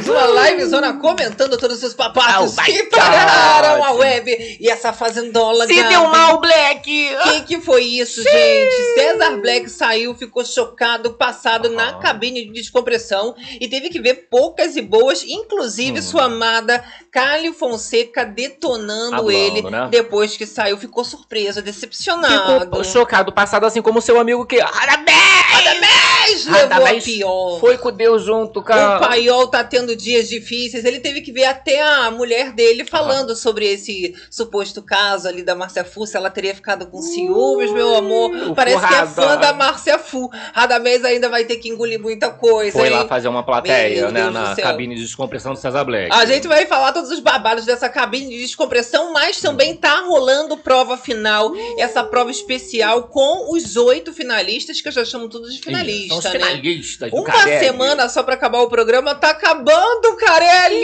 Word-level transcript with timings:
mais 0.00 0.08
uma 0.08 0.24
live 0.24 0.64
zona 0.64 0.94
comentando 0.94 1.58
todos 1.58 1.82
os 1.82 1.92
papatos 1.92 2.56
Oh 2.58 2.62
que 2.62 2.84
pararam 2.84 3.84
a 3.84 3.92
web 3.92 4.56
e 4.58 4.68
essa 4.68 4.92
fazendola. 4.92 5.66
Se 5.66 5.74
Gabi. 5.74 5.88
deu 5.88 6.04
mal, 6.04 6.40
Black! 6.40 7.14
O 7.14 7.22
que, 7.22 7.40
que 7.42 7.60
foi 7.60 7.84
isso, 7.84 8.22
gente? 8.22 8.94
César 8.94 9.36
Black 9.36 9.68
saiu, 9.68 10.14
ficou 10.14 10.44
chocado, 10.44 11.12
passado 11.14 11.68
na 11.68 11.98
cabine 11.98 12.46
de 12.46 12.52
descompressão 12.52 13.34
e 13.60 13.68
teve 13.68 13.90
que 13.90 14.00
ver 14.00 14.28
poucas 14.30 14.76
e 14.76 14.82
boas, 14.82 15.22
inclusive 15.24 15.98
Hum. 15.98 16.02
sua 16.02 16.24
amada 16.24 16.82
Cálio 17.10 17.52
Fonseca 17.52 18.24
detonando 18.24 19.16
Hablando, 19.16 19.30
ele 19.32 19.62
né? 19.70 19.88
depois 19.90 20.36
que 20.36 20.46
saiu. 20.46 20.76
Ficou 20.76 21.04
surpreso, 21.04 21.60
decepcionado. 21.60 22.60
Ficou 22.66 22.84
chocado, 22.84 23.32
passado 23.32 23.66
assim 23.66 23.82
como 23.82 24.00
seu 24.00 24.18
amigo 24.18 24.46
que. 24.46 24.58
Radamés! 24.60 26.46
Radamés 26.46 27.04
pior. 27.04 27.58
Foi 27.58 27.76
com 27.76 27.90
Deus 27.90 28.22
junto, 28.22 28.60
O 28.60 28.62
cara. 28.62 28.98
Paiol 29.00 29.48
tá 29.48 29.64
tendo 29.64 29.96
dias 29.96 30.28
difíceis. 30.28 30.84
Ele 30.84 31.00
teve 31.00 31.20
que 31.20 31.32
ver 31.32 31.44
até 31.44 31.82
a 31.82 32.10
mulher 32.10 32.52
dele 32.52 32.84
falando 32.84 33.34
sobre 33.34 33.66
esse 33.66 34.14
suposto 34.30 34.82
caso 34.82 35.28
ali 35.28 35.42
da 35.42 35.54
Márcia 35.54 35.84
Fu. 35.84 36.06
Se 36.06 36.16
ela 36.16 36.30
teria 36.30 36.54
ficado 36.54 36.86
com 36.86 37.00
ciúmes, 37.02 37.72
meu 37.72 37.94
amor. 37.96 38.30
o 38.50 38.54
Parece 38.54 38.86
que 38.86 38.94
é 38.94 39.06
fã 39.06 39.36
da 39.36 39.52
Márcia 39.52 39.98
Fu. 39.98 40.30
Radamés 40.52 41.04
ainda 41.04 41.28
vai 41.28 41.44
ter 41.44 41.56
que 41.56 41.68
engolir 41.68 42.00
muita 42.00 42.30
coisa. 42.30 42.78
Foi 42.78 42.88
hein? 42.88 42.94
lá 42.94 43.06
fazer 43.06 43.28
uma 43.28 43.42
plateia, 43.42 44.02
Meu 44.02 44.12
né? 44.12 44.22
Deus 44.22 44.34
Na 44.34 44.56
cabine 44.56 44.94
de 44.94 45.02
descompressão 45.02 45.52
do 45.52 45.58
César 45.58 45.84
Black. 45.84 46.12
A 46.12 46.24
gente 46.24 46.46
vai 46.46 46.66
falar 46.66 46.92
todos 47.00 47.10
os 47.12 47.20
babados 47.20 47.64
dessa 47.64 47.88
cabine 47.88 48.28
de 48.28 48.42
descompressão, 48.42 49.10
mas 49.12 49.40
também 49.40 49.74
tá 49.74 50.00
rolando 50.00 50.56
prova 50.58 50.98
final, 50.98 51.50
essa 51.78 52.04
prova 52.04 52.30
especial 52.30 53.04
com 53.04 53.54
os 53.54 53.74
oito 53.76 54.12
finalistas, 54.12 54.80
que 54.82 54.88
eu 54.88 54.92
já 54.92 55.02
chamo 55.04 55.28
todos 55.28 55.54
de 55.54 55.62
finalista, 55.62 56.08
São 56.08 56.18
os 56.18 56.24
né? 56.24 56.30
finalistas 56.32 57.12
Uma 57.12 57.24
Carelli. 57.24 57.64
semana 57.64 58.08
só 58.10 58.22
pra 58.22 58.34
acabar 58.34 58.60
o 58.60 58.68
programa, 58.68 59.14
tá 59.14 59.30
acabando, 59.30 60.14
Carelli! 60.16 60.78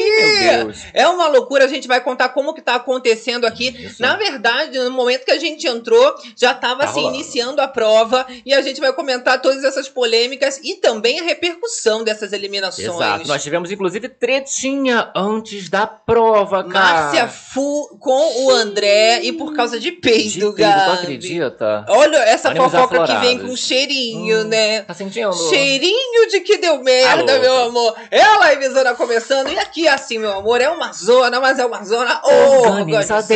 Meu 0.47 0.65
Deus. 0.65 0.79
É 0.95 1.07
uma 1.07 1.29
loucura, 1.29 1.67
a 1.67 1.69
gente 1.69 1.87
vai 1.87 2.01
contar 2.01 2.31
como 2.31 2.55
que 2.55 2.63
tá 2.63 2.77
acontecendo 2.77 3.45
aqui. 3.47 3.69
Isso. 3.69 4.01
Na 4.01 4.17
verdade, 4.17 4.79
no 4.79 4.91
momento 4.91 5.25
que 5.27 5.31
a 5.33 5.39
gente 5.39 5.67
entrou, 5.67 6.15
já 6.37 6.55
tava 6.55 6.87
Tá 6.87 6.89
se 6.89 6.95
rolando. 7.01 7.15
iniciando 7.15 7.61
a 7.61 7.69
prova 7.69 8.27
e 8.45 8.55
a 8.55 8.63
gente 8.63 8.81
vai 8.81 8.93
comentar 8.93 9.41
todas 9.43 9.65
essas 9.65 9.89
polêmicas 9.89 10.61
e 10.65 10.77
também 10.77 11.21
a 11.21 11.25
repercussão 11.25 12.03
dessas 12.05 12.33
eliminações. 12.33 12.89
Exato. 12.89 13.29
Nós 13.29 13.43
tivemos, 13.43 13.71
inclusive, 13.71 14.09
tretinha 14.09 15.11
antes 15.15 15.69
da 15.69 15.87
prova, 16.07 16.63
cara. 16.63 17.03
Márcia 17.03 17.27
Fu 17.29 17.99
com 18.01 18.45
o 18.45 18.51
André 18.51 19.21
e 19.25 19.33
por 19.33 19.55
causa 19.57 19.81
de 19.81 19.91
peido, 19.91 20.53
peido, 20.55 20.73
tu 20.85 20.91
acredita? 20.93 21.85
Olha 21.89 22.19
essa 22.19 22.51
Ânimos 22.51 22.71
fofoca 22.71 22.95
que 22.97 23.03
aflorados. 23.03 23.29
vem 23.29 23.39
com 23.41 23.57
cheirinho, 23.57 24.43
Hum, 24.43 24.45
né? 24.45 24.83
Tá 24.83 24.95
sentindo? 24.95 25.33
Cheirinho 25.51 26.29
de 26.31 26.41
que 26.41 26.59
deu 26.59 26.81
merda, 26.83 27.33
Alô. 27.33 27.41
meu 27.43 27.57
amor. 27.65 27.95
É 28.11 28.23
a 28.23 28.53
livezona 28.53 28.95
começando. 28.95 29.49
E 29.51 29.59
aqui, 29.59 29.89
assim, 29.89 30.19
meu 30.19 30.33
amor, 30.39 30.61
é 30.61 30.69
uma 30.69 30.93
zona, 30.93 31.41
mas 31.41 31.59
é 31.59 31.67
uma 31.67 31.83
zona 31.85 32.21
organizada. 32.25 33.35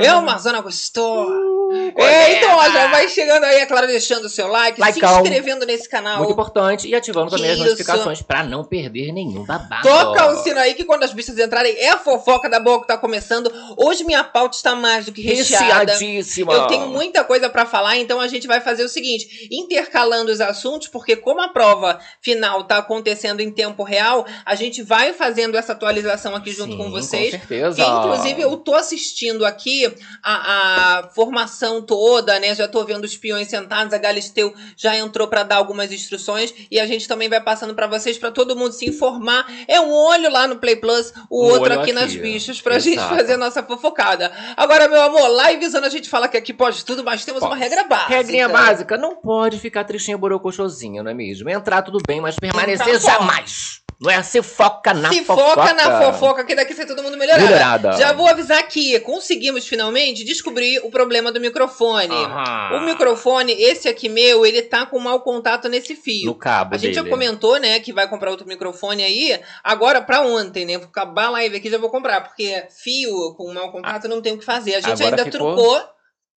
É 0.00 0.14
uma 0.14 0.38
zona 0.38 0.60
gostosa. 0.62 1.30
Uh, 1.30 1.92
É, 1.96 2.38
então, 2.38 2.56
ó, 2.56 2.70
já 2.70 2.86
vai 2.88 3.08
chegando 3.08 3.44
aí, 3.44 3.56
é 3.60 3.66
claro, 3.66 3.86
deixando 3.86 4.24
o 4.26 4.28
seu 4.28 4.46
like, 4.46 4.80
Likeão. 4.80 5.14
se 5.14 5.20
inscrevendo 5.22 5.66
nesse 5.66 5.88
canal. 5.88 6.18
Muito 6.18 6.32
importante. 6.32 6.86
E 6.88 6.94
ativando 6.94 7.30
também 7.30 7.50
as 7.50 7.56
Isso. 7.56 7.64
notificações 7.64 8.22
pra 8.22 8.42
não 8.42 8.62
perder 8.64 9.12
nenhum 9.12 9.44
babado. 9.44 9.82
Toca 9.88 10.32
o 10.32 10.42
sino 10.42 10.58
aí 10.58 10.74
que 10.74 10.84
quando 10.84 11.02
as 11.02 11.12
bichas 11.12 11.38
entrarem 11.38 11.74
é 11.82 11.90
a 11.90 11.98
fofoca 11.98 12.48
da 12.48 12.60
boa 12.60 12.80
que 12.80 12.86
tá 12.86 12.96
começando. 12.96 13.52
Hoje 13.76 14.04
minha 14.04 14.22
pauta 14.22 14.56
está 14.56 14.76
mais 14.76 15.06
do 15.06 15.12
que 15.12 15.20
recheada. 15.20 15.92
Recheadíssima. 15.92 16.52
Eu 16.52 16.66
tenho 16.68 16.86
muita 16.86 17.24
coisa 17.24 17.50
pra 17.50 17.66
falar, 17.66 17.96
então 17.96 18.20
a 18.20 18.28
gente 18.28 18.46
vai 18.46 18.60
fazer 18.60 18.84
o 18.84 18.88
seguinte, 18.88 19.48
intercalando 19.50 20.30
os 20.30 20.40
assuntos, 20.40 20.86
porque 20.86 21.16
como 21.16 21.42
a 21.42 21.48
prova 21.48 21.98
final 22.20 22.62
tá 22.64 22.78
acontecendo 22.78 23.40
em 23.40 23.50
tempo 23.50 23.82
real, 23.82 24.24
a 24.46 24.54
gente 24.54 24.82
vai 24.82 25.12
fazendo 25.12 25.56
essa 25.56 25.72
atualização 25.72 26.36
aqui 26.36 26.52
junto 26.52 26.72
Sim, 26.72 26.78
com 26.78 26.90
vocês. 26.90 27.32
Com 27.32 27.38
certeza. 27.38 27.74
Que, 27.74 27.82
inclusive, 27.82 28.42
eu 28.42 28.56
tô 28.58 28.74
assistindo 28.74 29.44
aqui 29.44 29.92
a, 30.22 30.98
a 31.00 31.08
formação 31.08 31.82
toda, 31.82 32.38
né? 32.38 32.54
Já 32.54 32.68
tô 32.68 32.84
vendo 32.84 33.04
os 33.04 33.16
peões 33.16 33.48
sentados, 33.48 33.92
a 33.92 33.98
Galisteu 33.98 34.54
já 34.76 34.96
entrou 34.96 35.26
pra 35.26 35.42
dar 35.42 35.56
algumas 35.56 35.90
instruções 35.90 36.54
e 36.70 36.78
a 36.78 36.86
gente 36.86 37.08
também 37.08 37.28
vai 37.28 37.40
passando 37.40 37.74
pra 37.74 37.88
vocês, 37.88 38.16
pra 38.16 38.30
todo 38.30 38.54
mundo 38.54 38.72
se 38.72 38.88
informar. 38.88 39.50
É 39.66 39.80
um 39.80 39.92
olho 39.92 40.30
lá 40.30 40.46
no 40.46 40.56
Play 40.56 40.76
Plus, 40.76 41.12
o 41.28 41.44
Um 41.44 41.50
outro 41.50 41.71
aqui, 41.72 41.90
aqui, 41.90 41.92
nas 41.92 42.14
bichas, 42.14 42.60
pra 42.60 42.76
Exato. 42.76 42.90
gente 42.96 43.08
fazer 43.08 43.34
a 43.34 43.38
nossa 43.38 43.62
fofocada. 43.62 44.32
Agora, 44.56 44.88
meu 44.88 45.02
amor, 45.02 45.28
livezando 45.48 45.86
a 45.86 45.90
gente 45.90 46.08
fala 46.08 46.28
que 46.28 46.36
aqui 46.36 46.52
pode 46.52 46.84
tudo, 46.84 47.02
mas 47.04 47.24
temos 47.24 47.42
uma 47.42 47.50
Pode. 47.50 47.60
regra 47.60 47.84
básica. 47.84 48.14
Regrinha 48.14 48.48
básica, 48.48 48.96
não 48.96 49.16
pode 49.16 49.58
ficar 49.58 49.84
tristinha 49.84 50.16
borocochosinha, 50.16 51.02
não 51.02 51.10
é 51.10 51.14
mesmo? 51.14 51.48
Entrar 51.50 51.82
tudo 51.82 51.98
bem, 52.06 52.20
mas 52.20 52.36
permanecer 52.36 52.84
pode. 52.86 53.04
jamais. 53.04 53.81
Não 54.02 54.10
é 54.10 54.20
se 54.22 54.42
foca 54.42 54.92
na 54.92 55.10
Se 55.12 55.24
fofoca. 55.24 55.54
foca 55.62 55.74
na 55.74 56.02
fofoca, 56.02 56.44
que 56.44 56.54
daqui 56.56 56.74
sai 56.74 56.86
todo 56.86 57.02
mundo 57.02 57.16
melhorado. 57.16 57.44
Melhorada. 57.44 57.92
Já 57.92 58.12
vou 58.12 58.26
avisar 58.26 58.60
que 58.66 58.98
conseguimos 59.00 59.66
finalmente 59.66 60.24
descobrir 60.24 60.80
o 60.84 60.90
problema 60.90 61.30
do 61.30 61.40
microfone. 61.40 62.12
Aham. 62.12 62.78
O 62.78 62.80
microfone, 62.80 63.52
esse 63.52 63.88
aqui 63.88 64.08
meu, 64.08 64.44
ele 64.44 64.60
tá 64.62 64.84
com 64.84 64.98
mau 64.98 65.20
contato 65.20 65.68
nesse 65.68 65.94
fio. 65.94 66.26
No 66.26 66.34
cabo 66.34 66.74
A 66.74 66.78
gente 66.78 66.94
já 66.94 67.02
dele. 67.02 67.14
comentou, 67.14 67.58
né, 67.60 67.78
que 67.78 67.92
vai 67.92 68.08
comprar 68.08 68.30
outro 68.30 68.46
microfone 68.46 69.04
aí. 69.04 69.40
Agora, 69.62 70.02
pra 70.02 70.22
ontem, 70.22 70.64
né? 70.64 70.78
Vou 70.78 70.88
acabar 70.88 71.26
a 71.26 71.30
live 71.30 71.56
aqui 71.56 71.70
já 71.70 71.78
vou 71.78 71.88
comprar, 71.90 72.22
porque 72.22 72.64
fio 72.82 73.34
com 73.36 73.52
mau 73.54 73.70
contato 73.70 74.08
não 74.08 74.20
tem 74.20 74.32
o 74.32 74.38
que 74.38 74.44
fazer. 74.44 74.74
A 74.74 74.80
gente 74.80 75.00
Agora 75.02 75.22
ainda 75.22 75.24
ficou- 75.30 75.54
trucou. 75.54 75.80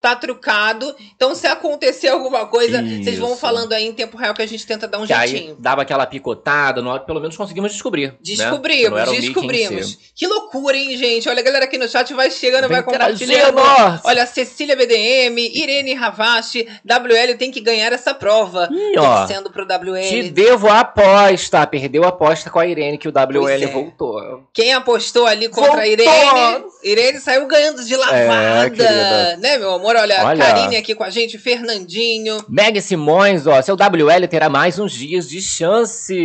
Tá 0.05 0.16
trucado. 0.16 0.95
Então, 1.16 1.33
se 1.33 1.47
acontecer 1.47 2.09
alguma 2.09 2.45
coisa, 2.45 2.79
vocês 2.79 3.17
vão 3.17 3.31
Isso. 3.31 3.39
falando 3.39 3.73
aí 3.73 3.88
em 3.88 3.91
tempo 3.91 4.16
real 4.17 4.35
que 4.35 4.41
a 4.43 4.45
gente 4.45 4.63
tenta 4.63 4.88
dar 4.88 4.99
um 4.99 5.07
Que 5.07 5.16
jeitinho. 5.16 5.53
aí 5.53 5.55
dava 5.57 5.81
aquela 5.81 6.05
picotada, 6.05 6.79
no 6.79 6.99
pelo 6.99 7.19
menos 7.19 7.35
conseguimos 7.35 7.71
descobrir. 7.71 8.09
né? 8.09 8.13
Descobrimos, 8.21 9.11
em 9.11 9.21
descobrimos. 9.21 9.88
si. 9.94 9.97
Que 10.13 10.27
loucura, 10.27 10.77
hein, 10.77 10.95
gente? 10.95 11.27
Olha, 11.27 11.39
a 11.39 11.44
galera 11.44 11.65
aqui 11.65 11.79
no 11.79 11.88
chat 11.89 12.13
vai 12.13 12.29
chegando, 12.29 12.67
Vem 12.67 12.77
vai 12.77 12.83
compartilhando. 12.83 13.57
Olha, 14.03 14.27
Cecília 14.27 14.75
BDM, 14.75 15.39
Irene 15.39 15.95
Ravache, 15.95 16.67
WL 16.85 17.35
tem 17.35 17.49
que 17.49 17.59
ganhar 17.59 17.91
essa 17.91 18.13
prova. 18.13 18.69
Ih, 18.71 18.99
ó. 18.99 19.17
Torcendo 19.25 19.49
pro 19.49 19.65
WL. 19.65 20.07
Te 20.07 20.29
devo 20.29 20.67
a 20.67 20.81
aposta. 20.81 21.65
Perdeu 21.65 22.03
a 22.03 22.09
aposta 22.09 22.51
com 22.51 22.59
a 22.59 22.67
Irene, 22.67 22.99
que 22.99 23.07
o 23.07 23.11
WL 23.11 23.63
é. 23.63 23.67
voltou. 23.67 24.44
Quem 24.53 24.71
apostou 24.71 25.25
ali 25.25 25.49
contra 25.49 25.81
a 25.81 25.85
Voltou! 25.88 25.88
Irene, 25.88 26.65
Irene 26.83 27.19
saiu 27.19 27.47
ganhando 27.47 27.83
de 27.83 27.95
lavada. 27.95 28.69
querida. 28.69 29.38
né, 29.38 29.57
meu 29.57 29.73
amor? 29.73 29.94
Olha, 30.01 30.23
Olha. 30.23 30.45
Karine 30.45 30.78
aqui 30.78 30.94
com 30.94 31.03
a 31.03 31.09
gente, 31.09 31.38
Fernandinho. 31.38 32.44
Meg 32.47 32.81
Simões, 32.81 33.47
ó, 33.47 33.61
seu 33.61 33.75
WL 33.75 34.28
terá 34.29 34.50
mais 34.50 34.79
uns 34.79 34.91
dias 34.91 35.29
de 35.29 35.41
chance. 35.41 36.16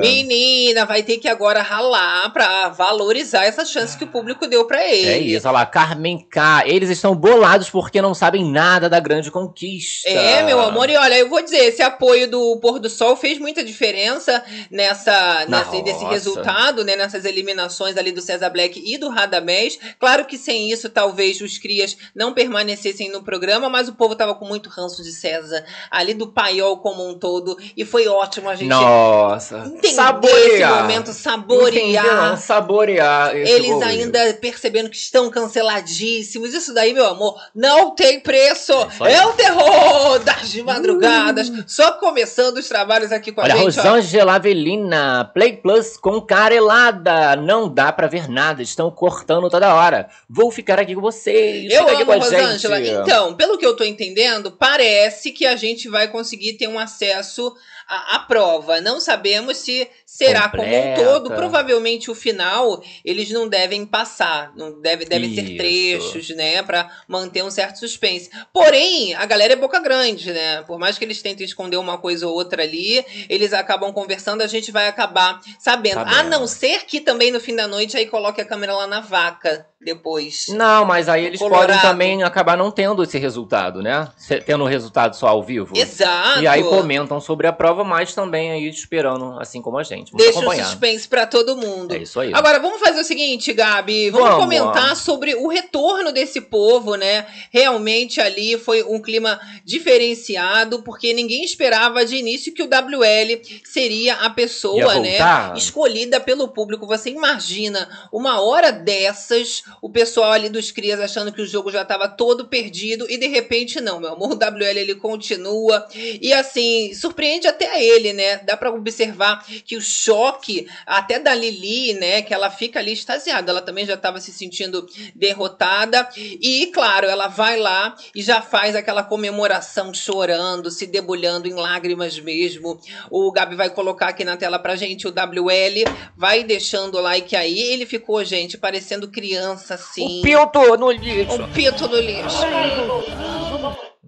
Menina, 0.00 0.84
vai 0.84 1.02
ter 1.02 1.18
que 1.18 1.28
agora 1.28 1.62
ralar 1.62 2.30
pra 2.32 2.68
valorizar 2.68 3.44
essa 3.44 3.64
chance 3.64 3.96
que 3.96 4.04
o 4.04 4.08
público 4.08 4.46
deu 4.46 4.64
pra 4.66 4.84
ele. 4.84 5.08
É 5.08 5.18
isso, 5.18 5.46
olha 5.48 5.58
lá, 5.58 5.66
Carmen 5.66 6.26
K. 6.30 6.64
Eles 6.66 6.90
estão 6.90 7.14
bolados 7.14 7.70
porque 7.70 8.02
não 8.02 8.14
sabem 8.14 8.44
nada 8.44 8.88
da 8.88 9.00
grande 9.00 9.30
conquista. 9.30 10.08
É, 10.08 10.42
meu 10.42 10.60
amor, 10.60 10.88
e 10.90 10.96
olha, 10.96 11.18
eu 11.18 11.28
vou 11.28 11.42
dizer, 11.42 11.64
esse 11.64 11.82
apoio 11.82 12.30
do 12.30 12.58
Pôr 12.60 12.78
do 12.78 12.88
Sol 12.88 13.16
fez 13.16 13.38
muita 13.38 13.62
diferença 13.62 14.42
nessa, 14.70 15.46
nessa 15.48 15.82
nesse 15.82 16.04
resultado, 16.04 16.84
né? 16.84 16.96
Nessas 16.96 17.24
eliminações 17.24 17.96
ali 17.96 18.12
do 18.12 18.20
César 18.20 18.50
Black 18.50 18.82
e 18.84 18.98
do 18.98 19.08
Radamés. 19.08 19.78
Claro 19.98 20.24
que 20.24 20.38
sem 20.38 20.70
isso, 20.70 20.88
talvez 20.88 21.40
os 21.40 21.58
crias 21.58 21.96
não 22.14 22.32
permanecessem 22.32 23.10
no 23.10 23.15
programa, 23.22 23.68
mas 23.68 23.88
o 23.88 23.94
povo 23.94 24.14
tava 24.14 24.34
com 24.34 24.46
muito 24.46 24.68
ranço 24.68 25.02
de 25.02 25.12
César, 25.12 25.64
ali 25.90 26.14
do 26.14 26.28
paiol 26.28 26.78
como 26.78 27.08
um 27.08 27.18
todo, 27.18 27.56
e 27.76 27.84
foi 27.84 28.06
ótimo 28.08 28.48
a 28.48 28.54
gente 28.54 28.68
Nossa. 28.68 29.58
entender 29.58 29.86
esse 29.86 29.94
saborear. 29.94 30.82
momento, 30.82 31.12
saborear. 31.12 33.36
Esse 33.36 33.52
Eles 33.52 33.70
momento. 33.70 33.88
ainda 33.88 34.34
percebendo 34.34 34.90
que 34.90 34.96
estão 34.96 35.30
canceladíssimos. 35.30 36.54
Isso 36.54 36.72
daí, 36.72 36.92
meu 36.92 37.06
amor, 37.06 37.38
não 37.54 37.94
tem 37.94 38.20
preço. 38.20 38.72
É. 39.04 39.16
É 39.16 39.26
o 39.26 39.32
terror 39.32 40.18
das 40.20 40.54
madrugadas. 40.56 41.50
Só 41.66 41.92
começando 41.92 42.58
os 42.58 42.68
trabalhos 42.68 43.12
aqui 43.12 43.32
com 43.32 43.40
a 43.40 43.44
Olha, 43.44 43.56
gente. 43.56 43.78
ó. 43.78 43.82
Rosângela 43.82 44.34
Avelina, 44.34 45.30
Play 45.32 45.56
Plus 45.56 45.96
com 45.96 46.20
carelada. 46.20 47.36
Não 47.36 47.68
dá 47.68 47.92
pra 47.92 48.06
ver 48.06 48.28
nada, 48.28 48.62
estão 48.62 48.90
cortando 48.90 49.48
toda 49.48 49.74
hora. 49.74 50.08
Vou 50.28 50.50
ficar 50.50 50.78
aqui 50.78 50.94
com 50.94 51.00
vocês. 51.00 51.72
Eu 51.72 51.88
amo 51.88 52.04
com 52.04 52.12
a 52.12 52.16
Rosângela. 52.16 52.76
Então, 53.02 53.34
pelo 53.34 53.58
que 53.58 53.66
eu 53.66 53.76
tô 53.76 53.84
entendendo, 53.84 54.50
parece 54.50 55.32
que 55.32 55.46
a 55.46 55.56
gente 55.56 55.88
vai 55.88 56.08
conseguir 56.08 56.54
ter 56.54 56.68
um 56.68 56.78
acesso 56.78 57.54
à, 57.86 58.16
à 58.16 58.18
prova. 58.20 58.80
Não 58.80 59.00
sabemos 59.00 59.58
se 59.58 59.88
será 60.16 60.48
como 60.48 60.62
um 60.62 60.66
Completa. 60.66 61.04
todo. 61.04 61.30
Provavelmente 61.34 62.10
o 62.10 62.14
final 62.14 62.82
eles 63.04 63.30
não 63.30 63.46
devem 63.46 63.84
passar. 63.84 64.52
Não 64.56 64.80
deve, 64.80 65.04
devem 65.04 65.34
ser 65.34 65.42
Isso. 65.42 65.56
trechos, 65.56 66.36
né? 66.36 66.62
Pra 66.62 66.90
manter 67.06 67.42
um 67.44 67.50
certo 67.50 67.78
suspense. 67.78 68.30
Porém, 68.52 69.14
a 69.14 69.26
galera 69.26 69.52
é 69.52 69.56
boca 69.56 69.78
grande, 69.78 70.32
né? 70.32 70.62
Por 70.62 70.78
mais 70.78 70.96
que 70.96 71.04
eles 71.04 71.20
tentem 71.20 71.44
esconder 71.44 71.76
uma 71.76 71.98
coisa 71.98 72.26
ou 72.26 72.34
outra 72.34 72.62
ali, 72.62 73.04
eles 73.28 73.52
acabam 73.52 73.92
conversando, 73.92 74.40
a 74.40 74.46
gente 74.46 74.72
vai 74.72 74.88
acabar 74.88 75.40
sabendo. 75.58 75.96
Sabendo. 75.96 76.16
A 76.16 76.22
não 76.22 76.46
ser 76.46 76.86
que 76.86 77.00
também 77.00 77.30
no 77.30 77.38
fim 77.38 77.54
da 77.54 77.68
noite 77.68 77.96
aí 77.96 78.06
coloque 78.06 78.40
a 78.40 78.44
câmera 78.44 78.74
lá 78.74 78.86
na 78.86 79.00
vaca 79.00 79.66
depois. 79.80 80.46
Não, 80.48 80.84
mas 80.84 81.08
aí 81.08 81.26
eles 81.26 81.38
Colorado. 81.38 81.66
podem 81.66 81.80
também 81.80 82.22
acabar 82.22 82.56
não 82.56 82.70
tendo 82.70 83.02
esse 83.02 83.18
resultado, 83.18 83.82
né? 83.82 84.08
Tendo 84.44 84.64
o 84.64 84.66
resultado 84.66 85.14
só 85.14 85.28
ao 85.28 85.42
vivo. 85.42 85.76
Exato. 85.76 86.40
E 86.40 86.46
aí 86.46 86.62
comentam 86.64 87.20
sobre 87.20 87.46
a 87.46 87.52
prova, 87.52 87.84
mas 87.84 88.14
também 88.14 88.50
aí 88.50 88.68
esperando, 88.68 89.38
assim 89.38 89.60
como 89.60 89.78
a 89.78 89.82
gente. 89.82 90.05
Gente. 90.06 90.12
Vamos 90.12 90.24
Deixa 90.24 90.38
acompanhar. 90.38 90.66
o 90.66 90.70
suspense 90.70 91.08
pra 91.08 91.26
todo 91.26 91.56
mundo. 91.56 91.94
É 91.94 91.98
isso 91.98 92.20
aí. 92.20 92.32
Agora, 92.32 92.58
vamos 92.58 92.80
fazer 92.80 93.00
o 93.00 93.04
seguinte, 93.04 93.52
Gabi. 93.52 94.10
Vamos, 94.10 94.28
Vamos. 94.28 94.44
comentar 94.44 94.96
sobre 94.96 95.34
o 95.34 95.48
retorno 95.48 96.12
desse 96.12 96.40
povo, 96.40 96.94
né? 96.94 97.26
Realmente 97.50 98.20
ali 98.20 98.58
foi 98.58 98.82
um 98.82 99.00
clima 99.00 99.40
diferenciado, 99.64 100.82
porque 100.82 101.12
ninguém 101.12 101.44
esperava 101.44 102.04
de 102.04 102.16
início 102.16 102.52
que 102.52 102.62
o 102.62 102.66
WL 102.66 103.40
seria 103.64 104.14
a 104.14 104.30
pessoa, 104.30 104.98
né? 105.00 105.18
Escolhida 105.56 106.20
pelo 106.20 106.48
público. 106.48 106.86
Você 106.86 107.10
imagina 107.10 107.88
uma 108.12 108.40
hora 108.40 108.70
dessas, 108.70 109.62
o 109.80 109.88
pessoal 109.90 110.32
ali 110.32 110.48
dos 110.48 110.70
Crias 110.70 111.00
achando 111.00 111.32
que 111.32 111.42
o 111.42 111.46
jogo 111.46 111.70
já 111.70 111.82
estava 111.82 112.08
todo 112.08 112.46
perdido 112.46 113.06
e 113.08 113.16
de 113.16 113.26
repente 113.26 113.80
não, 113.80 114.00
meu 114.00 114.12
amor. 114.12 114.32
O 114.32 114.34
WL 114.34 114.78
ele 114.78 114.94
continua 114.94 115.86
e 115.94 116.32
assim, 116.32 116.92
surpreende 116.94 117.46
até 117.46 117.82
ele, 117.82 118.12
né? 118.12 118.38
Dá 118.38 118.56
pra 118.56 118.70
observar 118.70 119.44
que 119.64 119.76
o 119.76 119.80
choque 119.96 120.68
até 120.86 121.18
da 121.18 121.34
Lili, 121.34 121.94
né, 121.94 122.22
que 122.22 122.34
ela 122.34 122.50
fica 122.50 122.78
ali 122.78 122.92
extasiada, 122.92 123.50
ela 123.50 123.62
também 123.62 123.86
já 123.86 123.94
estava 123.94 124.20
se 124.20 124.32
sentindo 124.32 124.86
derrotada 125.14 126.08
e 126.16 126.66
claro, 126.66 127.06
ela 127.06 127.28
vai 127.28 127.58
lá 127.58 127.96
e 128.14 128.22
já 128.22 128.40
faz 128.42 128.76
aquela 128.76 129.02
comemoração 129.02 129.92
chorando, 129.94 130.70
se 130.70 130.86
debulhando 130.86 131.48
em 131.48 131.54
lágrimas 131.54 132.18
mesmo. 132.18 132.78
O 133.10 133.32
Gabi 133.32 133.56
vai 133.56 133.70
colocar 133.70 134.08
aqui 134.08 134.24
na 134.24 134.36
tela 134.36 134.58
pra 134.58 134.76
gente 134.76 135.06
o 135.06 135.10
WL, 135.10 135.84
vai 136.16 136.44
deixando 136.44 136.96
o 136.96 137.00
like 137.00 137.34
aí. 137.34 137.58
Ele 137.58 137.86
ficou, 137.86 138.24
gente, 138.24 138.58
parecendo 138.58 139.08
criança 139.08 139.74
assim. 139.74 140.20
O 140.20 140.22
Pilto 140.22 140.76
no 140.76 140.90
lixo. 140.90 141.42
Um 141.42 141.52
pito 141.52 141.88
do 141.88 142.00
lixo. 142.00 142.42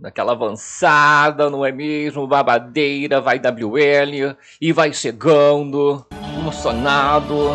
Naquela 0.00 0.33
avançada, 0.33 1.50
não 1.50 1.65
é 1.65 1.73
mesmo? 1.73 2.27
Babadeira, 2.27 3.21
vai 3.21 3.39
WL 3.41 4.37
e 4.61 4.73
vai 4.73 4.93
chegando, 4.93 6.06
emocionado. 6.39 7.50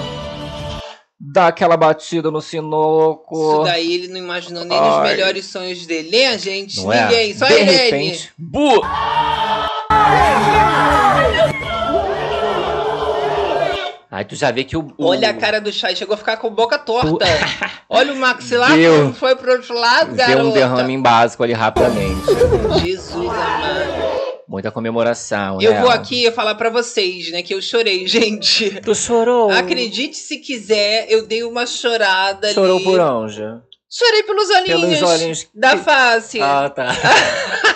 Dá 1.17 1.47
aquela 1.47 1.77
batida 1.77 2.29
no 2.29 2.39
Isso 2.39 2.49
sinoco. 2.49 3.63
daí 3.63 3.93
ele 3.93 4.07
não 4.09 4.17
imaginou 4.17 4.65
nem 4.65 4.77
nos 4.77 4.97
Ai. 4.97 5.11
melhores 5.11 5.45
sonhos 5.45 5.85
dele. 5.85 6.09
Nem 6.11 6.27
a 6.27 6.37
gente, 6.37 6.81
Não 6.81 6.91
é? 6.91 7.03
ninguém. 7.03 7.33
Só 7.33 7.45
De 7.47 7.53
Irene. 7.53 7.71
repente, 7.71 8.33
bu! 8.37 8.81
Aí 14.15 14.23
tu 14.23 14.35
já 14.35 14.51
vê 14.51 14.63
que 14.63 14.77
o. 14.77 14.93
o- 14.95 15.07
Olha 15.07 15.31
a 15.31 15.33
cara 15.33 15.59
do 15.59 15.71
Chay, 15.71 15.95
chegou 15.95 16.13
a 16.13 16.17
ficar 16.17 16.37
com 16.37 16.45
a 16.45 16.49
boca 16.51 16.77
torta. 16.77 17.25
Olha 17.89 18.13
o 18.13 18.15
maxilar, 18.15 18.71
Deu. 18.75 19.11
foi 19.15 19.35
pro 19.35 19.53
outro 19.53 19.73
lado, 19.73 20.09
Deu 20.13 20.17
garota. 20.27 20.43
um 20.49 20.51
derrame 20.53 20.93
em 20.93 21.01
básico 21.01 21.41
ali 21.43 21.51
rapidamente. 21.53 22.21
Jesus 22.85 23.15
amado. 23.27 24.13
Muita 24.47 24.69
comemoração, 24.69 25.59
Eu 25.59 25.71
né? 25.73 25.81
vou 25.81 25.89
aqui 25.89 26.29
falar 26.31 26.53
pra 26.53 26.69
vocês, 26.69 27.31
né, 27.31 27.41
que 27.41 27.55
eu 27.55 27.61
chorei, 27.61 28.05
gente. 28.07 28.69
Tu 28.81 28.93
chorou? 28.93 29.49
Acredite 29.49 30.15
se 30.15 30.37
quiser, 30.37 31.07
eu 31.09 31.25
dei 31.25 31.43
uma 31.43 31.65
chorada 31.65 32.53
Chorou 32.53 32.75
ali. 32.75 32.85
por 32.85 32.99
onde? 32.99 33.41
Chorei 33.89 34.23
pelos 34.23 34.49
olhinhos. 34.49 34.99
Pelos 34.99 35.01
olhinhos. 35.01 35.47
Da 35.55 35.71
que- 35.71 35.83
face. 35.83 36.39
Ah, 36.41 36.69
tá. 36.69 36.87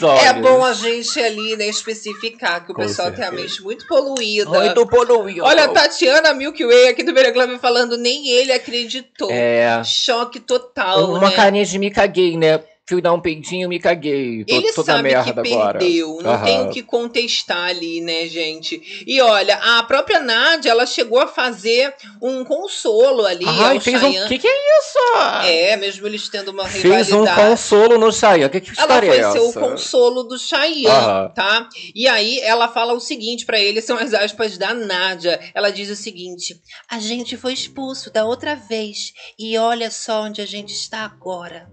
olhos. 0.00 0.22
É 0.22 0.32
bom 0.34 0.64
a 0.64 0.72
gente 0.72 1.18
ali, 1.20 1.56
né, 1.56 1.66
especificar 1.66 2.64
que 2.64 2.70
o 2.70 2.74
Com 2.74 2.82
pessoal 2.82 3.10
tem 3.10 3.24
a 3.24 3.28
certeza. 3.28 3.42
mente 3.42 3.62
muito 3.62 3.86
poluída. 3.88 4.48
Muito 4.50 4.86
poluído. 4.86 5.42
Olha, 5.44 5.66
tá- 5.68 5.82
Tatiana 5.82 6.32
Milky 6.32 6.64
Way 6.64 6.88
aqui 6.88 7.02
do 7.02 7.12
Veraclame 7.12 7.58
falando, 7.58 7.96
nem 7.98 8.28
ele 8.28 8.52
acreditou. 8.52 9.28
É. 9.30 9.82
Choque 9.84 10.38
total, 10.38 11.10
Uma 11.14 11.30
né? 11.30 11.34
carinha 11.36 11.64
de 11.64 11.78
me 11.78 11.90
caguei, 11.90 12.36
né? 12.36 12.60
Fui 12.88 13.00
dar 13.00 13.12
um 13.12 13.20
peidinho, 13.20 13.68
me 13.68 13.78
caguei. 13.78 14.44
Tô 14.44 14.56
Ele 14.56 14.72
toda 14.72 14.92
sabe 14.92 15.04
merda 15.04 15.32
que 15.32 15.38
agora. 15.54 15.78
perdeu, 15.78 16.18
não 16.20 16.32
Aham. 16.32 16.44
tem 16.44 16.60
o 16.62 16.68
que 16.70 16.82
contestar 16.82 17.68
ali, 17.68 18.00
né, 18.00 18.26
gente? 18.26 19.04
E 19.06 19.20
olha, 19.20 19.54
a 19.56 19.84
própria 19.84 20.18
Nádia, 20.18 20.70
ela 20.70 20.84
chegou 20.84 21.20
a 21.20 21.28
fazer 21.28 21.94
um 22.20 22.44
consolo 22.44 23.24
ali 23.24 23.44
Ai, 23.46 23.76
ao 23.76 23.80
fez 23.80 24.02
um. 24.02 24.26
Que 24.26 24.36
que 24.36 24.48
é 24.48 24.78
isso? 24.80 24.98
É, 25.46 25.76
mesmo 25.76 26.08
eles 26.08 26.28
tendo 26.28 26.50
uma 26.50 26.66
Fez 26.66 27.12
um 27.12 27.20
rivalidade. 27.22 27.50
consolo 27.50 27.98
no 27.98 28.12
Chayanne. 28.12 28.50
Que 28.50 28.60
que 28.60 28.72
Ela 28.78 28.98
foi 29.00 29.08
é 29.18 29.30
ser 29.30 29.38
o 29.38 29.48
essa? 29.48 29.60
consolo 29.60 30.24
do 30.24 30.36
Chayanne, 30.36 30.86
Aham. 30.88 31.32
tá? 31.36 31.68
E 31.94 32.08
aí 32.08 32.40
ela 32.40 32.66
fala 32.66 32.94
o 32.94 33.00
seguinte 33.00 33.46
pra 33.46 33.60
ele, 33.60 33.80
são 33.80 33.96
as 33.96 34.12
aspas 34.12 34.58
da 34.58 34.74
Nádia. 34.74 35.38
Ela 35.54 35.70
diz 35.70 35.88
o 35.88 35.94
seguinte: 35.96 36.60
"A 36.90 36.98
gente 36.98 37.36
foi 37.36 37.52
expulso 37.52 38.12
da 38.12 38.24
outra 38.24 38.56
vez 38.56 39.12
e 39.38 39.56
olha 39.56 39.88
só 39.88 40.22
onde 40.24 40.40
a 40.40 40.46
gente 40.46 40.72
está 40.74 41.04
agora." 41.04 41.70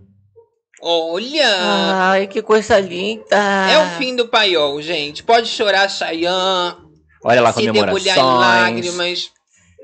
Olha! 0.82 1.48
Ai, 2.12 2.28
que 2.28 2.42
coisa 2.42 2.80
linda. 2.80 3.24
É 3.72 3.78
o 3.78 3.98
fim 3.98 4.16
do 4.16 4.28
paiol, 4.28 4.82
gente. 4.82 5.24
Pode 5.24 5.48
chorar, 5.48 5.90
Chayanne, 5.90 6.76
Olha 7.24 7.42
lá, 7.42 7.52
se 7.52 7.62
debulhar 7.70 8.18
em 8.18 8.22
comemorações. 8.22 8.40
lágrimas. 8.96 9.32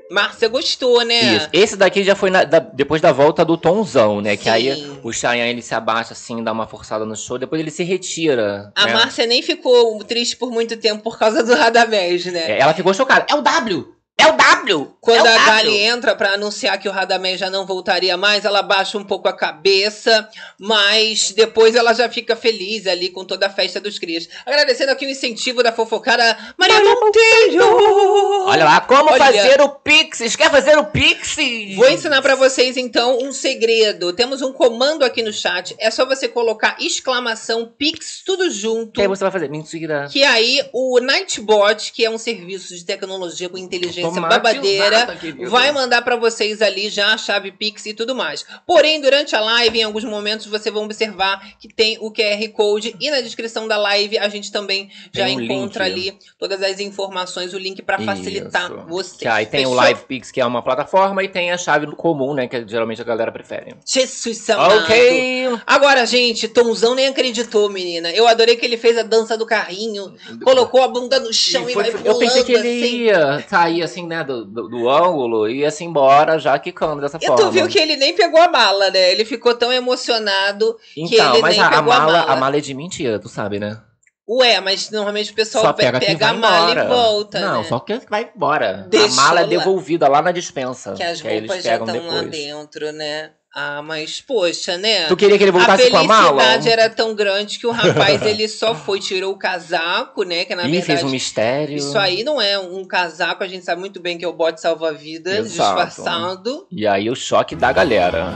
Márcia 0.08 0.48
gostou, 0.48 1.02
né? 1.04 1.20
Isso. 1.34 1.48
Esse 1.52 1.76
daqui 1.76 2.04
já 2.04 2.14
foi 2.14 2.30
na- 2.30 2.44
da- 2.44 2.60
depois 2.60 3.02
da 3.02 3.10
volta 3.10 3.44
do 3.44 3.56
Tonzão, 3.58 4.20
né? 4.20 4.36
Que 4.36 4.44
Sim. 4.44 4.50
aí 4.50 4.98
o 5.02 5.12
Chayanne 5.12 5.50
ele 5.50 5.62
se 5.62 5.74
abaixa 5.74 6.12
assim, 6.12 6.44
dá 6.44 6.52
uma 6.52 6.66
forçada 6.68 7.04
no 7.04 7.16
show, 7.16 7.36
depois 7.38 7.60
ele 7.60 7.72
se 7.72 7.82
retira. 7.82 8.70
A 8.76 8.86
né? 8.86 8.94
Márcia 8.94 9.26
nem 9.26 9.42
ficou 9.42 9.98
triste 10.04 10.36
por 10.36 10.52
muito 10.52 10.76
tempo 10.76 11.02
por 11.02 11.18
causa 11.18 11.42
do 11.42 11.52
Radamés, 11.54 12.24
né? 12.26 12.52
É, 12.52 12.60
Ela 12.60 12.72
ficou 12.72 12.94
chocada. 12.94 13.26
É 13.28 13.34
o 13.34 13.42
W! 13.42 13.95
É 14.18 14.26
o 14.28 14.32
W! 14.32 14.96
Quando 14.98 15.26
é 15.26 15.30
o 15.30 15.34
a 15.34 15.38
W! 15.38 15.46
Gali 15.46 15.76
entra 15.76 16.16
pra 16.16 16.32
anunciar 16.32 16.78
que 16.78 16.88
o 16.88 16.92
Radamés 16.92 17.38
já 17.38 17.50
não 17.50 17.66
voltaria 17.66 18.16
mais, 18.16 18.46
ela 18.46 18.62
baixa 18.62 18.96
um 18.96 19.04
pouco 19.04 19.28
a 19.28 19.32
cabeça, 19.32 20.26
mas 20.58 21.32
depois 21.32 21.74
ela 21.74 21.92
já 21.92 22.08
fica 22.08 22.34
feliz 22.34 22.86
ali 22.86 23.10
com 23.10 23.26
toda 23.26 23.46
a 23.46 23.50
festa 23.50 23.78
dos 23.78 23.98
crias. 23.98 24.26
Agradecendo 24.46 24.90
aqui 24.90 25.04
o 25.04 25.10
incentivo 25.10 25.62
da 25.62 25.70
fofocada 25.70 26.36
Maria 26.56 26.80
Monteiro! 26.82 28.46
Olha 28.46 28.64
lá, 28.64 28.80
como 28.80 29.10
Olha. 29.10 29.22
fazer 29.22 29.60
o 29.60 29.68
Pixies? 29.68 30.34
Quer 30.34 30.50
fazer 30.50 30.78
o 30.78 30.86
Pixies? 30.86 31.76
Vou 31.76 31.88
ensinar 31.90 32.22
pra 32.22 32.34
vocês 32.34 32.78
então 32.78 33.18
um 33.22 33.32
segredo. 33.32 34.14
Temos 34.14 34.40
um 34.40 34.52
comando 34.52 35.04
aqui 35.04 35.22
no 35.22 35.32
chat. 35.32 35.74
É 35.78 35.90
só 35.90 36.06
você 36.06 36.26
colocar 36.26 36.76
exclamação 36.80 37.70
Pix 37.76 38.22
tudo 38.24 38.50
junto. 38.50 38.92
que 38.92 39.02
aí 39.02 39.08
você 39.08 39.24
vai 39.24 39.30
fazer? 39.30 39.50
Mentira. 39.50 40.08
Que 40.10 40.24
aí 40.24 40.66
o 40.72 40.98
Nightbot, 41.00 41.92
que 41.92 42.02
é 42.02 42.08
um 42.08 42.16
serviço 42.18 42.74
de 42.74 42.84
tecnologia 42.84 43.48
com 43.50 43.58
inteligência 43.58 44.05
babadeira, 44.12 44.84
Automatizada, 45.00 45.16
querido. 45.16 45.50
vai 45.50 45.72
mandar 45.72 46.02
pra 46.02 46.16
vocês 46.16 46.60
ali 46.62 46.88
já 46.88 47.12
a 47.14 47.18
chave 47.18 47.52
Pix 47.52 47.86
e 47.86 47.94
tudo 47.94 48.14
mais. 48.14 48.44
Porém, 48.66 49.00
durante 49.00 49.34
a 49.36 49.40
live, 49.40 49.78
em 49.78 49.82
alguns 49.84 50.04
momentos, 50.04 50.46
vocês 50.46 50.72
vão 50.74 50.84
observar 50.84 51.40
que 51.60 51.68
tem 51.68 51.98
o 52.00 52.10
QR 52.12 52.48
Code 52.52 52.94
e 53.00 53.10
na 53.10 53.20
descrição 53.20 53.66
da 53.68 53.76
live 53.76 54.18
a 54.18 54.28
gente 54.28 54.50
também 54.52 54.90
já 55.12 55.24
Tem 55.26 55.36
um 55.36 55.40
encontra 55.40 55.88
link. 55.88 56.08
ali 56.10 56.18
todas 56.38 56.62
as 56.62 56.80
informações, 56.80 57.52
o 57.54 57.58
link 57.58 57.82
pra 57.82 57.98
facilitar 57.98 58.70
Isso. 58.70 58.84
vocês. 58.88 59.16
Que 59.18 59.28
aí 59.28 59.46
tem 59.46 59.60
Fechou? 59.60 59.72
o 59.72 59.76
Live 59.76 60.02
Pix, 60.06 60.30
que 60.30 60.40
é 60.40 60.46
uma 60.46 60.62
plataforma, 60.62 61.22
e 61.22 61.28
tem 61.28 61.50
a 61.52 61.58
chave 61.58 61.86
comum, 61.96 62.34
né? 62.34 62.46
Que 62.48 62.66
geralmente 62.66 63.00
a 63.00 63.04
galera 63.04 63.30
prefere. 63.32 63.74
Jesus 63.86 64.48
amado. 64.50 64.76
Ok! 64.84 65.58
Agora, 65.66 66.04
gente, 66.06 66.48
Tomzão 66.48 66.94
nem 66.94 67.06
acreditou, 67.08 67.68
menina. 67.70 68.10
Eu 68.10 68.26
adorei 68.26 68.56
que 68.56 68.64
ele 68.64 68.76
fez 68.76 68.96
a 68.98 69.02
dança 69.02 69.36
do 69.36 69.46
carrinho, 69.46 70.14
colocou 70.44 70.82
a 70.82 70.88
bunda 70.88 71.18
no 71.20 71.32
chão 71.32 71.68
e, 71.68 71.72
E 71.72 71.74
foi- 71.74 71.82
vai 71.84 71.92
eu 71.92 71.98
pulando 71.98 72.18
pensei 72.18 72.44
que 72.44 72.52
ele 72.52 72.84
assim. 72.84 72.96
ia 73.04 73.44
sair 73.48 73.82
assim, 73.82 73.95
né, 74.04 74.24
do, 74.24 74.44
do, 74.44 74.68
do 74.68 74.88
ângulo 74.90 75.48
e 75.48 75.58
ia 75.60 75.70
se 75.70 75.84
embora 75.84 76.36
já 76.40 76.58
quicando 76.58 77.00
dessa 77.00 77.18
E 77.22 77.26
forma. 77.26 77.36
tu 77.44 77.50
viu 77.52 77.68
que 77.68 77.78
ele 77.78 77.94
nem 77.94 78.12
pegou 78.16 78.40
a 78.40 78.48
mala, 78.50 78.90
né? 78.90 79.12
Ele 79.12 79.24
ficou 79.24 79.54
tão 79.54 79.72
emocionado. 79.72 80.76
Então, 80.96 81.32
ele 81.34 81.42
mas 81.42 81.54
nem 81.54 81.64
a, 81.64 81.68
a 81.68 81.70
pegou 81.70 81.92
a 81.92 81.98
mala, 82.00 82.12
mala. 82.18 82.32
a 82.32 82.36
mala 82.36 82.56
é 82.56 82.60
de 82.60 82.74
mentira, 82.74 83.18
tu 83.20 83.28
sabe, 83.28 83.60
né? 83.60 83.80
Ué, 84.28 84.60
mas 84.60 84.90
normalmente 84.90 85.30
o 85.30 85.34
pessoal 85.36 85.66
só 85.66 85.72
pe- 85.72 85.84
pega, 85.84 86.00
pega, 86.00 86.28
a 86.30 86.32
mala 86.32 86.72
embora. 86.72 86.84
e 86.84 86.88
volta, 86.88 87.38
Não, 87.40 87.62
né? 87.62 87.68
só 87.68 87.78
que 87.78 88.00
vai 88.10 88.28
embora. 88.34 88.84
Deixou 88.90 89.08
a 89.20 89.22
mala 89.22 89.40
é 89.42 89.46
devolvida 89.46 90.08
lá 90.08 90.20
na 90.20 90.32
dispensa. 90.32 90.94
Que 90.94 91.02
as 91.04 91.24
aí 91.24 91.38
roupas 91.38 91.62
já 91.62 91.76
estão 91.76 92.06
lá 92.08 92.22
dentro, 92.22 92.90
né? 92.92 93.30
Ah, 93.58 93.80
mas 93.80 94.20
poxa, 94.20 94.76
né? 94.76 95.06
Tu 95.06 95.16
queria 95.16 95.38
que 95.38 95.44
ele 95.44 95.50
a 95.50 95.54
voltasse 95.54 95.90
com 95.90 95.96
a 95.96 96.04
mala? 96.04 96.42
felicidade 96.42 96.68
era 96.68 96.90
tão 96.90 97.14
grande 97.14 97.58
que 97.58 97.66
o 97.66 97.70
rapaz 97.70 98.20
ele 98.20 98.46
só 98.48 98.74
foi, 98.74 99.00
tirou 99.00 99.32
o 99.32 99.38
casaco, 99.38 100.24
né? 100.24 100.44
Que 100.44 100.54
na 100.54 100.64
Ih, 100.64 100.72
verdade 100.72 100.86
fez 100.86 101.02
um 101.02 101.08
mistério. 101.08 101.74
Isso 101.74 101.96
aí 101.96 102.22
não 102.22 102.38
é 102.38 102.58
um 102.58 102.84
casaco, 102.84 103.42
a 103.42 103.48
gente 103.48 103.64
sabe 103.64 103.80
muito 103.80 103.98
bem 103.98 104.18
que 104.18 104.26
é 104.26 104.28
o 104.28 104.32
bote 104.34 104.60
salva-vidas 104.60 105.54
disfarçado. 105.54 106.66
E 106.70 106.86
aí 106.86 107.08
o 107.08 107.16
choque 107.16 107.56
da 107.56 107.72
galera. 107.72 108.34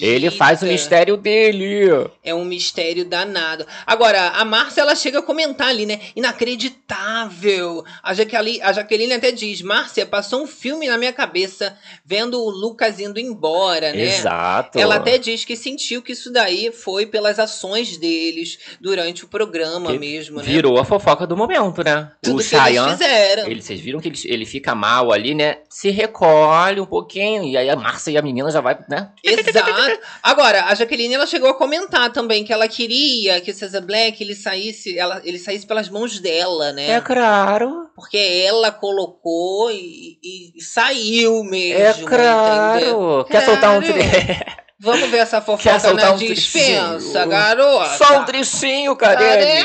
Ele 0.00 0.28
faz 0.28 0.60
o 0.60 0.66
mistério 0.66 1.16
dele. 1.16 1.88
É 2.24 2.34
um 2.34 2.44
mistério 2.44 3.04
danado. 3.04 3.64
Agora, 3.86 4.30
a 4.30 4.44
Márcia, 4.44 4.80
ela 4.80 4.96
chega 4.96 5.20
a 5.20 5.22
comentar 5.22 5.68
ali, 5.68 5.86
né? 5.86 6.00
Inacreditável. 6.16 7.84
A 8.02 8.12
Jaqueline, 8.12 8.60
a 8.60 8.72
Jaqueline 8.72 9.12
até 9.12 9.30
diz, 9.30 9.62
Márcia, 9.62 10.04
passou 10.04 10.42
um 10.42 10.46
filme 10.48 10.88
na 10.88 10.98
minha 10.98 11.12
cabeça 11.12 11.78
vendo 12.04 12.40
o 12.40 12.50
Lucas 12.50 12.98
indo 12.98 13.20
embora, 13.20 13.92
né? 13.92 14.16
Exato. 14.16 14.76
Ela 14.76 14.96
até 14.96 15.16
diz 15.16 15.44
que 15.44 15.54
sentiu 15.54 16.02
que 16.02 16.12
isso 16.12 16.32
daí 16.32 16.72
foi 16.72 17.06
pelas 17.06 17.38
ações 17.38 17.96
deles 17.98 18.58
durante 18.80 19.24
o 19.24 19.28
programa 19.28 19.92
Que 19.92 19.98
mesmo, 19.98 20.38
né? 20.38 20.42
Virou 20.42 20.76
a 20.76 20.84
fofoca 20.84 21.24
do 21.24 21.36
momento, 21.36 21.84
né? 21.84 22.10
Tudo 22.20 22.42
o 22.42 22.44
que 22.44 22.56
eles 22.56 22.84
fizeram. 22.92 23.46
ele, 23.46 23.62
vocês 23.62 23.78
viram 23.78 24.00
que 24.00 24.08
ele, 24.08 24.18
ele 24.24 24.44
fica 24.44 24.74
mal 24.74 25.12
ali, 25.12 25.36
né? 25.36 25.58
Se 25.70 25.90
recolhe 25.90 26.80
um 26.80 26.86
pouquinho 26.86 27.27
bonitinho. 27.28 27.52
E 27.52 27.56
aí 27.56 27.70
a 27.70 27.76
Márcia 27.76 28.10
e 28.10 28.16
a 28.16 28.22
menina 28.22 28.50
já 28.50 28.60
vai, 28.60 28.78
né? 28.88 29.10
Exato. 29.22 30.00
Agora, 30.22 30.64
a 30.64 30.74
Jaqueline 30.74 31.14
ela 31.14 31.26
chegou 31.26 31.48
a 31.48 31.54
comentar 31.54 32.10
também 32.12 32.44
que 32.44 32.52
ela 32.52 32.68
queria 32.68 33.40
que 33.40 33.50
o 33.50 33.54
César 33.54 33.80
Black 33.80 34.22
ele 34.22 34.34
saísse, 34.34 34.98
ela, 34.98 35.20
ele 35.24 35.38
saísse 35.38 35.66
pelas 35.66 35.88
mãos 35.88 36.18
dela, 36.18 36.72
né? 36.72 36.90
É 36.90 37.00
claro. 37.00 37.88
Porque 37.94 38.18
ela 38.18 38.70
colocou 38.70 39.70
e, 39.70 40.18
e- 40.22 40.62
saiu 40.62 41.42
mesmo. 41.44 41.82
É 41.82 41.90
entendeu? 41.90 42.08
claro. 42.08 43.24
Quer 43.24 43.44
soltar 43.44 43.78
um 43.78 43.82
Claro. 43.82 44.58
Vamos 44.80 45.10
ver 45.10 45.18
essa 45.18 45.40
fofoca 45.40 45.92
na 45.94 46.12
um 46.12 46.16
dispensa, 46.16 47.26
garota. 47.26 47.96
Só 47.96 48.20
um 48.20 48.24
trechinho, 48.24 48.94
cadê? 48.94 49.64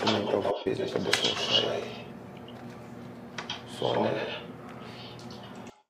Como 0.00 0.16
então 0.16 0.54
fez 0.64 0.80
essa 0.80 0.98
definição 0.98 1.70
aí? 1.70 1.84
Só, 3.78 3.92
né? 4.00 4.35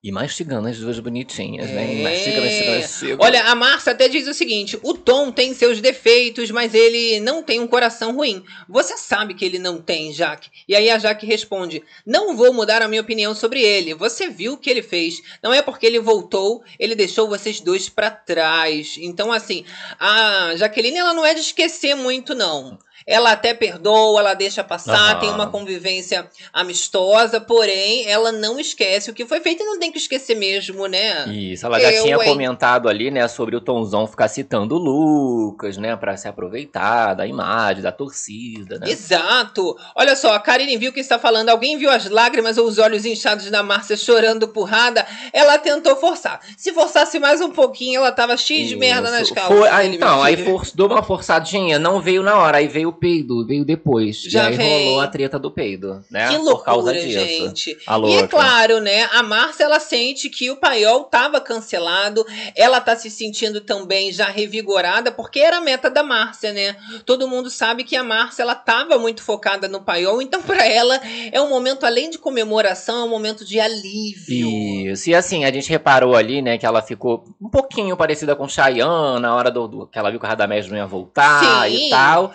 E 0.07 0.11
mastigando 0.11 0.69
as 0.69 0.77
duas 0.77 0.97
bonitinhas, 1.01 1.69
né? 1.69 1.99
É. 1.99 2.01
Mastiga, 2.01 2.39
mastiga, 2.39 2.79
mastiga. 2.79 3.17
Olha, 3.19 3.43
a 3.43 3.53
Márcia 3.53 3.91
até 3.91 4.07
diz 4.07 4.25
o 4.25 4.33
seguinte: 4.33 4.79
o 4.81 4.93
Tom 4.93 5.33
tem 5.33 5.53
seus 5.53 5.81
defeitos, 5.81 6.49
mas 6.49 6.73
ele 6.73 7.19
não 7.19 7.43
tem 7.43 7.59
um 7.59 7.67
coração 7.67 8.15
ruim. 8.15 8.41
Você 8.69 8.95
sabe 8.95 9.33
que 9.33 9.43
ele 9.43 9.59
não 9.59 9.81
tem, 9.81 10.13
Jaque. 10.13 10.49
E 10.65 10.73
aí 10.73 10.89
a 10.89 10.97
Jaque 10.97 11.25
responde: 11.25 11.83
Não 12.05 12.37
vou 12.37 12.53
mudar 12.53 12.81
a 12.81 12.87
minha 12.87 13.01
opinião 13.01 13.35
sobre 13.35 13.61
ele. 13.61 13.93
Você 13.95 14.29
viu 14.29 14.53
o 14.53 14.57
que 14.57 14.69
ele 14.69 14.81
fez. 14.81 15.21
Não 15.43 15.53
é 15.53 15.61
porque 15.61 15.85
ele 15.85 15.99
voltou, 15.99 16.63
ele 16.79 16.95
deixou 16.95 17.27
vocês 17.27 17.59
dois 17.59 17.89
pra 17.89 18.09
trás. 18.09 18.95
Então, 19.01 19.29
assim, 19.29 19.65
a 19.99 20.53
Jaqueline 20.55 20.99
ela 20.99 21.13
não 21.13 21.25
é 21.25 21.33
de 21.33 21.41
esquecer 21.41 21.95
muito, 21.95 22.33
não. 22.33 22.79
Ela 23.07 23.31
até 23.31 23.53
perdoa, 23.53 24.19
ela 24.19 24.33
deixa 24.33 24.63
passar, 24.65 25.11
Aham. 25.11 25.19
tem 25.21 25.29
uma 25.31 25.47
convivência 25.47 26.27
amistosa, 26.51 27.39
porém, 27.39 28.05
ela 28.05 28.33
não 28.33 28.59
esquece 28.59 29.09
o 29.09 29.13
que 29.13 29.25
foi 29.25 29.39
feito 29.39 29.63
e 29.63 29.65
não 29.65 29.79
tem 29.79 29.91
que 29.91 29.97
esquecer 29.97 30.35
mesmo, 30.35 30.87
né? 30.87 31.25
Isso, 31.29 31.65
ela 31.65 31.79
já 31.79 31.91
Eu, 31.91 32.03
tinha 32.03 32.17
hein? 32.17 32.23
comentado 32.25 32.89
ali, 32.89 33.09
né, 33.09 33.25
sobre 33.29 33.55
o 33.55 33.61
Tonzão 33.61 34.05
ficar 34.07 34.27
citando 34.27 34.75
o 34.75 34.77
Lucas, 34.77 35.77
né, 35.77 35.95
pra 35.95 36.17
se 36.17 36.27
aproveitar 36.27 37.13
da 37.13 37.25
imagem, 37.25 37.81
da 37.81 37.91
torcida, 37.93 38.77
né? 38.77 38.89
Exato! 38.89 39.77
Olha 39.95 40.15
só, 40.15 40.33
a 40.33 40.39
Karine 40.39 40.75
viu 40.77 40.91
que 40.91 40.99
está 40.99 41.17
falando. 41.17 41.47
Alguém 41.49 41.77
viu 41.77 41.89
as 41.89 42.09
lágrimas 42.09 42.57
ou 42.57 42.67
os 42.67 42.77
olhos 42.77 43.05
inchados 43.05 43.49
da 43.49 43.63
Márcia 43.63 43.95
chorando 43.95 44.47
porrada? 44.49 45.05
Ela 45.31 45.57
tentou 45.57 45.95
forçar. 45.95 46.41
Se 46.57 46.73
forçasse 46.73 47.19
mais 47.19 47.39
um 47.39 47.51
pouquinho, 47.51 47.99
ela 47.99 48.11
tava 48.11 48.35
cheia 48.35 48.65
de 48.67 48.75
merda 48.75 49.09
nas 49.09 49.21
Isso. 49.23 49.33
calças. 49.33 49.57
Foi- 49.57 49.69
ah, 49.69 49.81
dele, 49.81 49.95
então, 49.95 50.21
aí 50.21 50.35
for, 50.43 50.65
deu 50.75 50.87
uma 50.87 51.01
forçadinha, 51.03 51.79
não 51.79 52.01
veio 52.01 52.21
na 52.21 52.37
hora, 52.37 52.57
aí 52.57 52.67
veio 52.67 52.89
o 52.89 52.93
peido, 52.97 53.45
veio 53.45 53.63
depois. 53.63 54.21
Já 54.23 54.45
e 54.45 54.47
aí 54.47 54.57
vem. 54.57 54.85
rolou 54.85 54.99
a 55.01 55.07
treta 55.07 55.39
do 55.39 55.49
peido, 55.51 56.03
né? 56.11 56.27
Que 56.29 56.37
por 56.37 56.63
causa 56.63 56.91
loucura, 56.91 56.93
disso. 57.05 57.19
gente. 57.19 57.77
A 57.87 57.97
E 57.99 58.15
é 58.15 58.27
claro, 58.27 58.79
né? 58.81 59.07
A 59.13 59.23
Márcia, 59.23 59.63
ela 59.63 59.79
sente 59.79 60.29
que 60.29 60.49
o 60.51 60.57
paiol 60.57 61.03
tava 61.05 61.39
cancelado. 61.39 62.25
Ela 62.55 62.81
tá 62.81 62.95
se 62.95 63.09
sentindo 63.09 63.61
também 63.61 64.11
já 64.11 64.25
revigorada, 64.25 65.11
porque 65.11 65.39
era 65.39 65.57
a 65.57 65.61
meta 65.61 65.89
da 65.89 66.03
Márcia, 66.03 66.51
né? 66.53 66.75
Todo 67.05 67.27
mundo 67.27 67.49
sabe 67.49 67.83
que 67.83 67.95
a 67.95 68.03
Márcia, 68.03 68.41
ela 68.43 68.55
tava 68.55 68.97
muito 68.97 69.21
focada 69.23 69.67
no 69.67 69.81
paiol. 69.81 70.21
Então, 70.21 70.41
pra 70.41 70.65
ela, 70.65 70.99
é 71.31 71.39
um 71.41 71.49
momento, 71.49 71.85
além 71.85 72.09
de 72.09 72.17
comemoração, 72.17 73.01
é 73.01 73.03
um 73.03 73.09
momento 73.09 73.45
de 73.45 73.59
alívio. 73.59 74.91
Isso. 74.91 75.09
E 75.09 75.15
assim, 75.15 75.45
a 75.45 75.51
gente 75.51 75.69
reparou 75.69 76.15
ali, 76.15 76.41
né, 76.41 76.57
que 76.57 76.65
ela 76.65 76.81
ficou 76.81 77.23
um 77.41 77.49
pouquinho 77.49 77.95
parecida 77.95 78.35
com 78.35 78.47
Cheyenne 78.47 79.19
na 79.19 79.35
hora 79.35 79.51
do, 79.51 79.67
do- 79.67 79.87
que 79.87 79.97
ela 79.97 80.09
viu 80.09 80.19
que 80.19 80.25
o 80.25 80.29
Radamés 80.29 80.67
não 80.67 80.77
ia 80.77 80.85
voltar 80.85 81.67
Sim. 81.69 81.87
e 81.87 81.89
tal. 81.89 82.33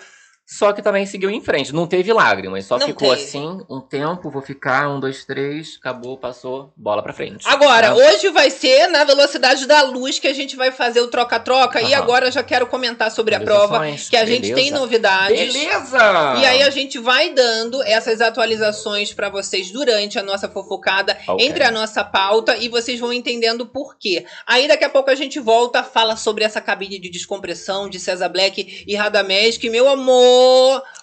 Só 0.57 0.71
que 0.71 0.83
também 0.83 1.03
seguiu 1.07 1.31
em 1.31 1.41
frente. 1.41 1.73
Não 1.73 1.87
teve 1.87 2.13
lágrimas, 2.13 2.65
só 2.65 2.77
Não 2.77 2.85
ficou 2.85 3.09
teve. 3.09 3.23
assim 3.23 3.59
um 3.67 3.79
tempo, 3.81 4.29
vou 4.29 4.41
ficar, 4.41 4.87
um, 4.87 4.99
dois, 4.99 5.25
três, 5.25 5.77
acabou, 5.79 6.15
passou, 6.15 6.71
bola 6.77 7.01
pra 7.01 7.11
frente. 7.11 7.43
Agora, 7.47 7.91
né? 7.91 7.95
hoje 7.95 8.29
vai 8.29 8.51
ser 8.51 8.85
na 8.87 9.03
velocidade 9.03 9.65
da 9.65 9.81
luz 9.81 10.19
que 10.19 10.27
a 10.27 10.33
gente 10.33 10.55
vai 10.55 10.71
fazer 10.71 11.01
o 11.01 11.07
troca-troca. 11.07 11.81
E 11.81 11.91
agora 11.95 12.27
eu 12.27 12.31
já 12.31 12.43
quero 12.43 12.67
comentar 12.67 13.09
sobre 13.09 13.33
a 13.33 13.39
prova, 13.39 13.81
que 14.09 14.15
a 14.15 14.25
gente 14.25 14.41
beleza. 14.41 14.55
tem 14.55 14.69
novidades. 14.69 15.53
Beleza! 15.53 15.97
E 16.39 16.45
aí 16.45 16.61
a 16.61 16.69
gente 16.69 16.99
vai 16.99 17.33
dando 17.33 17.81
essas 17.81 18.21
atualizações 18.21 19.11
pra 19.11 19.29
vocês 19.29 19.71
durante 19.71 20.19
a 20.19 20.23
nossa 20.23 20.47
fofocada, 20.47 21.17
Ok. 21.27 21.43
entre 21.47 21.63
a 21.63 21.71
nossa 21.71 22.03
pauta, 22.03 22.55
e 22.57 22.69
vocês 22.69 22.99
vão 22.99 23.11
entendendo 23.11 23.65
por 23.65 23.97
quê. 23.97 24.23
Aí 24.45 24.67
daqui 24.67 24.83
a 24.83 24.89
pouco 24.89 25.09
a 25.09 25.15
gente 25.15 25.39
volta, 25.39 25.81
fala 25.83 26.15
sobre 26.15 26.43
essa 26.43 26.61
cabine 26.61 26.99
de 26.99 27.09
descompressão 27.09 27.89
de 27.89 27.99
César 27.99 28.29
Black 28.29 28.83
e 28.85 28.95
Radamés, 28.95 29.57
que, 29.57 29.67
meu 29.69 29.89
amor, 29.89 30.42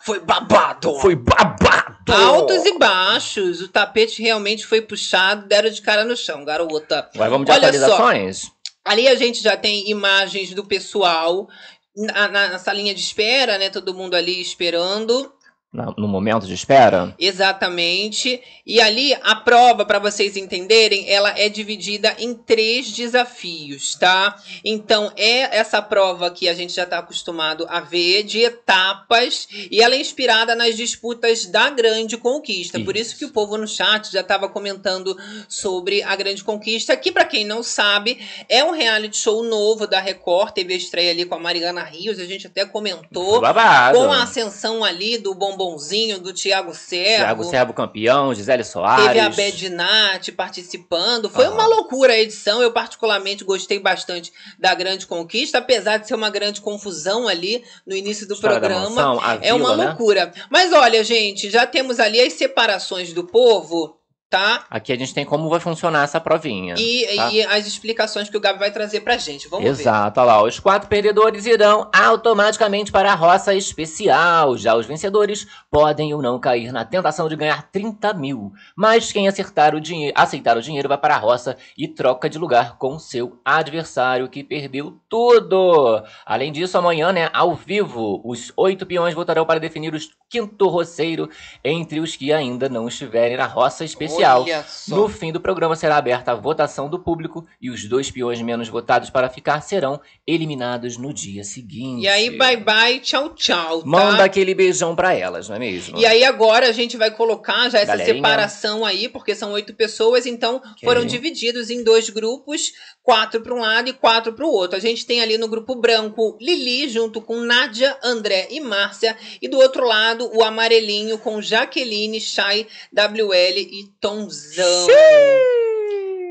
foi 0.02 0.20
babado. 0.20 0.98
Foi 1.00 1.14
babado! 1.14 2.12
Altos 2.12 2.64
e 2.64 2.78
baixos. 2.78 3.60
O 3.60 3.68
tapete 3.68 4.22
realmente 4.22 4.66
foi 4.66 4.80
puxado, 4.80 5.46
deram 5.46 5.70
de 5.70 5.80
cara 5.82 6.04
no 6.04 6.16
chão, 6.16 6.44
garota. 6.44 7.08
Agora 7.14 7.30
vamos 7.30 7.46
de 7.46 7.52
Olha 7.52 7.72
só. 7.72 7.84
atualizações? 7.94 8.50
Ali 8.84 9.06
a 9.06 9.14
gente 9.14 9.42
já 9.42 9.56
tem 9.56 9.90
imagens 9.90 10.54
do 10.54 10.64
pessoal 10.64 11.48
na, 11.96 12.28
na, 12.28 12.48
na 12.48 12.58
salinha 12.58 12.94
de 12.94 13.00
espera, 13.00 13.58
né? 13.58 13.70
Todo 13.70 13.94
mundo 13.94 14.14
ali 14.14 14.40
esperando. 14.40 15.32
No 15.72 16.08
momento 16.08 16.48
de 16.48 16.54
espera? 16.54 17.14
Exatamente. 17.16 18.42
E 18.66 18.80
ali 18.80 19.14
a 19.22 19.36
prova, 19.36 19.84
para 19.84 20.00
vocês 20.00 20.36
entenderem, 20.36 21.08
ela 21.08 21.32
é 21.38 21.48
dividida 21.48 22.12
em 22.18 22.34
três 22.34 22.90
desafios, 22.90 23.94
tá? 23.94 24.34
Então 24.64 25.12
é 25.16 25.56
essa 25.56 25.80
prova 25.80 26.28
que 26.28 26.48
a 26.48 26.54
gente 26.54 26.72
já 26.72 26.82
está 26.82 26.98
acostumado 26.98 27.66
a 27.68 27.78
ver 27.78 28.24
de 28.24 28.40
etapas 28.40 29.46
e 29.70 29.80
ela 29.80 29.94
é 29.94 30.00
inspirada 30.00 30.56
nas 30.56 30.76
disputas 30.76 31.46
da 31.46 31.70
Grande 31.70 32.16
Conquista. 32.16 32.80
Por 32.80 32.96
isso 32.96 33.10
Isso. 33.10 33.18
que 33.20 33.24
o 33.26 33.30
povo 33.30 33.56
no 33.56 33.68
chat 33.68 34.10
já 34.10 34.22
estava 34.22 34.48
comentando 34.48 35.16
sobre 35.48 36.02
a 36.02 36.16
Grande 36.16 36.42
Conquista, 36.42 36.96
que 36.96 37.12
para 37.12 37.24
quem 37.24 37.44
não 37.44 37.62
sabe 37.62 38.18
é 38.48 38.64
um 38.64 38.72
reality 38.72 39.16
show 39.16 39.44
novo 39.44 39.86
da 39.86 40.00
Record. 40.00 40.52
Teve 40.52 40.74
a 40.74 40.76
estreia 40.76 41.12
ali 41.12 41.24
com 41.24 41.36
a 41.36 41.38
Mariana 41.38 41.84
Rios, 41.84 42.18
a 42.18 42.24
gente 42.24 42.48
até 42.48 42.66
comentou. 42.66 43.40
Babado. 43.40 43.96
Com 43.96 44.12
a 44.12 44.24
ascensão 44.24 44.82
ali 44.82 45.16
do 45.16 45.32
bombonzinho 45.60 46.18
do 46.18 46.32
Tiago 46.32 46.74
Servo. 46.74 47.16
Thiago 47.24 47.44
Servo 47.44 47.72
campeão, 47.74 48.34
Gisele 48.34 48.64
Soares. 48.64 49.06
Teve 49.08 49.20
a 49.20 49.28
Bedinat 49.28 50.32
participando. 50.32 51.28
Foi 51.28 51.44
Aham. 51.44 51.54
uma 51.54 51.66
loucura 51.66 52.14
a 52.14 52.18
edição. 52.18 52.62
Eu, 52.62 52.72
particularmente, 52.72 53.44
gostei 53.44 53.78
bastante 53.78 54.32
da 54.58 54.74
Grande 54.74 55.06
Conquista, 55.06 55.58
apesar 55.58 55.98
de 55.98 56.08
ser 56.08 56.14
uma 56.14 56.30
grande 56.30 56.60
confusão 56.62 57.28
ali 57.28 57.62
no 57.86 57.94
início 57.94 58.26
do 58.26 58.34
História 58.34 58.58
programa. 58.58 58.88
mansão, 58.88 59.20
É 59.42 59.52
uma 59.52 59.72
vila, 59.72 59.76
né? 59.76 59.86
loucura. 59.88 60.32
Mas 60.50 60.72
olha, 60.72 61.04
gente, 61.04 61.50
já 61.50 61.66
temos 61.66 62.00
ali 62.00 62.20
as 62.20 62.32
separações 62.32 63.12
do 63.12 63.24
povo, 63.24 63.99
tá? 64.30 64.64
Aqui 64.70 64.92
a 64.92 64.96
gente 64.96 65.12
tem 65.12 65.24
como 65.24 65.50
vai 65.50 65.58
funcionar 65.58 66.04
essa 66.04 66.20
provinha. 66.20 66.76
E, 66.78 67.16
tá? 67.16 67.32
e 67.32 67.42
as 67.42 67.66
explicações 67.66 68.30
que 68.30 68.36
o 68.36 68.40
Gabi 68.40 68.60
vai 68.60 68.70
trazer 68.70 69.00
pra 69.00 69.16
gente. 69.18 69.48
Vamos 69.48 69.64
ver. 69.64 69.70
Exato, 69.70 70.20
olha 70.20 70.26
lá. 70.26 70.42
Os 70.44 70.60
quatro 70.60 70.88
perdedores 70.88 71.46
irão 71.46 71.90
automaticamente 71.92 72.92
para 72.92 73.10
a 73.10 73.16
roça 73.16 73.52
especial. 73.52 74.56
Já 74.56 74.76
os 74.76 74.86
vencedores 74.86 75.48
podem 75.68 76.14
ou 76.14 76.22
não 76.22 76.38
cair 76.38 76.70
na 76.70 76.84
tentação 76.84 77.28
de 77.28 77.34
ganhar 77.34 77.68
30 77.72 78.14
mil. 78.14 78.52
Mas 78.76 79.10
quem 79.10 79.26
acertar 79.26 79.74
o 79.74 79.80
dinheiro, 79.80 80.14
aceitar 80.16 80.56
o 80.56 80.62
dinheiro 80.62 80.88
vai 80.88 80.98
para 80.98 81.16
a 81.16 81.18
roça 81.18 81.56
e 81.76 81.88
troca 81.88 82.30
de 82.30 82.38
lugar 82.38 82.78
com 82.78 83.00
seu 83.00 83.40
adversário 83.44 84.28
que 84.28 84.44
perdeu 84.44 84.96
tudo. 85.08 86.04
Além 86.24 86.52
disso, 86.52 86.78
amanhã, 86.78 87.12
né, 87.12 87.28
ao 87.32 87.56
vivo, 87.56 88.22
os 88.24 88.52
oito 88.56 88.86
peões 88.86 89.12
votarão 89.12 89.44
para 89.44 89.58
definir 89.58 89.92
o 89.92 89.98
quinto 90.28 90.68
roceiro 90.68 91.28
entre 91.64 91.98
os 91.98 92.14
que 92.14 92.32
ainda 92.32 92.68
não 92.68 92.86
estiverem 92.86 93.36
na 93.36 93.46
roça 93.46 93.84
especial. 93.84 94.19
Só. 94.66 94.96
No 94.96 95.08
fim 95.08 95.32
do 95.32 95.40
programa 95.40 95.76
será 95.76 95.96
aberta 95.96 96.32
a 96.32 96.34
votação 96.34 96.88
do 96.88 96.98
público 96.98 97.46
e 97.60 97.70
os 97.70 97.84
dois 97.84 98.10
peões 98.10 98.40
menos 98.40 98.68
votados 98.68 99.10
para 99.10 99.28
ficar 99.28 99.60
serão 99.60 100.00
eliminados 100.26 100.96
no 100.96 101.12
dia 101.12 101.44
seguinte. 101.44 102.02
E 102.02 102.08
aí, 102.08 102.30
bye 102.36 102.56
bye, 102.56 103.00
tchau, 103.00 103.34
tchau. 103.34 103.80
Tá? 103.80 103.86
Manda 103.86 104.24
aquele 104.24 104.54
beijão 104.54 104.94
pra 104.94 105.14
elas, 105.14 105.48
não 105.48 105.56
é 105.56 105.58
mesmo? 105.58 105.98
E 105.98 106.06
aí 106.06 106.24
agora 106.24 106.68
a 106.68 106.72
gente 106.72 106.96
vai 106.96 107.10
colocar 107.10 107.68
já 107.68 107.78
essa 107.78 107.92
Galerinha. 107.92 108.16
separação 108.16 108.84
aí, 108.84 109.08
porque 109.08 109.34
são 109.34 109.52
oito 109.52 109.74
pessoas, 109.74 110.26
então 110.26 110.60
foram 110.84 111.04
divididos 111.04 111.70
em 111.70 111.82
dois 111.82 112.10
grupos, 112.10 112.72
quatro 113.02 113.40
para 113.40 113.54
um 113.54 113.60
lado 113.60 113.88
e 113.88 113.92
quatro 113.92 114.32
para 114.32 114.46
o 114.46 114.50
outro. 114.50 114.76
A 114.76 114.80
gente 114.80 115.06
tem 115.06 115.20
ali 115.20 115.36
no 115.36 115.48
grupo 115.48 115.74
branco 115.74 116.36
Lili 116.40 116.88
junto 116.88 117.20
com 117.20 117.40
Nádia, 117.40 117.96
André 118.02 118.48
e 118.50 118.60
Márcia, 118.60 119.16
e 119.40 119.48
do 119.48 119.58
outro 119.58 119.84
lado 119.84 120.30
o 120.34 120.42
amarelinho 120.42 121.18
com 121.18 121.40
Jaqueline, 121.40 122.20
Chay, 122.20 122.66
WL 122.92 123.58
e 123.58 123.88
Tonzão. 124.10 124.86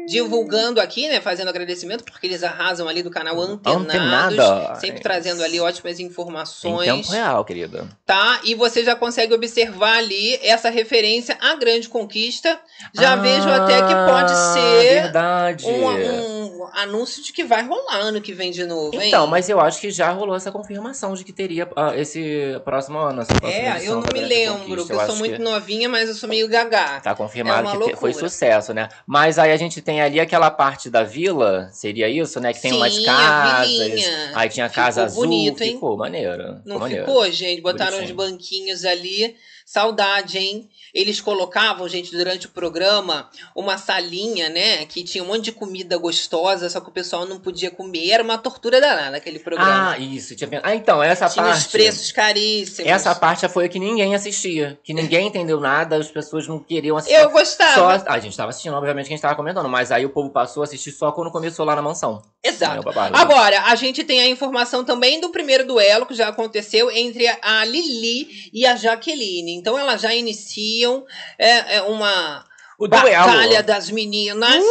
Divulgando 0.07 0.81
aqui, 0.81 1.07
né? 1.07 1.21
Fazendo 1.21 1.49
agradecimento, 1.49 2.03
porque 2.03 2.25
eles 2.25 2.43
arrasam 2.43 2.87
ali 2.87 3.03
do 3.03 3.11
canal 3.11 3.39
Antenados. 3.39 4.39
Antenadas. 4.39 4.79
Sempre 4.79 5.01
trazendo 5.03 5.43
ali 5.43 5.59
ótimas 5.59 5.99
Em 5.99 6.05
informações 6.05 6.87
tempo 6.89 7.11
real, 7.11 7.45
querida. 7.45 7.87
tá? 8.07 8.39
E 8.43 8.55
você 8.55 8.83
já 8.83 8.95
consegue 8.95 9.35
observar 9.35 9.97
ali 9.99 10.39
essa 10.41 10.71
referência 10.71 11.37
à 11.39 11.53
grande 11.55 11.87
conquista. 11.87 12.59
Já 12.95 13.13
Ah, 13.13 13.15
vejo 13.17 13.47
até 13.49 13.77
que 13.83 13.93
pode 13.93 14.31
ser 14.35 15.01
Verdade. 15.03 15.65
um, 15.67 15.87
um- 15.87 16.38
anúncio 16.73 17.23
de 17.23 17.31
que 17.33 17.43
vai 17.43 17.63
rolar 17.65 17.97
ano 17.97 18.21
que 18.21 18.33
vem 18.33 18.51
de 18.51 18.65
novo, 18.65 18.93
hein? 18.99 19.07
Então, 19.09 19.25
mas 19.27 19.49
eu 19.49 19.59
acho 19.59 19.79
que 19.81 19.89
já 19.91 20.09
rolou 20.11 20.35
essa 20.35 20.51
confirmação 20.51 21.13
de 21.13 21.23
que 21.23 21.31
teria 21.33 21.69
ah, 21.75 21.95
esse 21.95 22.59
próximo 22.65 22.97
ano, 22.97 23.21
essa 23.21 23.33
próxima 23.35 23.63
É, 23.77 23.87
eu 23.87 23.95
não 23.95 24.03
me 24.13 24.21
lembro, 24.21 24.59
porque 24.65 24.81
eu, 24.81 24.85
sou 24.85 24.99
acho 24.99 25.15
muito 25.17 25.41
novinha, 25.41 25.87
mas 25.89 26.09
eu 26.09 26.15
sou 26.15 26.27
meio 26.29 26.47
gagá. 26.47 26.99
Tá 26.99 27.13
confirmado 27.15 27.67
É 27.67 27.71
que 27.71 27.77
te- 27.91 27.95
foi 27.95 28.11
loucura. 28.11 28.29
sucesso, 28.29 28.73
né? 28.73 28.89
Mas 29.05 29.37
aí 29.39 29.51
a 29.51 29.57
gente 29.57 29.81
tem 29.81 30.01
ali 30.01 30.19
aquela 30.19 30.49
parte 30.51 30.89
da 30.89 31.03
vila, 31.03 31.69
seria 31.71 32.07
isso, 32.09 32.39
né? 32.39 32.53
Que 32.53 32.61
tem 32.61 32.73
umas 32.73 32.93
Sim, 32.93 33.03
a 33.03 33.05
casas. 33.05 34.05
Aí 34.35 34.49
tinha 34.49 34.69
Ficou 34.69 34.83
casa 34.83 35.03
azul, 35.05 35.23
bonito, 35.23 35.63
hein? 35.63 35.73
ficou 35.73 35.97
maneiro. 35.97 36.43
Não 36.65 36.75
ficou 36.75 36.79
maneiro. 36.79 37.05
ficou, 37.05 37.31
gente? 37.31 37.61
Botaram 37.61 37.97
Bonitinho. 37.97 38.09
uns 38.19 38.31
banquinhos 38.31 38.85
ali. 38.85 39.35
Saudade, 39.71 40.39
hein? 40.39 40.67
Eles 40.91 41.21
colocavam, 41.21 41.87
gente, 41.87 42.09
durante 42.09 42.47
o 42.47 42.49
programa, 42.49 43.29
uma 43.55 43.77
salinha, 43.77 44.49
né? 44.49 44.83
Que 44.87 45.03
tinha 45.03 45.23
um 45.23 45.27
monte 45.27 45.43
de 45.43 45.51
comida 45.51 45.95
gostosa, 45.95 46.67
só 46.71 46.81
que 46.81 46.89
o 46.89 46.91
pessoal 46.91 47.27
não 47.27 47.39
podia 47.39 47.69
comer. 47.69 48.09
Era 48.09 48.23
uma 48.23 48.39
tortura 48.39 48.81
danada 48.81 49.17
aquele 49.17 49.37
programa. 49.37 49.91
Ah, 49.91 49.99
isso. 49.99 50.35
Tinha... 50.35 50.59
Ah, 50.63 50.73
então, 50.73 51.03
essa 51.03 51.29
tinha 51.29 51.45
parte. 51.45 51.59
os 51.59 51.67
preços 51.67 52.11
caríssimos. 52.11 52.89
Essa 52.89 53.13
parte 53.13 53.47
foi 53.47 53.65
a 53.65 53.69
que 53.69 53.77
ninguém 53.77 54.15
assistia. 54.15 54.79
Que 54.83 54.91
ninguém 54.91 55.27
entendeu 55.27 55.59
nada, 55.59 55.97
as 55.97 56.09
pessoas 56.09 56.47
não 56.47 56.57
queriam 56.57 56.97
assistir. 56.97 57.19
Eu 57.19 57.29
gostava. 57.29 57.75
Só, 57.75 57.89
ah, 58.07 58.15
a 58.15 58.19
gente 58.19 58.35
tava 58.35 58.49
assistindo, 58.49 58.73
obviamente, 58.73 59.05
que 59.05 59.13
a 59.13 59.15
gente 59.17 59.21
tava 59.21 59.35
comentando, 59.35 59.69
mas 59.69 59.91
aí 59.91 60.03
o 60.03 60.09
povo 60.09 60.31
passou 60.31 60.61
a 60.61 60.63
assistir 60.63 60.93
só 60.93 61.11
quando 61.11 61.31
começou 61.31 61.63
lá 61.63 61.75
na 61.75 61.81
mansão. 61.83 62.23
Exato. 62.43 62.79
É 62.79 62.81
babado. 62.81 63.15
Agora, 63.15 63.61
a 63.65 63.75
gente 63.75 64.03
tem 64.03 64.19
a 64.19 64.27
informação 64.27 64.83
também 64.83 65.21
do 65.21 65.29
primeiro 65.29 65.67
duelo 65.67 66.07
que 66.07 66.15
já 66.15 66.29
aconteceu 66.29 66.89
entre 66.89 67.27
a 67.27 67.63
Lili 67.65 68.49
e 68.51 68.65
a 68.65 68.75
Jaqueline. 68.75 69.58
Então, 69.59 69.77
elas 69.77 70.01
já 70.01 70.13
iniciam 70.13 71.05
é, 71.37 71.77
é 71.77 71.81
uma 71.81 72.45
o 72.77 72.87
duelo. 72.87 73.25
batalha 73.25 73.61
das 73.61 73.89
meninas. 73.89 74.63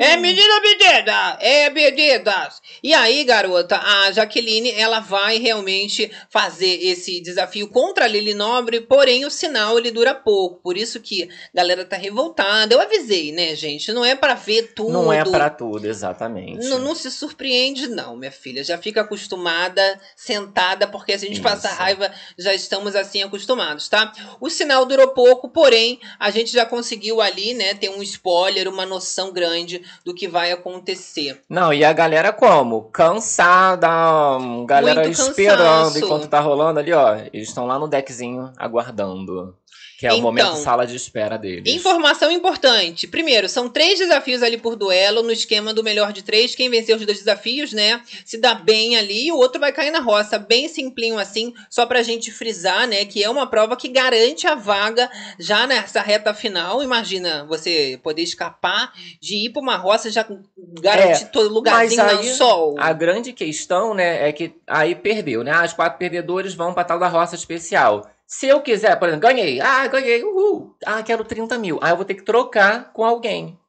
É 0.00 0.16
menina 0.16 0.60
bedida! 0.60 1.36
É 1.40 1.68
bebidas! 1.68 2.62
E 2.82 2.94
aí, 2.94 3.22
garota, 3.22 3.76
a 3.76 4.10
Jaqueline, 4.10 4.70
ela 4.70 4.98
vai 4.98 5.36
realmente 5.36 6.10
fazer 6.30 6.82
esse 6.82 7.20
desafio 7.20 7.68
contra 7.68 8.06
a 8.06 8.08
Lili 8.08 8.32
Nobre, 8.32 8.80
porém 8.80 9.26
o 9.26 9.30
sinal 9.30 9.78
ele 9.78 9.90
dura 9.90 10.14
pouco. 10.14 10.62
Por 10.62 10.78
isso 10.78 11.00
que 11.00 11.24
a 11.24 11.28
galera 11.54 11.84
tá 11.84 11.98
revoltada. 11.98 12.72
Eu 12.72 12.80
avisei, 12.80 13.30
né, 13.30 13.54
gente? 13.54 13.92
Não 13.92 14.02
é 14.02 14.14
pra 14.14 14.32
ver 14.32 14.72
tudo. 14.74 14.90
Não 14.90 15.12
é 15.12 15.22
pra 15.22 15.50
tudo, 15.50 15.86
exatamente. 15.86 16.66
Não, 16.66 16.78
não 16.78 16.94
se 16.94 17.10
surpreende, 17.10 17.86
não, 17.86 18.16
minha 18.16 18.32
filha. 18.32 18.64
Já 18.64 18.78
fica 18.78 19.02
acostumada, 19.02 20.00
sentada, 20.16 20.86
porque 20.86 21.18
se 21.18 21.26
a 21.26 21.28
gente 21.28 21.40
Isso. 21.40 21.46
passa 21.46 21.68
raiva, 21.68 22.10
já 22.38 22.54
estamos 22.54 22.96
assim 22.96 23.22
acostumados, 23.22 23.86
tá? 23.86 24.14
O 24.40 24.48
sinal 24.48 24.86
durou 24.86 25.08
pouco, 25.08 25.50
porém, 25.50 26.00
a 26.18 26.30
gente 26.30 26.50
já 26.50 26.64
conseguiu 26.64 27.20
ali, 27.20 27.52
né, 27.52 27.74
ter 27.74 27.90
um 27.90 28.02
spoiler, 28.02 28.66
uma 28.66 28.86
noção 28.86 29.30
grande 29.30 29.89
do 30.04 30.14
que 30.14 30.28
vai 30.28 30.52
acontecer. 30.52 31.40
Não, 31.48 31.72
e 31.72 31.84
a 31.84 31.92
galera 31.92 32.32
como? 32.32 32.84
Cansada, 32.84 33.88
galera 34.66 35.02
Muito 35.02 35.20
esperando 35.20 35.84
cansaço. 35.84 36.04
enquanto 36.04 36.28
tá 36.28 36.40
rolando 36.40 36.78
ali, 36.80 36.92
ó. 36.92 37.16
Eles 37.32 37.48
estão 37.48 37.66
lá 37.66 37.78
no 37.78 37.88
deckzinho 37.88 38.52
aguardando. 38.56 39.54
Que 40.00 40.06
é 40.06 40.12
o 40.12 40.14
Então, 40.14 40.22
momento 40.22 40.56
sala 40.56 40.86
de 40.86 40.96
espera 40.96 41.36
deles. 41.36 41.74
Informação 41.74 42.32
importante. 42.32 43.06
Primeiro, 43.06 43.50
são 43.50 43.68
três 43.68 43.98
desafios 43.98 44.42
ali 44.42 44.56
por 44.56 44.74
duelo, 44.74 45.22
no 45.22 45.30
esquema 45.30 45.74
do 45.74 45.84
melhor 45.84 46.10
de 46.10 46.22
três. 46.22 46.54
Quem 46.54 46.70
vencer 46.70 46.96
os 46.96 47.04
dois 47.04 47.18
desafios, 47.18 47.74
né, 47.74 48.00
se 48.24 48.38
dá 48.38 48.54
bem 48.54 48.96
ali 48.96 49.26
e 49.26 49.30
o 49.30 49.36
outro 49.36 49.60
vai 49.60 49.72
cair 49.72 49.90
na 49.90 50.00
roça. 50.00 50.38
Bem 50.38 50.68
simplinho 50.68 51.18
assim, 51.18 51.52
só 51.68 51.84
pra 51.84 52.02
gente 52.02 52.30
frisar, 52.30 52.88
né, 52.88 53.04
que 53.04 53.22
é 53.22 53.28
uma 53.28 53.46
prova 53.46 53.76
que 53.76 53.88
garante 53.88 54.46
a 54.46 54.54
vaga 54.54 55.10
já 55.38 55.66
nessa 55.66 56.00
reta 56.00 56.32
final. 56.32 56.82
Imagina 56.82 57.44
você 57.44 58.00
poder 58.02 58.22
escapar 58.22 58.94
de 59.20 59.44
ir 59.44 59.50
pra 59.50 59.60
uma 59.60 59.76
roça 59.76 60.10
já 60.10 60.26
garantir 60.80 61.26
todo 61.26 61.52
lugarzinho 61.52 62.02
mas 62.02 62.14
no 62.14 62.20
aí, 62.20 62.34
sol. 62.36 62.74
A 62.78 62.94
grande 62.94 63.34
questão, 63.34 63.92
né, 63.92 64.26
é 64.26 64.32
que 64.32 64.54
aí 64.66 64.94
perdeu, 64.94 65.44
né? 65.44 65.52
Ah, 65.52 65.66
Os 65.66 65.74
quatro 65.74 65.98
perdedores 65.98 66.54
vão 66.54 66.72
pra 66.72 66.84
tal 66.84 66.98
da 66.98 67.06
roça 67.06 67.34
especial. 67.34 68.10
Se 68.30 68.46
eu 68.46 68.62
quiser, 68.62 68.96
por 68.98 69.08
exemplo, 69.08 69.28
ganhei. 69.28 69.60
Ah, 69.60 69.86
ganhei, 69.88 70.22
uhul. 70.24 70.76
Ah, 70.86 71.02
quero 71.02 71.24
30 71.24 71.58
mil. 71.58 71.80
Aí 71.82 71.90
eu 71.92 71.96
vou 71.96 72.04
ter 72.04 72.14
que 72.14 72.22
trocar 72.22 72.92
com 72.92 73.04
alguém. 73.04 73.59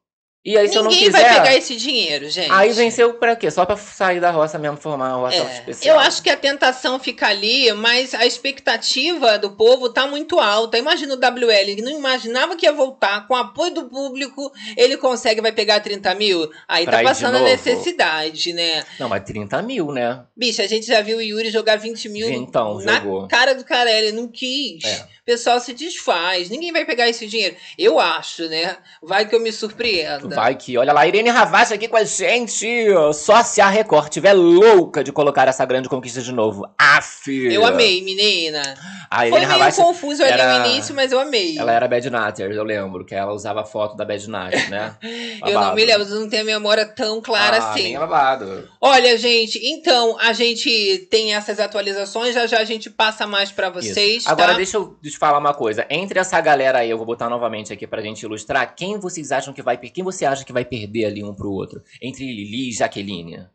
E 0.44 0.58
aí, 0.58 0.68
se 0.68 0.76
eu 0.76 0.82
não 0.84 0.90
Ninguém 0.90 1.06
quiser. 1.06 1.22
vai 1.22 1.34
pegar 1.40 1.56
esse 1.56 1.76
dinheiro, 1.76 2.28
gente. 2.28 2.52
Aí 2.52 2.72
venceu 2.72 3.14
pra 3.14 3.36
quê? 3.36 3.52
Só 3.52 3.64
pra 3.64 3.78
sair 3.78 4.20
da 4.20 4.32
roça 4.32 4.58
mesmo, 4.58 4.76
formar 4.76 5.16
uma 5.16 5.28
roça 5.30 5.38
É, 5.38 5.54
especial. 5.54 5.96
eu 5.96 6.02
acho 6.02 6.24
que 6.24 6.32
a 6.32 6.36
tentação 6.36 6.98
fica 7.00 7.28
ali, 7.28 7.72
mas 7.74 8.16
a 8.16 8.26
expectativa 8.26 9.38
do 9.38 9.52
povo 9.52 9.90
tá 9.90 10.08
muito 10.08 10.40
alta. 10.40 10.80
Imagina 10.80 11.14
o 11.14 11.18
WL, 11.20 11.52
ele 11.70 11.84
não 11.84 11.92
imaginava 11.92 12.56
que 12.56 12.66
ia 12.66 12.72
voltar, 12.74 13.28
com 13.28 13.36
apoio 13.36 13.72
do 13.72 13.84
público, 13.88 14.52
ele 14.76 14.98
consegue, 14.98 15.42
vai 15.42 15.52
pegar 15.52 15.80
30 15.80 16.16
mil. 16.16 16.50
Aí 16.68 16.86
Pra 16.86 16.98
tá 16.98 17.04
passando 17.04 17.36
a 17.38 17.42
necessidade, 17.42 18.52
né? 18.54 18.84
Não, 19.00 19.08
mas 19.10 19.24
30 19.24 19.62
mil, 19.62 19.92
né? 19.92 20.24
Bicho, 20.36 20.62
a 20.64 20.68
gente 20.68 20.88
já 20.88 21.02
viu 21.02 21.18
o 21.18 21.22
Yuri 21.22 21.52
jogar 21.52 21.76
20 21.78 22.10
mil 22.10 22.28
Então, 22.30 22.80
na 22.80 22.96
jogou. 23.00 23.28
cara 23.28 23.54
do 23.54 23.64
cara, 23.64 23.92
ele 23.92 24.12
não 24.12 24.28
quis. 24.28 24.84
É. 24.84 25.02
O 25.22 25.24
pessoal 25.24 25.60
se 25.60 25.72
desfaz, 25.74 26.50
ninguém 26.50 26.72
vai 26.74 26.84
pegar 26.84 27.08
esse 27.08 27.28
dinheiro. 27.28 27.56
Eu 27.78 28.00
acho, 28.00 28.50
né? 28.50 28.76
Vai 29.04 29.28
que 29.28 29.36
eu 29.36 29.40
me 29.40 29.52
surpreenda. 29.52 30.31
Vai 30.36 30.56
que, 30.56 30.78
olha 30.78 30.94
lá, 30.94 31.08
Irene 31.08 31.30
Ravassi 31.30 31.74
aqui 31.74 31.88
com 31.88 31.98
a 31.98 32.04
gente. 32.04 32.68
Só 33.14 33.44
se 33.44 33.62
a 33.62 33.70
Record 33.70 34.10
tiver 34.10 34.34
louca 34.34 35.04
de 35.04 35.12
colocar 35.12 35.48
essa 35.48 35.66
grande 35.66 35.90
conquista 35.90 36.22
de 36.22 36.32
novo. 36.32 36.68
Aff! 36.78 37.30
Eu 37.30 37.66
amei, 37.66 38.02
menina. 38.04 38.62
A 39.10 39.20
Foi 39.20 39.28
Irene 39.28 39.46
meio 39.46 39.60
Ravassi, 39.60 39.82
confuso 39.82 40.24
ali 40.24 40.32
era- 40.32 40.60
no 40.60 40.66
início, 40.68 40.96
mas 40.96 41.12
eu 41.12 41.20
amei. 41.20 41.58
ela 41.58 41.72
era 41.72 41.88
Bad 41.88 42.10
Natter, 42.10 42.52
eu 42.52 42.64
lembro, 42.64 43.06
que 43.06 43.14
ela 43.14 43.34
usava 43.34 43.62
a 43.62 43.66
foto 43.66 43.96
da 43.96 44.06
Bad 44.06 44.30
Natter, 44.30 44.70
né? 44.70 44.96
Eu 45.46 45.60
não 45.60 45.76
me 45.76 45.84
lembro, 45.84 46.08
eu 46.08 46.20
não 46.20 46.30
tenho 46.30 46.44
a 46.44 46.46
memória 46.46 46.86
tão 46.86 47.20
clara 47.20 47.58
ah, 47.58 47.72
assim. 47.72 47.84
nem 47.84 48.00
babado. 48.00 48.70
Olha, 48.80 49.18
gente, 49.18 49.60
então 49.64 50.18
a 50.20 50.34
gente 50.34 51.08
tem 51.10 51.34
essas 51.34 51.60
atualizações, 51.60 52.34
já 52.36 52.46
já 52.46 52.60
a 52.60 52.64
gente 52.64 52.90
passa 52.90 53.26
mais 53.26 53.52
pra 53.52 53.68
Isso. 53.70 53.94
vocês, 53.94 54.28
Agora 54.28 54.52
tá? 54.52 54.58
deixa 54.58 54.78
eu 54.78 54.96
te 55.02 55.18
falar 55.18 55.40
uma 55.40 55.54
coisa. 55.54 55.86
Entre 55.90 56.20
essa 56.20 56.40
galera 56.40 56.80
aí, 56.80 56.90
eu 56.90 56.98
vou 56.98 57.06
botar 57.06 57.30
novamente 57.30 57.74
aqui 57.74 57.88
pra 57.88 58.02
gente 58.02 58.22
ilustrar. 58.22 58.76
Quem 58.76 59.00
vocês 59.00 59.32
acham 59.32 59.54
que 59.54 59.62
vai 59.62 59.78
Quem 59.78 60.04
você 60.22 60.26
acha 60.26 60.46
que 60.46 60.54
vai 60.54 60.64
perder 60.64 61.06
ali 61.06 61.24
um 61.24 61.34
pro 61.34 61.52
outro? 61.52 61.82
Entre 62.02 62.26
Lili 62.26 62.70
e 62.70 62.72
Jaqueline. 62.72 63.48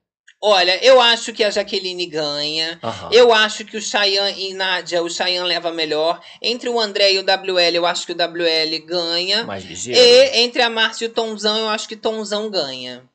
Olha, 0.42 0.84
eu 0.84 1.00
acho 1.00 1.32
que 1.32 1.42
a 1.42 1.50
Jaqueline 1.50 2.06
ganha. 2.06 2.78
Aham. 2.82 3.08
Eu 3.12 3.32
acho 3.32 3.64
que 3.64 3.76
o 3.76 3.80
Cheyenne 3.80 4.50
e 4.50 4.54
Nádia, 4.54 5.02
o 5.02 5.08
Cheyenne 5.08 5.46
leva 5.46 5.72
melhor. 5.72 6.20
Entre 6.42 6.68
o 6.68 6.78
André 6.78 7.12
e 7.12 7.18
o 7.18 7.22
WL, 7.22 7.74
eu 7.74 7.86
acho 7.86 8.06
que 8.06 8.12
o 8.12 8.16
WL 8.16 8.78
ganha. 8.84 9.44
Mais 9.44 9.64
ligeiro. 9.64 9.98
E 9.98 10.40
entre 10.40 10.60
a 10.60 10.68
Márcia 10.68 11.06
e 11.06 11.08
o 11.08 11.12
Tomzão, 11.12 11.56
eu 11.56 11.68
acho 11.68 11.88
que 11.88 11.96
Tomzão 11.96 12.50
ganha. 12.50 13.08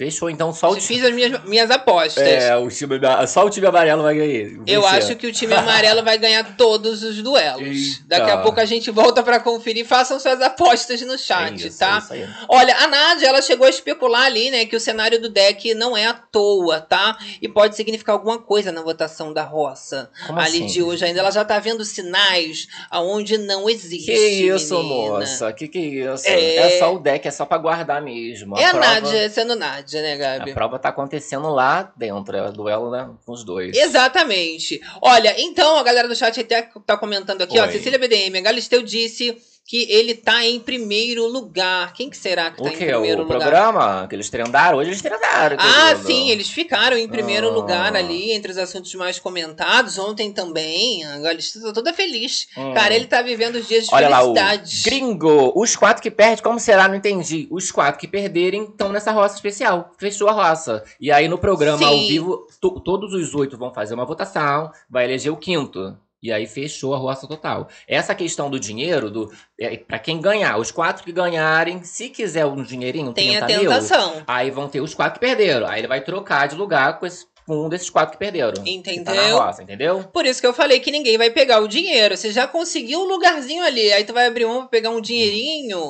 Fechou 0.00 0.30
então 0.30 0.50
só 0.50 0.68
o 0.68 0.70
Eu 0.70 0.76
time. 0.76 0.86
fiz 0.86 1.04
as 1.04 1.14
minhas, 1.14 1.44
minhas 1.44 1.70
apostas. 1.70 2.22
É, 2.26 2.56
o 2.56 2.70
time, 2.70 2.98
só 3.28 3.44
o 3.44 3.50
time 3.50 3.66
amarelo 3.66 4.02
vai 4.02 4.14
ganhar. 4.14 4.50
Eu 4.66 4.80
vencer. 4.80 4.96
acho 4.98 5.16
que 5.16 5.26
o 5.26 5.32
time 5.32 5.52
amarelo 5.52 6.02
vai 6.02 6.16
ganhar 6.16 6.56
todos 6.56 7.02
os 7.02 7.20
duelos. 7.22 7.60
Eita. 7.68 8.04
Daqui 8.06 8.30
a 8.30 8.38
pouco 8.38 8.58
a 8.58 8.64
gente 8.64 8.90
volta 8.90 9.22
pra 9.22 9.38
conferir. 9.38 9.84
Façam 9.84 10.18
suas 10.18 10.40
apostas 10.40 11.02
no 11.02 11.12
É 11.14 11.18
chat, 11.18 11.66
isso, 11.66 11.78
tá? 11.78 12.02
é 12.12 12.16
isso. 12.16 12.32
Olha, 12.48 12.74
a 12.78 12.86
Nádia, 12.88 13.28
ela 13.28 13.42
chegou 13.42 13.66
a 13.66 13.70
especular 13.70 14.22
ali, 14.22 14.50
né, 14.50 14.64
que 14.64 14.74
o 14.74 14.80
cenário 14.80 15.20
do 15.20 15.28
deck 15.28 15.74
não 15.74 15.94
é 15.94 16.06
à 16.06 16.14
toa, 16.14 16.80
tá? 16.80 17.18
E 17.42 17.46
pode 17.46 17.76
significar 17.76 18.14
alguma 18.14 18.38
coisa 18.38 18.72
na 18.72 18.80
votação 18.80 19.34
da 19.34 19.42
roça. 19.42 20.10
Como 20.26 20.40
ali 20.40 20.64
assim? 20.64 20.66
de 20.66 20.82
hoje 20.82 21.04
ainda. 21.04 21.20
Ela 21.20 21.30
já 21.30 21.44
tá 21.44 21.58
vendo 21.58 21.84
sinais 21.84 22.68
aonde 22.90 23.36
não 23.36 23.68
existe. 23.68 24.06
Que 24.06 24.16
isso, 24.16 24.78
menina. 24.82 25.18
moça? 25.18 25.52
Que 25.52 25.68
que 25.68 25.78
isso? 25.78 26.26
É. 26.26 26.56
É... 26.56 26.78
só 26.78 26.94
o 26.94 26.98
deck, 26.98 27.28
é 27.28 27.30
só 27.30 27.44
pra 27.44 27.58
guardar 27.58 28.00
mesmo. 28.00 28.58
É 28.58 28.64
a 28.64 28.70
prova, 28.70 28.86
Nádia 28.86 29.28
sendo 29.28 29.54
Nádia, 29.54 29.89
né, 29.94 30.16
Gabi? 30.16 30.50
A 30.50 30.54
prova 30.54 30.78
tá 30.78 30.88
acontecendo 30.90 31.48
lá 31.50 31.92
dentro, 31.96 32.36
é 32.36 32.48
o 32.48 32.52
duelo 32.52 32.90
né, 32.90 33.08
com 33.24 33.32
os 33.32 33.44
dois. 33.44 33.76
Exatamente. 33.76 34.80
Olha, 35.00 35.34
então 35.38 35.78
a 35.78 35.82
galera 35.82 36.08
do 36.08 36.14
chat 36.14 36.40
até 36.40 36.62
tá 36.86 36.96
comentando 36.96 37.42
aqui, 37.42 37.58
ó. 37.58 37.64
Oi. 37.64 37.72
Cecília 37.72 37.98
BDM, 37.98 38.36
a 38.38 38.42
Galisteu 38.42 38.82
disse 38.82 39.36
que 39.66 39.86
ele 39.88 40.14
tá 40.16 40.44
em 40.44 40.58
primeiro 40.58 41.26
lugar. 41.28 41.92
Quem 41.92 42.10
que 42.10 42.16
será 42.16 42.50
que 42.50 42.56
tá 42.56 42.64
O 42.64 42.68
em 42.68 42.70
que? 42.76 42.84
primeiro 42.86 43.20
O 43.20 43.22
lugar? 43.24 43.38
programa 43.38 44.06
que 44.08 44.16
eles 44.16 44.28
trendaram? 44.28 44.78
Hoje 44.78 44.90
eles 44.90 45.00
trendaram. 45.00 45.56
Ah, 45.60 45.90
querido. 45.90 46.06
sim, 46.06 46.28
eles 46.30 46.50
ficaram 46.50 46.96
em 46.96 47.06
primeiro 47.06 47.46
Ah. 47.48 47.52
lugar 47.52 47.94
ali, 47.94 48.32
entre 48.32 48.50
os 48.50 48.58
assuntos 48.58 48.92
mais 48.96 49.20
comentados. 49.20 49.96
Ontem 49.96 50.32
também, 50.32 51.04
a 51.04 51.18
Galisteu 51.20 51.62
tá 51.62 51.72
toda 51.72 51.94
feliz. 51.94 52.48
Hum. 52.56 52.74
Cara, 52.74 52.94
ele 52.96 53.06
tá 53.06 53.22
vivendo 53.22 53.56
os 53.56 53.68
dias 53.68 53.86
de 53.86 53.94
Olha 53.94 54.08
lá, 54.08 54.22
o 54.24 54.34
felicidade. 54.34 54.82
gringo. 54.84 55.52
Os 55.54 55.76
quatro 55.76 56.02
que 56.02 56.10
perdem, 56.10 56.42
como 56.42 56.58
será? 56.58 56.88
Não 56.88 56.96
entendi. 56.96 57.46
Os 57.48 57.70
quatro 57.70 58.00
que 58.00 58.08
perderem 58.08 58.64
estão 58.64 58.90
nessa 58.90 59.12
roça 59.12 59.36
especial. 59.36 59.92
Fechou 59.98 60.28
a 60.28 60.32
roça. 60.32 60.82
E 61.00 61.12
aí 61.12 61.28
no 61.28 61.38
programa 61.38 61.78
Sim. 61.78 61.84
ao 61.84 61.96
vivo, 61.98 62.46
to- 62.60 62.80
todos 62.80 63.14
os 63.14 63.32
oito 63.36 63.56
vão 63.56 63.72
fazer 63.72 63.94
uma 63.94 64.04
votação, 64.04 64.70
vai 64.90 65.04
eleger 65.04 65.32
o 65.32 65.36
quinto. 65.36 65.96
E 66.22 66.30
aí 66.30 66.46
fechou 66.46 66.94
a 66.94 66.98
roça 66.98 67.26
total. 67.26 67.68
Essa 67.88 68.14
questão 68.14 68.50
do 68.50 68.60
dinheiro, 68.60 69.10
do 69.10 69.32
é, 69.58 69.76
para 69.78 69.98
quem 69.98 70.20
ganhar, 70.20 70.58
os 70.58 70.70
quatro 70.70 71.02
que 71.02 71.12
ganharem, 71.12 71.82
se 71.82 72.10
quiser 72.10 72.44
um 72.44 72.62
dinheirinho, 72.62 73.12
Tem 73.12 73.36
a 73.38 73.46
30 73.46 73.60
mil, 73.60 73.70
tentação. 73.70 74.22
aí 74.26 74.50
vão 74.50 74.68
ter 74.68 74.80
os 74.80 74.92
quatro 74.92 75.18
que 75.18 75.26
perderam. 75.26 75.66
Aí 75.66 75.80
ele 75.80 75.88
vai 75.88 76.02
trocar 76.02 76.46
de 76.46 76.56
lugar 76.56 76.98
com 76.98 77.06
esse 77.06 77.26
com 77.50 77.66
um 77.66 77.68
desses 77.68 77.90
quatro 77.90 78.12
que 78.12 78.18
perderam. 78.18 78.52
Que 78.62 78.80
tá 78.80 78.92
na 78.92 79.16
Entendeu? 79.16 79.38
roça, 79.38 79.62
entendeu? 79.62 80.04
Por 80.12 80.24
isso 80.24 80.40
que 80.40 80.46
eu 80.46 80.54
falei 80.54 80.78
que 80.78 80.92
ninguém 80.92 81.18
vai 81.18 81.30
pegar 81.30 81.60
o 81.60 81.66
dinheiro. 81.66 82.16
Você 82.16 82.30
já 82.30 82.46
conseguiu 82.46 83.00
um 83.00 83.04
lugarzinho 83.04 83.64
ali, 83.64 83.92
aí 83.92 84.04
tu 84.04 84.12
vai 84.12 84.26
abrir 84.28 84.44
um 84.44 84.60
pra 84.60 84.68
pegar 84.68 84.90
um 84.90 85.00
dinheirinho. 85.00 85.80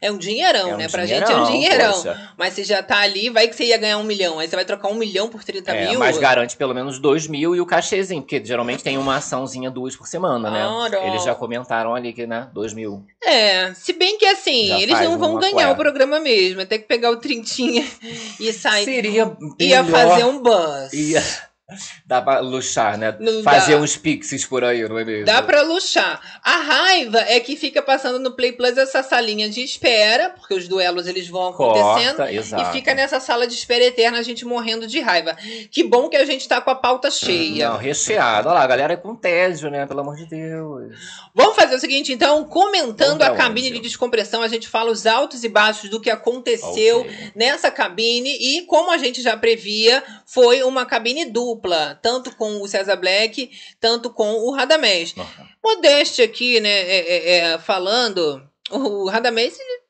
É 0.00 0.12
um 0.12 0.16
dinheirão, 0.18 0.70
É 0.70 0.74
um 0.74 0.76
né? 0.76 0.88
Pra 0.88 1.04
gente 1.06 1.30
é 1.30 1.36
um 1.36 1.44
dinheirão, 1.44 1.90
dinheirão. 1.90 1.92
poxa. 1.92 2.32
Mas 2.38 2.54
você 2.54 2.62
já 2.62 2.82
tá 2.84 2.98
ali, 3.00 3.30
vai 3.30 3.48
que 3.48 3.56
você 3.56 3.64
ia 3.64 3.76
ganhar 3.76 3.98
um 3.98 4.04
milhão. 4.04 4.38
Aí 4.38 4.46
você 4.48 4.54
vai 4.54 4.64
trocar 4.64 4.88
um 4.88 4.94
milhão 4.94 5.28
por 5.28 5.42
30 5.42 5.72
É, 5.72 5.88
mil. 5.90 5.98
mas 5.98 6.16
garante 6.18 6.56
pelo 6.56 6.72
menos 6.72 7.00
dois 7.00 7.26
mil 7.26 7.56
e 7.56 7.60
o 7.60 7.66
cachezinho, 7.66 8.22
porque 8.22 8.40
geralmente 8.44 8.84
tem 8.84 8.96
uma 8.96 9.16
açãozinha 9.16 9.70
duas 9.72 9.96
por 9.96 10.06
semana, 10.06 10.50
né? 10.50 10.66
Ora. 10.68 11.04
Eles 11.08 11.24
já 11.24 11.34
comentaram 11.34 11.94
ali 11.96 12.12
que, 12.12 12.26
né, 12.28 12.48
dois 12.54 12.72
mil. 12.72 13.04
É, 13.24 13.74
se 13.74 13.92
bem 13.92 14.16
que 14.18 14.26
assim, 14.26 14.68
Já 14.68 14.80
eles 14.80 15.00
não 15.00 15.18
vão 15.18 15.36
ganhar 15.38 15.70
o 15.72 15.76
programa 15.76 16.20
mesmo. 16.20 16.64
Tem 16.64 16.78
que 16.78 16.86
pegar 16.86 17.10
o 17.10 17.16
trintinha 17.16 17.84
e 18.38 18.52
sair. 18.52 18.84
Seria 18.84 19.36
Ia 19.58 19.82
fazer 19.84 20.24
um 20.24 20.40
buzz. 20.40 20.92
Ia... 21.08 21.47
Dá 22.06 22.22
pra 22.22 22.40
luxar, 22.40 22.96
né? 22.96 23.14
Não 23.20 23.42
Fazer 23.42 23.76
dá. 23.76 23.82
uns 23.82 23.94
pixies 23.94 24.46
por 24.46 24.64
aí, 24.64 24.88
não 24.88 24.98
é 24.98 25.04
mesmo? 25.04 25.26
Dá 25.26 25.42
pra 25.42 25.60
luxar. 25.60 26.18
A 26.42 26.56
raiva 26.56 27.18
é 27.28 27.38
que 27.40 27.56
fica 27.56 27.82
passando 27.82 28.18
no 28.18 28.32
Play 28.32 28.52
Plus 28.52 28.78
essa 28.78 29.02
salinha 29.02 29.50
de 29.50 29.60
espera, 29.62 30.30
porque 30.30 30.54
os 30.54 30.66
duelos 30.66 31.06
eles 31.06 31.28
vão 31.28 31.48
acontecendo. 31.48 32.16
Corta, 32.16 32.32
exato. 32.32 32.62
E 32.62 32.72
fica 32.72 32.94
nessa 32.94 33.20
sala 33.20 33.46
de 33.46 33.52
espera 33.52 33.84
eterna, 33.84 34.18
a 34.18 34.22
gente 34.22 34.46
morrendo 34.46 34.86
de 34.86 34.98
raiva. 35.00 35.36
Que 35.70 35.84
bom 35.84 36.08
que 36.08 36.16
a 36.16 36.24
gente 36.24 36.48
tá 36.48 36.58
com 36.58 36.70
a 36.70 36.74
pauta 36.74 37.10
cheia. 37.10 37.68
Não, 37.68 37.76
recheado. 37.76 38.48
Olha 38.48 38.60
lá, 38.60 38.64
a 38.64 38.66
galera 38.66 38.94
é 38.94 38.96
com 38.96 39.14
tédio, 39.14 39.70
né? 39.70 39.84
Pelo 39.84 40.00
amor 40.00 40.16
de 40.16 40.24
Deus. 40.24 40.96
Vamos 41.34 41.54
fazer 41.54 41.74
o 41.74 41.78
seguinte, 41.80 42.10
então, 42.14 42.44
comentando 42.44 43.20
a 43.22 43.36
cabine 43.36 43.68
onde? 43.68 43.76
de 43.76 43.82
descompressão, 43.82 44.40
a 44.40 44.48
gente 44.48 44.66
fala 44.66 44.90
os 44.90 45.06
altos 45.06 45.44
e 45.44 45.48
baixos 45.50 45.90
do 45.90 46.00
que 46.00 46.08
aconteceu 46.08 47.00
Ok. 47.00 47.32
nessa 47.36 47.70
cabine 47.70 48.30
e 48.30 48.62
como 48.62 48.90
a 48.90 48.96
gente 48.96 49.20
já 49.20 49.36
previa, 49.36 50.02
foi 50.24 50.62
uma 50.62 50.86
cabine 50.86 51.26
dupla, 51.26 51.57
tanto 52.02 52.34
com 52.36 52.60
o 52.60 52.68
César 52.68 52.96
Black, 52.96 53.50
tanto 53.80 54.10
com 54.10 54.32
o 54.34 54.50
Radamés. 54.50 55.14
Modéstia 55.62 56.24
aqui, 56.24 56.60
né, 56.60 56.70
é, 56.70 56.98
é, 56.98 57.38
é, 57.38 57.58
falando, 57.58 58.42
o 58.70 59.08
Radamés 59.08 59.58
ele 59.58 59.88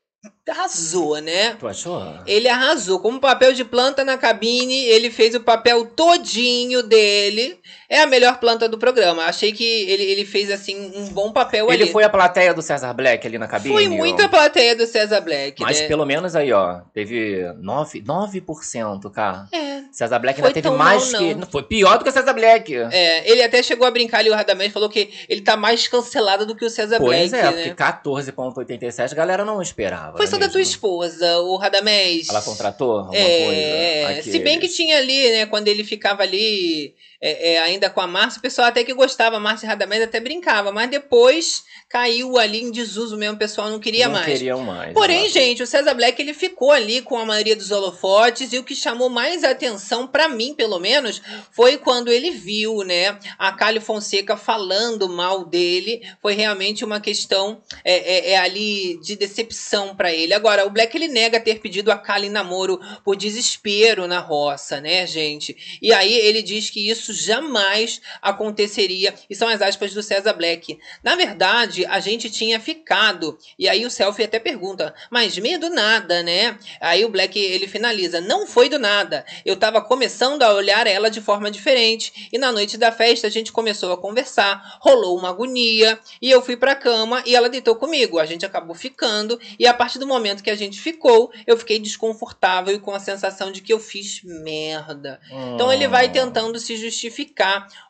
arrasou, 0.50 1.18
né? 1.18 1.54
Tu 1.54 1.66
achou? 1.66 2.02
Ele 2.26 2.48
arrasou. 2.48 3.00
Como 3.00 3.20
papel 3.20 3.52
de 3.52 3.64
planta 3.64 4.04
na 4.04 4.16
cabine, 4.16 4.84
ele 4.86 5.10
fez 5.10 5.34
o 5.34 5.40
papel 5.40 5.86
todinho 5.86 6.82
dele. 6.82 7.60
É 7.90 8.00
a 8.02 8.06
melhor 8.06 8.38
planta 8.38 8.68
do 8.68 8.76
programa. 8.76 9.24
Achei 9.24 9.50
que 9.52 9.64
ele, 9.64 10.02
ele 10.02 10.24
fez, 10.26 10.50
assim, 10.50 10.92
um 10.94 11.08
bom 11.08 11.32
papel 11.32 11.72
Ele 11.72 11.84
ali. 11.84 11.92
foi 11.92 12.04
a 12.04 12.10
plateia 12.10 12.52
do 12.52 12.60
César 12.60 12.92
Black 12.92 13.26
ali 13.26 13.38
na 13.38 13.48
cabine? 13.48 13.74
Foi 13.74 13.86
ó. 13.86 13.90
muita 13.90 14.28
plateia 14.28 14.76
do 14.76 14.86
César 14.86 15.20
Black, 15.22 15.62
Mas 15.62 15.80
né? 15.80 15.86
pelo 15.88 16.04
menos 16.04 16.36
aí, 16.36 16.52
ó, 16.52 16.80
teve 16.92 17.42
9%, 17.62 18.04
9% 18.04 19.10
cara. 19.10 19.46
É. 19.52 19.78
César 19.90 20.18
Black 20.18 20.38
ainda 20.38 20.52
teve 20.52 20.68
mais 20.70 21.12
mal, 21.12 21.22
que. 21.22 21.34
não. 21.34 21.46
Foi 21.46 21.62
pior 21.62 21.96
do 21.96 22.04
que 22.04 22.10
o 22.10 22.12
César 22.12 22.34
Black. 22.34 22.74
É, 22.74 23.30
ele 23.30 23.42
até 23.42 23.62
chegou 23.62 23.86
a 23.86 23.90
brincar 23.90 24.18
ali, 24.18 24.28
o 24.28 24.34
Radamés 24.34 24.70
falou 24.70 24.90
que 24.90 25.08
ele 25.26 25.40
tá 25.40 25.56
mais 25.56 25.88
cancelado 25.88 26.44
do 26.44 26.54
que 26.54 26.64
o 26.66 26.70
César 26.70 26.98
Pois 26.98 27.30
Black, 27.30 27.46
é, 27.46 27.50
né? 27.50 27.62
porque 27.74 27.82
14,87 27.82 29.12
a 29.12 29.14
galera 29.14 29.44
não 29.44 29.62
esperava. 29.62 30.16
Foi 30.16 30.26
não 30.26 30.30
só 30.30 30.36
é 30.36 30.40
da 30.40 30.48
tua 30.48 30.58
mesmo? 30.58 30.72
esposa, 30.72 31.38
o 31.38 31.56
Radamés. 31.56 32.28
Ela 32.28 32.42
contratou 32.42 32.98
alguma 32.98 33.16
É, 33.16 34.04
coisa? 34.14 34.30
se 34.30 34.38
bem 34.40 34.58
que 34.60 34.68
tinha 34.68 34.98
ali, 34.98 35.30
né, 35.30 35.46
quando 35.46 35.68
ele 35.68 35.84
ficava 35.84 36.22
ali 36.22 36.94
é, 37.20 37.54
é, 37.54 37.58
ainda 37.58 37.90
com 37.90 38.00
a 38.00 38.06
Márcia, 38.06 38.38
o 38.38 38.42
pessoal 38.42 38.68
até 38.68 38.84
que 38.84 38.94
gostava, 38.94 39.36
a 39.36 39.40
Márcia 39.40 39.68
Radamés 39.68 40.02
até 40.02 40.20
brincava, 40.20 40.70
mas 40.70 40.88
depois 40.90 41.64
caiu 41.88 42.38
ali 42.38 42.62
em 42.62 42.70
desuso 42.70 43.16
mesmo, 43.16 43.34
o 43.34 43.38
pessoal 43.38 43.70
não 43.70 43.80
queria 43.80 44.06
não 44.06 44.12
mais. 44.14 44.26
queriam 44.26 44.60
mais. 44.60 44.92
Porém, 44.92 45.28
gente, 45.28 45.62
o 45.62 45.66
César 45.66 45.94
Black 45.94 46.20
ele 46.20 46.34
ficou 46.34 46.70
ali 46.70 47.00
com 47.02 47.18
a 47.18 47.24
maioria 47.24 47.56
dos 47.56 47.70
holofotes 47.70 48.52
e 48.52 48.58
o 48.58 48.64
que 48.64 48.74
chamou 48.74 49.08
mais 49.08 49.42
atenção 49.42 50.06
pra 50.06 50.28
mim, 50.28 50.54
pelo 50.54 50.78
menos, 50.78 51.20
foi 51.50 51.76
quando 51.78 52.12
ele 52.12 52.30
viu, 52.30 52.84
né, 52.84 53.18
a 53.38 53.52
Cali 53.52 53.80
Fonseca 53.80 54.36
falando 54.36 55.08
mal 55.08 55.44
dele. 55.44 56.02
Foi 56.20 56.34
realmente 56.34 56.84
uma 56.84 57.00
questão 57.00 57.62
é, 57.84 57.94
é- 57.94 58.30
é 58.32 58.38
ali 58.38 59.00
de 59.02 59.16
decepção 59.16 59.96
pra 59.96 60.12
ele. 60.12 60.34
Agora, 60.34 60.66
o 60.66 60.70
Black 60.70 60.96
ele 60.96 61.08
nega 61.08 61.40
ter 61.40 61.58
pedido 61.60 61.90
a 61.90 61.98
Cali 61.98 62.28
namoro 62.28 62.78
por 63.04 63.16
desespero 63.16 64.06
na 64.06 64.20
roça, 64.20 64.80
né, 64.80 65.06
gente? 65.06 65.56
E 65.80 65.92
aí 65.92 66.12
ele 66.12 66.42
diz 66.42 66.70
que 66.70 66.88
isso 66.88 67.07
jamais 67.12 68.00
aconteceria. 68.20 69.14
E 69.28 69.34
são 69.34 69.48
as 69.48 69.60
aspas 69.60 69.92
do 69.92 70.02
César 70.02 70.32
Black. 70.32 70.78
Na 71.02 71.16
verdade, 71.16 71.84
a 71.86 72.00
gente 72.00 72.30
tinha 72.30 72.60
ficado. 72.60 73.38
E 73.58 73.68
aí 73.68 73.84
o 73.84 73.90
selfie 73.90 74.24
até 74.24 74.38
pergunta, 74.38 74.94
mas 75.10 75.36
meio 75.38 75.58
do 75.58 75.70
nada, 75.70 76.22
né? 76.22 76.58
Aí 76.80 77.04
o 77.04 77.08
Black 77.08 77.38
ele 77.38 77.66
finaliza, 77.66 78.20
não 78.20 78.46
foi 78.46 78.68
do 78.68 78.78
nada. 78.78 79.24
Eu 79.44 79.56
tava 79.56 79.80
começando 79.80 80.42
a 80.42 80.52
olhar 80.54 80.86
ela 80.86 81.10
de 81.10 81.20
forma 81.20 81.50
diferente. 81.50 82.28
E 82.32 82.38
na 82.38 82.52
noite 82.52 82.76
da 82.76 82.90
festa 82.92 83.26
a 83.26 83.30
gente 83.30 83.52
começou 83.52 83.92
a 83.92 83.96
conversar, 83.96 84.78
rolou 84.80 85.18
uma 85.18 85.30
agonia. 85.30 85.98
E 86.20 86.30
eu 86.30 86.42
fui 86.42 86.56
pra 86.56 86.74
cama 86.74 87.22
e 87.26 87.34
ela 87.34 87.48
deitou 87.48 87.74
comigo. 87.76 88.18
A 88.18 88.26
gente 88.26 88.44
acabou 88.46 88.74
ficando. 88.74 89.38
E 89.58 89.66
a 89.66 89.74
partir 89.74 89.98
do 89.98 90.06
momento 90.06 90.42
que 90.42 90.50
a 90.50 90.56
gente 90.56 90.80
ficou, 90.80 91.30
eu 91.46 91.56
fiquei 91.56 91.78
desconfortável 91.78 92.74
e 92.74 92.78
com 92.78 92.92
a 92.92 93.00
sensação 93.00 93.50
de 93.52 93.60
que 93.60 93.72
eu 93.72 93.80
fiz 93.80 94.20
merda. 94.24 95.20
Então 95.54 95.72
ele 95.72 95.86
vai 95.88 96.08
Hum. 96.08 96.12
tentando 96.12 96.58
se 96.58 96.76
justificar 96.76 96.97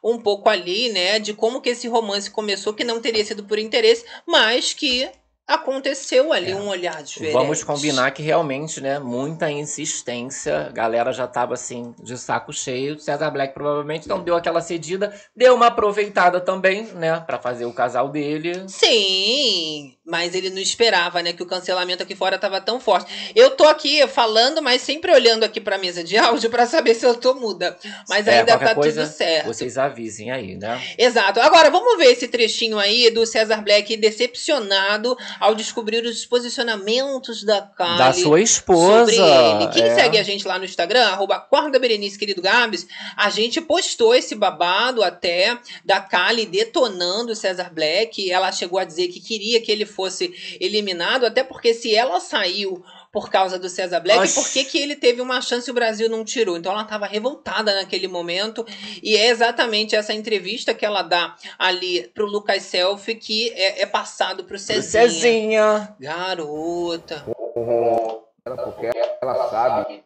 um 0.03 0.19
pouco 0.19 0.49
ali, 0.49 0.91
né, 0.91 1.19
de 1.19 1.33
como 1.33 1.61
que 1.61 1.71
esse 1.71 1.89
romance 1.89 2.31
começou, 2.31 2.75
que 2.75 2.85
não 2.85 3.01
teria 3.01 3.25
sido 3.25 3.45
por 3.45 3.59
interesse, 3.59 4.05
mas 4.27 4.73
que 4.75 5.09
aconteceu 5.47 6.31
ali 6.31 6.51
É. 6.51 6.55
um 6.55 6.69
olhar 6.69 7.03
diferente. 7.03 7.33
Vamos 7.33 7.65
combinar 7.65 8.11
que 8.11 8.21
realmente, 8.23 8.83
né, 8.83 8.99
muita 8.99 9.51
insistência, 9.51 10.67
a 10.67 10.69
galera 10.69 11.11
já 11.11 11.27
tava 11.27 11.55
assim, 11.55 11.95
de 12.03 12.19
saco 12.19 12.53
cheio. 12.53 12.99
César 13.01 13.31
Black 13.31 13.55
provavelmente 13.55 14.07
não 14.07 14.21
deu 14.23 14.37
aquela 14.37 14.61
cedida, 14.61 15.19
deu 15.35 15.55
uma 15.55 15.69
aproveitada 15.69 16.39
também, 16.39 16.83
né, 16.89 17.19
Pra 17.21 17.39
fazer 17.39 17.65
o 17.65 17.73
casal 17.73 18.11
dele. 18.11 18.69
Sim, 18.69 19.97
mas 20.09 20.35
ele 20.35 20.49
não 20.49 20.59
esperava, 20.59 21.23
né, 21.23 21.35
que 21.35 21.43
o 21.43 21.47
cancelamento 21.47 22.03
aqui 22.03 22.17
fora 22.17 22.39
tava 22.39 22.63
tão 22.63 22.81
forte. 22.81 23.33
Eu 23.37 23.51
tô 23.51 23.65
aqui 23.65 24.07
falando, 24.09 24.63
mas 24.63 24.81
sempre 24.81 25.13
olhando 25.13 25.45
aqui 25.45 25.61
pra 25.61 25.77
mesa 25.77 26.03
de 26.03 26.17
áudio 26.19 26.49
pra 26.49 26.67
saber 26.67 26.95
se 26.95 27.05
eu 27.05 27.15
tô 27.15 27.35
muda. 27.35 27.77
Mas 28.09 28.27
É, 28.27 28.39
ainda 28.39 28.57
tá 28.57 28.75
coisa, 28.75 29.03
tudo 29.03 29.13
certo. 29.13 29.47
Vocês 29.47 29.77
avisem 29.77 30.31
aí, 30.31 30.57
né? 30.57 30.83
Exato. 30.97 31.41
Agora, 31.41 31.71
vamos 31.71 31.99
ver 31.99 32.07
esse 32.07 32.27
trechinho 32.27 32.79
aí 32.79 33.11
do 33.11 33.27
César 33.27 33.61
Black 33.63 33.95
decepcionado 33.99 35.15
ao 35.39 35.55
descobrir 35.55 36.03
os 36.03 36.25
posicionamentos 36.25 37.45
da 37.45 37.61
Kylie. 37.61 37.99
Da 37.99 38.13
sua 38.15 38.41
esposa. 38.41 39.13
sobre 39.13 39.65
ele. 39.65 39.69
Quem 39.73 39.83
é. 39.83 39.95
segue 39.95 40.17
a 40.17 40.23
gente 40.23 40.49
lá 40.49 40.59
no 40.59 40.65
Instagram, 40.65 41.05
arroba 41.05 41.37
Acorda 41.37 41.79
Berenice, 41.79 42.19
querido 42.19 42.41
Gabs, 42.41 42.87
a 43.15 43.29
gente 43.29 43.61
postou 43.61 44.15
esse 44.15 44.35
babado 44.35 45.03
até 45.03 45.59
da 45.85 46.01
Kali 46.01 46.47
detonando 46.47 47.33
o 47.33 47.37
César 47.37 47.71
Black. 47.71 48.31
Ela 48.31 48.51
chegou 48.51 48.79
a 48.79 48.85
dizer 48.85 49.09
que 49.09 49.21
queria 49.21 49.61
que 49.61 49.71
ele 49.71 49.85
fosse 49.99 50.33
eliminado, 50.61 51.27
até 51.27 51.43
porque 51.43 51.75
se 51.75 51.93
ela 51.93 52.21
saiu 52.21 52.85
por 53.11 53.31
causa 53.31 53.59
do 53.59 53.69
César 53.69 53.99
Black, 53.99 54.21
Oxi. 54.21 54.35
por 54.35 54.53
que, 54.53 54.65
que 54.65 54.79
ele 54.79 54.95
teve 54.95 55.21
uma 55.21 55.41
chance 55.41 55.69
e 55.69 55.73
o 55.73 55.75
Brasil 55.75 56.09
não 56.09 56.25
tirou? 56.25 56.57
Então 56.57 56.71
ela 56.71 56.83
estava 56.83 57.07
revoltada 57.07 57.75
naquele 57.75 58.07
momento. 58.07 58.65
E 59.03 59.17
é 59.17 59.29
exatamente 59.29 59.97
essa 59.97 60.15
entrevista 60.15 60.73
que 60.73 60.87
ela 60.87 61.03
dá 61.03 61.35
ali 61.59 62.07
pro 62.15 62.27
Lucas 62.27 62.63
Selfie 62.63 63.17
que 63.17 63.51
é, 63.55 63.83
é 63.83 63.87
passado 63.87 64.45
pro 64.45 64.59
Pro 64.59 64.59
Cezinha. 64.59 65.09
Cezinha. 65.09 65.97
Garota. 65.99 67.25
ela 68.45 68.57
porque 68.57 68.91
ela 69.21 69.51
sabe. 69.51 70.05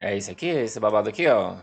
É 0.00 0.16
esse 0.16 0.30
aqui, 0.30 0.46
esse 0.46 0.80
babado 0.80 1.10
aqui, 1.10 1.26
ó. 1.26 1.56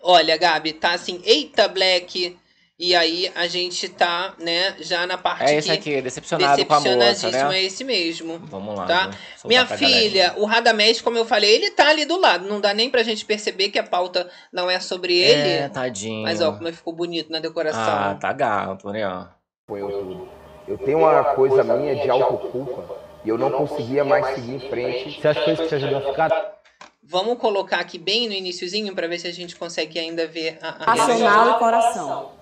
Olha, 0.00 0.36
Gabi, 0.36 0.72
tá 0.72 0.92
assim, 0.94 1.20
eita, 1.24 1.68
Black. 1.68 2.36
E 2.80 2.94
aí 2.94 3.28
a 3.34 3.48
gente 3.48 3.88
tá, 3.88 4.34
né, 4.38 4.76
já 4.78 5.04
na 5.04 5.18
parte 5.18 5.42
É 5.42 5.56
esse 5.56 5.68
aqui, 5.68 6.00
decepcionado 6.00 6.64
com 6.64 6.74
a 6.74 6.78
moça, 6.78 6.96
decepcionadíssimo 6.96 7.50
né? 7.50 7.58
é 7.58 7.62
esse 7.64 7.84
mesmo. 7.84 8.38
Vamos 8.44 8.76
lá. 8.76 8.86
Tá? 8.86 9.10
Minha 9.44 9.66
filha, 9.66 10.28
galera. 10.28 10.40
o 10.40 10.44
Radamés, 10.44 11.00
como 11.00 11.18
eu 11.18 11.24
falei, 11.24 11.56
ele 11.56 11.72
tá 11.72 11.88
ali 11.88 12.04
do 12.04 12.20
lado. 12.20 12.48
Não 12.48 12.60
dá 12.60 12.72
nem 12.72 12.88
pra 12.88 13.02
gente 13.02 13.24
perceber 13.24 13.70
que 13.70 13.80
a 13.80 13.82
pauta 13.82 14.30
não 14.52 14.70
é 14.70 14.78
sobre 14.78 15.18
ele. 15.18 15.64
É, 15.64 15.68
tadinho. 15.68 16.22
Mas 16.22 16.40
ó, 16.40 16.52
como 16.52 16.72
ficou 16.72 16.92
bonito 16.92 17.32
na 17.32 17.40
decoração. 17.40 17.82
Ah, 17.82 18.14
tá 18.14 18.32
gato, 18.32 18.90
né? 18.90 19.04
ó. 19.08 19.24
Foi 19.66 19.82
eu 19.82 19.90
tudo. 19.90 20.28
Eu 20.68 20.78
tenho 20.78 20.98
uma 20.98 21.24
coisa 21.34 21.64
minha 21.64 21.96
de 21.96 22.08
autoculpa 22.08 22.96
e 23.24 23.28
eu 23.28 23.36
não 23.36 23.50
conseguia 23.50 24.04
mais 24.04 24.36
seguir 24.36 24.54
em 24.54 24.60
frente. 24.60 25.20
Você 25.20 25.26
acha 25.26 25.40
que 25.40 25.44
foi 25.44 25.54
isso 25.54 25.62
que 25.64 25.68
te 25.68 25.74
ajudou 25.74 25.98
a 25.98 26.02
ficar? 26.02 26.58
Vamos 27.02 27.38
colocar 27.38 27.80
aqui 27.80 27.98
bem 27.98 28.28
no 28.28 28.34
iniciozinho 28.34 28.94
pra 28.94 29.08
ver 29.08 29.18
se 29.18 29.26
a 29.26 29.32
gente 29.32 29.56
consegue 29.56 29.98
ainda 29.98 30.28
ver 30.28 30.58
a, 30.62 30.90
a 30.90 30.94
Racional 30.94 31.56
e 31.56 31.58
coração. 31.58 32.37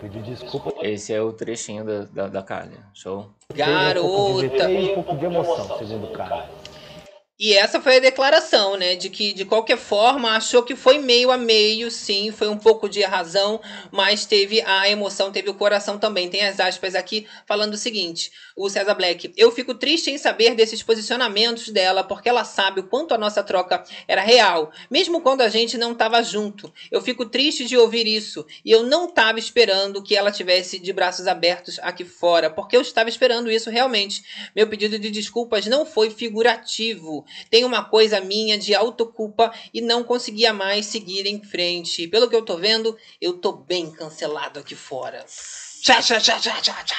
Pediu 0.00 0.22
desculpa. 0.22 0.72
Esse 0.82 1.12
é 1.12 1.20
o 1.22 1.32
trechinho 1.32 1.84
da, 1.84 2.04
da, 2.04 2.28
da 2.28 2.42
Kali. 2.42 2.78
Show? 2.92 3.30
Teve 3.48 3.62
um 3.62 4.02
pouco 4.02 4.40
de- 4.40 4.48
Garota. 4.48 4.66
Teve 4.66 4.90
um 4.90 4.94
pouco 4.94 5.16
de 5.16 5.24
emoção, 5.24 5.78
segundo 5.78 6.04
o 6.06 6.12
cara. 6.12 6.48
E 7.36 7.52
essa 7.52 7.80
foi 7.80 7.96
a 7.96 8.00
declaração, 8.00 8.76
né? 8.76 8.94
De 8.94 9.10
que, 9.10 9.32
de 9.32 9.44
qualquer 9.44 9.76
forma, 9.76 10.36
achou 10.36 10.62
que 10.62 10.76
foi 10.76 10.98
meio 10.98 11.32
a 11.32 11.36
meio, 11.36 11.90
sim, 11.90 12.30
foi 12.30 12.46
um 12.48 12.56
pouco 12.56 12.88
de 12.88 13.02
razão, 13.02 13.60
mas 13.90 14.24
teve 14.24 14.62
a 14.62 14.88
emoção, 14.88 15.32
teve 15.32 15.50
o 15.50 15.54
coração 15.54 15.98
também. 15.98 16.30
Tem 16.30 16.46
as 16.46 16.60
aspas 16.60 16.94
aqui 16.94 17.26
falando 17.44 17.74
o 17.74 17.76
seguinte: 17.76 18.30
o 18.56 18.68
César 18.68 18.94
Black. 18.94 19.32
Eu 19.36 19.50
fico 19.50 19.74
triste 19.74 20.10
em 20.10 20.18
saber 20.18 20.54
desses 20.54 20.82
posicionamentos 20.82 21.70
dela, 21.70 22.04
porque 22.04 22.28
ela 22.28 22.44
sabe 22.44 22.80
o 22.80 22.84
quanto 22.84 23.12
a 23.12 23.18
nossa 23.18 23.42
troca 23.42 23.82
era 24.06 24.22
real, 24.22 24.70
mesmo 24.88 25.20
quando 25.20 25.40
a 25.40 25.48
gente 25.48 25.76
não 25.76 25.90
estava 25.90 26.22
junto. 26.22 26.72
Eu 26.90 27.02
fico 27.02 27.26
triste 27.26 27.64
de 27.64 27.76
ouvir 27.76 28.06
isso, 28.06 28.46
e 28.64 28.70
eu 28.70 28.84
não 28.84 29.06
estava 29.06 29.40
esperando 29.40 30.02
que 30.02 30.16
ela 30.16 30.30
tivesse 30.30 30.78
de 30.78 30.92
braços 30.92 31.26
abertos 31.26 31.80
aqui 31.80 32.04
fora, 32.04 32.48
porque 32.48 32.76
eu 32.76 32.80
estava 32.80 33.08
esperando 33.08 33.50
isso 33.50 33.70
realmente. 33.70 34.22
Meu 34.54 34.68
pedido 34.68 34.98
de 35.00 35.10
desculpas 35.10 35.66
não 35.66 35.84
foi 35.84 36.10
figurativo. 36.10 37.23
Tem 37.50 37.64
uma 37.64 37.84
coisa 37.84 38.20
minha 38.20 38.58
de 38.58 38.74
autoculpa 38.74 39.52
e 39.72 39.80
não 39.80 40.04
conseguia 40.04 40.52
mais 40.52 40.86
seguir 40.86 41.26
em 41.26 41.42
frente. 41.42 42.08
Pelo 42.08 42.28
que 42.28 42.36
eu 42.36 42.44
tô 42.44 42.56
vendo, 42.56 42.96
eu 43.20 43.38
tô 43.38 43.52
bem 43.52 43.90
cancelado 43.90 44.58
aqui 44.58 44.74
fora. 44.74 45.24
Tchá, 45.84 46.00
tchá, 46.00 46.18
tchá, 46.18 46.38
tchá, 46.38 46.52
tchá, 46.62 46.76
tchá. 46.82 46.96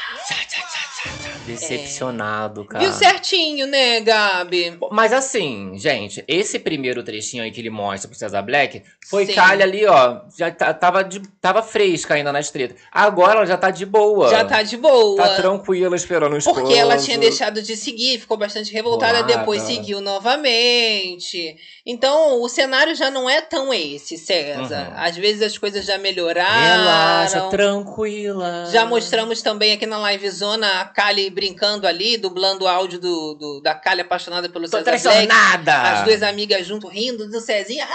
Decepcionado, 1.48 2.66
cara. 2.66 2.84
Viu 2.84 2.94
certinho, 2.94 3.66
né, 3.66 4.00
Gabi? 4.02 4.78
Mas 4.92 5.12
assim, 5.12 5.74
gente, 5.76 6.24
esse 6.28 6.60
primeiro 6.60 7.04
trechinho 7.04 7.44
aí 7.44 7.52
que 7.52 7.62
ele 7.62 7.72
mostra 7.72 8.08
pro 8.08 8.18
César 8.18 8.44
Black 8.44 8.84
foi 9.10 9.26
Sim. 9.26 9.34
calha 9.34 9.64
ali, 9.64 9.86
ó. 9.88 10.22
Já 10.38 10.52
tá- 10.52 10.74
tava, 10.74 11.04
de, 11.04 11.20
tava 11.42 11.64
fresca 11.64 12.14
ainda 12.14 12.32
nas 12.32 12.52
tretas. 12.52 12.78
Agora 12.92 13.38
ela 13.38 13.46
já 13.46 13.58
tá 13.58 13.72
de 13.72 13.86
boa. 13.88 14.30
Já 14.30 14.46
tá 14.46 14.62
de 14.62 14.78
boa. 14.78 15.18
Tá 15.18 15.36
tranquila 15.36 15.96
esperando 15.96 16.34
o 16.34 16.38
esposo. 16.38 16.62
Porque 16.62 16.74
ela 16.76 16.98
tinha 16.98 17.18
deixado 17.18 17.62
de 17.64 17.76
seguir, 17.76 18.20
ficou 18.20 18.38
bastante 18.38 18.72
revoltada, 18.72 19.24
Bolada. 19.24 19.38
depois 19.40 19.64
seguiu 19.64 20.00
novamente. 20.02 21.56
Então, 21.88 22.42
o 22.42 22.50
cenário 22.50 22.96
já 22.96 23.12
não 23.12 23.30
é 23.30 23.42
tão 23.42 23.72
esse, 23.72 24.18
César. 24.18 24.88
Uhum. 24.90 24.94
Às 24.98 25.16
vezes 25.18 25.42
as 25.44 25.56
coisas 25.58 25.86
já 25.86 26.00
melhoraram. 26.00 26.50
Relaxa, 26.82 27.42
tranquila. 27.50 28.66
Já 28.72 28.86
mostramos 28.88 29.42
também 29.44 29.74
aqui 29.74 29.86
na 29.86 30.12
livezona 30.12 30.82
a 30.82 30.86
Kali 30.86 31.30
brincando 31.30 31.86
ali, 31.86 32.18
dublando 32.18 32.66
o 32.66 32.68
áudio 32.68 33.00
do, 33.00 33.36
do- 33.36 33.62
da 33.62 33.76
Kali 33.76 34.02
apaixonada 34.02 34.50
pelo 34.50 34.66
Tô 34.66 34.78
César 34.78 34.84
Black. 34.92 35.02
traicionada. 35.28 35.74
As 35.82 36.04
duas 36.04 36.24
amigas 36.24 36.66
junto 36.66 36.88
rindo 36.88 37.30
do 37.30 37.40
Cezinha. 37.40 37.88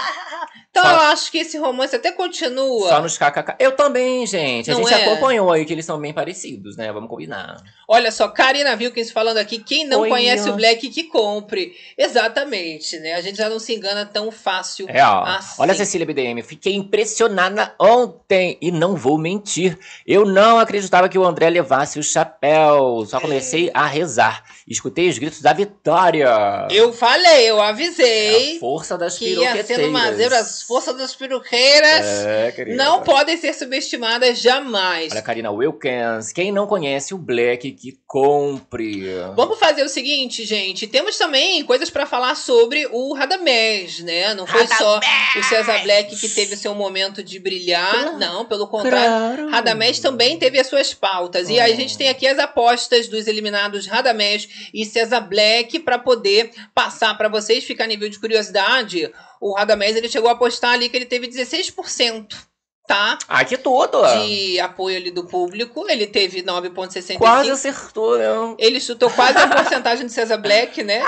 Então 0.69 0.83
Só- 0.83 0.89
eu 0.91 0.99
acho 1.11 1.29
que 1.31 1.39
esse 1.39 1.57
romance 1.57 1.93
até 1.93 2.13
continua. 2.13 2.87
Só 2.87 3.01
nos 3.01 3.17
kkk. 3.17 3.55
Eu 3.59 3.73
também, 3.73 4.25
gente. 4.25 4.71
A 4.71 4.73
Não 4.73 4.87
gente 4.87 4.93
é? 4.93 5.05
acompanhou 5.05 5.51
aí 5.51 5.65
que 5.65 5.73
eles 5.73 5.85
são 5.85 5.99
bem 5.99 6.13
parecidos, 6.13 6.77
né? 6.77 6.91
Vamos 6.93 7.09
combinar. 7.09 7.57
Olha 7.93 8.09
só, 8.09 8.29
Karina 8.29 8.73
Wilkins 8.73 9.11
falando 9.11 9.37
aqui, 9.37 9.59
quem 9.59 9.85
não 9.85 9.99
Oi, 9.99 10.09
conhece 10.09 10.49
ó. 10.49 10.53
o 10.53 10.55
Black 10.55 10.89
que 10.89 11.03
compre. 11.03 11.75
Exatamente, 11.97 12.97
né? 12.99 13.15
A 13.15 13.21
gente 13.21 13.37
já 13.37 13.49
não 13.49 13.59
se 13.59 13.75
engana 13.75 14.05
tão 14.05 14.31
fácil. 14.31 14.85
Real. 14.87 15.25
assim. 15.25 15.61
Olha 15.61 15.73
Cecília 15.73 16.05
BDM. 16.05 16.41
Fiquei 16.41 16.73
impressionada 16.73 17.75
ontem 17.77 18.57
e 18.61 18.71
não 18.71 18.95
vou 18.95 19.17
mentir. 19.17 19.77
Eu 20.07 20.23
não 20.25 20.57
acreditava 20.57 21.09
que 21.09 21.17
o 21.17 21.25
André 21.25 21.49
levasse 21.49 21.99
o 21.99 22.03
chapéu. 22.03 23.05
Só 23.05 23.19
comecei 23.19 23.69
a 23.73 23.85
rezar. 23.85 24.41
Escutei 24.65 25.09
os 25.09 25.17
gritos 25.17 25.41
da 25.41 25.51
vitória. 25.51 26.29
Eu 26.71 26.93
falei, 26.93 27.49
eu 27.49 27.61
É 27.61 27.67
avisei 27.67 28.55
a 28.55 28.59
força 28.61 28.97
das 28.97 29.17
que 29.17 29.25
ia 29.33 29.35
ser 29.35 29.41
piroqueteiras. 29.51 29.85
no 29.87 29.91
Mazeiro 29.91 30.35
as 30.35 30.61
forças 30.61 30.95
das 30.97 31.13
peruqueiras. 31.13 32.05
É, 32.25 32.65
não 32.73 33.01
podem 33.03 33.35
ser 33.35 33.53
subestimadas 33.53 34.39
jamais. 34.39 35.11
Olha, 35.11 35.21
Karina 35.21 35.51
Wilkins. 35.51 36.31
Quem 36.31 36.53
não 36.53 36.65
conhece 36.65 37.13
o 37.13 37.17
Black, 37.17 37.69
que 37.81 37.97
compre. 38.05 39.07
Vamos 39.35 39.57
fazer 39.57 39.81
o 39.81 39.89
seguinte, 39.89 40.45
gente. 40.45 40.85
Temos 40.85 41.17
também 41.17 41.63
coisas 41.65 41.89
pra 41.89 42.05
falar 42.05 42.35
sobre 42.35 42.87
o 42.91 43.11
Radamés, 43.15 44.01
né? 44.01 44.35
Não 44.35 44.45
foi 44.45 44.67
só 44.67 44.99
o 44.99 45.43
César 45.43 45.79
Black 45.79 46.15
que 46.15 46.29
teve 46.29 46.53
o 46.53 46.57
seu 46.57 46.75
momento 46.75 47.23
de 47.23 47.39
brilhar. 47.39 47.91
Claro. 47.91 48.19
Não, 48.19 48.45
pelo 48.45 48.67
contrário. 48.67 49.49
Radamés 49.49 49.99
também 49.99 50.37
teve 50.37 50.59
as 50.59 50.67
suas 50.67 50.93
pautas. 50.93 51.49
E 51.49 51.59
aí 51.59 51.73
a 51.73 51.75
gente 51.75 51.97
tem 51.97 52.07
aqui 52.07 52.27
as 52.27 52.37
apostas 52.37 53.07
dos 53.07 53.25
eliminados 53.25 53.87
Radamés 53.87 54.47
e 54.71 54.85
César 54.85 55.21
Black 55.21 55.79
para 55.79 55.97
poder 55.97 56.51
passar 56.75 57.17
para 57.17 57.29
vocês. 57.29 57.63
Fica 57.63 57.83
a 57.83 57.87
nível 57.87 58.09
de 58.09 58.19
curiosidade. 58.19 59.11
O 59.41 59.55
Radamés 59.55 59.95
ele 59.95 60.07
chegou 60.07 60.29
a 60.29 60.33
apostar 60.33 60.73
ali 60.73 60.87
que 60.87 60.97
ele 60.97 61.07
teve 61.07 61.27
16%. 61.27 62.50
Tá? 62.91 63.17
Ah, 63.25 63.45
que 63.45 63.57
tudo. 63.57 64.01
De 64.05 64.59
apoio 64.59 64.97
ali 64.97 65.11
do 65.11 65.23
público. 65.23 65.85
Ele 65.87 66.05
teve 66.05 66.43
9,65%. 66.43 67.17
Quase 67.17 67.49
acertou, 67.49 68.17
né? 68.17 68.55
Ele 68.59 68.81
chutou 68.81 69.09
quase 69.09 69.37
a 69.37 69.47
porcentagem 69.47 70.05
do 70.05 70.11
César 70.11 70.35
Black, 70.35 70.83
né? 70.83 71.01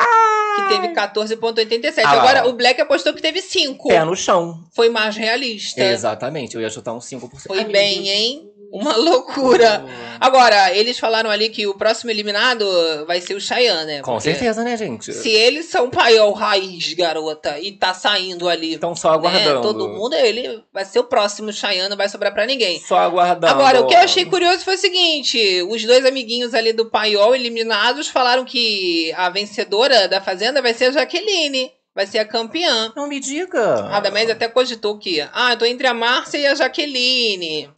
Que 0.55 0.75
teve 0.75 0.93
14,87. 0.93 2.01
Ah, 2.05 2.11
Agora, 2.11 2.47
o 2.47 2.53
Black 2.53 2.79
apostou 2.79 3.13
que 3.13 3.21
teve 3.21 3.41
5. 3.41 3.89
Pé 3.89 4.05
no 4.05 4.15
chão. 4.15 4.63
Foi 4.73 4.89
mais 4.89 5.17
realista. 5.17 5.83
Exatamente. 5.83 6.55
Eu 6.55 6.61
ia 6.61 6.69
chutar 6.69 6.93
uns 6.93 7.05
5%. 7.05 7.47
Foi 7.47 7.59
Ai, 7.59 7.65
bem, 7.65 8.07
hein? 8.07 8.52
Uma 8.73 8.95
loucura. 8.97 9.85
Agora, 10.19 10.73
eles 10.73 10.97
falaram 10.97 11.29
ali 11.29 11.49
que 11.49 11.67
o 11.67 11.75
próximo 11.75 12.09
eliminado 12.09 12.65
vai 13.05 13.21
ser 13.21 13.35
o 13.35 13.39
Cheyenne, 13.39 13.85
né? 13.85 14.01
Com 14.01 14.13
Porque 14.13 14.31
certeza, 14.31 14.63
né, 14.63 14.75
gente? 14.75 15.13
Se 15.13 15.29
eles 15.29 15.67
são 15.67 15.91
paiol 15.91 16.33
raiz, 16.33 16.91
garota, 16.93 17.59
e 17.59 17.73
tá 17.73 17.93
saindo 17.93 18.49
ali. 18.49 18.73
Estão 18.73 18.95
só 18.95 19.11
aguardando. 19.11 19.55
né, 19.55 19.61
todo 19.61 19.87
mundo, 19.87 20.15
ele 20.15 20.63
vai 20.73 20.85
ser 20.85 20.97
o 20.97 21.03
próximo 21.03 21.53
Cheyenne, 21.53 21.87
não 21.87 21.97
vai 21.97 22.09
sobrar 22.09 22.33
pra 22.33 22.47
ninguém. 22.47 22.79
Só 22.79 22.97
aguardando. 22.97 23.53
Agora, 23.53 23.81
o 23.81 23.85
que 23.85 23.93
eu 23.93 23.99
achei 23.99 24.25
curioso 24.25 24.63
foi 24.63 24.73
o 24.73 24.79
seguinte: 24.79 25.61
os 25.69 25.83
dois 25.83 26.03
amiguinhos 26.03 26.55
ali 26.55 26.73
do 26.73 26.89
Paiol 26.89 27.35
eliminados 27.35 28.07
falaram 28.07 28.43
que 28.43 29.13
a 29.15 29.29
vencedora 29.29 30.07
da 30.07 30.19
Fazenda 30.19 30.63
vai 30.63 30.73
ser 30.73 30.85
a 30.85 30.91
Jaqueline. 30.91 31.71
Vai 31.95 32.07
ser 32.07 32.17
a 32.17 32.25
campeã. 32.25 32.91
Não 32.95 33.07
me 33.07 33.19
diga. 33.19 33.83
Radamés 33.83 34.27
até 34.27 34.47
cogitou 34.47 34.97
que, 34.97 35.21
ah, 35.31 35.51
eu 35.51 35.57
tô 35.57 35.65
entre 35.65 35.85
a 35.85 35.93
Márcia 35.93 36.39
e 36.39 36.47
a 36.47 36.55
Jaqueline. 36.55 37.69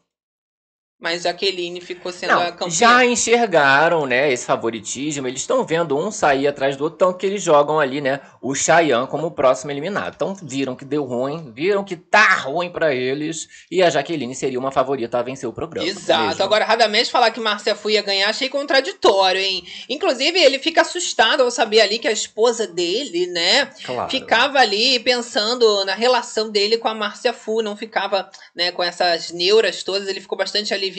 Mas 1.06 1.22
Jaqueline 1.22 1.80
ficou 1.82 2.12
sendo 2.12 2.32
a 2.32 2.46
Não, 2.46 2.52
campeã. 2.54 2.70
já 2.72 3.06
enxergaram, 3.06 4.08
né, 4.08 4.34
esse 4.34 4.44
favoritismo. 4.44 5.28
Eles 5.28 5.42
estão 5.42 5.64
vendo 5.64 5.96
um 5.96 6.10
sair 6.12 6.48
atrás 6.48 6.76
do 6.76 6.84
outro, 6.86 6.98
tanto 6.98 7.20
que 7.20 7.28
eles 7.28 7.44
jogam 7.44 7.80
ali, 7.80 8.02
né, 8.02 8.22
o 8.42 8.56
Cheyenne 8.56 9.06
como 9.06 9.28
o 9.28 9.32
próximo 9.32 9.70
eliminado. 9.70 10.14
Então 10.16 10.34
viram 10.42 10.76
que 10.76 10.84
deu 10.84 11.04
ruim, 11.04 11.52
viram 11.54 11.84
que 11.84 11.96
tá 11.96 12.38
ruim 12.40 12.72
pra 12.72 12.92
eles, 12.92 13.48
e 13.70 13.84
a 13.84 13.90
Jaqueline 13.92 14.34
seria 14.34 14.58
uma 14.58 14.72
favorita 14.72 15.20
a 15.20 15.22
vencer 15.22 15.48
o 15.48 15.54
programa. 15.54 15.88
Exato. 15.88 16.26
mesmo. 16.30 16.44
Agora, 16.44 16.66
Radamés 16.66 17.08
falar 17.08 17.30
que 17.30 17.40
Márcia 17.40 17.76
Fu 17.76 17.92
ia 17.92 18.02
ganhar, 18.02 18.28
achei 18.28 18.50
contraditório, 18.50 19.40
hein? 19.40 19.64
Inclusive, 19.88 20.40
ele 20.40 20.58
fica 20.58 20.82
assustado 20.82 21.44
ao 21.44 21.52
saber 21.52 21.82
ali 21.82 22.00
que 22.00 22.08
a 22.08 22.12
esposa 22.12 22.66
dele, 22.66 23.28
né, 23.28 23.70
Claro. 23.86 24.10
ficava 24.10 24.58
ali 24.58 25.00
pensando 25.02 25.86
na 25.86 25.94
relação 25.94 26.50
dele 26.50 26.80
com 26.80 26.88
a 26.88 26.96
Márcia 26.96 27.32
Fu, 27.32 27.62
não 27.62 27.78
ficava, 27.78 28.28
né, 28.56 28.72
com 28.72 28.82
essas 28.82 29.30
neuras 29.30 29.84
todas, 29.84 30.08
ele 30.08 30.20
ficou 30.20 30.36
bastante 30.36 30.74
aliviado 30.74 30.95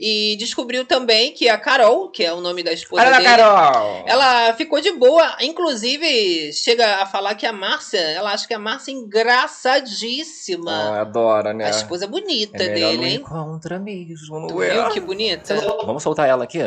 e 0.00 0.36
descobriu 0.38 0.84
também 0.84 1.32
que 1.32 1.48
a 1.48 1.58
Carol, 1.58 2.10
que 2.10 2.24
é 2.24 2.32
o 2.32 2.40
nome 2.40 2.62
da 2.62 2.72
esposa 2.72 3.02
Olha 3.02 3.16
dele, 3.16 3.28
Carol! 3.28 4.04
ela 4.06 4.52
ficou 4.54 4.80
de 4.80 4.92
boa, 4.92 5.36
inclusive 5.40 6.52
chega 6.52 7.02
a 7.02 7.06
falar 7.06 7.34
que 7.34 7.46
a 7.46 7.52
Márcia, 7.52 8.00
ela 8.00 8.32
acha 8.32 8.46
que 8.46 8.54
a 8.54 8.58
Márcia 8.58 8.92
é 8.92 8.94
engraçadíssima. 8.94 10.72
Ah, 10.72 11.00
adora, 11.02 11.52
né? 11.52 11.66
a 11.66 11.70
esposa 11.70 12.06
bonita 12.06 12.62
é 12.62 12.68
dele, 12.68 12.96
não 12.96 13.04
hein? 13.04 13.14
encontra 13.16 13.78
mesmo, 13.78 14.40
não 14.40 14.46
Tu 14.48 14.62
é? 14.62 14.70
viu 14.70 14.90
que 14.90 15.00
bonita? 15.00 15.54
Vamos 15.84 16.02
soltar 16.02 16.28
ela 16.28 16.44
aqui? 16.44 16.60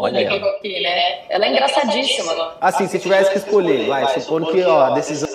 Olha 0.00 0.20
ela. 0.20 0.50
Aqui, 0.50 0.80
né? 0.80 1.24
Ela 1.28 1.46
é 1.46 1.50
engraçadíssima. 1.50 2.56
Assim, 2.60 2.86
se 2.86 3.00
tivesse 3.00 3.32
que 3.32 3.38
escolher, 3.38 3.88
vai, 3.88 4.06
supondo 4.20 4.52
que, 4.52 4.62
ó, 4.62 4.82
a 4.82 4.90
decisão 4.90 5.27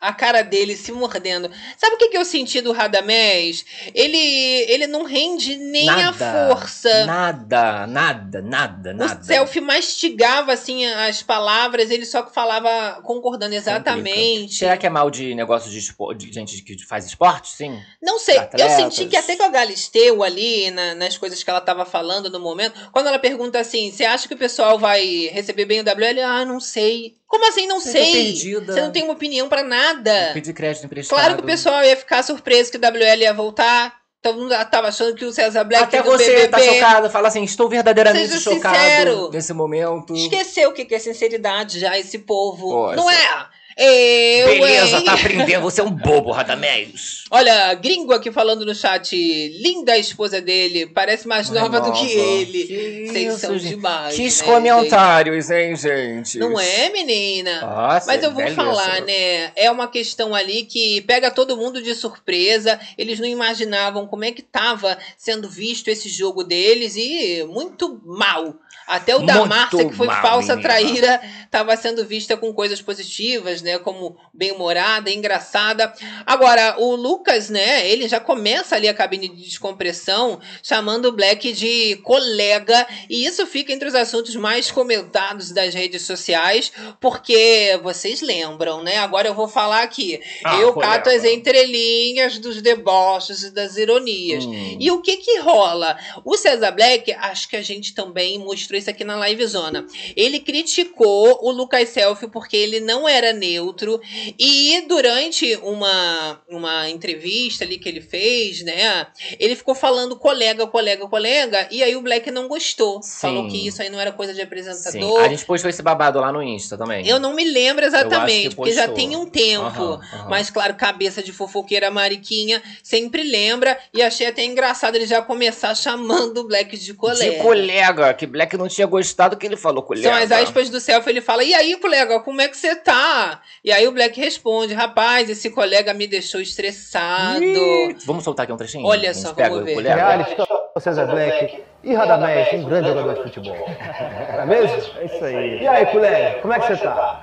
a 0.00 0.12
cara 0.14 0.42
dele 0.42 0.74
se 0.76 0.90
mordendo. 0.92 1.50
Sabe 1.76 1.94
o 1.94 1.98
que, 1.98 2.08
que 2.08 2.16
eu 2.16 2.24
senti 2.24 2.60
do 2.60 2.72
Radamés? 2.72 3.64
Ele, 3.94 4.16
ele 4.16 4.86
não 4.86 5.04
rende 5.04 5.56
nem 5.56 5.84
nada, 5.86 6.08
a 6.08 6.48
força. 6.56 7.06
Nada, 7.06 7.86
nada, 7.86 8.40
nada, 8.40 8.94
nada. 8.94 9.20
O 9.20 9.24
selfie 9.24 9.60
mastigava 9.60 10.52
assim 10.52 10.86
as 10.86 11.22
palavras, 11.22 11.90
ele 11.90 12.06
só 12.06 12.26
falava 12.28 13.02
concordando 13.02 13.54
exatamente. 13.54 14.54
Será 14.54 14.76
que 14.76 14.86
é 14.86 14.90
mal 14.90 15.10
de 15.10 15.34
negócio 15.34 15.70
de, 15.70 15.78
espo- 15.78 16.14
de 16.14 16.32
gente 16.32 16.62
que 16.62 16.78
faz 16.84 17.04
esporte, 17.04 17.50
sim? 17.50 17.78
Não 18.02 18.18
sei, 18.18 18.36
eu 18.58 18.68
senti 18.70 19.06
que 19.06 19.16
até 19.16 19.36
com 19.36 19.42
a 19.42 19.48
Galisteu 19.48 20.22
ali, 20.22 20.70
na- 20.70 20.94
nas 20.94 21.18
coisas 21.18 21.42
que 21.42 21.50
ela 21.50 21.60
tava 21.60 21.84
falando 21.84 22.30
no 22.30 22.40
momento, 22.40 22.90
quando 22.92 23.08
ela 23.08 23.18
pergunta 23.18 23.58
assim, 23.60 23.90
você 23.90 24.04
acha 24.04 24.26
que 24.26 24.34
o 24.34 24.38
pessoal 24.38 24.78
vai 24.78 25.26
receber 25.32 25.66
bem 25.66 25.80
o 25.80 25.84
WL? 25.84 26.20
Ah, 26.24 26.44
não 26.44 26.58
sei. 26.60 27.19
Como 27.30 27.48
assim, 27.48 27.68
não 27.68 27.78
Você 27.78 27.92
sei? 27.92 28.34
Você 28.34 28.80
não 28.80 28.90
tem 28.90 29.04
uma 29.04 29.12
opinião 29.12 29.48
pra 29.48 29.62
nada. 29.62 30.32
Pedir 30.34 30.52
crédito 30.52 30.84
emprestado. 30.84 31.16
Claro 31.16 31.36
que 31.36 31.42
o 31.42 31.46
pessoal 31.46 31.84
ia 31.84 31.96
ficar 31.96 32.24
surpreso 32.24 32.72
que 32.72 32.76
o 32.76 32.80
WL 32.80 33.22
ia 33.22 33.32
voltar. 33.32 34.00
Todo 34.20 34.36
mundo 34.36 34.52
tava 34.68 34.88
achando 34.88 35.14
que 35.14 35.24
o 35.24 35.32
César 35.32 35.62
Black 35.62 35.84
Até 35.84 36.02
você 36.02 36.26
BBB 36.26 36.48
tá 36.48 36.58
chocada, 36.58 37.08
fala 37.08 37.28
assim, 37.28 37.44
estou 37.44 37.68
verdadeiramente 37.68 38.38
chocado 38.40 38.76
sincero. 38.76 39.30
nesse 39.32 39.52
momento. 39.54 40.12
Esqueceu 40.14 40.70
o 40.70 40.72
que 40.74 40.92
é 40.92 40.98
sinceridade 40.98 41.78
já, 41.78 41.96
esse 41.96 42.18
povo. 42.18 42.68
Poxa. 42.68 42.96
Não 42.96 43.08
é? 43.08 43.48
Eu, 43.82 44.46
Beleza, 44.46 44.98
hein? 44.98 45.04
tá 45.04 45.14
aprendendo. 45.14 45.62
Você 45.62 45.80
é 45.80 45.84
um 45.84 45.90
bobo, 45.90 46.30
Radamés. 46.32 47.24
Olha, 47.30 47.72
gringo 47.74 48.12
aqui 48.12 48.30
falando 48.30 48.66
no 48.66 48.74
chat. 48.74 49.16
Linda 49.16 49.92
a 49.92 49.98
esposa 49.98 50.40
dele. 50.40 50.86
Parece 50.86 51.26
mais 51.26 51.48
nova 51.48 51.80
do 51.80 51.92
que 51.92 52.12
ele. 52.12 52.64
Que 52.64 53.06
Vocês 53.06 53.28
isso, 53.32 53.38
são 53.38 53.58
gente. 53.58 53.76
demais. 53.76 54.14
Que 54.14 54.24
né, 54.24 54.30
comentários, 54.44 55.50
hein, 55.50 55.76
gente? 55.76 56.10
gente? 56.10 56.38
Não 56.38 56.58
é, 56.58 56.90
menina? 56.90 57.60
Nossa, 57.60 58.06
Mas 58.06 58.22
eu 58.22 58.30
vou 58.30 58.42
beleza. 58.42 58.56
falar, 58.56 59.00
né? 59.02 59.52
É 59.56 59.70
uma 59.70 59.88
questão 59.88 60.34
ali 60.34 60.64
que 60.64 61.00
pega 61.02 61.30
todo 61.30 61.56
mundo 61.56 61.82
de 61.82 61.94
surpresa. 61.94 62.78
Eles 62.96 63.18
não 63.18 63.26
imaginavam 63.26 64.06
como 64.06 64.24
é 64.24 64.32
que 64.32 64.42
tava 64.42 64.98
sendo 65.16 65.48
visto 65.48 65.88
esse 65.88 66.08
jogo 66.08 66.44
deles 66.44 66.96
e 66.96 67.44
muito 67.48 68.00
mal. 68.04 68.54
Até 68.90 69.14
o 69.14 69.20
da 69.20 69.46
Márcia, 69.46 69.88
que 69.88 69.94
foi 69.94 70.08
falsa 70.08 70.56
menina. 70.56 70.62
traíra, 70.62 71.20
estava 71.44 71.76
sendo 71.76 72.04
vista 72.04 72.36
com 72.36 72.52
coisas 72.52 72.82
positivas, 72.82 73.62
né? 73.62 73.78
Como 73.78 74.16
bem-humorada, 74.34 75.08
engraçada. 75.12 75.92
Agora, 76.26 76.74
o 76.76 76.96
Lucas, 76.96 77.48
né? 77.48 77.88
Ele 77.88 78.08
já 78.08 78.18
começa 78.18 78.74
ali 78.74 78.88
a 78.88 78.94
cabine 78.94 79.28
de 79.28 79.44
descompressão, 79.44 80.40
chamando 80.60 81.04
o 81.06 81.12
Black 81.12 81.52
de 81.52 82.00
colega. 82.02 82.84
E 83.08 83.24
isso 83.24 83.46
fica 83.46 83.72
entre 83.72 83.86
os 83.86 83.94
assuntos 83.94 84.34
mais 84.34 84.72
comentados 84.72 85.52
das 85.52 85.72
redes 85.72 86.02
sociais, 86.02 86.72
porque 87.00 87.78
vocês 87.84 88.20
lembram, 88.20 88.82
né? 88.82 88.96
Agora 88.96 89.28
eu 89.28 89.34
vou 89.34 89.46
falar 89.46 89.84
aqui. 89.84 90.20
Ah, 90.44 90.58
eu 90.58 90.74
cato 90.74 91.10
as 91.10 91.22
entrelinhas 91.22 92.40
dos 92.40 92.60
deboches 92.60 93.44
e 93.44 93.52
das 93.52 93.76
ironias. 93.76 94.44
Hum. 94.44 94.76
E 94.80 94.90
o 94.90 95.00
que 95.00 95.16
que 95.18 95.38
rola? 95.38 95.96
O 96.24 96.36
César 96.36 96.72
Black, 96.72 97.12
acho 97.12 97.48
que 97.48 97.54
a 97.54 97.62
gente 97.62 97.94
também 97.94 98.36
mostrou 98.36 98.79
isso 98.80 98.90
aqui 98.90 99.04
na 99.04 99.16
live 99.16 99.46
zona. 99.46 99.86
Ele 100.16 100.40
criticou 100.40 101.38
o 101.42 101.50
Lucas 101.50 101.88
Selfie 101.90 102.28
porque 102.28 102.56
ele 102.56 102.80
não 102.80 103.08
era 103.08 103.32
neutro 103.32 104.00
e 104.38 104.84
durante 104.88 105.56
uma, 105.62 106.40
uma 106.48 106.88
entrevista 106.88 107.64
ali 107.64 107.78
que 107.78 107.88
ele 107.88 108.00
fez, 108.00 108.62
né, 108.62 109.06
ele 109.38 109.54
ficou 109.54 109.74
falando 109.74 110.16
colega, 110.16 110.66
colega, 110.66 111.06
colega 111.06 111.68
e 111.70 111.82
aí 111.82 111.94
o 111.96 112.02
Black 112.02 112.30
não 112.30 112.48
gostou. 112.48 113.02
Falou 113.02 113.44
Sim. 113.44 113.48
que 113.48 113.66
isso 113.66 113.82
aí 113.82 113.88
não 113.88 114.00
era 114.00 114.12
coisa 114.12 114.32
de 114.32 114.40
Sim. 114.40 114.44
apresentador. 114.44 115.20
A 115.20 115.28
gente 115.28 115.44
postou 115.44 115.70
esse 115.70 115.82
babado 115.82 116.18
lá 116.20 116.32
no 116.32 116.42
Insta 116.42 116.76
também. 116.76 117.06
Eu 117.06 117.18
não 117.18 117.34
me 117.34 117.44
lembro 117.44 117.84
exatamente, 117.84 118.50
que 118.50 118.56
porque 118.56 118.72
já 118.72 118.88
tem 118.88 119.16
um 119.16 119.26
tempo. 119.26 119.64
Aham, 119.64 120.00
aham. 120.12 120.28
Mas, 120.28 120.50
claro, 120.50 120.74
cabeça 120.74 121.22
de 121.22 121.32
fofoqueira 121.32 121.90
mariquinha 121.90 122.62
sempre 122.82 123.22
lembra. 123.22 123.78
E 123.92 124.02
achei 124.02 124.26
até 124.26 124.44
engraçado 124.44 124.96
ele 124.96 125.06
já 125.06 125.22
começar 125.22 125.74
chamando 125.74 126.38
o 126.38 126.44
Black 126.44 126.76
de 126.76 126.94
colega. 126.94 127.32
De 127.32 127.42
colega, 127.42 128.14
que 128.14 128.26
Black 128.26 128.56
não 128.60 128.68
tinha 128.68 128.86
gostado 128.86 129.36
que 129.36 129.46
ele 129.46 129.56
falou 129.56 129.82
colega. 129.82 130.08
São 130.08 130.16
as 130.16 130.30
aspas 130.30 130.68
do 130.68 130.78
selfie, 130.78 131.10
ele 131.10 131.20
fala, 131.20 131.42
e 131.42 131.54
aí, 131.54 131.76
colega, 131.76 132.20
como 132.20 132.40
é 132.40 132.48
que 132.48 132.56
você 132.56 132.76
tá? 132.76 133.40
E 133.64 133.72
aí 133.72 133.88
o 133.88 133.92
Black 133.92 134.20
responde, 134.20 134.74
rapaz, 134.74 135.28
esse 135.28 135.50
colega 135.50 135.92
me 135.94 136.06
deixou 136.06 136.40
estressado. 136.40 137.42
Ih, 137.42 137.96
Vamos 138.04 138.24
soltar 138.24 138.44
aqui 138.44 138.52
um 138.52 138.56
trechinho? 138.56 138.86
Olha 138.86 139.12
só, 139.14 139.32
pega 139.32 139.48
vamos 139.50 139.62
o 139.62 139.66
ver. 139.66 139.74
colega? 139.74 139.94
Reality 139.94 140.36
César 140.78 141.06
Black 141.06 141.62
e 141.82 141.94
Radamés, 141.94 142.54
um 142.54 142.68
grande 142.68 142.88
jogador 142.88 143.14
de 143.14 143.22
futebol. 143.22 143.56
Não 143.56 144.40
é 144.42 144.46
mesmo? 144.46 144.98
É 144.98 145.04
isso 145.04 145.24
aí. 145.24 145.62
E 145.62 145.66
aí, 145.66 145.86
colega, 145.86 146.40
como 146.40 146.52
é 146.54 146.60
que 146.60 146.66
você 146.68 146.82
tá? 146.82 147.22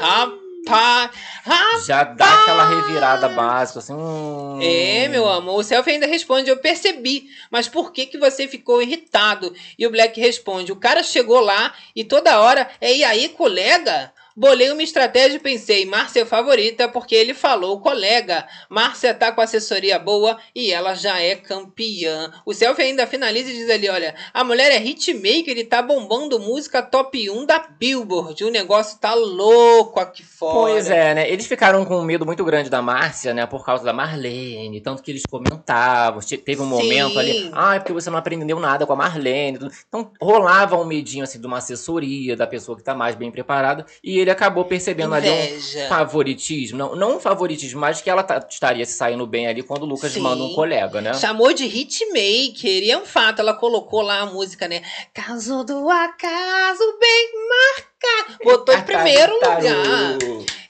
Rapaz, 0.00 0.43
rapaz. 0.68 1.86
Já 1.86 2.04
dá 2.04 2.42
aquela 2.42 2.68
revirada 2.68 3.28
básica, 3.28 3.78
assim. 3.78 3.94
Hum... 3.94 4.58
É, 4.62 5.08
meu 5.08 5.28
amor. 5.28 5.60
O 5.60 5.62
Selfie 5.62 5.92
ainda 5.92 6.06
responde: 6.06 6.50
Eu 6.50 6.56
percebi, 6.56 7.28
mas 7.50 7.68
por 7.68 7.92
que, 7.92 8.06
que 8.06 8.18
você 8.18 8.48
ficou 8.48 8.82
irritado? 8.82 9.54
E 9.78 9.86
o 9.86 9.90
Black 9.90 10.20
responde: 10.20 10.72
O 10.72 10.76
cara 10.76 11.02
chegou 11.02 11.40
lá 11.40 11.74
e 11.94 12.04
toda 12.04 12.40
hora 12.40 12.68
é 12.80 12.94
e 12.94 13.04
aí, 13.04 13.28
colega? 13.28 14.12
Bolei 14.36 14.70
uma 14.72 14.82
estratégia 14.82 15.36
e 15.36 15.40
pensei: 15.40 15.86
Márcia 15.86 16.22
é 16.22 16.24
favorita 16.24 16.88
porque 16.88 17.14
ele 17.14 17.34
falou, 17.34 17.80
colega. 17.80 18.46
Márcia 18.68 19.14
tá 19.14 19.30
com 19.30 19.40
assessoria 19.40 19.98
boa 19.98 20.38
e 20.54 20.72
ela 20.72 20.94
já 20.94 21.20
é 21.20 21.36
campeã. 21.36 22.32
O 22.44 22.52
Selfie 22.52 22.82
ainda 22.82 23.06
finaliza 23.06 23.50
e 23.50 23.54
diz 23.54 23.70
ali: 23.70 23.88
Olha, 23.88 24.14
a 24.32 24.42
mulher 24.42 24.72
é 24.72 24.82
hitmaker 24.82 25.56
e 25.56 25.64
tá 25.64 25.80
bombando 25.80 26.40
música 26.40 26.82
top 26.82 27.30
1 27.30 27.46
da 27.46 27.58
Billboard. 27.60 28.44
O 28.44 28.50
negócio 28.50 28.98
tá 28.98 29.14
louco 29.14 30.00
aqui 30.00 30.24
fora. 30.24 30.54
Pois 30.72 30.90
é, 30.90 31.14
né? 31.14 31.30
Eles 31.30 31.46
ficaram 31.46 31.84
com 31.84 31.96
um 31.98 32.04
medo 32.04 32.26
muito 32.26 32.44
grande 32.44 32.68
da 32.68 32.82
Márcia, 32.82 33.32
né? 33.32 33.46
Por 33.46 33.64
causa 33.64 33.84
da 33.84 33.92
Marlene. 33.92 34.80
Tanto 34.80 35.02
que 35.02 35.10
eles 35.10 35.22
comentavam. 35.30 36.20
Te- 36.20 36.38
Teve 36.38 36.60
um 36.60 36.64
Sim. 36.64 36.70
momento 36.82 37.18
ali. 37.18 37.50
Ah, 37.52 37.76
é 37.76 37.78
porque 37.78 37.92
você 37.92 38.10
não 38.10 38.18
aprendeu 38.18 38.58
nada 38.58 38.84
com 38.86 38.92
a 38.92 38.96
Marlene. 38.96 39.58
Então 39.88 40.10
rolava 40.20 40.76
um 40.76 40.84
medinho, 40.84 41.22
assim, 41.24 41.40
de 41.40 41.46
uma 41.46 41.58
assessoria 41.58 42.36
da 42.36 42.46
pessoa 42.46 42.76
que 42.76 42.82
tá 42.82 42.94
mais 42.94 43.14
bem 43.14 43.30
preparada. 43.30 43.86
E 44.02 44.23
ele 44.24 44.30
acabou 44.30 44.64
percebendo 44.64 45.14
ali 45.14 45.28
um 45.30 45.32
Inveja. 45.44 45.86
favoritismo. 45.88 46.76
Não, 46.78 46.96
não 46.96 47.16
um 47.16 47.20
favoritismo, 47.20 47.80
mas 47.80 48.00
que 48.00 48.10
ela 48.10 48.22
tá- 48.22 48.44
estaria 48.48 48.84
se 48.84 48.94
saindo 48.94 49.26
bem 49.26 49.46
ali 49.46 49.62
quando 49.62 49.82
o 49.82 49.86
Lucas 49.86 50.12
Sim. 50.12 50.20
manda 50.20 50.42
um 50.42 50.52
colega, 50.54 51.00
né? 51.00 51.14
Chamou 51.14 51.52
de 51.52 51.64
hitmaker, 51.64 52.82
e 52.82 52.90
é 52.90 52.98
um 52.98 53.06
fato, 53.06 53.40
ela 53.40 53.54
colocou 53.54 54.02
lá 54.02 54.20
a 54.20 54.26
música, 54.26 54.66
né? 54.66 54.82
Caso 55.12 55.62
do 55.64 55.88
acaso 55.90 56.98
bem 57.00 57.30
marcado. 57.48 58.38
Botou 58.44 58.74
em 58.74 58.82
primeiro 58.82 59.34
lugar. 59.34 60.18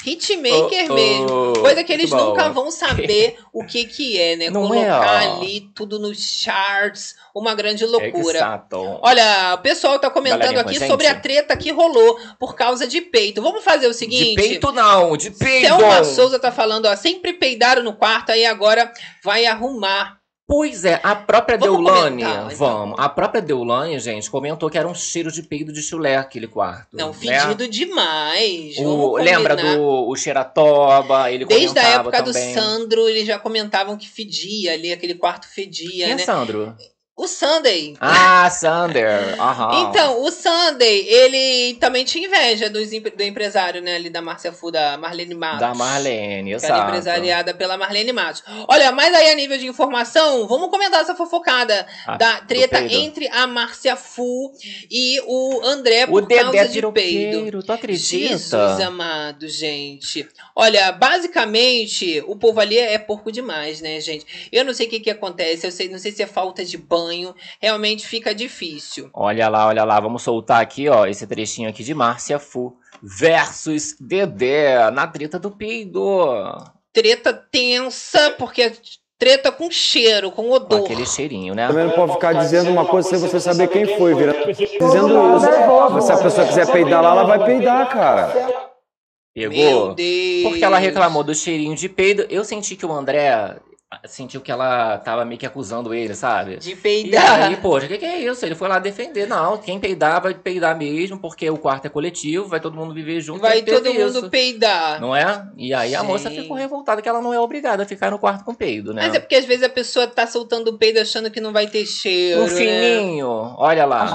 Hitmaker 0.04 0.86
Oh, 0.88 0.92
oh, 0.92 0.94
mesmo. 0.94 1.52
Coisa 1.60 1.82
que 1.84 1.92
eles 1.92 2.10
bom. 2.10 2.16
nunca 2.30 2.48
vão 2.50 2.70
saber 2.70 3.36
o 3.52 3.64
que 3.64 3.84
que 3.84 4.20
é, 4.20 4.36
né? 4.36 4.50
Não 4.50 4.74
é, 4.74 4.84
Colocar 4.86 5.28
ó. 5.28 5.36
ali 5.36 5.70
tudo 5.74 5.98
nos 5.98 6.18
charts, 6.18 7.14
uma 7.34 7.54
grande 7.54 7.84
É 7.84 7.86
loucura. 7.86 8.38
sato. 8.38 8.98
Olha, 9.02 9.54
o 9.54 9.58
pessoal 9.58 9.98
tá 9.98 10.10
comentando 10.10 10.58
aqui 10.58 10.78
sobre 10.86 11.06
a 11.06 11.14
treta 11.14 11.56
que 11.56 11.70
rolou 11.72 12.18
por 12.38 12.54
causa 12.54 12.86
de 12.86 13.00
peito. 13.00 13.40
Vamos 13.42 13.64
fazer 13.64 13.86
o 13.86 13.94
seguinte. 13.94 14.30
De 14.30 14.48
peito 14.48 14.72
não, 14.72 15.16
de 15.16 15.30
peito. 15.30 15.66
Thelma 15.66 16.04
Souza 16.04 16.38
tá 16.38 16.52
falando, 16.52 16.86
ó, 16.86 16.96
sempre 16.96 17.32
peidaram 17.32 17.82
no 17.82 17.94
quarto, 17.94 18.30
aí 18.32 18.44
agora 18.44 18.92
vai 19.22 19.46
arrumar. 19.46 20.18
Pois 20.46 20.84
é, 20.84 21.00
a 21.02 21.16
própria 21.16 21.56
Vamos 21.56 21.76
Deulane, 21.76 22.22
comentar, 22.22 22.52
então. 22.52 22.56
vamos. 22.58 22.98
A 22.98 23.08
própria 23.08 23.40
Deulane, 23.40 23.98
gente, 23.98 24.30
comentou 24.30 24.68
que 24.68 24.76
era 24.76 24.86
um 24.86 24.94
cheiro 24.94 25.32
de 25.32 25.42
peido 25.42 25.72
de 25.72 25.82
chulé 25.82 26.16
aquele 26.16 26.46
quarto. 26.46 26.94
Não, 26.94 27.08
né? 27.08 27.14
fedido 27.14 27.66
demais. 27.66 28.76
O, 28.76 29.16
lembra 29.16 29.56
do 29.56 30.06
o 30.06 30.14
Xeratoba, 30.14 31.30
ele 31.30 31.46
Desde 31.46 31.78
a 31.78 31.88
época 31.88 32.22
também. 32.22 32.54
do 32.54 32.60
Sandro, 32.60 33.08
eles 33.08 33.26
já 33.26 33.38
comentavam 33.38 33.96
que 33.96 34.06
fedia 34.06 34.74
ali, 34.74 34.92
aquele 34.92 35.14
quarto 35.14 35.48
fedia, 35.48 36.04
Quem 36.04 36.12
é 36.12 36.16
né? 36.16 36.22
Sandro? 36.22 36.76
O 37.16 37.28
Sunday. 37.28 37.96
Ah, 38.00 38.50
Sander. 38.50 39.40
Aham. 39.40 39.88
Então, 39.88 40.20
o 40.24 40.32
Sunday, 40.32 41.06
ele 41.06 41.74
também 41.74 42.04
tinha 42.04 42.26
inveja 42.26 42.68
dos 42.68 42.92
empre- 42.92 43.12
do 43.12 43.22
empresário, 43.22 43.80
né, 43.80 43.94
ali 43.94 44.10
da 44.10 44.20
Márcia 44.20 44.50
Fu, 44.50 44.68
da 44.72 44.98
Marlene 44.98 45.32
Matos. 45.32 45.60
Da 45.60 45.72
Marlene, 45.74 46.50
Que 46.50 46.56
era 46.56 46.74
exato. 46.74 46.88
empresariada 46.88 47.54
pela 47.54 47.76
Marlene 47.78 48.12
Matos. 48.12 48.42
Olha, 48.66 48.90
mas 48.90 49.14
aí 49.14 49.30
a 49.30 49.34
nível 49.36 49.56
de 49.56 49.66
informação, 49.68 50.48
vamos 50.48 50.70
comentar 50.70 51.02
essa 51.02 51.14
fofocada 51.14 51.86
Ah, 52.04 52.16
da 52.16 52.40
do 52.40 52.46
treta 52.48 52.82
entre 52.82 53.28
a 53.28 53.46
Márcia 53.46 53.94
Fu 53.94 54.50
e 54.90 55.20
o 55.24 55.60
André 55.64 56.06
O 56.06 56.08
por 56.08 56.26
Dedé 56.26 56.40
causa 56.42 56.68
de 56.68 56.82
peido. 56.90 57.62
tu 57.62 57.72
acredita? 57.72 58.28
Jesus 58.28 58.80
amado, 58.80 59.48
gente. 59.48 60.28
Olha, 60.56 60.90
basicamente, 60.90 62.24
o 62.26 62.34
povo 62.34 62.58
ali 62.58 62.76
é 62.76 62.98
porco 62.98 63.30
demais, 63.30 63.80
né, 63.80 64.00
gente? 64.00 64.48
Eu 64.50 64.64
não 64.64 64.74
sei 64.74 64.88
o 64.88 64.90
que 64.90 64.98
que 64.98 65.10
acontece, 65.10 65.64
eu 65.64 65.70
sei, 65.70 65.88
não 65.88 65.98
sei 66.00 66.10
se 66.10 66.20
é 66.20 66.26
falta 66.26 66.64
de 66.64 66.76
banho, 66.76 67.03
realmente 67.60 68.06
fica 68.06 68.34
difícil. 68.34 69.10
Olha 69.12 69.48
lá, 69.48 69.66
olha 69.66 69.84
lá, 69.84 69.98
vamos 70.00 70.22
soltar 70.22 70.60
aqui, 70.60 70.88
ó, 70.88 71.06
esse 71.06 71.26
trechinho 71.26 71.68
aqui 71.68 71.82
de 71.82 71.94
Márcia 71.94 72.38
Fu 72.38 72.76
versus 73.02 73.96
Dedé 74.00 74.90
na 74.90 75.06
treta 75.06 75.38
do 75.38 75.50
peido. 75.50 76.26
Treta 76.92 77.32
tensa, 77.32 78.30
porque 78.38 78.62
é 78.62 78.72
treta 79.18 79.50
com 79.50 79.70
cheiro, 79.70 80.30
com 80.30 80.44
Com 80.44 80.50
odor. 80.50 80.84
aquele 80.84 81.06
cheirinho, 81.06 81.54
né? 81.54 81.66
Também 81.66 81.86
não 81.86 81.92
pode 81.92 82.12
ficar 82.12 82.32
dizendo 82.34 82.70
uma 82.70 82.84
coisa 82.86 83.08
sem 83.08 83.18
você 83.18 83.40
saber 83.40 83.68
quem 83.68 83.96
foi, 83.96 84.14
vira. 84.14 84.32
Dizendo 84.52 85.36
isso. 85.36 86.06
Se 86.06 86.12
a 86.12 86.18
pessoa 86.18 86.46
quiser 86.46 86.70
peidar 86.70 87.02
lá, 87.02 87.10
ela 87.10 87.24
vai 87.24 87.44
peidar, 87.44 87.88
cara. 87.88 88.32
Meu 89.36 89.50
Pegou? 89.50 89.94
Deus. 89.94 90.42
Porque 90.44 90.64
ela 90.64 90.78
reclamou 90.78 91.24
do 91.24 91.34
cheirinho 91.34 91.74
de 91.74 91.88
peido. 91.88 92.24
Eu 92.30 92.44
senti 92.44 92.76
que 92.76 92.86
o 92.86 92.92
André 92.92 93.56
sentiu 94.04 94.40
que 94.40 94.50
ela 94.50 94.98
tava 94.98 95.24
meio 95.24 95.38
que 95.38 95.46
acusando 95.46 95.94
ele, 95.94 96.14
sabe? 96.14 96.56
De 96.56 96.72
E 96.72 96.76
peidar. 96.76 97.44
aí, 97.44 97.56
poxa, 97.56 97.86
o 97.86 97.88
que, 97.88 97.98
que 97.98 98.04
é 98.04 98.18
isso? 98.20 98.44
Ele 98.44 98.54
foi 98.54 98.68
lá 98.68 98.78
defender. 98.78 99.26
Não, 99.26 99.58
quem 99.58 99.78
peidar 99.78 100.20
vai 100.22 100.34
peidar 100.34 100.76
mesmo, 100.76 101.18
porque 101.18 101.48
o 101.48 101.56
quarto 101.56 101.86
é 101.86 101.88
coletivo, 101.88 102.46
vai 102.48 102.60
todo 102.60 102.76
mundo 102.76 102.92
viver 102.92 103.20
junto. 103.20 103.40
Vai 103.40 103.62
ter 103.62 103.76
todo 103.76 103.92
mundo 103.92 104.18
isso. 104.18 104.30
peidar. 104.30 105.00
Não 105.00 105.14
é? 105.14 105.46
E 105.56 105.72
aí 105.72 105.94
a 105.94 106.02
moça 106.02 106.30
ficou 106.30 106.56
revoltada 106.56 107.00
que 107.00 107.08
ela 107.08 107.20
não 107.20 107.32
é 107.32 107.40
obrigada 107.40 107.82
a 107.82 107.86
ficar 107.86 108.10
no 108.10 108.18
quarto 108.18 108.44
com 108.44 108.54
peido, 108.54 108.92
né? 108.92 109.02
Mas 109.06 109.14
é 109.14 109.20
porque 109.20 109.36
às 109.36 109.44
vezes 109.44 109.62
a 109.64 109.68
pessoa 109.68 110.06
tá 110.06 110.26
soltando 110.26 110.68
o 110.68 110.78
peido 110.78 110.98
achando 111.00 111.30
que 111.30 111.40
não 111.40 111.52
vai 111.52 111.66
ter 111.66 111.86
cheiro. 111.86 112.42
Um 112.42 112.44
né? 112.44 112.50
fininho, 112.50 113.54
olha 113.56 113.84
lá. 113.84 114.06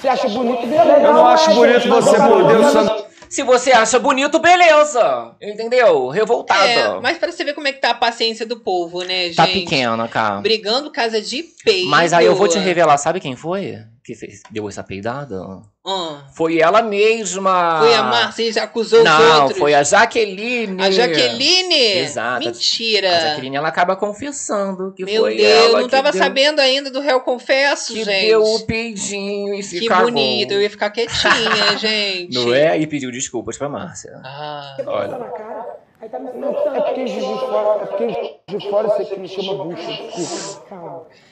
Você 0.00 0.08
acha 0.08 0.28
bonito, 0.28 0.66
beleza. 0.66 1.00
Eu 1.00 1.12
não 1.12 1.26
acho 1.26 1.50
bonito 1.54 1.88
você 1.88 2.18
morder 2.18 2.60
o 2.60 2.70
santo. 2.70 2.97
Se 3.28 3.42
você 3.42 3.72
acha 3.72 3.98
bonito, 3.98 4.38
beleza. 4.38 5.34
Entendeu? 5.40 6.08
Revoltada. 6.08 6.68
É, 6.68 7.00
mas 7.00 7.18
pra 7.18 7.30
você 7.30 7.44
ver 7.44 7.54
como 7.54 7.68
é 7.68 7.72
que 7.72 7.80
tá 7.80 7.90
a 7.90 7.94
paciência 7.94 8.46
do 8.46 8.60
povo, 8.60 9.02
né, 9.02 9.24
gente? 9.26 9.36
Tá 9.36 9.46
pequena, 9.46 10.08
cara. 10.08 10.40
Brigando 10.40 10.90
casa 10.90 11.20
de 11.20 11.44
peido. 11.64 11.90
Mas 11.90 12.12
aí 12.12 12.26
eu 12.26 12.34
vou 12.34 12.48
te 12.48 12.58
revelar, 12.58 12.96
sabe 12.98 13.20
quem 13.20 13.36
foi? 13.36 13.78
Que 14.08 14.14
fez, 14.14 14.40
deu 14.50 14.66
essa 14.66 14.82
peidada? 14.82 15.38
Ah, 15.86 16.24
Foi 16.34 16.58
ela 16.58 16.80
mesma. 16.80 17.78
foi 17.80 17.94
a 17.94 18.02
Márcia 18.02 18.50
que 18.52 18.58
acusou 18.58 19.00
os 19.00 19.04
Não, 19.04 19.42
outros. 19.42 19.58
foi 19.58 19.74
a 19.74 19.82
Jaqueline. 19.82 20.82
A 20.82 20.90
Jaqueline? 20.90 21.98
Exato. 21.98 22.46
Mentira. 22.46 23.14
A 23.14 23.20
Jaqueline, 23.20 23.56
ela 23.56 23.68
acaba 23.68 23.96
confessando 23.96 24.94
que 24.96 25.04
Meu 25.04 25.22
foi 25.24 25.36
Deus, 25.36 25.64
ela 25.66 25.78
não 25.80 25.84
que 25.84 25.90
tava 25.90 26.10
deu, 26.10 26.22
sabendo 26.22 26.60
ainda 26.60 26.90
do 26.90 27.00
réu 27.00 27.20
confesso, 27.20 27.92
que 27.92 28.02
gente. 28.02 28.26
deu 28.28 28.42
o 28.42 28.60
peidinho 28.66 29.52
e 29.54 29.62
se 29.62 29.78
que 29.80 29.86
cagou. 29.86 30.06
bonito, 30.06 30.52
eu 30.54 30.62
ia 30.62 30.70
ficar 30.70 30.88
quietinha, 30.88 31.76
gente. 31.76 32.32
Não 32.34 32.54
é? 32.54 32.78
E 32.78 32.86
pediu 32.86 33.10
desculpas 33.10 33.58
pra 33.58 33.68
Márcia. 33.68 34.12
Ah, 34.24 34.74
Olha. 34.86 35.18
É 36.00 36.08
porque 36.80 37.06
Juiz 37.06 37.24
de 37.26 37.40
Fora, 37.40 37.82
é 37.82 37.86
porque 37.86 38.08
Juiz 38.48 38.62
de 38.62 38.70
Fora 38.70 38.88
isso 38.88 39.02
aqui 39.02 39.20
me 39.20 39.28
chama 39.28 39.64
bucha. 39.64 39.92
Desculpa. 40.16 41.06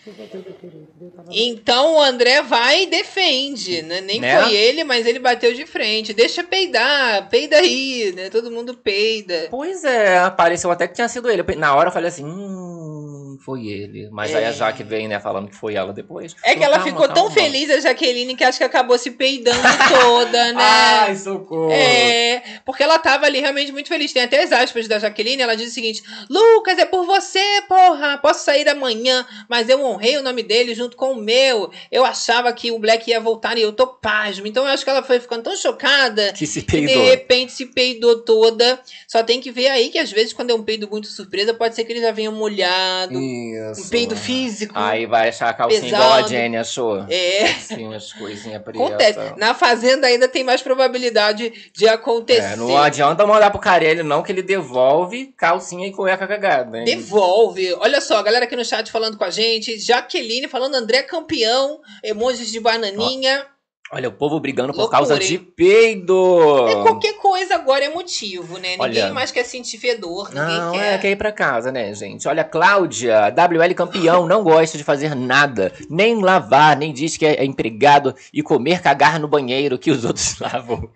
então 1.30 1.94
o 1.96 2.00
André 2.00 2.42
vai 2.42 2.82
e 2.84 2.86
defende, 2.86 3.82
né? 3.82 4.00
Nem 4.00 4.20
Né? 4.20 4.40
foi 4.42 4.54
ele, 4.54 4.84
mas 4.84 5.06
ele 5.06 5.18
bateu 5.18 5.52
de 5.54 5.66
frente. 5.66 6.12
Deixa 6.12 6.42
peidar, 6.44 7.28
peida 7.28 7.56
aí, 7.56 8.12
né? 8.14 8.30
Todo 8.30 8.50
mundo 8.50 8.74
peida. 8.76 9.48
Pois 9.50 9.84
é, 9.84 10.28
pareceu 10.30 10.70
até 10.70 10.86
que 10.86 10.94
tinha 10.94 11.08
sido 11.08 11.30
ele. 11.30 11.42
Na 11.56 11.74
hora 11.74 11.88
eu 11.88 11.92
falei 11.92 12.08
assim, 12.08 12.24
hum, 12.24 13.36
foi 13.44 13.66
ele. 13.66 14.08
Mas 14.10 14.34
aí 14.34 14.44
É. 14.44 14.48
a 14.48 14.52
Jaque 14.52 14.82
vem, 14.82 15.08
né, 15.08 15.20
falando 15.20 15.48
que 15.48 15.54
foi 15.56 15.74
ela 15.74 15.92
depois. 15.92 16.34
É 16.42 16.54
que 16.54 16.62
ela 16.64 16.76
"Calma, 16.78 16.90
ficou 16.90 17.06
tão 17.08 17.14
calma." 17.28 17.30
feliz, 17.32 17.70
a 17.70 17.80
Jaqueline, 17.80 18.34
que 18.34 18.44
acho 18.44 18.58
que 18.58 18.64
acabou 18.64 18.98
se 18.98 19.10
peidando 19.12 19.58
toda, 20.00 20.52
né? 20.52 20.62
Ai, 20.62 21.16
socorro. 21.16 21.70
É, 21.72 22.42
porque 22.64 22.82
ela 22.82 22.98
tava 22.98 23.26
ali 23.26 23.40
realmente 23.40 23.72
muito 23.72 23.88
feliz. 23.88 24.12
Tem 24.12 24.22
até 24.22 24.42
as 24.42 24.52
aspas 24.52 24.88
da 24.88 24.98
Jaqueline, 24.98 25.42
ela 25.42 25.54
diz 25.56 25.70
o 25.70 25.74
seguinte: 25.74 26.02
Lucas, 26.30 26.78
é 26.78 26.86
por 26.86 27.04
você, 27.04 27.44
porra. 27.68 28.18
Posso 28.18 28.44
sair 28.44 28.68
amanhã, 28.68 29.24
mas 29.48 29.68
eu 29.68 29.78
honrei 29.96 30.16
o 30.16 30.22
nome 30.22 30.42
dele 30.42 30.74
junto 30.74 30.96
com 30.96 31.12
o 31.12 31.16
meu. 31.16 31.70
Eu 31.90 32.04
achava 32.04 32.52
que 32.52 32.70
o 32.70 32.78
Black 32.78 33.10
ia 33.10 33.20
voltar 33.20 33.58
e 33.58 33.62
eu 33.62 33.72
tô 33.72 33.86
pasmo. 33.86 34.46
Então 34.46 34.64
eu 34.64 34.70
acho 34.70 34.84
que 34.84 34.90
ela 34.90 35.02
foi 35.02 35.18
ficando 35.18 35.42
tão 35.42 35.56
chocada 35.56 36.32
Que 36.32 36.46
se 36.46 36.62
que 36.62 36.80
de 36.80 36.94
repente 36.94 37.52
se 37.52 37.66
peidou 37.66 38.22
toda. 38.22 38.78
Só 39.08 39.22
tem 39.22 39.40
que 39.40 39.50
ver 39.50 39.68
aí 39.68 39.88
que 39.88 39.98
às 39.98 40.10
vezes, 40.10 40.32
quando 40.32 40.50
é 40.50 40.54
um 40.54 40.62
peido 40.62 40.88
muito 40.88 41.08
surpresa, 41.08 41.54
pode 41.54 41.74
ser 41.74 41.84
que 41.84 41.92
ele 41.92 42.00
já 42.00 42.12
venha 42.12 42.30
molhado. 42.30 43.18
Isso. 43.18 43.86
Um 43.86 43.88
peido 43.88 44.16
físico. 44.16 44.74
Aí 44.76 45.06
vai 45.06 45.28
achar 45.28 45.48
a 45.48 45.54
calcinha 45.54 45.80
Pesado. 45.80 46.02
igual 46.04 46.18
a 46.18 46.28
Jenny 46.28 46.56
achou. 46.56 47.04
É. 47.08 47.44
Assim, 47.44 47.86
umas 47.86 48.12
coisinhas. 48.12 48.62
Acontece. 48.66 49.18
Na 49.36 49.54
fazenda 49.54 50.06
ainda 50.06 50.28
tem 50.28 50.44
mais 50.44 50.62
probabilidade 50.62 51.70
de 51.72 51.88
acontecer. 51.88 52.52
É, 52.52 52.56
não 52.56 52.76
adianta 52.76 53.26
mandar 53.26 53.50
pro 53.50 53.60
Carelli, 53.60 54.02
não, 54.02 54.22
que 54.22 54.32
ele 54.32 54.42
devolve 54.42 55.32
calcinha 55.36 55.86
e 55.86 55.92
cueca 55.92 56.26
cagada, 56.26 56.78
hein? 56.78 56.84
Devolve. 56.84 57.74
Olha 57.74 58.00
só, 58.00 58.18
a 58.18 58.22
galera 58.22 58.44
aqui 58.44 58.56
no 58.56 58.64
chat 58.64 58.90
falando 58.90 59.16
com 59.16 59.24
a 59.24 59.30
gente. 59.30 59.78
Jaqueline 59.86 60.48
falando 60.48 60.74
André 60.74 61.02
campeão. 61.02 61.80
Emojis 62.02 62.50
de 62.50 62.60
bananinha. 62.60 63.46
Olha, 63.92 64.08
o 64.08 64.12
povo 64.12 64.40
brigando 64.40 64.72
por 64.72 64.80
Loucura, 64.80 64.98
causa 64.98 65.14
hein? 65.14 65.28
de 65.28 65.38
peido. 65.38 66.66
É, 66.68 66.82
qualquer 66.82 67.12
coisa 67.18 67.54
agora 67.54 67.84
é 67.84 67.88
motivo, 67.88 68.58
né? 68.58 68.70
Ninguém 68.76 69.04
Olha. 69.04 69.14
mais 69.14 69.30
quer 69.30 69.44
sentir 69.44 69.78
fedor. 69.78 70.28
Ninguém 70.34 70.58
Não, 70.58 70.72
quer. 70.72 70.94
é 70.94 70.98
quer 70.98 71.10
ir 71.12 71.16
pra 71.16 71.30
casa, 71.30 71.70
né, 71.70 71.94
gente? 71.94 72.26
Olha, 72.26 72.42
Cláudia, 72.42 73.28
WL 73.28 73.74
campeão, 73.76 74.26
não 74.26 74.42
gosta 74.42 74.76
de 74.76 74.82
fazer 74.82 75.14
nada, 75.14 75.72
nem 75.88 76.20
lavar, 76.20 76.76
nem 76.76 76.92
diz 76.92 77.16
que 77.16 77.24
é 77.24 77.44
empregado 77.44 78.12
e 78.34 78.42
comer 78.42 78.82
cagar 78.82 79.20
no 79.20 79.28
banheiro 79.28 79.78
que 79.78 79.92
os 79.92 80.04
outros 80.04 80.36
lavam. 80.42 80.90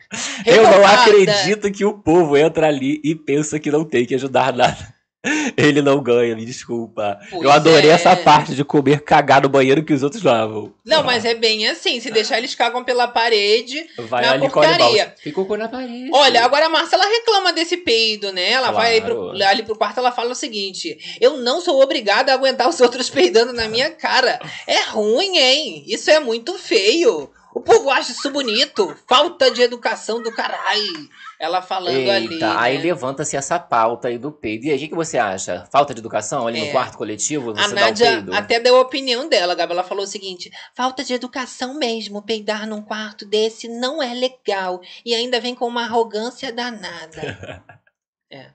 Eu 0.45 0.65
não 0.65 0.85
acredito 0.85 1.71
que 1.71 1.85
o 1.85 1.93
povo 1.97 2.37
entra 2.37 2.67
ali 2.67 3.01
e 3.05 3.15
pensa 3.15 3.61
que 3.61 3.71
não 3.71 3.85
tem 3.85 4.05
que 4.05 4.17
ajudar 4.17 4.53
nada. 4.53 5.00
Ele 5.57 5.83
não 5.83 6.03
ganha, 6.03 6.35
me 6.35 6.47
desculpa. 6.47 7.19
Pois 7.29 7.43
Eu 7.43 7.51
adorei 7.51 7.91
é. 7.91 7.93
essa 7.93 8.17
parte 8.17 8.55
de 8.55 8.65
comer 8.65 9.03
cagar 9.03 9.43
no 9.43 9.51
banheiro 9.51 9.85
que 9.85 9.93
os 9.93 10.03
outros 10.03 10.23
lavam. 10.23 10.73
Não, 10.85 11.03
mas 11.05 11.27
é 11.27 11.35
bem 11.35 11.69
assim. 11.69 12.01
Se 12.01 12.11
deixar, 12.11 12.39
eles 12.39 12.55
cagam 12.55 12.83
pela 12.83 13.07
parede. 13.07 13.85
Vai 13.99 14.23
na 14.25 14.33
a 14.33 14.39
Nicole 14.39 14.67
porcaria. 14.67 15.05
Balls. 15.07 15.21
Ficou 15.23 15.45
com 15.45 15.57
na 15.59 15.69
parede. 15.69 16.11
Olha, 16.13 16.43
agora 16.43 16.67
a 16.67 16.71
Marcela 16.71 17.05
reclama 17.07 17.53
desse 17.53 17.77
peido, 17.77 18.33
né? 18.33 18.51
Ela 18.51 18.71
vai 18.71 18.95
aí 18.95 19.01
pro- 19.03 19.15
Claro. 19.31 19.45
ali 19.45 19.63
pro 19.63 19.77
quarto 19.77 19.99
ela 19.99 20.11
fala 20.11 20.31
o 20.33 20.35
seguinte: 20.35 20.97
Eu 21.21 21.37
não 21.37 21.61
sou 21.61 21.83
obrigada 21.83 22.33
a 22.33 22.35
aguentar 22.35 22.69
os 22.69 22.81
outros 22.81 23.11
peidando 23.11 23.53
na 23.53 23.69
minha 23.69 23.91
cara. 23.91 24.41
É 24.67 24.81
ruim, 24.89 25.37
hein? 25.37 25.85
Isso 25.87 26.11
é 26.11 26.19
muito 26.19 26.55
feio. 26.59 27.31
O 27.53 27.61
povo 27.61 27.91
acha 27.91 28.13
isso 28.13 28.31
bonito. 28.31 28.97
Falta 29.09 29.51
de 29.51 29.61
educação 29.63 30.23
do 30.23 30.33
caralho. 30.33 31.09
Ela 31.39 31.61
falando 31.61 31.97
Eita, 31.97 32.15
ali. 32.15 32.59
aí 32.59 32.77
né? 32.79 32.85
levanta-se 32.85 33.37
essa 33.37 33.59
pauta 33.59 34.09
aí 34.09 34.19
do 34.19 34.31
peido. 34.31 34.67
E 34.67 34.71
aí, 34.71 34.77
o 34.77 34.79
que, 34.79 34.89
que 34.89 34.95
você 34.95 35.19
acha? 35.19 35.67
Falta 35.73 35.93
de 35.93 36.01
educação 36.01 36.47
ali 36.47 36.61
É. 36.61 36.67
no 36.67 36.71
quarto 36.73 36.97
coletivo? 36.99 37.55
Você 37.55 37.63
A 37.63 37.69
Nádia 37.69 38.25
até 38.33 38.61
deu 38.61 38.77
a 38.77 38.81
opinião 38.81 39.29
dela, 39.29 39.55
Gabi. 39.55 39.73
Ela 39.73 39.83
falou 39.83 40.05
o 40.05 40.07
seguinte: 40.07 40.51
falta 40.75 41.03
de 41.03 41.15
educação 41.15 41.75
mesmo. 41.75 42.23
Peidar 42.23 42.67
num 42.69 42.83
quarto 42.83 43.25
desse 43.27 43.69
não 43.69 44.03
é 44.03 44.13
legal. 44.15 44.81
E 45.05 45.15
ainda 45.15 45.41
vem 45.41 45.55
com 45.55 45.67
uma 45.67 45.83
arrogância 45.85 46.53
danada. 46.53 47.65
É, 48.33 48.47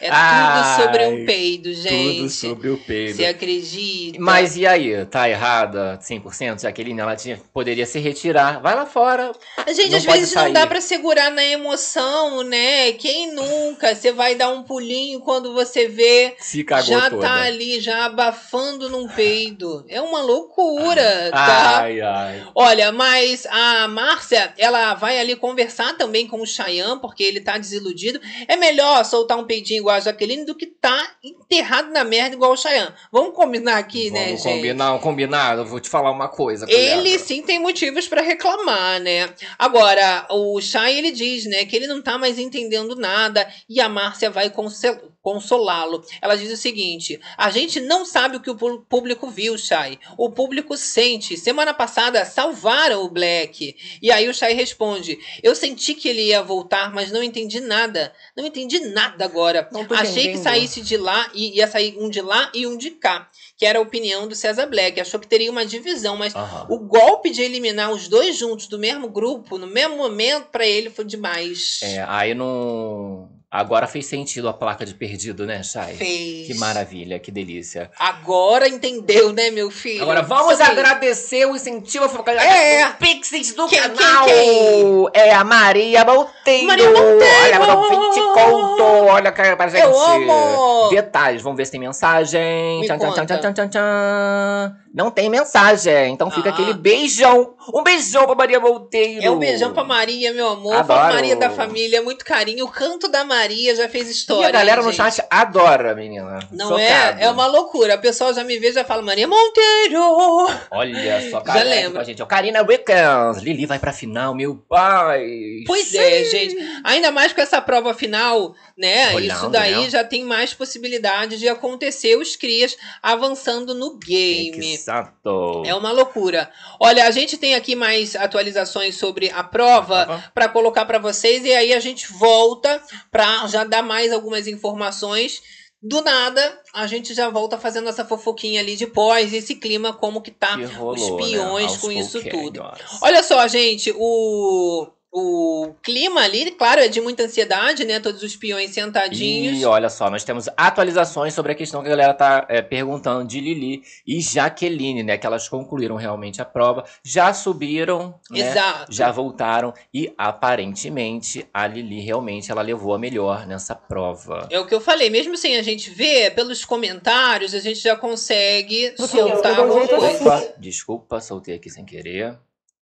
é 0.00 0.08
Ai, 0.10 0.62
tudo 0.62 0.82
sobre 0.82 1.06
um 1.06 1.26
peido, 1.26 1.74
gente. 1.74 2.16
Tudo 2.16 2.30
sobre 2.30 2.68
o 2.70 2.78
peido. 2.78 3.14
Você 3.14 3.26
acredita? 3.26 4.18
Mas 4.18 4.56
e 4.56 4.66
aí? 4.66 5.04
Tá 5.04 5.28
errada 5.28 5.98
100%? 6.02 6.62
Jaqueline, 6.62 6.98
ela 6.98 7.14
tinha, 7.14 7.38
poderia 7.52 7.84
se 7.84 7.98
retirar. 7.98 8.58
Vai 8.62 8.74
lá 8.74 8.86
fora. 8.86 9.32
A 9.58 9.70
gente, 9.70 9.90
não 9.90 9.98
às 9.98 10.04
vezes, 10.06 10.34
não 10.34 10.44
sair. 10.44 10.52
dá 10.54 10.66
pra 10.66 10.80
segurar 10.80 11.30
na 11.30 11.44
emoção, 11.44 12.42
né? 12.42 12.92
Quem 12.92 13.34
nunca? 13.34 13.94
Você 13.94 14.12
vai 14.12 14.34
dar 14.34 14.48
um 14.48 14.62
pulinho 14.62 15.20
quando 15.20 15.52
você 15.52 15.88
vê. 15.88 16.34
Se 16.38 16.64
cagou 16.64 16.86
já 16.98 17.10
toda. 17.10 17.20
tá 17.20 17.42
ali, 17.42 17.80
já 17.80 18.06
abafando 18.06 18.88
num 18.88 19.08
peido. 19.08 19.84
É 19.90 20.00
uma 20.00 20.22
loucura, 20.22 21.30
tá? 21.32 21.80
Ai, 21.80 22.00
ai. 22.00 22.48
Olha, 22.54 22.90
mas 22.92 23.44
a 23.44 23.88
Márcia, 23.88 24.54
ela 24.56 24.94
vai 24.94 25.20
ali 25.20 25.36
conversar 25.36 25.98
também 25.98 26.26
com 26.26 26.40
o 26.40 26.46
Chayanne, 26.46 26.98
porque 26.98 27.22
ele 27.22 27.42
tá 27.42 27.58
desiludido. 27.58 28.18
É 28.46 28.56
melhor 28.56 29.04
soltar 29.18 29.36
um 29.38 29.44
peidinho 29.44 29.80
igual 29.80 29.96
a 29.96 30.00
Jaqueline 30.00 30.44
do 30.44 30.54
que 30.54 30.66
tá 30.66 31.10
enterrado 31.22 31.90
na 31.90 32.04
merda 32.04 32.34
igual 32.36 32.52
o 32.52 32.56
Chayanne. 32.56 32.94
Vamos 33.10 33.34
combinar 33.34 33.76
aqui, 33.78 34.10
né, 34.10 34.26
Vamos 34.26 34.42
gente? 34.42 34.54
combinar, 34.54 34.94
um 34.94 34.98
combinado. 34.98 35.62
Eu 35.62 35.66
vou 35.66 35.80
te 35.80 35.88
falar 35.88 36.10
uma 36.10 36.28
coisa. 36.28 36.66
Ele 36.70 37.18
sim 37.18 37.42
tem 37.42 37.58
motivos 37.58 38.06
pra 38.06 38.22
reclamar, 38.22 39.00
né? 39.00 39.28
Agora, 39.58 40.26
o 40.30 40.60
Chay 40.60 40.96
ele 40.98 41.10
diz, 41.10 41.44
né, 41.46 41.64
que 41.64 41.74
ele 41.74 41.86
não 41.86 42.00
tá 42.00 42.16
mais 42.16 42.38
entendendo 42.38 42.94
nada 42.94 43.46
e 43.68 43.80
a 43.80 43.88
Márcia 43.88 44.30
vai 44.30 44.50
consel- 44.50 45.12
consolá-lo. 45.28 46.02
Ela 46.22 46.36
diz 46.36 46.50
o 46.50 46.56
seguinte: 46.56 47.20
a 47.36 47.50
gente 47.50 47.80
não 47.80 48.06
sabe 48.06 48.38
o 48.38 48.40
que 48.40 48.50
o 48.50 48.56
público 48.56 49.28
viu, 49.28 49.58
Chay. 49.58 49.98
O 50.16 50.30
público 50.30 50.74
sente. 50.74 51.36
Semana 51.36 51.74
passada 51.74 52.24
salvaram 52.24 53.04
o 53.04 53.10
Black. 53.10 53.76
E 54.00 54.10
aí 54.10 54.26
o 54.26 54.32
Chay 54.32 54.54
responde: 54.54 55.18
Eu 55.42 55.54
senti 55.54 55.94
que 55.94 56.08
ele 56.08 56.28
ia 56.28 56.42
voltar, 56.42 56.94
mas 56.94 57.12
não 57.12 57.22
entendi 57.22 57.60
nada. 57.60 58.12
Não 58.34 58.46
entendi 58.46 58.80
nada 58.80 59.26
agora. 59.26 59.68
Achei 59.90 60.14
que 60.14 60.20
entendendo. 60.30 60.42
saísse 60.42 60.80
de 60.80 60.96
lá 60.96 61.30
e 61.34 61.58
ia 61.58 61.66
sair 61.66 61.96
um 61.98 62.08
de 62.08 62.22
lá 62.22 62.50
e 62.54 62.66
um 62.66 62.78
de 62.78 62.92
cá. 62.92 63.28
Que 63.58 63.66
era 63.66 63.78
a 63.78 63.82
opinião 63.82 64.26
do 64.26 64.34
César 64.34 64.66
Black. 64.66 64.98
Achou 64.98 65.20
que 65.20 65.26
teria 65.26 65.50
uma 65.50 65.66
divisão, 65.66 66.16
mas 66.16 66.34
Aham. 66.34 66.66
o 66.70 66.78
golpe 66.78 67.28
de 67.28 67.42
eliminar 67.42 67.92
os 67.92 68.08
dois 68.08 68.36
juntos 68.36 68.66
do 68.66 68.78
mesmo 68.78 69.08
grupo, 69.10 69.58
no 69.58 69.66
mesmo 69.66 69.96
momento, 69.96 70.46
pra 70.46 70.66
ele 70.66 70.88
foi 70.88 71.04
demais. 71.04 71.80
É, 71.82 72.04
aí 72.08 72.34
não. 72.34 73.37
Agora 73.50 73.86
fez 73.86 74.04
sentido 74.04 74.46
a 74.46 74.52
placa 74.52 74.84
de 74.84 74.92
perdido, 74.92 75.46
né, 75.46 75.62
Chay? 75.62 75.94
Fez. 75.96 76.46
Que 76.48 76.54
maravilha, 76.58 77.18
que 77.18 77.30
delícia. 77.30 77.90
Agora 77.98 78.68
entendeu, 78.68 79.32
né, 79.32 79.50
meu 79.50 79.70
filho? 79.70 80.02
Agora 80.02 80.20
vamos 80.20 80.60
aí. 80.60 80.70
agradecer 80.70 81.46
o 81.46 81.56
incentivo 81.56 82.04
É. 82.04 82.86
o 82.88 82.94
Pixies 82.96 83.54
do 83.54 83.66
Quem, 83.66 83.80
canal. 83.80 84.26
quem, 84.26 85.06
É 85.14 85.32
a 85.32 85.44
Maria 85.44 86.04
Monteiro. 86.04 86.66
Maria 86.66 86.90
Monteiro. 86.90 87.24
Olha, 87.44 87.58
mandou 87.58 87.88
20 87.88 88.34
conto. 88.34 88.82
Olha 88.82 89.32
cara, 89.32 89.56
pra 89.56 89.68
gente. 89.68 89.80
Eu 89.82 89.98
amo. 89.98 90.90
Detalhes, 90.90 91.40
vamos 91.40 91.56
ver 91.56 91.64
se 91.64 91.70
tem 91.72 91.80
mensagem. 91.80 92.80
Me 92.80 92.86
Tchan, 92.86 92.98
tchan, 92.98 93.12
tchan, 93.12 93.24
tchan, 93.40 93.52
tchan, 93.54 93.68
tchan. 93.68 94.76
Não 94.98 95.12
tem 95.12 95.30
mensagem, 95.30 96.12
então 96.12 96.28
fica 96.28 96.48
Ah. 96.50 96.52
aquele 96.52 96.72
beijão. 96.74 97.54
Um 97.72 97.84
beijão 97.84 98.26
pra 98.26 98.34
Maria 98.34 98.58
Monteiro. 98.58 99.22
É 99.24 99.30
um 99.30 99.38
beijão 99.38 99.72
pra 99.72 99.84
Maria, 99.84 100.32
meu 100.32 100.48
amor. 100.48 100.74
Adoro. 100.74 100.98
Pra 101.00 101.12
Maria 101.14 101.36
da 101.36 101.48
família, 101.48 102.02
muito 102.02 102.24
carinho. 102.24 102.64
O 102.64 102.68
canto 102.68 103.06
da 103.06 103.22
Maria 103.24 103.76
já 103.76 103.88
fez 103.88 104.08
E 104.08 104.10
história. 104.12 104.48
a 104.48 104.50
galera 104.50 104.80
hein, 104.80 104.86
no 104.86 104.92
gente? 104.92 105.14
chat 105.14 105.24
adora, 105.30 105.94
menina. 105.94 106.40
Não 106.50 106.70
Chocado. 106.70 107.20
é? 107.20 107.24
É 107.26 107.30
uma 107.30 107.46
loucura. 107.46 107.94
O 107.94 108.00
pessoal 108.00 108.34
já 108.34 108.42
me 108.42 108.58
vê 108.58 108.70
e 108.70 108.72
já 108.72 108.84
fala 108.84 109.00
Maria 109.02 109.28
Monteiro. 109.28 110.48
Olha 110.72 111.20
só, 111.30 111.38
Já 111.38 111.40
cara. 111.42 111.62
lembro. 111.62 111.92
Com 111.92 111.98
a 112.00 112.04
gente. 112.04 112.26
Karina 112.26 112.62
Wickens. 112.62 113.38
Lili 113.42 113.66
vai 113.66 113.78
pra 113.78 113.92
final, 113.92 114.34
meu 114.34 114.56
pai. 114.68 115.62
Pois 115.64 115.94
é, 115.94 116.24
gente. 116.24 116.56
Ainda 116.82 117.12
mais 117.12 117.32
com 117.32 117.40
essa 117.40 117.60
prova 117.60 117.94
final, 117.94 118.52
né? 118.76 119.14
Olhando, 119.14 119.36
Isso 119.38 119.48
daí 119.50 119.84
né? 119.84 119.90
já 119.90 120.02
tem 120.02 120.24
mais 120.24 120.52
possibilidade 120.54 121.38
de 121.38 121.48
acontecer 121.48 122.16
os 122.16 122.34
crias 122.34 122.76
avançando 123.02 123.74
no 123.74 123.96
game. 123.96 124.50
Exato. 124.88 125.62
É 125.66 125.74
uma 125.74 125.92
loucura. 125.92 126.50
Olha, 126.80 127.06
a 127.06 127.10
gente 127.10 127.36
tem 127.36 127.54
aqui 127.54 127.76
mais 127.76 128.16
atualizações 128.16 128.96
sobre 128.96 129.30
a 129.30 129.44
prova 129.44 130.24
para 130.32 130.48
colocar 130.48 130.86
para 130.86 130.98
vocês 130.98 131.44
e 131.44 131.52
aí 131.52 131.74
a 131.74 131.80
gente 131.80 132.10
volta 132.10 132.82
para 133.10 133.46
já 133.48 133.64
dar 133.64 133.82
mais 133.82 134.12
algumas 134.12 134.46
informações 134.46 135.42
Do 135.80 136.02
nada, 136.02 136.60
a 136.74 136.88
gente 136.88 137.14
já 137.14 137.28
volta 137.28 137.56
fazendo 137.56 137.88
essa 137.88 138.04
fofoquinha 138.04 138.60
ali 138.60 138.74
de 138.74 138.86
pós, 138.86 139.32
esse 139.32 139.54
clima, 139.54 139.92
como 139.92 140.20
que 140.20 140.32
tá 140.32 140.56
Que 140.56 140.64
rolou, 140.64 140.94
os 140.94 141.10
né, 141.10 141.16
peões 141.16 141.72
aos 141.72 141.76
com 141.76 141.92
isso 141.92 142.20
tudo. 142.24 142.60
Olha 143.00 143.22
só, 143.22 143.46
gente, 143.46 143.94
o, 143.96 144.88
o 145.10 145.74
clima 145.82 146.20
ali, 146.20 146.50
claro, 146.50 146.80
é 146.80 146.88
de 146.88 147.00
muita 147.00 147.24
ansiedade, 147.24 147.84
né? 147.84 147.98
Todos 147.98 148.22
os 148.22 148.36
peões 148.36 148.70
sentadinhos. 148.70 149.58
E 149.58 149.64
olha 149.64 149.88
só, 149.88 150.10
nós 150.10 150.22
temos 150.22 150.48
atualizações 150.56 151.32
sobre 151.32 151.52
a 151.52 151.54
questão 151.54 151.80
que 151.80 151.86
a 151.86 151.90
galera 151.90 152.12
tá 152.12 152.46
é, 152.48 152.60
perguntando 152.60 153.26
de 153.26 153.40
Lili 153.40 153.82
e 154.06 154.20
Jaqueline, 154.20 155.02
né? 155.02 155.16
Que 155.16 155.26
elas 155.26 155.48
concluíram 155.48 155.96
realmente 155.96 156.42
a 156.42 156.44
prova, 156.44 156.84
já 157.02 157.32
subiram, 157.32 158.20
né? 158.30 158.50
Exato. 158.50 158.92
Já 158.92 159.10
voltaram 159.10 159.72
e 159.92 160.12
aparentemente 160.18 161.48
a 161.54 161.66
Lili 161.66 162.00
realmente 162.00 162.50
ela 162.50 162.60
levou 162.60 162.94
a 162.94 162.98
melhor 162.98 163.46
nessa 163.46 163.74
prova. 163.74 164.46
É 164.50 164.60
o 164.60 164.66
que 164.66 164.74
eu 164.74 164.80
falei, 164.80 165.08
mesmo 165.08 165.36
sem 165.36 165.56
a 165.56 165.62
gente 165.62 165.90
ver, 165.90 166.34
pelos 166.34 166.64
comentários, 166.64 167.54
a 167.54 167.60
gente 167.60 167.80
já 167.80 167.96
consegue 167.96 168.94
soltar 168.98 169.58
alguma 169.58 169.84
assim. 169.84 170.24
coisa. 170.24 170.54
Desculpa, 170.58 171.20
soltei 171.20 171.54
aqui 171.54 171.70
sem 171.70 171.84
querer. 171.84 172.38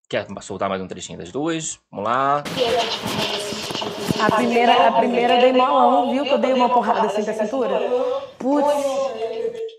Quer 0.08 0.24
soltar 0.40 0.68
mais 0.68 0.80
um 0.80 0.86
trechinho 0.86 1.18
das 1.18 1.32
duas? 1.32 1.80
Vamos 1.90 2.06
lá. 2.06 2.44
A 4.20 4.36
primeira, 4.36 4.86
a 4.86 4.92
primeira 4.92 5.36
dei 5.38 5.52
molão, 5.52 6.12
viu? 6.12 6.22
Que 6.22 6.30
eu 6.30 6.38
dei 6.38 6.52
uma 6.52 6.68
porrada 6.68 7.08
assim 7.08 7.24
com 7.24 7.30
a 7.32 7.34
cintura. 7.34 7.80
Putz, 8.38 8.68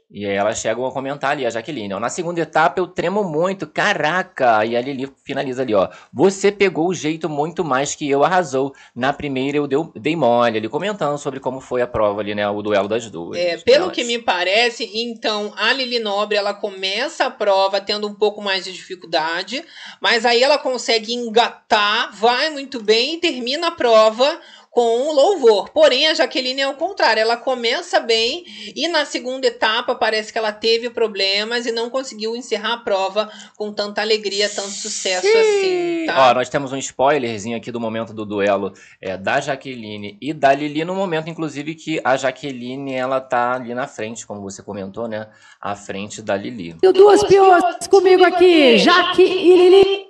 E 0.09 0.25
aí 0.25 0.35
elas 0.35 0.59
chegam 0.59 0.85
a 0.85 0.91
comentar 0.91 1.31
ali, 1.31 1.45
a 1.45 1.49
Jaqueline. 1.49 1.93
Ó, 1.93 1.99
Na 1.99 2.07
segunda 2.07 2.39
etapa 2.39 2.79
eu 2.79 2.87
tremo 2.87 3.25
muito, 3.25 3.67
caraca! 3.67 4.65
E 4.65 4.77
a 4.77 4.81
Lili 4.81 5.11
finaliza 5.25 5.63
ali, 5.63 5.75
ó. 5.75 5.89
Você 6.13 6.49
pegou 6.49 6.87
o 6.87 6.93
jeito 6.93 7.27
muito 7.27 7.63
mais 7.65 7.93
que 7.93 8.09
eu, 8.09 8.23
arrasou. 8.23 8.73
Na 8.95 9.11
primeira 9.11 9.57
eu 9.57 9.67
deu, 9.67 9.91
dei 9.93 10.15
mole, 10.15 10.59
ali 10.59 10.69
comentando 10.69 11.17
sobre 11.17 11.41
como 11.41 11.59
foi 11.59 11.81
a 11.81 11.87
prova 11.87 12.21
ali, 12.21 12.33
né? 12.33 12.47
O 12.47 12.61
duelo 12.61 12.87
das 12.87 13.09
duas. 13.11 13.37
É, 13.37 13.57
pelo 13.57 13.91
que 13.91 14.05
me 14.05 14.17
parece, 14.17 14.89
então 14.93 15.53
a 15.57 15.73
Lili 15.73 15.99
Nobre 15.99 16.37
ela 16.37 16.53
começa 16.53 17.25
a 17.25 17.31
prova 17.31 17.81
tendo 17.81 18.07
um 18.07 18.13
pouco 18.13 18.41
mais 18.41 18.63
de 18.63 18.71
dificuldade, 18.71 19.61
mas 19.99 20.25
aí 20.25 20.41
ela 20.41 20.57
consegue 20.57 21.13
engatar, 21.13 22.15
vai 22.15 22.49
muito 22.49 22.81
bem 22.81 23.15
e 23.15 23.19
termina 23.19 23.67
a 23.67 23.71
prova 23.71 24.39
com 24.77 25.11
louvor. 25.11 25.71
Porém, 25.71 26.05
a 26.07 26.13
Jaqueline 26.13 26.61
é 26.61 26.67
o 26.67 26.75
contrário, 26.75 27.19
ela 27.19 27.35
começa 27.35 27.99
bem 27.99 28.45
e 28.75 28.87
na 28.87 29.05
segunda 29.05 29.47
etapa 29.47 29.95
parece 29.95 30.31
que 30.31 30.37
ela 30.37 30.51
teve 30.51 30.91
problemas 30.91 31.65
e 31.65 31.71
não 31.71 31.89
conseguiu 31.89 32.35
encerrar 32.35 32.73
a 32.73 32.77
prova 32.77 33.27
com 33.55 33.73
tanta 33.73 34.01
alegria, 34.01 34.47
tanto 34.47 34.69
sucesso 34.69 35.25
assim, 35.25 36.05
tá? 36.05 36.29
Ó, 36.29 36.33
nós 36.35 36.47
temos 36.47 36.71
um 36.71 36.77
spoilerzinho 36.77 37.57
aqui 37.57 37.71
do 37.71 37.79
momento 37.79 38.13
do 38.13 38.23
duelo 38.23 38.71
é, 39.01 39.17
da 39.17 39.39
Jaqueline 39.39 40.15
e 40.21 40.31
da 40.31 40.53
Lili, 40.53 40.85
no 40.85 40.93
momento, 40.93 41.27
inclusive, 41.27 41.73
que 41.73 41.99
a 42.03 42.15
Jaqueline, 42.15 42.93
ela 42.93 43.19
tá 43.19 43.53
ali 43.53 43.73
na 43.73 43.87
frente, 43.87 44.27
como 44.27 44.41
você 44.41 44.61
comentou, 44.61 45.07
né? 45.07 45.27
À 45.59 45.75
frente 45.75 46.21
da 46.21 46.37
Lili. 46.37 46.77
e 46.83 46.93
duas 46.93 47.23
piores 47.23 47.87
comigo 47.87 48.23
aqui, 48.23 48.77
Jaque 48.77 49.23
e 49.23 49.57
Lili. 49.57 50.06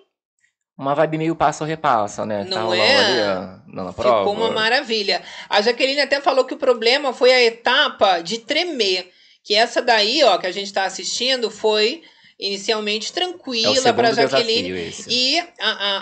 Uma 0.77 0.93
vibe 0.93 1.17
meio 1.17 1.35
passa 1.35 1.63
ou 1.63 1.67
repassa, 1.67 2.23
né? 2.23 2.43
Não 2.43 2.51
tá 2.51 2.61
rolando 2.61 2.83
é? 2.83 2.97
ali, 2.97 3.21
ó, 3.21 3.83
na 3.83 3.93
prova. 3.93 4.19
Ficou 4.19 4.33
uma 4.33 4.51
maravilha. 4.51 5.23
A 5.49 5.59
Jaqueline 5.59 6.01
até 6.01 6.21
falou 6.21 6.45
que 6.45 6.53
o 6.53 6.57
problema 6.57 7.13
foi 7.13 7.33
a 7.33 7.41
etapa 7.41 8.21
de 8.21 8.37
tremer. 8.37 9.11
Que 9.43 9.55
essa 9.55 9.81
daí, 9.81 10.23
ó, 10.23 10.37
que 10.37 10.45
a 10.45 10.51
gente 10.51 10.71
tá 10.71 10.83
assistindo, 10.83 11.49
foi 11.49 12.03
inicialmente 12.39 13.09
É 13.11 13.13
tranquila 13.13 13.73
segundo 13.75 13.95
para 13.95 14.13
Jaqueline. 14.13 14.63
desafio 14.69 14.77
esse. 14.77 15.09
E 15.09 15.39
a, 15.39 15.45
a, 15.59 15.97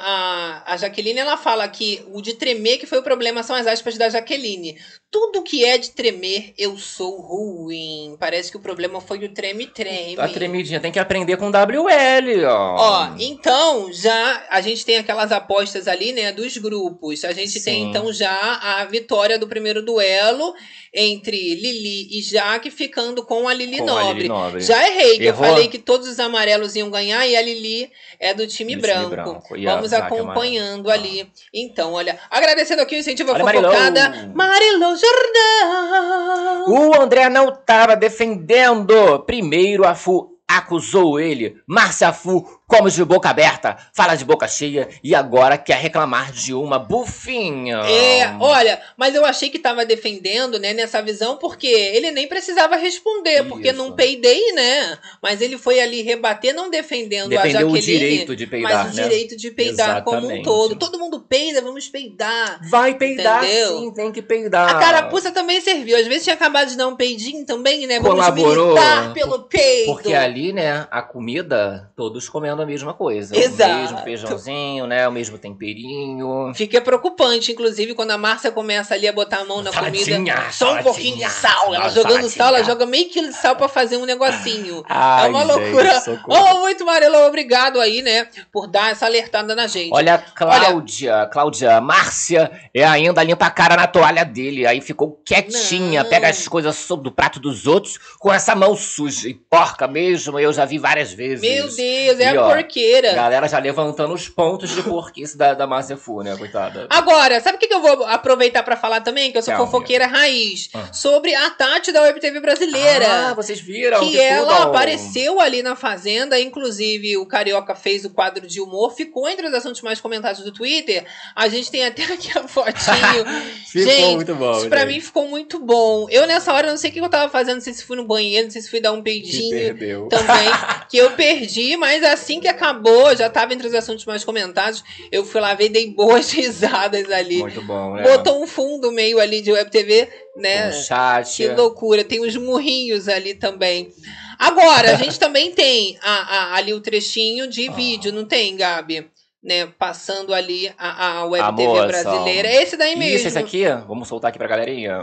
a, 0.68 0.74
a 0.74 0.78
Jaqueline, 0.78 1.20
ela 1.20 1.38
fala 1.38 1.68
que 1.68 2.04
o 2.12 2.22
de 2.22 2.34
tremer 2.34 2.78
que 2.78 2.86
foi 2.86 3.00
o 3.00 3.04
problema 3.04 3.42
são 3.44 3.56
as 3.56 3.66
aspas 3.68 3.98
da 3.98 4.10
Jaqueline. 4.10 4.78
Tudo 5.10 5.44
que 5.44 5.64
é 5.64 5.78
de 5.78 5.92
tremer, 5.92 6.54
eu 6.58 6.78
sou 6.78 7.22
ruim. 7.22 8.18
Parece 8.20 8.52
que 8.52 8.58
o 8.58 8.60
problema 8.60 9.00
foi 9.00 9.20
o 9.24 9.30
treme-treme. 9.34 10.16
A 10.20 10.28
tremidinha 10.28 10.80
tem 10.82 10.92
que 10.92 11.00
aprender 11.00 11.38
com 11.38 11.48
WL, 11.50 12.44
ó. 12.46 12.76
Ó, 12.78 13.16
então 13.18 13.94
já 13.94 14.46
a 14.50 14.60
gente 14.60 14.86
tem 14.86 14.98
aquelas 14.98 15.32
apostas 15.32 15.88
ali, 15.88 16.12
né, 16.12 16.34
dos 16.34 16.58
grupos. 16.58 17.24
A 17.24 17.32
gente 17.32 17.54
tem 17.64 17.84
Sim. 17.84 17.90
então 17.90 18.12
já 18.12 18.30
a 18.62 18.84
vitória 18.86 19.40
do 19.40 19.48
primeiro 19.48 19.82
duelo 19.82 20.54
entre 20.94 21.56
Lili 21.56 22.08
e 22.20 22.22
Jaque 22.22 22.70
ficando 22.72 23.26
com 23.26 23.48
a 23.48 23.54
Lili, 23.54 23.78
Com 23.78 23.84
a 23.84 23.86
Nobre. 24.04 24.14
Lili 24.24 24.28
Nobre. 24.30 24.62
Já 24.62 24.86
errei, 24.88 25.18
que 25.18 25.26
Errou? 25.26 25.46
eu 25.46 25.50
falei 25.52 25.68
que 25.70 25.78
todos 25.78 26.08
os 26.10 26.20
amarelos 26.26 26.76
iam 26.76 26.90
ganhar 26.90 27.26
e 27.28 27.36
a 27.36 27.42
Lili 27.42 27.92
é 28.20 28.34
do 28.34 28.46
time 28.48 28.76
Do 28.76 28.82
time 28.82 28.94
branco. 28.94 29.10
branco. 29.10 29.58
E 29.58 29.68
a 29.68 29.76
Vamos 29.76 29.92
Jaque 29.92 30.06
acompanhando 30.14 30.90
ali. 30.90 31.30
Então, 31.54 31.94
olha, 31.94 32.20
agradecendo 32.30 32.82
aqui 32.82 32.96
o 32.96 33.00
incentivo 33.00 33.32
à 33.32 33.36
Olha, 33.36 33.62
fofocada, 33.62 34.32
Marilou 34.34 34.96
Jordão. 34.96 36.66
O 36.68 37.02
André 37.02 37.30
não 37.30 37.52
tava 37.52 37.96
defendendo. 37.96 39.20
Primeiro 39.26 39.86
a 39.88 39.96
Fu 39.96 40.36
acusou 40.48 41.20
ele. 41.20 41.58
Márcia 41.68 42.14
Fu, 42.14 42.60
como 42.68 42.90
de 42.90 43.04
boca 43.06 43.30
aberta, 43.30 43.78
fala 43.94 44.16
de 44.16 44.26
boca 44.26 44.48
cheia 44.48 44.90
e 45.04 45.14
agora 45.14 45.58
quer 45.58 45.78
reclamar 45.78 46.32
de 46.32 46.54
uma 46.54 46.80
bufinha. 46.80 47.78
É, 47.78 48.36
olha, 48.40 48.82
mas 48.98 49.14
eu 49.14 49.24
achei 49.26 49.50
que 49.50 49.60
tava 49.60 49.86
defendendo, 49.86 50.60
né, 50.60 50.74
nessa 50.74 51.02
visão, 51.02 51.38
porque 51.38 51.68
ele 51.68 52.12
nem 52.12 52.28
precisava 52.28 52.76
responder, 52.76 53.44
porque 53.44 53.70
Isso. 53.70 53.78
não 53.78 53.92
peidei, 53.92 54.52
né? 54.54 54.98
Mas 55.22 55.42
ele 55.42 55.58
foi 55.58 55.80
ali 55.80 56.02
rebater, 56.02 56.54
não 56.54 56.70
defendendo 56.70 57.34
a 57.38 57.42
Defendeu 57.42 57.70
Jaqueline, 57.70 57.80
o 57.80 57.82
direito 57.82 58.36
de 58.36 58.48
peidar, 58.48 58.86
mas 58.86 58.94
o 58.94 58.98
né? 58.98 59.04
direito 59.04 59.38
de 59.38 59.52
peidar 59.52 60.04
como 60.04 60.18
um 60.18 60.20
Exatamente. 60.22 60.44
todo. 60.44 60.76
Todo 60.76 61.00
mundo 61.00 61.20
peida, 61.20 61.62
vamos 61.62 61.88
peidar. 61.88 62.60
Vai 62.70 62.96
peidar 62.96 63.44
Entendeu? 63.44 63.80
sim, 63.80 63.92
tem 63.92 64.12
que 64.12 64.22
peidar. 64.22 64.76
A 64.76 64.80
carapuça 64.80 65.32
também 65.32 65.62
serviu. 65.62 65.98
Às 65.98 66.08
vezes 66.08 66.24
tinha 66.24 66.36
acabado 66.36 66.70
de 66.70 66.78
dar 66.78 66.88
um 66.88 66.96
peidinho 66.96 67.46
também, 67.46 67.86
né? 67.86 68.00
Vamos 68.00 68.26
Colaborou. 68.26 68.68
militar 68.74 69.14
pelo 69.14 69.44
peido. 69.44 69.94
Porque 69.94 70.14
ali, 70.14 70.52
né, 70.52 70.88
a 70.90 71.02
comida, 71.02 71.92
todos 71.96 72.28
comendo 72.28 72.55
a 72.62 72.66
mesma 72.66 72.94
coisa. 72.94 73.36
Exato. 73.38 73.72
O 73.72 73.78
mesmo 73.82 73.98
feijãozinho, 74.00 74.88
né, 74.88 75.08
o 75.08 75.12
mesmo 75.12 75.38
temperinho. 75.38 76.52
Fica 76.56 76.82
preocupante, 76.82 77.52
inclusive, 77.52 77.94
quando 77.94 78.12
a 78.12 78.18
Márcia 78.18 78.52
começa 78.52 78.94
ali 78.94 79.08
a 79.08 79.14
botar 79.14 79.40
a 79.40 79.46
mão 79.46 79.62
na 79.62 79.72
Saladinha, 79.72 80.18
comida. 80.18 80.52
Só 80.52 80.76
um 80.76 80.84
pouquinho 80.84 81.18
de 81.18 81.30
sal. 81.30 81.74
Ela 81.74 81.90
jogando 81.90 82.30
saladinha. 82.30 82.30
sal, 82.30 82.48
ela 82.56 82.64
joga 82.64 82.86
meio 82.86 83.10
quilo 83.10 83.28
de 83.28 83.36
sal 83.36 83.56
pra 83.56 83.68
fazer 83.68 83.98
um 83.98 84.06
negocinho. 84.06 84.84
Ai, 84.90 85.28
é 85.28 85.30
uma 85.30 85.46
gente, 85.46 85.52
loucura. 85.52 86.02
socorro. 86.02 86.50
Oh, 86.56 86.60
muito 86.62 86.86
Marelo, 86.86 87.18
obrigado 87.28 87.80
aí, 87.80 88.02
né? 88.02 88.28
Por 88.52 88.68
dar 88.68 88.92
essa 88.92 89.06
alertada 89.06 89.56
na 89.56 89.68
gente. 89.68 89.94
Olha, 89.94 90.18
Cláudia, 90.18 91.26
Cláudia, 91.32 91.82
Márcia 91.82 92.52
é 92.74 92.84
ainda 92.84 93.24
limpa 93.24 93.46
a 93.46 93.52
cara 93.52 93.76
na 93.76 93.88
toalha 93.88 94.24
dele. 94.24 94.66
Aí 94.66 94.82
ficou 94.82 95.20
quietinha, 95.26 96.04
Não. 96.04 96.10
pega 96.10 96.30
as 96.30 96.48
coisas 96.48 96.76
sob 96.76 97.04
do 97.04 97.12
prato 97.12 97.40
dos 97.40 97.68
outros 97.68 97.98
com 98.20 98.32
essa 98.34 98.56
mão 98.56 98.76
suja 98.76 99.28
e 99.30 99.34
porca 99.34 99.88
mesmo. 99.88 100.40
Eu 100.40 100.54
já 100.54 100.66
vi 100.66 100.78
várias 100.78 101.14
vezes. 101.14 101.42
Meu 101.42 101.64
Deus, 101.64 101.80
é 102.20 102.34
E, 102.34 102.38
a 102.38 102.45
ó, 102.46 102.54
porqueira. 102.54 103.14
Galera 103.14 103.48
já 103.48 103.60
levantando 103.60 104.14
os 104.14 104.28
pontos 104.28 104.70
de 104.70 104.82
porquice 104.84 105.38
da, 105.38 105.54
da 105.54 105.68
Márcia 105.68 105.98
Fu, 105.98 106.22
né, 106.22 106.36
coitada. 106.38 106.88
Agora, 106.90 107.40
sabe 107.42 107.58
o 107.58 107.60
que, 107.60 107.68
que 107.68 107.74
eu 107.74 107.82
vou 107.82 108.06
aproveitar 108.06 108.64
pra 108.64 108.76
falar 108.76 109.02
também? 109.02 109.32
Que 109.32 109.38
eu 109.38 109.42
sou 109.42 109.54
Calma. 109.54 109.66
fofoqueira 109.70 110.08
raiz. 110.08 110.70
Ah. 110.74 110.92
Sobre 110.92 111.34
a 111.34 111.50
Tati 111.50 111.92
da 111.92 112.02
Web 112.02 112.20
TV 112.20 112.40
brasileira. 112.40 113.06
Ah, 113.30 113.34
vocês 113.34 113.60
viram? 113.60 114.00
que 114.00 114.20
ela 114.20 114.56
tudo? 114.58 114.68
apareceu 114.70 115.40
ali 115.40 115.62
na 115.62 115.76
Fazenda, 115.76 116.40
inclusive 116.40 117.18
o 117.18 117.26
Carioca 117.26 117.76
fez 117.76 118.06
o 118.06 118.10
quadro 118.10 118.48
de 118.48 118.62
humor, 118.62 118.94
ficou 118.94 119.28
entre 119.30 119.48
os 119.48 119.54
assuntos 119.54 119.82
mais 119.82 120.00
comentados 120.00 120.44
do 120.44 120.52
Twitter. 120.52 121.06
A 121.36 121.48
gente 121.48 121.70
tem 121.72 121.86
até 121.86 122.04
aqui 122.04 122.38
a 122.38 122.48
fotinho. 122.48 123.26
Ficou 123.66 123.92
gente, 123.92 124.16
muito 124.16 124.36
bom, 124.36 124.58
isso 124.58 124.70
pra 124.70 124.82
gente. 124.82 124.94
mim 124.94 125.02
ficou 125.02 125.28
muito 125.28 125.60
bom. 125.60 126.08
Eu 126.10 126.26
nessa 126.26 126.54
hora 126.54 126.70
não 126.70 126.78
sei 126.78 126.90
o 126.90 126.94
que 126.94 127.00
eu 127.02 127.10
tava 127.10 127.30
fazendo, 127.30 127.56
não 127.56 127.62
sei 127.62 127.74
se 127.74 127.84
fui 127.84 127.98
no 127.98 128.06
banheiro, 128.06 128.46
não 128.46 128.52
sei 128.52 128.62
se 128.62 128.70
fui 128.70 128.80
dar 128.80 128.94
um 128.94 129.02
perdeu. 129.04 130.08
também, 130.08 130.50
que 130.90 130.98
eu 130.98 131.12
perdi, 131.12 131.76
mas 131.76 132.04
assim 132.04 132.35
que 132.40 132.48
acabou, 132.48 133.16
já 133.16 133.30
tava 133.30 133.54
entre 133.54 133.68
os 133.68 133.74
assuntos 133.74 134.06
mais 134.06 134.24
comentados, 134.24 134.84
eu 135.12 135.24
fui 135.26 135.40
lá 135.42 135.54
ver 135.54 135.66
e 135.66 135.70
dei 135.70 135.92
boas 135.92 136.32
risadas 136.34 137.10
ali. 137.12 137.40
Muito 137.40 137.62
bom, 137.62 137.94
né? 137.96 138.04
Botou 138.04 138.42
um 138.42 138.48
fundo 138.48 138.92
meio 138.92 139.20
ali 139.20 139.42
de 139.42 139.52
Web 139.52 139.70
TV, 139.72 140.10
né? 140.38 140.70
um 140.70 140.72
chat. 140.74 141.36
Que 141.36 141.48
loucura, 141.50 142.04
tem 142.04 142.20
os 142.22 142.36
murrinhos 142.36 143.08
ali 143.08 143.34
também. 143.36 143.92
Agora, 144.38 144.92
a 144.92 144.96
gente 144.96 145.18
também 145.20 145.52
tem 145.52 145.98
a- 146.02 146.38
a- 146.38 146.56
ali 146.56 146.74
o 146.74 146.82
trechinho 146.82 147.48
de 147.48 147.70
Ah. 147.70 147.72
vídeo, 147.72 148.12
não 148.12 148.26
tem, 148.26 148.56
Gabi? 148.58 149.10
Né, 149.44 149.68
passando 149.78 150.34
ali 150.34 150.74
a, 150.78 151.20
a 151.20 151.26
Web 151.26 151.56
TV 151.56 151.68
moça. 151.68 151.86
brasileira. 151.88 152.52
Esse 152.52 152.76
daí 152.76 152.96
mesmo. 152.96 153.16
Isso, 153.16 153.28
esse 153.28 153.38
aqui, 153.38 153.64
vamos 153.88 154.08
soltar 154.08 154.30
aqui 154.30 154.40
pra 154.40 154.48
galerinha. 154.48 155.02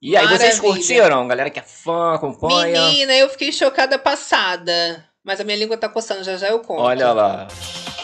E 0.00 0.16
aí, 0.16 0.26
vocês 0.28 0.58
Maravilha. 0.60 0.60
curtiram? 0.62 1.28
Galera 1.28 1.50
que 1.50 1.58
é 1.58 1.62
fã, 1.62 2.14
acompanha. 2.14 2.80
Menina, 2.86 3.12
eu 3.14 3.28
fiquei 3.28 3.50
chocada 3.52 3.98
passada. 3.98 5.04
Mas 5.24 5.40
a 5.40 5.44
minha 5.44 5.56
língua 5.56 5.76
tá 5.76 5.88
coçando, 5.88 6.24
já 6.24 6.36
já 6.36 6.48
eu 6.48 6.60
conto. 6.60 6.80
Olha 6.80 7.12
lá. 7.12 7.46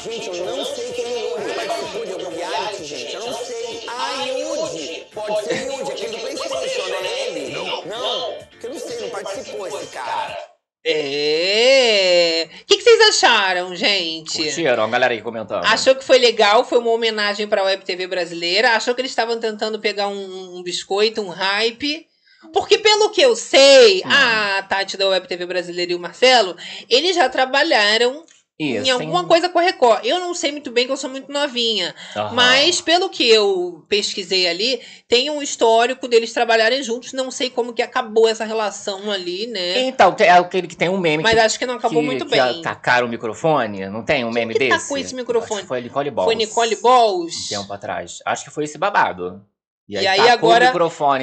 Gente, 0.05 0.29
eu 0.29 0.45
não 0.45 0.65
sei 0.65 0.93
quem 0.93 1.05
é 1.05 1.31
Yuri. 1.31 1.55
Participou 1.55 2.07
de 2.07 2.13
algum 2.13 2.37
reality, 2.37 2.85
gente? 2.85 3.15
Eu 3.15 3.27
não 3.27 3.33
sei. 3.33 3.87
Ah, 3.89 4.25
Yuri! 4.25 5.07
Pode 5.13 5.45
ser 5.45 5.67
Yuri, 5.67 5.93
aquele 5.93 6.17
do 6.17 6.19
Playstation, 6.19 6.89
né? 6.89 7.27
Ele? 7.27 7.55
Não. 7.55 7.85
Não? 7.87 8.35
Porque 8.51 8.67
eu 8.67 8.71
não 8.71 8.79
sei, 8.79 9.01
não 9.01 9.11
participou 9.11 9.67
esse 9.67 9.87
cara. 9.87 10.37
É. 10.85 12.49
O 12.63 12.65
que, 12.67 12.77
que 12.77 12.83
vocês 12.83 13.01
acharam, 13.09 13.75
gente? 13.75 14.37
Curtiram? 14.45 14.85
A 14.85 14.89
galera 14.89 15.13
aí 15.13 15.21
comentando. 15.21 15.65
Achou 15.65 15.97
que 15.97 16.05
foi 16.05 16.19
legal, 16.19 16.65
foi 16.65 16.79
uma 16.79 16.91
homenagem 16.91 17.49
pra 17.49 17.65
Web 17.65 17.85
TV 17.85 18.07
brasileira. 18.07 18.77
Achou 18.77 18.95
que 18.95 19.01
eles 19.01 19.11
estavam 19.11 19.41
tentando 19.41 19.81
pegar 19.81 20.07
um, 20.07 20.57
um 20.59 20.63
biscoito, 20.63 21.21
um 21.21 21.31
hype. 21.31 22.07
Porque 22.53 22.79
pelo 22.79 23.11
que 23.11 23.21
eu 23.21 23.35
sei, 23.37 24.03
Hum. 24.05 24.11
a 24.11 24.63
Tati 24.63 24.97
da 24.97 25.09
Web 25.09 25.27
TV 25.29 25.47
Brasileira 25.47 25.93
e 25.93 25.95
o 25.95 25.99
Marcelo, 26.01 26.57
eles 26.89 27.15
já 27.17 27.29
trabalharam 27.29 28.25
Isso. 28.59 28.87
em 28.87 28.91
alguma 28.91 29.19
tem- 29.21 29.29
coisa 29.29 29.49
com 29.51 29.59
a 29.59 29.63
Record. 29.63 30.05
Eu 30.05 30.19
não 30.19 30.33
sei 30.35 30.51
muito 30.51 30.71
bem, 30.71 30.87
que 30.87 30.93
eu 30.93 30.97
sou 30.97 31.11
muito 31.11 31.31
novinha. 31.31 31.95
Aham. 32.17 32.33
Mas, 32.35 32.81
pelo 32.81 33.11
que 33.11 33.29
eu 33.29 33.85
pesquisei 33.89 34.47
ali, 34.49 34.81
tem 35.07 35.29
um 35.29 35.43
histórico 35.43 36.09
deles 36.09 36.33
trabalharem 36.33 36.83
juntos. 36.83 37.13
Não 37.13 37.31
sei 37.31 37.51
como 37.51 37.75
que 37.75 37.83
acabou 37.83 38.27
essa 38.29 38.45
relação 38.47 39.11
ali, 39.11 39.47
né? 39.47 39.81
Então, 39.81 40.17
é 40.19 40.31
aquele 40.31 40.67
que 40.67 40.77
tem 40.77 40.89
um 40.89 40.99
meme 40.99 41.23
Mas 41.23 41.35
que, 41.35 41.39
acho 41.41 41.59
que 41.59 41.67
não 41.67 41.75
acabou 41.75 42.01
que, 42.01 42.07
muito 42.07 42.25
que 42.25 42.31
bem. 42.31 42.41
atacaram 42.41 43.07
o 43.07 43.11
microfone. 43.11 43.89
Não 43.91 44.03
tem 44.03 44.25
um 44.25 44.31
meme 44.33 44.55
que 44.55 44.59
desse? 44.61 44.79
tacou 44.83 44.97
esse 44.97 45.15
microfone? 45.15 45.63
Foi 45.65 45.81
Nicole 45.83 46.11
Balls. 46.11 46.27
Foi 46.33 46.35
Nicole 46.35 46.77
Balls. 46.77 47.35
Um 47.45 47.49
tempo 47.61 47.73
atrás. 47.75 48.21
Acho 48.25 48.45
que 48.45 48.51
foi 48.51 48.65
esse 48.65 48.79
babado. 48.79 49.43
E 49.89 49.97
aí, 49.97 50.05
E 50.05 50.09
aí 50.09 50.29
agora 50.31 50.73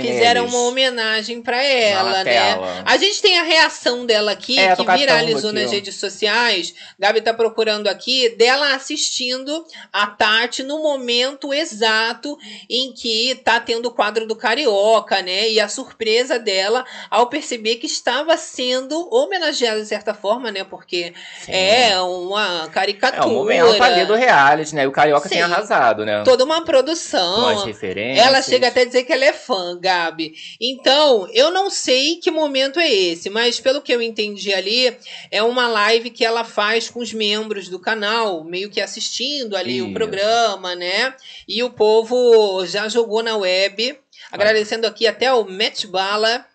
Fizeram 0.02 0.44
neles. 0.44 0.54
uma 0.56 0.68
homenagem 0.70 1.42
pra 1.42 1.62
ela, 1.62 2.24
né? 2.24 2.56
A 2.86 2.96
gente 2.96 3.22
tem 3.22 3.38
a 3.38 3.44
reação 3.44 4.06
dela 4.06 4.32
aqui, 4.32 4.58
É, 4.58 4.74
que 4.74 4.86
viralizou 4.86 5.50
aqui, 5.50 5.60
nas 5.60 5.70
ó. 5.70 5.74
redes 5.74 5.96
sociais. 6.00 6.74
Gabi 6.98 7.20
tá 7.20 7.34
procurando 7.34 7.88
aqui, 7.88 8.30
dela 8.30 8.74
assistindo 8.74 9.66
a 9.92 10.08
Tati 10.08 10.64
no 10.64 10.82
momento 10.82 11.54
exato 11.54 12.38
em 12.70 12.94
que 12.94 13.36
tá 13.44 13.60
tendo 13.60 13.88
o 13.88 13.92
quadro 13.92 14.26
do 14.26 14.34
Carioca, 14.36 15.22
né? 15.22 15.50
E 15.50 15.60
a 15.60 15.68
surpresa 15.68 16.40
dela 16.40 16.86
ao 17.12 17.28
perceber 17.28 17.76
que 17.76 17.86
estava 17.88 18.38
sendo 18.38 19.14
homenageada 19.14 19.82
de 19.82 19.88
certa 19.88 20.14
forma, 20.14 20.52
né? 20.52 20.64
Porque 20.64 21.14
Sim. 21.42 21.52
é 21.52 22.00
uma 22.00 22.64
É 22.66 22.70
caricatura. 22.70 23.28
o 23.28 23.34
momento 23.34 23.84
ali 23.84 24.06
do 24.06 24.16
reality, 24.16 24.74
né? 24.74 24.84
E 24.84 24.88
o 24.88 24.92
Carioca 24.94 25.28
tem 25.28 25.40
Sim. 25.40 25.44
arrasado, 25.44 26.06
né? 26.06 26.24
Toda 26.24 26.46
uma 26.46 26.60
Com 26.60 26.66
produção. 26.66 27.50
as 27.50 27.66
referências. 27.66 28.26
Ela 28.26 28.42
chega 28.54 28.68
até 28.68 28.82
a 28.82 28.86
dizer 28.86 29.04
que 29.04 29.12
ela 29.12 29.26
é 29.26 29.34
fã, 29.34 29.78
Gabi. 29.80 30.34
Então, 30.60 31.28
eu 31.34 31.52
não 31.52 31.70
sei 31.70 32.18
que 32.18 32.30
momento 32.30 32.80
é 32.80 32.90
esse, 32.90 33.30
mas 33.30 33.60
pelo 33.60 33.82
que 33.82 33.92
eu 33.92 34.02
entendi 34.02 34.54
ali, 34.54 34.96
é 35.32 35.42
uma 35.42 35.68
live 35.68 36.10
que 36.10 36.24
ela 36.24 36.44
faz 36.44 36.90
com 36.90 37.00
os 37.00 37.14
membros 37.14 37.70
do 37.70 37.80
canal, 37.80 38.44
meio 38.44 38.70
que 38.70 38.80
assistindo 38.80 39.56
ali 39.56 39.82
o 39.82 39.86
Isso. 39.86 39.94
programa, 39.94 40.76
né? 40.76 41.16
E 41.48 41.64
o 41.64 41.70
povo 41.72 42.66
já 42.66 42.88
jogou 42.88 43.24
na 43.24 43.36
web. 43.36 43.98
Agradecendo 44.32 44.88
aqui 44.88 45.06
até 45.06 45.34
o 45.34 45.44
Matt 45.44 45.86
Bala, 45.86 46.46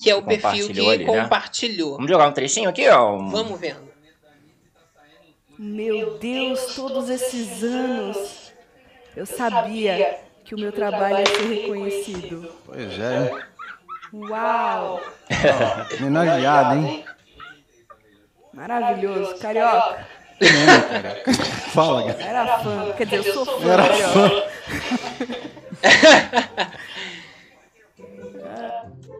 que 0.00 0.10
é 0.10 0.14
o 0.14 0.22
perfil 0.22 0.68
que 0.68 0.74
Compartilhou 0.74 0.90
ali, 0.90 1.04
né? 1.04 1.22
compartilhou. 1.22 1.92
Vamos 1.96 2.10
jogar 2.10 2.28
um 2.28 2.32
trechinho 2.32 2.68
aqui, 2.68 2.88
ó. 2.88 3.16
Vamos 3.28 3.60
vendo. 3.60 3.88
Meu 5.58 6.18
Deus, 6.18 6.74
todos 6.76 7.10
esses 7.10 7.64
anos 7.64 8.52
eu 9.16 9.26
sabia 9.26 10.20
que 10.48 10.54
o 10.54 10.58
meu 10.58 10.72
trabalho 10.72 11.18
ia 11.18 11.26
ser 11.26 11.42
reconhecido. 11.46 12.50
Pois 12.64 12.98
é, 12.98 13.30
Uau! 14.14 14.98
homenageado, 16.00 16.74
hein? 16.78 17.04
Maravilhoso. 18.54 19.38
Carioca, 19.38 20.06
Mesmo, 20.40 20.88
cara. 20.88 21.22
Fala, 21.74 22.14
cara. 22.14 22.22
era 22.24 22.58
fã. 22.60 22.92
Quer 22.96 23.04
dizer, 23.04 23.28
eu 23.28 23.34
sou 23.34 23.44
fã. 23.44 23.70
Era 23.70 23.88
Carioca. 23.88 24.12
fã. 24.12 24.42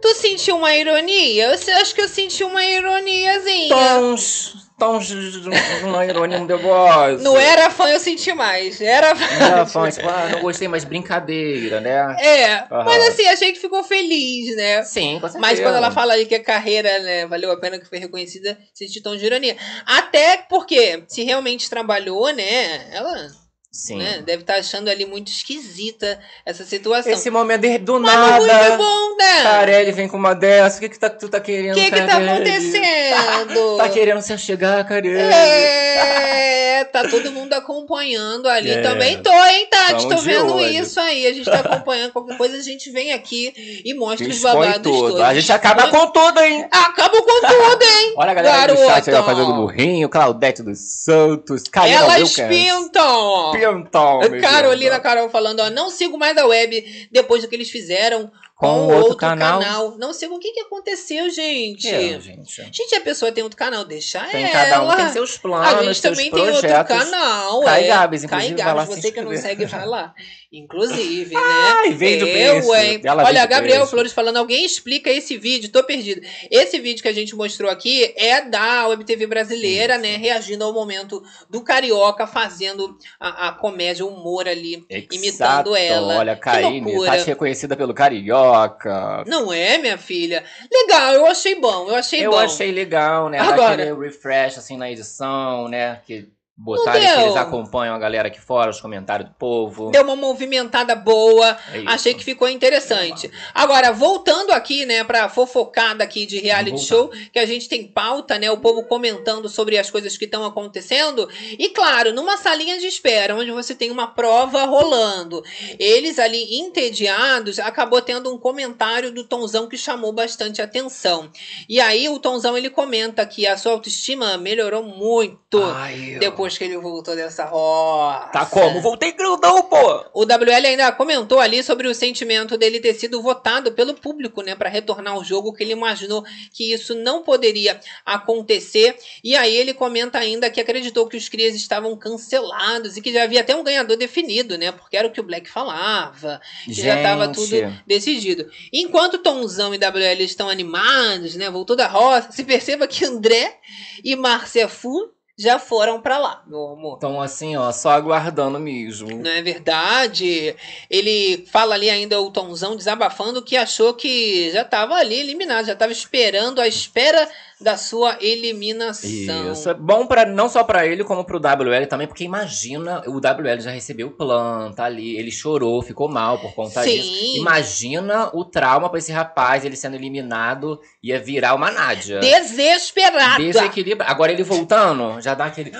Tu 0.00 0.14
sentiu 0.14 0.56
uma 0.56 0.74
ironia? 0.74 1.48
Eu 1.48 1.80
acho 1.82 1.94
que 1.94 2.00
eu 2.00 2.08
senti 2.08 2.42
uma 2.44 2.64
ironiazinha. 2.64 3.68
Tons, 3.74 4.67
tons 4.78 5.06
de 5.06 5.40
de 5.40 5.48
uma 5.84 6.06
ironia, 6.06 6.38
um 6.38 6.46
deboche. 6.46 7.22
Não 7.22 7.38
era 7.38 7.68
fã, 7.70 7.88
eu 7.88 7.98
senti 7.98 8.32
mais. 8.32 8.80
Era 8.80 9.08
Era 9.08 9.66
fã, 9.66 9.90
tipo, 9.90 10.08
ah, 10.08 10.28
não 10.30 10.40
gostei, 10.40 10.68
mas 10.68 10.84
brincadeira, 10.84 11.80
né? 11.80 12.16
É, 12.20 12.54
Aham. 12.70 12.84
mas 12.84 13.08
assim, 13.08 13.26
achei 13.26 13.52
que 13.52 13.58
ficou 13.58 13.82
feliz, 13.82 14.56
né? 14.56 14.82
Sim, 14.84 15.14
com 15.20 15.28
certeza. 15.28 15.38
Mas 15.40 15.60
quando 15.60 15.76
ela 15.76 15.90
fala 15.90 16.14
aí 16.14 16.26
que 16.26 16.34
a 16.34 16.42
carreira, 16.42 16.98
né, 17.00 17.26
valeu 17.26 17.50
a 17.50 17.56
pena 17.60 17.78
que 17.78 17.88
foi 17.88 17.98
reconhecida, 17.98 18.56
senti 18.72 19.02
tom 19.02 19.16
de 19.16 19.26
ironia. 19.26 19.56
Até 19.84 20.38
porque, 20.48 21.02
se 21.08 21.24
realmente 21.24 21.68
trabalhou, 21.68 22.30
né, 22.32 22.88
ela 22.92 23.28
Sim. 23.70 23.98
né, 23.98 24.22
deve 24.24 24.42
estar 24.42 24.56
achando 24.56 24.88
ali 24.88 25.04
muito 25.04 25.28
esquisita 25.28 26.18
essa 26.44 26.64
situação. 26.64 27.12
Esse 27.12 27.30
momento 27.30 27.60
de, 27.60 27.78
do 27.78 28.00
Mas 28.00 28.14
nada. 28.14 28.38
muito 28.40 28.78
bom, 28.78 29.16
né? 29.16 29.42
Carelli 29.42 29.92
vem 29.92 30.08
com 30.08 30.16
uma 30.16 30.34
dessa. 30.34 30.78
O 30.78 30.80
que, 30.80 30.88
que 30.88 30.98
tá, 30.98 31.10
tu 31.10 31.28
tá 31.28 31.38
O 31.38 31.40
querendo, 31.42 31.74
que 31.74 31.84
que 31.90 32.00
tá 32.02 32.16
acontecendo? 32.16 33.76
Tá 33.78 33.88
querendo 33.88 34.20
se 34.22 34.36
chegar, 34.38 34.84
Carelli? 34.86 35.18
É, 35.20 36.84
tá 36.84 37.06
todo 37.08 37.30
mundo 37.32 37.52
acompanhando 37.54 38.48
ali. 38.48 38.70
É. 38.70 38.82
Também 38.82 39.22
tô, 39.22 39.30
hein, 39.32 39.66
Tati? 39.70 40.08
Tamo 40.08 40.16
Tô 40.16 40.22
vendo 40.22 40.54
olho. 40.54 40.68
isso 40.68 40.98
aí. 41.00 41.26
A 41.26 41.32
gente 41.32 41.44
tá 41.44 41.60
acompanhando 41.60 42.12
qualquer 42.12 42.36
coisa, 42.36 42.56
a 42.56 42.62
gente 42.62 42.90
vem 42.90 43.12
aqui 43.12 43.82
e 43.84 43.94
mostra 43.94 44.26
os 44.28 44.36
Expõe 44.36 44.52
babados 44.54 44.82
tudo. 44.82 45.08
todos. 45.10 45.20
A 45.20 45.34
gente 45.34 45.52
acaba 45.52 45.88
com 45.88 46.06
tudo, 46.10 46.40
hein? 46.40 46.66
Acaba 46.70 47.16
com 47.20 47.40
tudo, 47.40 47.82
hein? 47.82 48.14
Olha 48.18 48.30
a 48.30 48.34
galera 48.34 48.56
aí 48.56 48.66
do 48.68 48.74
Garota. 48.74 48.94
chat 48.94 49.10
aí 49.10 49.22
fazendo 49.22 49.54
burrinho, 49.54 50.08
Claudete 50.08 50.62
dos 50.62 50.78
Santos, 50.78 51.62
Karina 51.64 51.96
Elas 52.00 52.36
Wilkins. 52.38 52.48
pintam! 52.48 53.52
Pintam, 53.58 54.18
meu 54.20 54.40
Carolina 54.40 54.90
Deus. 54.92 55.02
Carol 55.02 55.28
falando, 55.30 55.60
ó, 55.60 55.70
não 55.70 55.90
sigo 55.90 56.18
mais 56.18 56.36
a 56.36 56.46
web 56.46 57.08
depois 57.10 57.42
do 57.42 57.48
que 57.48 57.56
eles 57.56 57.70
fizeram 57.70 58.30
com, 58.54 58.66
Com 58.66 58.80
outro, 58.86 58.96
outro 58.96 59.16
canal. 59.16 59.60
canal. 59.60 59.98
Não 59.98 60.12
sei 60.12 60.28
o 60.28 60.38
que, 60.38 60.50
que 60.52 60.60
aconteceu, 60.60 61.30
gente. 61.30 61.86
É, 61.86 62.18
gente. 62.20 62.62
Gente, 62.72 62.94
a 62.96 63.00
pessoa 63.00 63.30
tem 63.30 63.44
outro 63.44 63.56
canal, 63.56 63.84
deixa 63.84 64.18
Tem 64.26 64.42
ela. 64.42 64.52
cada 64.52 64.82
um 64.82 64.96
tem 64.96 65.08
seus 65.10 65.38
planos, 65.38 65.80
A 65.80 65.84
gente 65.84 66.02
também 66.02 66.30
tem 66.30 66.50
outro 66.50 66.68
canal, 66.84 67.60
Kai 67.62 67.84
é. 67.84 67.86
Gabs, 67.86 68.24
inclusive, 68.24 68.54
vai 68.56 68.74
Gabs, 68.74 68.88
você 68.88 69.12
que 69.12 69.20
não 69.20 69.36
segue, 69.36 69.64
vai 69.64 69.86
lá. 69.86 70.12
Inclusive, 70.50 71.34
né? 71.36 71.40
Ai, 71.40 71.92
vende 71.92 72.24
o 72.24 72.28
Eu, 72.28 72.74
hein? 72.74 73.02
Olha, 73.24 73.44
Gabriel. 73.46 73.86
Flores 73.86 74.12
falando, 74.12 74.38
alguém 74.38 74.64
explica 74.64 75.10
esse 75.10 75.36
vídeo, 75.36 75.70
tô 75.70 75.84
perdido. 75.84 76.20
Esse 76.50 76.78
vídeo 76.78 77.02
que 77.02 77.08
a 77.08 77.12
gente 77.12 77.36
mostrou 77.36 77.70
aqui 77.70 78.12
é 78.16 78.40
da 78.42 78.88
Web 78.88 79.04
TV 79.04 79.26
brasileira, 79.26 79.98
né? 79.98 80.16
Reagindo 80.16 80.64
ao 80.64 80.72
momento 80.72 81.22
do 81.50 81.62
Carioca 81.62 82.26
fazendo 82.26 82.96
a, 83.20 83.48
a 83.48 83.52
comédia, 83.52 84.04
o 84.04 84.08
humor 84.08 84.48
ali, 84.48 84.84
imitando 85.12 85.76
Exato. 85.76 85.76
ela. 85.76 86.16
Olha, 86.18 86.36
Karine, 86.36 87.04
tá 87.04 87.12
reconhecida 87.12 87.76
pelo 87.76 87.92
Carioca. 87.94 89.24
Não 89.26 89.52
é, 89.52 89.78
minha 89.78 89.98
filha? 89.98 90.44
Legal, 90.72 91.12
eu 91.12 91.26
achei 91.26 91.54
bom, 91.60 91.88
eu 91.88 91.94
achei 91.94 92.24
Eu 92.24 92.30
bom. 92.30 92.38
achei 92.38 92.72
legal, 92.72 93.28
né? 93.28 93.38
Agora- 93.38 93.76
Daquele 93.76 93.98
refresh 94.06 94.58
assim 94.58 94.76
na 94.76 94.90
edição, 94.90 95.68
né? 95.68 96.00
Que 96.06 96.28
botaram 96.58 97.00
que 97.00 97.20
eles 97.20 97.36
acompanham 97.36 97.94
a 97.94 97.98
galera 97.98 98.26
aqui 98.26 98.40
fora, 98.40 98.68
os 98.68 98.80
comentários 98.80 99.28
do 99.28 99.34
povo. 99.36 99.90
Deu 99.92 100.02
uma 100.02 100.16
movimentada 100.16 100.96
boa, 100.96 101.56
É 101.72 101.84
achei 101.86 102.12
que 102.14 102.24
ficou 102.24 102.48
interessante. 102.48 103.30
Agora, 103.54 103.92
voltando 103.92 104.50
aqui, 104.50 104.84
né, 104.84 105.04
pra 105.04 105.28
fofocada 105.28 106.02
aqui 106.02 106.26
de 106.26 106.40
reality 106.40 106.80
show, 106.80 107.10
que 107.32 107.38
a 107.38 107.46
gente 107.46 107.68
tem 107.68 107.86
pauta, 107.86 108.38
né, 108.40 108.50
o 108.50 108.56
povo 108.56 108.82
comentando 108.82 109.48
sobre 109.48 109.78
as 109.78 109.88
coisas 109.88 110.16
que 110.16 110.24
estão 110.24 110.44
acontecendo. 110.44 111.28
E 111.56 111.68
claro, 111.68 112.12
numa 112.12 112.36
salinha 112.36 112.76
de 112.78 112.86
espera, 112.86 113.36
onde 113.36 113.52
você 113.52 113.72
tem 113.72 113.92
uma 113.92 114.08
prova 114.08 114.64
rolando, 114.64 115.44
eles 115.78 116.18
ali 116.18 116.58
entediados, 116.58 117.60
acabou 117.60 118.02
tendo 118.02 118.34
um 118.34 118.38
comentário 118.38 119.12
do 119.12 119.22
Tonzão 119.22 119.68
que 119.68 119.76
chamou 119.76 120.12
bastante 120.12 120.60
atenção. 120.60 121.30
E 121.68 121.80
aí 121.80 122.08
o 122.08 122.18
Tonzão 122.18 122.58
ele 122.58 122.68
comenta 122.68 123.24
que 123.24 123.46
a 123.46 123.56
sua 123.56 123.72
autoestima 123.72 124.36
melhorou 124.36 124.82
muito 124.82 125.62
Ai, 125.62 126.16
depois 126.18 126.47
que 126.56 126.64
ele 126.64 126.78
voltou 126.78 127.14
dessa 127.16 127.44
roça. 127.44 128.28
Tá 128.28 128.46
como? 128.46 128.80
Voltei 128.80 129.12
grandão, 129.12 129.62
pô! 129.64 130.04
O 130.14 130.22
WL 130.22 130.66
ainda 130.66 130.92
comentou 130.92 131.40
ali 131.40 131.62
sobre 131.62 131.88
o 131.88 131.94
sentimento 131.94 132.56
dele 132.56 132.80
ter 132.80 132.94
sido 132.94 133.20
votado 133.20 133.72
pelo 133.72 133.94
público, 133.94 134.42
né, 134.42 134.54
para 134.54 134.68
retornar 134.68 135.14
ao 135.14 135.24
jogo, 135.24 135.52
que 135.52 135.62
ele 135.62 135.72
imaginou 135.72 136.24
que 136.52 136.72
isso 136.72 136.94
não 136.94 137.22
poderia 137.22 137.80
acontecer. 138.06 138.96
E 139.22 139.36
aí 139.36 139.54
ele 139.54 139.74
comenta 139.74 140.18
ainda 140.18 140.48
que 140.50 140.60
acreditou 140.60 141.06
que 141.06 141.16
os 141.16 141.28
crias 141.28 141.54
estavam 141.54 141.96
cancelados 141.96 142.96
e 142.96 143.02
que 143.02 143.12
já 143.12 143.24
havia 143.24 143.40
até 143.40 143.54
um 143.54 143.64
ganhador 143.64 143.96
definido, 143.96 144.56
né, 144.56 144.72
porque 144.72 144.96
era 144.96 145.08
o 145.08 145.10
que 145.10 145.20
o 145.20 145.24
Black 145.24 145.50
falava, 145.50 146.40
que 146.64 146.72
já 146.72 146.96
estava 146.96 147.28
tudo 147.28 147.48
decidido. 147.86 148.48
Enquanto 148.72 149.18
Tonzão 149.18 149.74
e 149.74 149.78
WL 149.78 150.22
estão 150.22 150.48
animados, 150.48 151.34
né, 151.34 151.50
voltou 151.50 151.76
da 151.76 151.86
roça, 151.86 152.32
se 152.32 152.44
perceba 152.44 152.86
que 152.86 153.04
André 153.04 153.58
e 154.04 154.14
Márcia 154.14 154.68
Fu 154.68 155.10
já 155.38 155.56
foram 155.58 156.00
para 156.00 156.18
lá, 156.18 156.42
meu 156.46 156.72
amor. 156.72 156.96
Então, 156.96 157.20
assim, 157.20 157.56
ó, 157.56 157.70
só 157.70 157.90
aguardando 157.90 158.58
mesmo. 158.58 159.22
Não 159.22 159.30
é 159.30 159.40
verdade? 159.40 160.56
Ele 160.90 161.46
fala 161.52 161.76
ali 161.76 161.88
ainda 161.88 162.20
o 162.20 162.32
Tonzão 162.32 162.74
desabafando 162.74 163.40
que 163.40 163.56
achou 163.56 163.94
que 163.94 164.50
já 164.50 164.62
estava 164.62 164.94
ali 164.94 165.14
eliminado, 165.14 165.66
já 165.66 165.74
estava 165.74 165.92
esperando 165.92 166.60
a 166.60 166.66
espera 166.66 167.28
da 167.60 167.76
sua 167.76 168.16
eliminação. 168.20 169.52
Isso 169.52 169.68
é 169.68 169.74
bom 169.74 170.06
para 170.06 170.24
não 170.24 170.48
só 170.48 170.62
pra 170.62 170.86
ele, 170.86 171.02
como 171.02 171.24
pro 171.24 171.38
WL 171.38 171.86
também, 171.88 172.06
porque 172.06 172.24
imagina, 172.24 173.02
o 173.06 173.16
WL 173.16 173.60
já 173.60 173.70
recebeu 173.70 174.10
planta 174.10 174.84
ali, 174.84 175.16
ele 175.16 175.30
chorou, 175.30 175.82
ficou 175.82 176.08
mal 176.08 176.38
por 176.38 176.54
conta 176.54 176.82
Sim. 176.82 176.96
disso. 176.96 177.36
Imagina 177.36 178.30
o 178.32 178.44
trauma 178.44 178.88
pra 178.88 178.98
esse 178.98 179.10
rapaz, 179.10 179.64
ele 179.64 179.76
sendo 179.76 179.96
eliminado, 179.96 180.80
ia 181.02 181.18
virar 181.18 181.54
uma 181.54 181.70
Nádia. 181.70 182.20
Desesperada. 182.20 183.42
Desequilibra. 183.42 184.06
Agora 184.06 184.32
ele 184.32 184.44
voltando, 184.44 185.20
já 185.20 185.34
dá 185.34 185.46
aquele. 185.46 185.72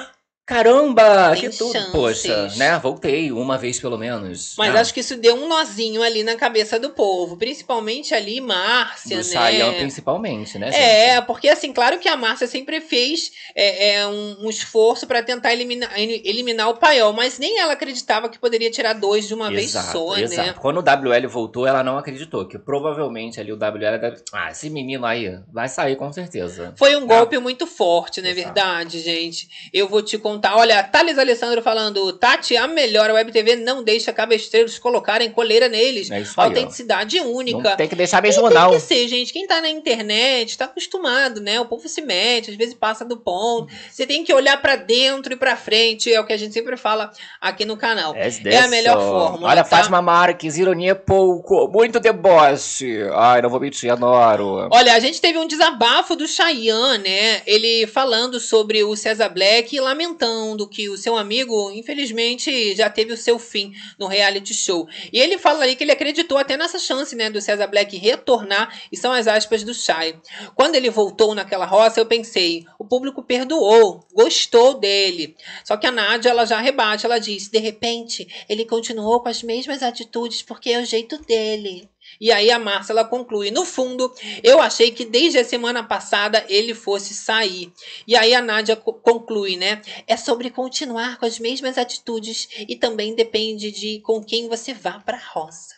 Caramba, 0.49 1.33
Tem 1.33 1.43
que 1.51 1.59
tudo. 1.59 1.73
chances. 1.75 1.91
Poxa, 1.93 2.49
né? 2.57 2.79
Voltei 2.79 3.31
uma 3.31 3.59
vez 3.59 3.79
pelo 3.79 3.99
menos. 3.99 4.55
Mas 4.57 4.73
né? 4.73 4.81
acho 4.81 4.95
que 4.95 5.01
isso 5.01 5.15
deu 5.19 5.35
um 5.35 5.47
nozinho 5.47 6.03
ali 6.03 6.23
na 6.23 6.37
cabeça 6.37 6.81
do 6.81 6.89
povo. 6.89 7.37
Principalmente 7.37 8.15
ali 8.15 8.41
Márcia, 8.41 9.19
Do 9.19 9.25
né? 9.27 9.31
Chayanne 9.31 9.77
principalmente, 9.77 10.59
né, 10.59 10.73
gente? 10.73 10.81
É, 10.83 11.21
porque 11.21 11.51
assim, 11.51 11.71
claro 11.71 11.99
que 11.99 12.09
a 12.09 12.17
Márcia 12.17 12.47
sempre 12.47 12.81
fez 12.81 13.31
é, 13.55 13.97
é, 13.97 14.07
um, 14.07 14.47
um 14.47 14.49
esforço 14.49 15.07
pra 15.07 15.23
tentar 15.23 15.53
eliminar, 15.53 15.93
eliminar 16.01 16.71
o 16.71 16.77
Paiol, 16.77 17.13
mas 17.13 17.39
nem 17.39 17.59
ela 17.59 17.75
acreditava 17.75 18.31
que 18.31 18.39
poderia 18.39 18.71
tirar 18.71 18.95
dois 18.95 19.29
de 19.29 19.35
uma 19.35 19.51
vez 19.51 19.67
Exato, 19.75 19.93
só, 19.93 20.17
exato. 20.17 20.49
né? 20.49 20.55
Quando 20.59 20.79
o 20.79 20.81
WL 20.81 21.29
voltou, 21.29 21.67
ela 21.67 21.85
não 21.85 21.99
acreditou. 21.99 22.47
Que 22.47 22.59
provavelmente 22.59 23.39
ali 23.39 23.53
o 23.53 23.57
WL 23.57 23.99
deve. 24.01 24.23
Ah, 24.33 24.51
esse 24.51 24.71
menino 24.71 25.05
aí 25.05 25.39
vai 25.53 25.69
sair 25.69 25.97
com 25.97 26.11
certeza. 26.11 26.73
Foi 26.79 26.97
um 26.97 27.01
Né? 27.01 27.07
golpe 27.07 27.39
muito 27.39 27.67
forte, 27.67 28.23
não 28.23 28.31
é 28.31 28.33
verdade, 28.33 29.01
gente? 29.01 29.47
Eu 29.75 29.87
vou 29.89 30.01
te 30.01 30.17
contar. 30.17 30.38
Olha, 30.55 30.83
Thales 30.83 31.19
Alessandro 31.19 31.63
falando, 31.63 32.13
Tati, 32.13 32.57
a 32.57 32.67
melhor 32.67 33.11
web 33.11 33.31
TV 33.33 33.57
não 33.57 33.83
deixa 33.83 34.13
cabestreiros 34.13 34.79
colocarem 34.79 35.31
coleira 35.31 35.69
neles. 35.69 36.11
É 36.11 36.21
isso 36.21 36.41
aí, 36.41 36.47
ó. 36.47 36.49
Autenticidade 36.49 37.21
única. 37.21 37.71
Não 37.71 37.77
tem 37.77 37.89
que 37.89 37.97
deixar 37.97 38.23
mesmo, 38.23 38.47
E 38.47 38.51
tem 38.51 38.59
não. 38.59 38.71
que 38.71 38.81
ser, 38.81 39.09
gente. 39.09 39.33
Quem 39.33 39.47
tá 39.47 39.61
na 39.61 39.69
internet 39.69 40.57
tá 40.57 40.67
acostumado, 40.67 41.41
né? 41.41 41.61
O 41.61 41.67
povo 41.67 41.89
se 41.89 42.01
mete, 42.01 42.51
às 42.51 42.57
vezes 42.57 42.75
passa 42.75 43.05
do 43.05 43.17
ponto. 43.17 43.73
Você 43.91 44.07
tem 44.07 44.23
que 44.25 44.33
olhar 44.33 44.61
pra 44.61 44.77
dentro 44.77 45.33
e 45.33 45.37
pra 45.37 45.57
frente, 45.57 46.13
é 46.13 46.21
o 46.21 46.27
que 46.27 46.33
a 46.33 46.37
gente 46.37 46.53
sempre 46.55 46.77
fala 46.77 47.11
aqui 47.41 47.65
no 47.65 47.77
canal. 47.77 48.15
É, 48.15 48.59
a 48.59 48.69
melhor 48.69 48.99
fórmula. 49.01 49.51
Olha, 49.51 49.63
tá? 49.65 49.69
Fátima 49.69 50.01
Marques, 50.03 50.57
ironia 50.57 50.93
é 50.93 50.95
pouco, 50.95 51.69
muito 51.69 51.99
deboche. 52.01 52.99
Ai, 53.15 53.43
não 53.43 53.51
vou 53.51 53.61
mentir, 53.61 53.91
adoro. 53.91 54.69
Olha, 54.71 54.95
a 54.95 55.01
gente 55.01 55.21
teve 55.21 55.39
um 55.39 55.47
desabafo 55.47 56.15
do 56.15 56.27
Chayanne, 56.27 57.03
né? 57.03 57.43
Ele 57.47 57.87
falando 57.87 58.39
sobre 58.39 58.85
o 58.85 58.95
César 58.97 59.29
Black 59.29 59.75
e 59.75 59.81
lamentando 59.81 60.28
que 60.69 60.89
o 60.89 60.97
seu 60.97 61.17
amigo, 61.17 61.71
infelizmente, 61.71 62.75
já 62.75 62.89
teve 62.91 63.13
o 63.13 63.17
seu 63.17 63.39
fim 63.39 63.73
no 63.99 64.07
reality 64.07 64.55
show. 64.55 64.89
E 65.13 65.19
ele 65.19 65.39
fala 65.39 65.63
ali 65.63 65.77
que 65.77 65.85
ele 65.85 65.93
acreditou 65.93 66.39
até 66.39 66.57
nessa 66.57 66.79
chance, 66.79 67.15
né, 67.15 67.31
do 67.31 67.41
César 67.41 67.67
Black 67.67 67.97
retornar, 67.97 68.73
e 68.91 68.97
são 68.97 69.13
as 69.13 69.27
aspas 69.27 69.63
do 69.63 69.75
Chay. 69.75 70.19
Quando 70.55 70.75
ele 70.75 70.91
voltou 70.91 71.35
naquela 71.35 71.67
roça, 71.67 72.01
eu 72.01 72.07
pensei, 72.07 72.65
o 72.79 72.85
público 72.85 73.23
perdoou, 73.23 74.07
gostou 74.13 74.75
dele. 74.75 75.37
Só 75.65 75.77
que 75.77 75.87
a 75.87 75.93
Nádia, 75.93 76.31
ela 76.31 76.45
já 76.45 76.59
rebate, 76.61 77.07
ela 77.07 77.19
diz, 77.19 77.49
de 77.49 77.59
repente, 77.59 78.27
ele 78.49 78.65
continuou 78.65 79.21
com 79.21 79.29
as 79.29 79.43
mesmas 79.43 79.83
atitudes 79.83 80.43
porque 80.43 80.71
é 80.71 80.81
o 80.81 80.85
jeito 80.85 81.19
dele. 81.25 81.89
E 82.21 82.33
aí 82.33 82.51
a 82.51 82.59
Márcia 82.59 82.93
ela 82.93 83.05
conclui: 83.05 83.51
No 83.51 83.65
fundo, 83.65 84.13
eu 84.43 84.61
achei 84.61 84.91
que 84.91 85.05
desde 85.05 85.39
a 85.39 85.45
semana 85.45 85.83
passada 85.83 86.45
ele 86.49 86.75
fosse 86.75 87.15
sair. 87.15 87.73
E 88.07 88.17
aí 88.17 88.35
a 88.35 88.41
Nádia 88.43 88.77
co- 88.77 88.93
conclui, 88.95 89.57
né? 89.57 89.81
É 90.07 90.17
sobre 90.17 90.51
continuar 90.51 91.19
com 91.19 91.27
as 91.27 91.39
mesmas 91.39 91.79
atitudes 91.79 92.49
e 92.69 92.77
também 92.77 93.15
depende 93.15 93.71
de 93.71 94.01
com 94.01 94.23
quem 94.23 94.49
você 94.49 94.75
vá 94.75 94.99
pra 95.01 95.19
roça. 95.33 95.77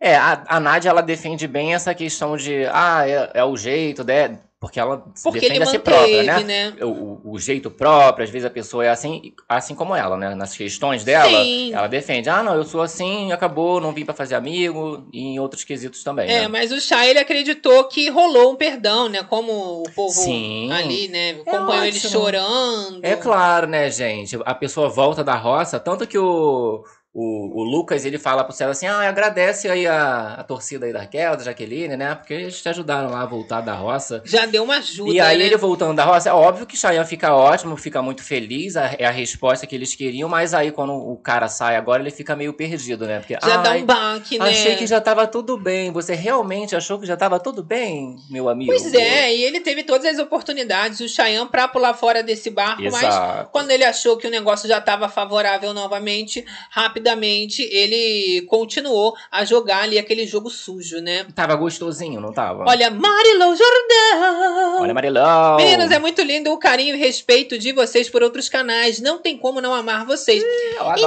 É, 0.00 0.16
a, 0.16 0.44
a 0.48 0.60
Nádia, 0.60 0.88
ela 0.88 1.02
defende 1.02 1.46
bem 1.46 1.74
essa 1.74 1.94
questão 1.94 2.36
de, 2.36 2.64
ah, 2.72 3.06
é, 3.06 3.30
é 3.34 3.44
o 3.44 3.56
jeito, 3.56 4.02
né? 4.02 4.38
Porque 4.60 4.78
ela 4.78 4.98
Porque 5.22 5.40
defende 5.40 5.54
ele 5.54 5.62
a 5.62 5.66
si 5.66 5.78
manteve, 5.78 5.82
própria, 5.82 6.22
né? 6.22 6.42
né? 6.42 6.84
O, 6.84 7.32
o- 7.32 7.38
jeito 7.38 7.70
próprio, 7.70 8.24
às 8.24 8.30
vezes 8.30 8.44
a 8.44 8.50
pessoa 8.50 8.84
é 8.84 8.90
assim, 8.90 9.32
assim 9.48 9.74
como 9.74 9.96
ela, 9.96 10.18
né? 10.18 10.34
Nas 10.34 10.54
questões 10.54 11.02
dela, 11.02 11.42
Sim. 11.44 11.72
ela 11.72 11.86
defende, 11.86 12.28
ah, 12.28 12.42
não, 12.42 12.54
eu 12.54 12.64
sou 12.64 12.82
assim, 12.82 13.32
acabou, 13.32 13.80
não 13.80 13.94
vim 13.94 14.04
pra 14.04 14.12
fazer 14.12 14.34
amigo, 14.34 15.08
e 15.14 15.20
em 15.22 15.40
outros 15.40 15.64
quesitos 15.64 16.04
também, 16.04 16.28
É, 16.30 16.40
né? 16.42 16.48
mas 16.48 16.70
o 16.72 16.78
Chay 16.78 17.08
ele 17.08 17.18
acreditou 17.18 17.84
que 17.84 18.10
rolou 18.10 18.52
um 18.52 18.56
perdão, 18.56 19.08
né? 19.08 19.22
Como 19.22 19.80
o 19.82 19.90
povo 19.94 20.12
Sim. 20.12 20.70
ali, 20.70 21.08
né? 21.08 21.30
Acompanhou 21.40 21.84
ele 21.86 21.96
ótimo. 21.96 22.12
chorando. 22.12 23.00
É 23.02 23.16
claro, 23.16 23.66
né, 23.66 23.90
gente? 23.90 24.38
A 24.44 24.54
pessoa 24.54 24.90
volta 24.90 25.24
da 25.24 25.36
roça, 25.36 25.80
tanto 25.80 26.06
que 26.06 26.18
o, 26.18 26.84
o, 27.12 27.60
o 27.60 27.64
Lucas, 27.64 28.04
ele 28.04 28.18
fala 28.18 28.44
pro 28.44 28.52
César 28.54 28.70
assim, 28.70 28.86
ah, 28.86 29.08
agradece 29.08 29.68
aí 29.68 29.84
a, 29.84 30.34
a 30.34 30.44
torcida 30.44 30.86
aí 30.86 30.92
da 30.92 31.00
Raquel, 31.00 31.36
da 31.36 31.42
Jaqueline, 31.42 31.96
né? 31.96 32.14
Porque 32.14 32.32
eles 32.32 32.62
te 32.62 32.68
ajudaram 32.68 33.10
lá 33.10 33.22
a 33.22 33.26
voltar 33.26 33.60
da 33.62 33.74
roça. 33.74 34.22
Já 34.24 34.46
deu 34.46 34.62
uma 34.62 34.76
ajuda. 34.76 35.10
E 35.10 35.20
aí 35.20 35.36
né? 35.38 35.44
ele 35.46 35.56
voltando 35.56 35.96
da 35.96 36.04
roça, 36.04 36.28
é 36.28 36.32
óbvio 36.32 36.66
que 36.66 36.76
Chayanne 36.76 37.04
fica 37.08 37.34
ótimo, 37.34 37.76
fica 37.76 38.00
muito 38.00 38.22
feliz, 38.22 38.76
a- 38.76 38.94
é 38.96 39.06
a 39.06 39.10
resposta 39.10 39.66
que 39.66 39.74
eles 39.74 39.92
queriam, 39.96 40.28
mas 40.28 40.54
aí 40.54 40.70
quando 40.70 40.92
o 40.92 41.16
cara 41.16 41.48
sai 41.48 41.74
agora, 41.74 42.00
ele 42.00 42.12
fica 42.12 42.36
meio 42.36 42.52
perdido, 42.52 43.04
né? 43.06 43.18
Porque, 43.18 43.34
Já 43.42 43.56
dá 43.56 43.70
"Ai, 43.72 43.82
um 43.82 43.86
baque, 43.86 44.38
né? 44.38 44.48
Achei 44.48 44.76
que 44.76 44.86
já 44.86 45.00
tava 45.00 45.26
tudo 45.26 45.56
bem. 45.56 45.90
Você 45.90 46.14
realmente 46.14 46.76
achou 46.76 46.96
que 47.00 47.06
já 47.06 47.16
tava 47.16 47.40
tudo 47.40 47.60
bem, 47.64 48.14
meu 48.30 48.48
amigo? 48.48 48.70
Pois 48.72 48.94
é, 48.94 49.34
e 49.34 49.42
ele 49.42 49.58
teve 49.60 49.82
todas 49.82 50.06
as 50.06 50.18
oportunidades, 50.20 51.00
o 51.00 51.08
Chayanne, 51.08 51.50
pra 51.50 51.66
pular 51.66 51.92
fora 51.94 52.22
desse 52.22 52.50
barco, 52.50 52.82
mas 52.84 53.02
Exato. 53.02 53.50
quando 53.50 53.72
ele 53.72 53.84
achou 53.84 54.16
que 54.16 54.28
o 54.28 54.30
negócio 54.30 54.68
já 54.68 54.78
estava 54.78 55.08
favorável 55.08 55.74
novamente, 55.74 56.44
rapidamente 57.00 57.62
ele 57.62 58.42
continuou 58.42 59.14
a 59.30 59.44
jogar 59.44 59.82
ali 59.84 59.98
aquele 59.98 60.26
jogo 60.26 60.50
sujo, 60.50 60.98
né? 61.00 61.26
Tava 61.34 61.54
gostosinho, 61.56 62.20
não 62.20 62.32
tava? 62.32 62.64
Olha, 62.68 62.90
Marilou 62.90 63.56
Jordão! 63.56 64.82
Olha, 64.82 64.94
Marilão! 64.94 65.56
Meninas, 65.56 65.90
é 65.90 65.98
muito 65.98 66.22
lindo 66.22 66.52
o 66.52 66.58
carinho 66.58 66.94
e 66.94 66.98
respeito 66.98 67.58
de 67.58 67.72
vocês 67.72 68.08
por 68.08 68.22
outros 68.22 68.48
canais. 68.48 69.00
Não 69.00 69.18
tem 69.18 69.36
como 69.36 69.60
não 69.60 69.72
amar 69.74 70.04
vocês. 70.04 70.42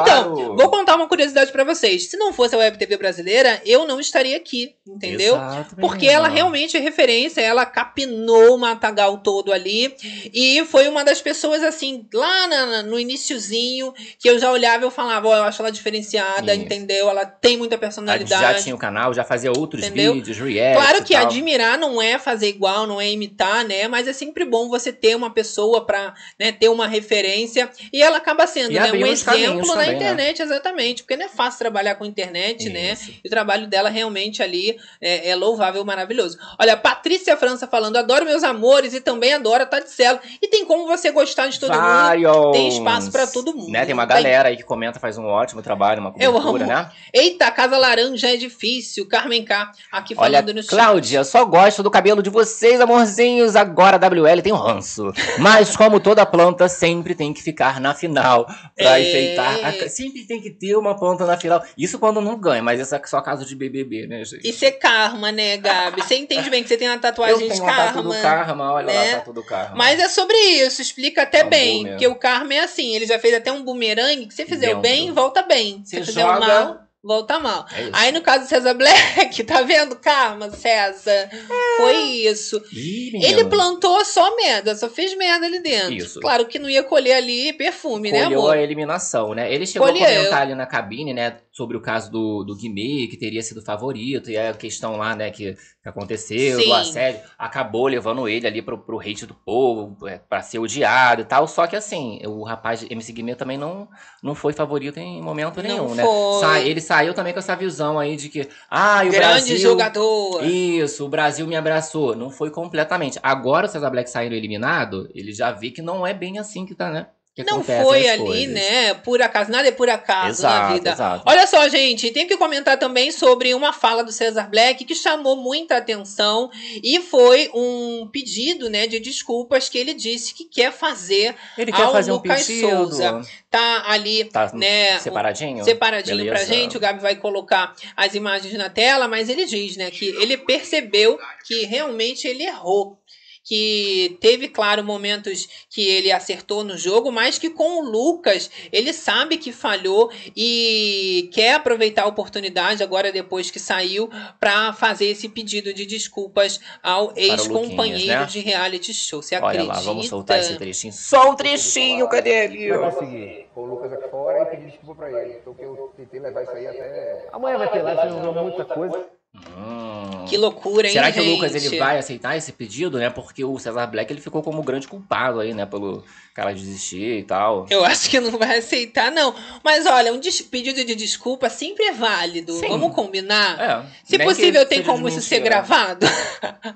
Então, 0.01 0.55
vou 0.55 0.69
contar 0.69 0.95
uma 0.95 1.07
curiosidade 1.07 1.51
pra 1.51 1.63
vocês. 1.63 2.05
Se 2.09 2.17
não 2.17 2.33
fosse 2.33 2.55
a 2.55 2.57
Web 2.57 2.77
TV 2.77 2.97
brasileira, 2.97 3.61
eu 3.65 3.85
não 3.87 3.99
estaria 3.99 4.35
aqui, 4.37 4.73
entendeu? 4.87 5.35
Exato, 5.35 5.75
Porque 5.77 6.07
ela 6.07 6.27
realmente 6.27 6.75
é 6.75 6.79
referência, 6.79 7.41
ela 7.41 7.65
capinou 7.65 8.55
o 8.55 8.57
matagal 8.57 9.19
todo 9.19 9.51
ali. 9.53 9.93
E 10.33 10.63
foi 10.65 10.87
uma 10.87 11.03
das 11.03 11.21
pessoas, 11.21 11.61
assim, 11.63 12.07
lá 12.13 12.47
na- 12.47 12.83
no 12.83 12.99
iniciozinho, 12.99 13.93
que 14.19 14.29
eu 14.29 14.39
já 14.39 14.51
olhava 14.51 14.83
e 14.83 14.87
eu 14.87 14.91
falava, 14.91 15.27
ó, 15.27 15.35
eu 15.37 15.43
acho 15.43 15.61
ela 15.61 15.71
diferenciada, 15.84 16.53
Isso. 16.53 16.63
entendeu? 16.63 17.09
Ela 17.09 17.25
tem 17.25 17.57
muita 17.57 17.75
Já 17.75 17.79
personalidade. 17.79 18.63
tinha 18.63 18.73
o 18.73 18.77
canal, 18.77 19.13
já 19.13 19.23
fazia 19.23 19.51
outros 19.51 19.84
Entendeu? 19.84 20.13
vídeos, 20.13 20.38
react 20.38 20.81
Claro 20.81 21.03
que 21.03 21.13
admirar 21.13 21.77
não 21.77 22.01
é 22.01 22.17
fazer 22.17 22.47
igual, 22.47 22.88
não 22.88 23.01
é 23.01 23.11
imitar, 23.11 23.65
né? 23.65 23.88
Mas 23.88 24.07
é 24.07 24.13
sempre 24.13 24.45
bom 24.45 24.69
você 24.69 24.93
ter 24.93 25.15
uma 25.15 25.29
pessoa 25.29 25.86
pra 25.86 26.13
né, 26.39 26.51
ter 26.51 26.69
uma 26.69 26.88
referência. 26.88 27.69
E 27.91 28.01
ela 28.01 28.17
acaba 28.17 28.47
sendo 28.47 28.71
né, 28.71 28.91
um 28.91 29.05
exemplo 29.05 29.67
na 29.67 29.73
também, 29.73 29.88
né? 29.88 29.93
internet, 29.95 30.41
exatamente. 30.41 31.03
Porque 31.03 31.17
não 31.17 31.25
é 31.25 31.29
fácil 31.29 31.59
trabalhar 31.59 31.95
com 31.95 32.05
internet, 32.05 32.69
né? 32.69 32.93
Isso. 32.93 33.11
E 33.23 33.27
o 33.27 33.29
trabalho 33.29 33.67
dela 33.67 33.89
realmente 33.89 34.41
ali 34.41 34.77
é, 35.01 35.29
é 35.29 35.36
louvável, 35.36 35.84
maravilhoso. 35.84 36.38
Olha, 36.59 36.77
Patrícia 36.77 37.36
França 37.36 37.67
falando, 37.67 37.97
adoro 37.97 38.25
meus 38.25 38.43
amores 38.43 38.93
e 38.93 39.01
também 39.01 39.34
adoro 39.34 39.63
a 39.63 39.65
Taticela. 39.65 40.21
E 40.41 40.47
tem 40.47 40.65
como 40.65 40.86
você 40.86 41.11
gostar 41.11 41.47
de 41.47 41.59
todo 41.59 41.73
Vários. 41.73 42.31
mundo. 42.31 42.51
Tem 42.51 42.67
espaço 42.69 43.11
pra 43.11 43.27
todo 43.27 43.53
mundo. 43.55 43.71
Né? 43.71 43.86
Tem 43.86 43.93
uma 43.93 44.05
galera 44.05 44.49
aí 44.49 44.57
que 44.57 44.63
comenta, 44.63 44.99
faz 44.99 45.17
um 45.17 45.25
ótimo 45.25 45.61
trabalho, 45.61 45.72
uma 45.76 46.13
Eu 46.19 46.34
cobertura, 46.34 46.63
amo. 46.63 46.74
né? 46.74 46.89
Eita, 47.13 47.49
Casa 47.51 47.78
Laranja 47.78 48.34
é 48.34 48.38
difícil. 48.38 49.07
Carmen 49.07 49.43
K 49.43 49.71
aqui 49.91 50.13
Olha, 50.17 50.39
falando 50.39 50.55
no 50.55 50.61
chat. 50.63 50.69
Cláudia, 50.69 51.24
só 51.24 51.43
gosto 51.45 51.84
do 51.84 51.91
cabelo 51.91 52.21
de 52.24 52.30
vocês, 52.30 52.80
amorzinhos. 52.82 53.55
Agora 53.55 53.97
a 53.97 53.99
WL 54.09 54.41
tem 54.41 54.53
um 54.53 54.57
ranço. 54.57 55.11
Mas 55.39 55.76
como 55.76 55.99
toda 55.99 56.26
planta, 56.26 56.67
sempre 56.67 57.13
tem 57.15 57.34
que 57.34 57.41
ficar 57.41 57.80
na 57.80 57.93
final 57.93 58.45
pra 58.76 58.99
É. 58.99 59.01
enfeitar. 59.01 59.59
a 59.65 59.89
Sempre 59.89 60.26
tem 60.26 60.41
que 60.41 60.49
ter 60.49 60.76
uma 60.76 60.95
planta 60.97 61.26
na 61.26 61.38
final. 61.38 61.61
Isso 61.78 61.99
quando 61.99 62.21
não 62.21 62.38
ganha, 62.39 62.63
mas 62.63 62.80
isso 62.80 62.95
é 62.95 63.01
só 63.05 63.21
caso 63.21 63.45
de 63.45 63.55
BBB, 63.55 64.07
né, 64.07 64.24
gente? 64.24 64.47
Isso 64.47 64.63
é 64.65 64.71
karma, 64.71 65.32
né, 65.32 65.57
Gabi? 65.57 66.01
Você 66.01 66.15
entende 66.15 66.49
bem 66.49 66.63
que 66.63 66.69
você 66.69 66.78
tem 66.78 66.88
uma 66.88 66.97
tatuagem 66.97 67.34
Eu 67.34 67.39
tenho 67.39 67.53
de 67.55 67.61
uma 67.61 67.76
tatu 67.76 67.93
karma. 67.95 68.15
do 68.15 68.21
karma, 68.21 68.74
olha 68.74 68.86
né? 68.88 69.11
lá, 69.11 69.17
tatu 69.19 69.34
do 69.34 69.43
karma. 69.43 69.76
Mas 69.76 69.99
é 69.99 70.07
sobre 70.09 70.36
isso, 70.38 70.82
explica 70.82 71.24
até 71.24 71.39
É 71.41 71.45
um 71.45 71.49
bem. 71.49 71.74
boomerang. 71.78 71.91
Porque 71.93 72.07
o 72.07 72.15
karma 72.15 72.53
é 72.53 72.59
assim, 72.61 72.95
ele 72.95 73.05
já 73.05 73.19
fez 73.19 73.34
até 73.34 73.51
um 73.51 73.63
bumerangue, 73.63 74.28
que 74.28 74.34
se 74.34 74.45
fizer 74.45 74.76
o 74.76 74.80
bem, 74.80 75.11
volta 75.11 75.41
bem. 75.41 75.62
Se 75.86 76.03
Você 76.05 76.11
joga- 76.11 76.39
mal, 76.39 76.80
volta 77.03 77.39
mal. 77.39 77.66
É. 77.76 77.89
Aí 77.93 78.11
no 78.11 78.22
caso 78.22 78.45
do 78.45 78.47
César 78.47 78.74
Black, 78.74 79.43
tá 79.43 79.61
vendo 79.61 79.95
karma, 79.97 80.49
César? 80.51 81.30
Foi 81.78 81.95
isso. 81.95 82.61
Ih, 82.72 83.11
Ele 83.26 83.45
plantou 83.45 84.03
só 84.05 84.36
merda, 84.36 84.76
só 84.76 84.89
fez 84.89 85.16
merda 85.18 85.45
ali 85.45 85.59
dentro. 85.59 85.93
Isso. 85.93 86.20
Claro 86.22 86.45
que 86.45 86.57
não 86.59 86.70
ia 86.70 86.84
colher 86.84 87.14
ali 87.16 87.51
perfume, 87.53 88.11
né, 88.11 88.24
Colheu 88.24 88.39
amor? 88.39 88.55
a 88.57 88.61
eliminação, 88.61 89.34
né? 89.34 89.53
Ele 89.53 89.66
chegou 89.66 89.88
Colheu. 89.88 90.03
a 90.05 90.07
comentar 90.09 90.41
ali 90.43 90.55
na 90.55 90.66
cabine, 90.66 91.14
né, 91.14 91.38
sobre 91.53 91.77
o 91.77 91.81
caso 91.81 92.11
do, 92.11 92.43
do 92.43 92.55
Guimê, 92.55 93.05
que 93.05 93.15
teria 93.15 93.41
sido 93.43 93.61
favorito, 93.61 94.31
e 94.31 94.35
a 94.35 94.55
questão 94.55 94.97
lá, 94.97 95.15
né, 95.15 95.29
que, 95.29 95.53
que 95.53 95.87
aconteceu, 95.87 96.59
Sim. 96.59 96.65
do 96.65 96.73
assédio, 96.73 97.21
acabou 97.37 97.85
levando 97.85 98.27
ele 98.27 98.47
ali 98.47 98.59
pro, 98.59 98.75
pro 98.75 98.99
hate 98.99 99.27
do 99.27 99.35
povo, 99.35 100.07
é, 100.07 100.17
pra 100.17 100.41
ser 100.41 100.57
odiado 100.57 101.21
e 101.21 101.25
tal, 101.25 101.47
só 101.47 101.67
que 101.67 101.75
assim, 101.75 102.19
o 102.25 102.43
rapaz 102.43 102.83
MC 102.89 103.13
Guimê 103.13 103.35
também 103.35 103.55
não, 103.55 103.87
não 104.23 104.33
foi 104.33 104.51
favorito 104.51 104.97
em 104.97 105.21
momento 105.21 105.61
Não 105.61 105.63
nenhum, 105.63 105.93
né? 105.93 106.03
foi. 106.03 106.39
Sa- 106.39 106.59
ele 106.59 106.81
saiu 106.81 107.13
também 107.13 107.33
com 107.33 107.39
essa 107.39 107.55
visão 107.55 107.99
aí 107.99 108.15
de 108.15 108.29
que, 108.29 108.49
ah, 108.67 109.01
o 109.01 109.09
Grande 109.09 109.17
Brasil... 109.17 109.57
jogador. 109.59 110.43
Isso, 110.43 111.05
o 111.05 111.09
Brasil 111.09 111.45
me 111.45 111.55
abraçou. 111.55 112.15
Não 112.15 112.31
foi 112.31 112.49
completamente. 112.49 113.19
Agora 113.21 113.67
o 113.67 113.69
Cesar 113.69 113.91
Black 113.91 114.09
saindo 114.09 114.33
eliminado, 114.33 115.07
ele 115.13 115.31
já 115.31 115.51
vê 115.51 115.69
que 115.69 115.83
não 115.83 116.05
é 116.07 116.15
bem 116.15 116.39
assim 116.39 116.65
que 116.65 116.73
tá, 116.73 116.89
né? 116.89 117.07
Que 117.36 117.43
Não 117.43 117.63
foi 117.63 118.07
ali, 118.07 118.23
coisas. 118.23 118.49
né? 118.53 118.93
Por 118.93 119.21
acaso, 119.21 119.49
nada 119.51 119.67
é 119.67 119.71
por 119.71 119.89
acaso 119.89 120.43
na 120.43 120.49
Exato, 120.49 120.73
vida. 120.75 120.91
exato. 120.91 121.23
Olha 121.25 121.47
só, 121.47 121.67
gente, 121.67 122.11
tem 122.11 122.27
que 122.27 122.38
comentar 122.38 122.77
também 122.77 123.11
sobre 123.11 123.55
uma 123.55 123.73
fala 123.73 124.03
do 124.03 124.11
Cesar 124.11 124.49
Black 124.49 124.86
que 124.86 124.93
chamou 124.93 125.36
muita 125.36 125.77
atenção 125.77 126.51
e 126.84 126.99
foi 127.01 127.49
um 127.53 128.07
pedido, 128.11 128.69
né, 128.69 128.86
de 128.86 128.99
desculpas 128.99 129.67
que 129.67 129.77
ele 129.79 129.93
disse 129.95 130.34
que 130.34 130.45
quer 130.45 130.71
fazer 130.71 131.36
Ele 131.57 131.71
quer 131.71 131.81
ao 131.84 131.91
fazer 131.91 132.11
um 132.11 132.15
Lucas 132.15 132.45
pedido. 132.45 132.69
Souza. 132.69 133.21
Tá 133.49 133.84
ali, 133.88 134.25
Tá 134.25 134.51
né, 134.53 134.99
separadinho? 134.99 135.63
separadinho 135.63 136.17
pra 136.25 136.34
Beleza. 136.39 136.53
gente. 136.53 136.77
O 136.77 136.79
Gabi 136.79 136.99
vai 137.01 137.15
colocar 137.15 137.73
as 137.95 138.13
imagens 138.15 138.53
na 138.55 138.69
tela, 138.69 139.07
mas 139.07 139.29
ele 139.29 139.45
diz, 139.45 139.75
né, 139.77 139.89
que 139.91 140.05
ele 140.19 140.38
percebeu 140.38 141.19
que 141.45 141.65
realmente 141.65 142.27
ele 142.27 142.43
errou. 142.43 142.97
Que 143.43 144.17
teve, 144.21 144.47
claro, 144.47 144.83
momentos 144.83 145.47
que 145.69 145.85
ele 145.85 146.11
acertou 146.11 146.63
no 146.63 146.77
jogo, 146.77 147.11
mas 147.11 147.37
que 147.37 147.49
com 147.49 147.81
o 147.81 147.89
Lucas 147.89 148.49
ele 148.71 148.93
sabe 148.93 149.37
que 149.37 149.51
falhou 149.51 150.11
e 150.35 151.29
quer 151.33 151.55
aproveitar 151.55 152.03
a 152.03 152.07
oportunidade 152.07 152.81
agora, 152.81 153.11
depois 153.11 153.51
que 153.51 153.59
saiu, 153.59 154.09
para 154.39 154.71
fazer 154.73 155.07
esse 155.07 155.27
pedido 155.27 155.73
de 155.73 155.85
desculpas 155.85 156.59
ao 156.81 157.11
ex-companheiro 157.17 158.21
né? 158.21 158.25
de 158.25 158.39
reality 158.39 158.93
show. 158.93 159.21
Você 159.21 159.35
Olha 159.35 159.45
acredita? 159.47 159.73
lá, 159.73 159.79
vamos 159.81 160.07
soltar 160.07 160.39
esse 160.39 160.57
trechinho. 160.57 160.93
Só 160.93 161.31
um 161.31 161.35
trechinho, 161.35 162.07
cadê 162.07 162.45
ele? 162.45 162.69
Vai 162.69 162.91
conseguir. 162.91 163.47
Com 163.53 163.61
o 163.61 163.65
Lucas 163.65 163.93
aqui 163.93 164.09
fora 164.09 164.41
e 164.41 164.45
pedir 164.45 164.71
desculpa 164.71 164.95
pra 164.95 165.21
ele. 165.21 165.37
Então 165.41 165.53
que 165.53 165.63
eu 165.63 165.93
tentei 165.95 166.19
levar 166.19 166.43
isso 166.43 166.51
aí 166.51 166.67
até. 166.67 167.27
Amanhã 167.31 167.57
vai 167.57 167.71
ter 167.71 167.81
live, 167.81 168.01
você 168.01 168.25
não 168.25 168.33
viu 168.33 168.43
muita 168.43 168.65
coisa. 168.65 169.05
Hum. 169.36 170.25
Que 170.27 170.38
loucura, 170.38 170.88
hein, 170.88 170.93
Será 170.93 171.11
que 171.11 171.19
gente? 171.19 171.29
o 171.31 171.36
Lucas 171.36 171.55
ele 171.55 171.77
vai 171.79 171.97
aceitar 171.97 172.38
esse 172.38 172.51
pedido, 172.51 172.97
né? 172.99 173.09
Porque 173.09 173.43
o 173.43 173.57
Cesar 173.57 173.89
Black 173.89 174.11
ele 174.13 174.21
ficou 174.21 174.43
como 174.43 174.61
grande 174.61 174.88
culpado 174.88 175.39
aí, 175.39 175.53
né? 175.55 175.65
Pelo 175.65 176.03
cara 176.36 176.53
desistir 176.53 177.19
e 177.19 177.23
tal. 177.23 177.65
Eu 177.69 177.84
acho 177.84 178.09
que 178.09 178.19
não 178.19 178.38
vai 178.38 178.57
aceitar, 178.59 179.11
não. 179.11 179.34
Mas 179.63 179.86
olha, 179.88 180.13
um 180.13 180.19
des- 180.19 180.41
pedido 180.41 180.84
de 180.86 180.95
desculpa 180.95 181.49
sempre 181.49 181.84
é 181.86 181.91
válido. 181.91 182.53
Sim. 182.53 182.67
Vamos 182.69 182.93
combinar? 182.93 183.59
É, 183.59 183.86
Se 184.03 184.17
nem 184.17 184.27
possível, 184.27 184.65
tem 184.67 184.84
como 184.84 185.07
isso 185.07 185.21
ser 185.21 185.39
gravado? 185.39 186.05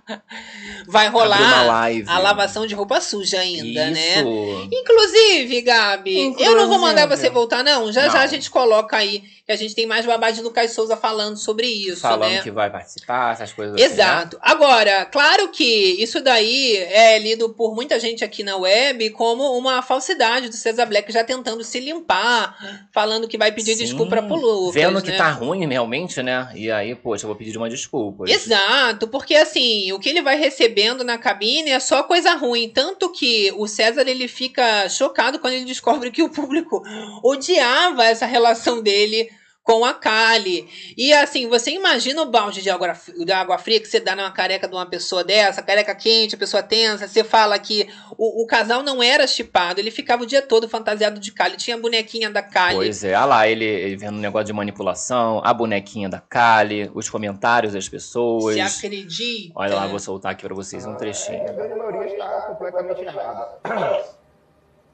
vai 0.87 1.07
rolar 1.09 1.63
live. 1.65 2.09
a 2.09 2.19
lavação 2.19 2.65
de 2.67 2.73
roupa 2.75 2.99
suja 3.01 3.39
ainda, 3.39 3.89
né? 3.91 4.19
Isso. 4.19 4.69
Inclusive, 4.71 5.61
Gabi, 5.61 6.35
eu 6.39 6.55
não 6.55 6.67
vou 6.67 6.79
mandar 6.79 7.03
Inclusive. 7.03 7.27
você 7.27 7.33
voltar, 7.33 7.63
não. 7.63 7.91
Já 7.91 8.07
já 8.07 8.13
Não. 8.15 8.21
a 8.21 8.27
gente 8.27 8.49
coloca 8.49 8.95
aí 8.97 9.23
que 9.47 9.53
a 9.53 9.55
gente 9.55 9.73
tem 9.73 9.85
mais 9.85 10.05
babá 10.05 10.29
de 10.29 10.41
Lucas 10.41 10.71
Souza 10.71 10.97
falando 10.97 11.37
sobre 11.37 11.67
isso, 11.67 12.01
Falando 12.01 12.33
né? 12.33 12.41
que 12.41 12.51
vai 12.51 12.69
participar, 12.69 13.31
essas 13.31 13.53
coisas 13.53 13.75
assim, 13.75 13.83
né? 13.87 13.93
Exato. 13.93 14.37
Agora, 14.41 15.05
claro 15.05 15.47
que 15.47 15.63
isso 16.03 16.21
daí 16.21 16.75
é 16.75 17.17
lido 17.17 17.53
por 17.53 17.73
muita 17.73 17.97
gente 17.97 18.25
aqui 18.25 18.43
na 18.43 18.57
web 18.57 19.09
como 19.11 19.57
uma 19.57 19.81
falsidade 19.81 20.49
do 20.49 20.55
Cesar 20.55 20.85
Black 20.85 21.09
já 21.13 21.23
tentando 21.23 21.63
se 21.63 21.79
limpar, 21.79 22.89
falando 22.91 23.25
que 23.25 23.37
vai 23.37 23.53
pedir 23.53 23.75
Sim, 23.75 23.85
desculpa 23.85 24.21
pro 24.21 24.35
Lucas. 24.35 24.73
Vendo 24.73 25.01
que 25.01 25.11
né? 25.11 25.17
tá 25.17 25.31
ruim 25.31 25.65
realmente, 25.65 26.21
né? 26.21 26.49
E 26.53 26.69
aí, 26.69 26.93
poxa, 26.93 27.23
eu 27.23 27.29
vou 27.29 27.37
pedir 27.37 27.55
uma 27.55 27.69
desculpa. 27.69 28.25
Exato, 28.29 29.07
porque 29.07 29.33
assim, 29.33 29.93
o 29.93 29.99
que 29.99 30.09
ele 30.09 30.21
vai 30.21 30.37
recebendo 30.37 31.05
na 31.05 31.17
cabine 31.17 31.69
é 31.69 31.79
só 31.79 32.03
coisa 32.03 32.33
ruim. 32.33 32.67
Tanto 32.67 33.13
que 33.13 33.53
o 33.55 33.65
César 33.65 34.09
ele 34.09 34.27
fica 34.27 34.89
chocado 34.89 35.39
quando 35.39 35.53
ele 35.53 35.63
descobre 35.63 36.11
que 36.11 36.21
o 36.21 36.27
público 36.27 36.83
odiava 37.23 38.03
essa 38.03 38.25
relação 38.25 38.83
dele 38.83 39.36
com 39.67 39.83
a 39.83 39.93
Kali. 39.93 40.65
E 40.95 41.11
assim, 41.11 41.49
você 41.49 41.71
imagina 41.71 42.21
o 42.21 42.25
balde 42.25 42.61
de 42.61 42.69
água, 42.69 42.93
de 42.93 43.31
água 43.33 43.57
fria 43.57 43.81
que 43.81 43.85
você 43.85 43.99
dá 43.99 44.15
numa 44.15 44.31
careca 44.31 44.65
de 44.65 44.73
uma 44.73 44.85
pessoa 44.85 45.25
dessa, 45.25 45.61
careca 45.61 45.93
quente, 45.93 46.35
a 46.35 46.37
pessoa 46.37 46.63
tensa, 46.63 47.05
você 47.05 47.21
fala 47.21 47.59
que 47.59 47.85
o, 48.17 48.43
o 48.43 48.47
casal 48.47 48.81
não 48.81 49.03
era 49.03 49.27
chipado, 49.27 49.81
ele 49.81 49.91
ficava 49.91 50.23
o 50.23 50.25
dia 50.25 50.41
todo 50.41 50.69
fantasiado 50.69 51.19
de 51.19 51.33
Kali, 51.33 51.57
tinha 51.57 51.75
a 51.75 51.79
bonequinha 51.79 52.29
da 52.29 52.41
Kali. 52.41 52.77
Pois 52.77 53.03
é, 53.03 53.09
olha 53.09 53.25
lá, 53.25 53.45
ele, 53.45 53.65
ele 53.65 53.97
vendo 53.97 54.15
um 54.15 54.21
negócio 54.21 54.45
de 54.45 54.53
manipulação, 54.53 55.41
a 55.43 55.53
bonequinha 55.53 56.07
da 56.07 56.21
Kali, 56.21 56.89
os 56.93 57.09
comentários 57.09 57.73
das 57.73 57.89
pessoas. 57.89 58.55
Se 58.55 58.61
acredita. 58.85 59.51
Olha 59.53 59.75
lá, 59.75 59.87
vou 59.87 59.99
soltar 59.99 60.31
aqui 60.31 60.43
pra 60.43 60.55
vocês 60.55 60.85
um 60.85 60.93
A 60.93 60.95
trechinho. 60.95 61.43
grande 61.43 61.75
maioria 61.75 62.13
está 62.13 62.41
completamente 62.43 63.01
errada. 63.01 63.49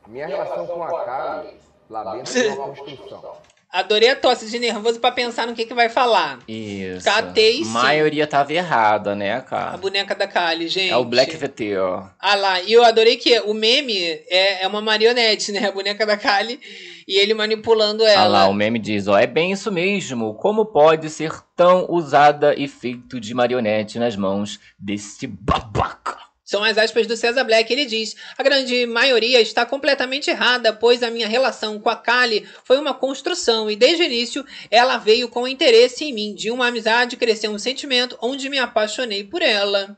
Minha 0.07 0.27
relação 0.27 0.67
com 0.67 0.83
a 0.83 1.03
Kali 1.03 1.66
lá 1.89 2.15
dentro 2.15 2.37
é 2.39 2.47
uma 2.53 2.75
construção. 2.75 3.37
Adorei 3.69 4.09
a 4.09 4.15
tosse 4.15 4.49
de 4.49 4.57
nervoso 4.59 4.97
pra 4.99 5.11
pensar 5.11 5.45
no 5.45 5.53
que, 5.53 5.65
que 5.65 5.73
vai 5.73 5.89
falar. 5.89 6.39
Isso. 6.47 7.03
Catei 7.03 7.65
sim. 7.65 7.69
maioria 7.69 8.25
tava 8.25 8.53
errada, 8.53 9.13
né, 9.13 9.35
A 9.35 9.41
cara? 9.41 9.77
boneca 9.77 10.15
da 10.15 10.25
Kali, 10.25 10.69
gente. 10.69 10.89
É 10.89 10.95
o 10.95 11.03
Black 11.03 11.35
VT, 11.35 11.77
ó. 11.77 12.05
Ah 12.17 12.35
lá, 12.35 12.61
e 12.61 12.71
eu 12.71 12.83
adorei 12.83 13.17
que 13.17 13.37
o 13.41 13.53
meme 13.53 14.01
é, 14.29 14.63
é 14.63 14.67
uma 14.67 14.81
marionete, 14.81 15.51
né? 15.51 15.67
A 15.67 15.71
boneca 15.71 16.05
da 16.05 16.15
Kali 16.15 16.59
e 17.05 17.19
ele 17.19 17.33
manipulando 17.33 18.05
Ah 18.05 18.09
ela. 18.11 18.27
lá, 18.27 18.47
o 18.47 18.53
meme 18.53 18.79
diz, 18.79 19.05
ó, 19.07 19.17
é 19.19 19.27
bem 19.27 19.51
isso 19.51 19.69
mesmo. 19.69 20.33
Como 20.35 20.65
pode 20.65 21.09
ser 21.09 21.33
tão 21.53 21.87
usada 21.89 22.55
e 22.57 22.69
feito 22.69 23.19
de 23.19 23.33
marionete 23.33 23.99
nas 23.99 24.15
mãos 24.15 24.59
desse 24.79 25.27
babaca? 25.27 26.17
São 26.47 26.63
as 26.63 26.77
aspas 26.77 27.05
do 27.05 27.17
César 27.17 27.43
Black. 27.43 27.71
Ele 27.71 27.85
diz: 27.85 28.15
a 28.37 28.41
grande 28.41 28.85
maioria 28.85 29.41
está 29.41 29.65
completamente 29.65 30.29
errada, 30.29 30.71
pois 30.71 31.03
a 31.03 31.11
minha 31.11 31.27
relação 31.27 31.77
com 31.77 31.89
a 31.89 31.95
Kali 31.97 32.47
foi 32.63 32.79
uma 32.79 32.93
construção 32.93 33.69
e 33.69 33.75
desde 33.75 34.01
o 34.03 34.05
início 34.05 34.45
ela 34.71 34.97
veio 34.97 35.27
com 35.27 35.45
interesse 35.45 36.05
em 36.05 36.13
mim. 36.13 36.33
De 36.33 36.49
uma 36.49 36.67
amizade 36.67 37.17
cresceu 37.17 37.51
um 37.51 37.59
sentimento 37.59 38.17
onde 38.21 38.47
me 38.47 38.57
apaixonei 38.57 39.25
por 39.25 39.41
ela. 39.41 39.97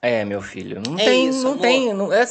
É, 0.00 0.24
meu 0.24 0.40
filho, 0.40 0.80
não 0.84 0.98
É 0.98 1.04
tem, 1.04 1.28
isso, 1.28 1.42
não 1.42 1.52
amor. 1.52 1.62
tem, 1.62 1.94
não, 1.94 2.12
é- 2.12 2.26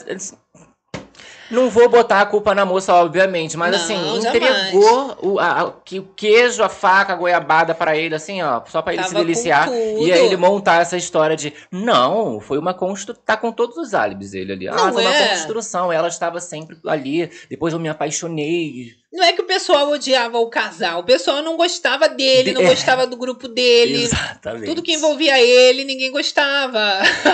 não 1.52 1.70
vou 1.70 1.88
botar 1.90 2.22
a 2.22 2.26
culpa 2.26 2.56
na 2.56 2.66
moça, 2.66 2.94
obviamente, 2.94 3.56
mas 3.58 3.72
Não, 3.72 3.78
assim, 3.84 4.18
entregou 4.18 5.18
o, 5.22 5.40
a- 5.40 5.66
o 5.66 6.02
queijo, 6.16 6.64
a 6.64 6.70
faca, 6.70 7.14
a 7.14 7.16
goiabada 7.16 7.76
pra 7.76 7.96
ele, 7.96 8.16
assim, 8.16 8.42
ó, 8.42 8.62
só 8.66 8.82
pra 8.82 8.94
ele 8.94 9.04
se 9.04 9.14
deliciar. 9.14 9.70
E 9.72 10.12
aí 10.12 10.26
ele 10.26 10.38
montar 10.38 10.82
essa 10.82 10.98
história 10.98 11.36
de, 11.36 11.54
não, 11.72 12.40
foi 12.40 12.58
uma 12.58 12.74
construção, 12.74 13.22
tá 13.26 13.36
com 13.38 13.52
todos 13.52 13.78
os 13.78 13.94
álibis 13.94 14.34
ele 14.34 14.54
ali. 14.54 14.68
Ah, 14.68 14.74
Não 14.76 14.94
foi 14.94 15.04
uma 15.06 15.14
é. 15.16 15.30
construção, 15.30 15.92
ela 15.92 16.08
estava 16.08 16.40
sempre 16.40 16.78
ali, 16.88 17.30
depois 17.50 17.74
eu 17.74 17.80
me 17.80 17.90
apaixonei. 17.90 18.94
Não 19.14 19.24
é 19.26 19.34
que 19.34 19.42
o 19.42 19.46
pessoal 19.46 19.90
odiava 19.90 20.40
o 20.40 20.48
casal, 20.50 21.02
o 21.02 21.04
pessoal 21.04 21.42
não 21.42 21.58
gostava 21.58 22.08
dele, 22.08 22.54
não 22.54 22.62
É. 22.62 22.66
gostava 22.68 23.06
do 23.06 23.18
grupo 23.18 23.48
dele. 23.48 24.04
Exatamente. 24.04 24.66
Tudo 24.68 24.82
que 24.82 24.94
envolvia 24.94 25.38
ele, 25.42 25.84
ninguém 25.84 26.10
gostava. 26.12 26.80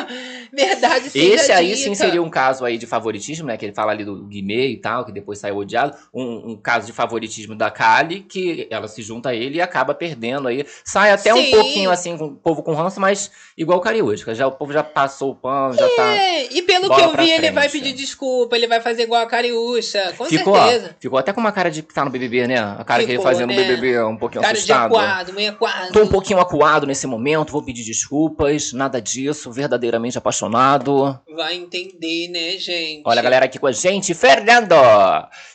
Verdade 0.51 1.09
seja 1.09 1.35
Esse 1.35 1.51
aí 1.51 1.75
sim 1.75 1.91
dita. 1.91 1.95
seria 2.05 2.21
um 2.23 2.29
caso 2.29 2.65
aí 2.65 2.77
de 2.77 2.85
favoritismo, 2.87 3.47
né? 3.47 3.57
Que 3.57 3.65
ele 3.65 3.73
fala 3.73 3.91
ali 3.91 4.03
do 4.03 4.23
Guimê 4.25 4.69
e 4.69 4.77
tal, 4.77 5.05
que 5.05 5.11
depois 5.11 5.39
saiu 5.39 5.57
odiado. 5.57 5.95
Um, 6.13 6.51
um 6.51 6.55
caso 6.57 6.87
de 6.87 6.93
favoritismo 6.93 7.53
da 7.55 7.69
Kali, 7.69 8.21
que 8.21 8.67
ela 8.71 8.87
se 8.87 9.01
junta 9.01 9.29
a 9.29 9.35
ele 9.35 9.57
e 9.57 9.61
acaba 9.61 9.93
perdendo 9.93 10.47
aí. 10.47 10.65
Sai 10.83 11.11
até 11.11 11.33
um 11.33 11.37
Sim. 11.43 11.51
pouquinho 11.51 11.91
assim, 11.91 12.17
com 12.17 12.25
o 12.25 12.35
povo 12.35 12.63
com 12.63 12.73
ranço, 12.73 12.99
mas 12.99 13.29
igual 13.57 13.79
Cariústica. 13.81 14.33
Já, 14.33 14.47
o 14.47 14.51
povo 14.51 14.71
já 14.73 14.83
passou 14.83 15.31
o 15.31 15.35
pano, 15.35 15.73
já 15.73 15.87
tá. 15.95 16.15
É, 16.15 16.47
e 16.53 16.61
pelo 16.61 16.89
que 16.93 17.01
eu 17.01 17.15
vi, 17.15 17.29
ele 17.29 17.51
vai 17.51 17.69
pedir 17.69 17.93
desculpa, 17.93 18.55
ele 18.55 18.67
vai 18.67 18.81
fazer 18.81 19.03
igual 19.03 19.21
a 19.21 19.27
Cariúcha, 19.27 20.13
com 20.17 20.25
ficou, 20.25 20.55
certeza. 20.55 20.91
ó, 20.95 20.99
ficou 20.99 21.19
até 21.19 21.33
com 21.33 21.39
uma 21.39 21.51
cara 21.51 21.66
de 21.69 21.83
que 21.83 21.93
tá 21.93 22.03
no 22.05 22.11
BBB, 22.11 22.47
né? 22.47 22.57
A 22.57 22.83
cara 22.83 23.03
que 23.03 23.11
ele 23.11 23.17
Ficou, 23.17 23.23
fazia 23.23 23.45
no 23.45 23.53
né? 23.53 23.61
BBB, 23.61 24.03
um 24.03 24.17
pouquinho 24.17 24.41
Cara 24.41 24.53
de 24.53 24.59
assustado. 24.59 24.95
aquado, 24.95 25.33
meio 25.33 25.51
aquado. 25.51 25.91
Tô 25.91 26.03
um 26.03 26.07
pouquinho 26.07 26.39
acuado 26.39 26.85
nesse 26.87 27.05
momento, 27.07 27.51
vou 27.51 27.63
pedir 27.63 27.83
desculpas, 27.83 28.73
nada 28.73 29.01
disso, 29.01 29.51
verdadeiramente 29.51 30.17
apaixonado. 30.17 31.19
Vai 31.35 31.55
entender, 31.55 32.29
né, 32.29 32.57
gente? 32.57 33.03
Olha 33.05 33.19
a 33.19 33.23
galera 33.23 33.45
aqui 33.45 33.59
com 33.59 33.67
a 33.67 33.71
gente, 33.71 34.13
Fernando! 34.13 34.75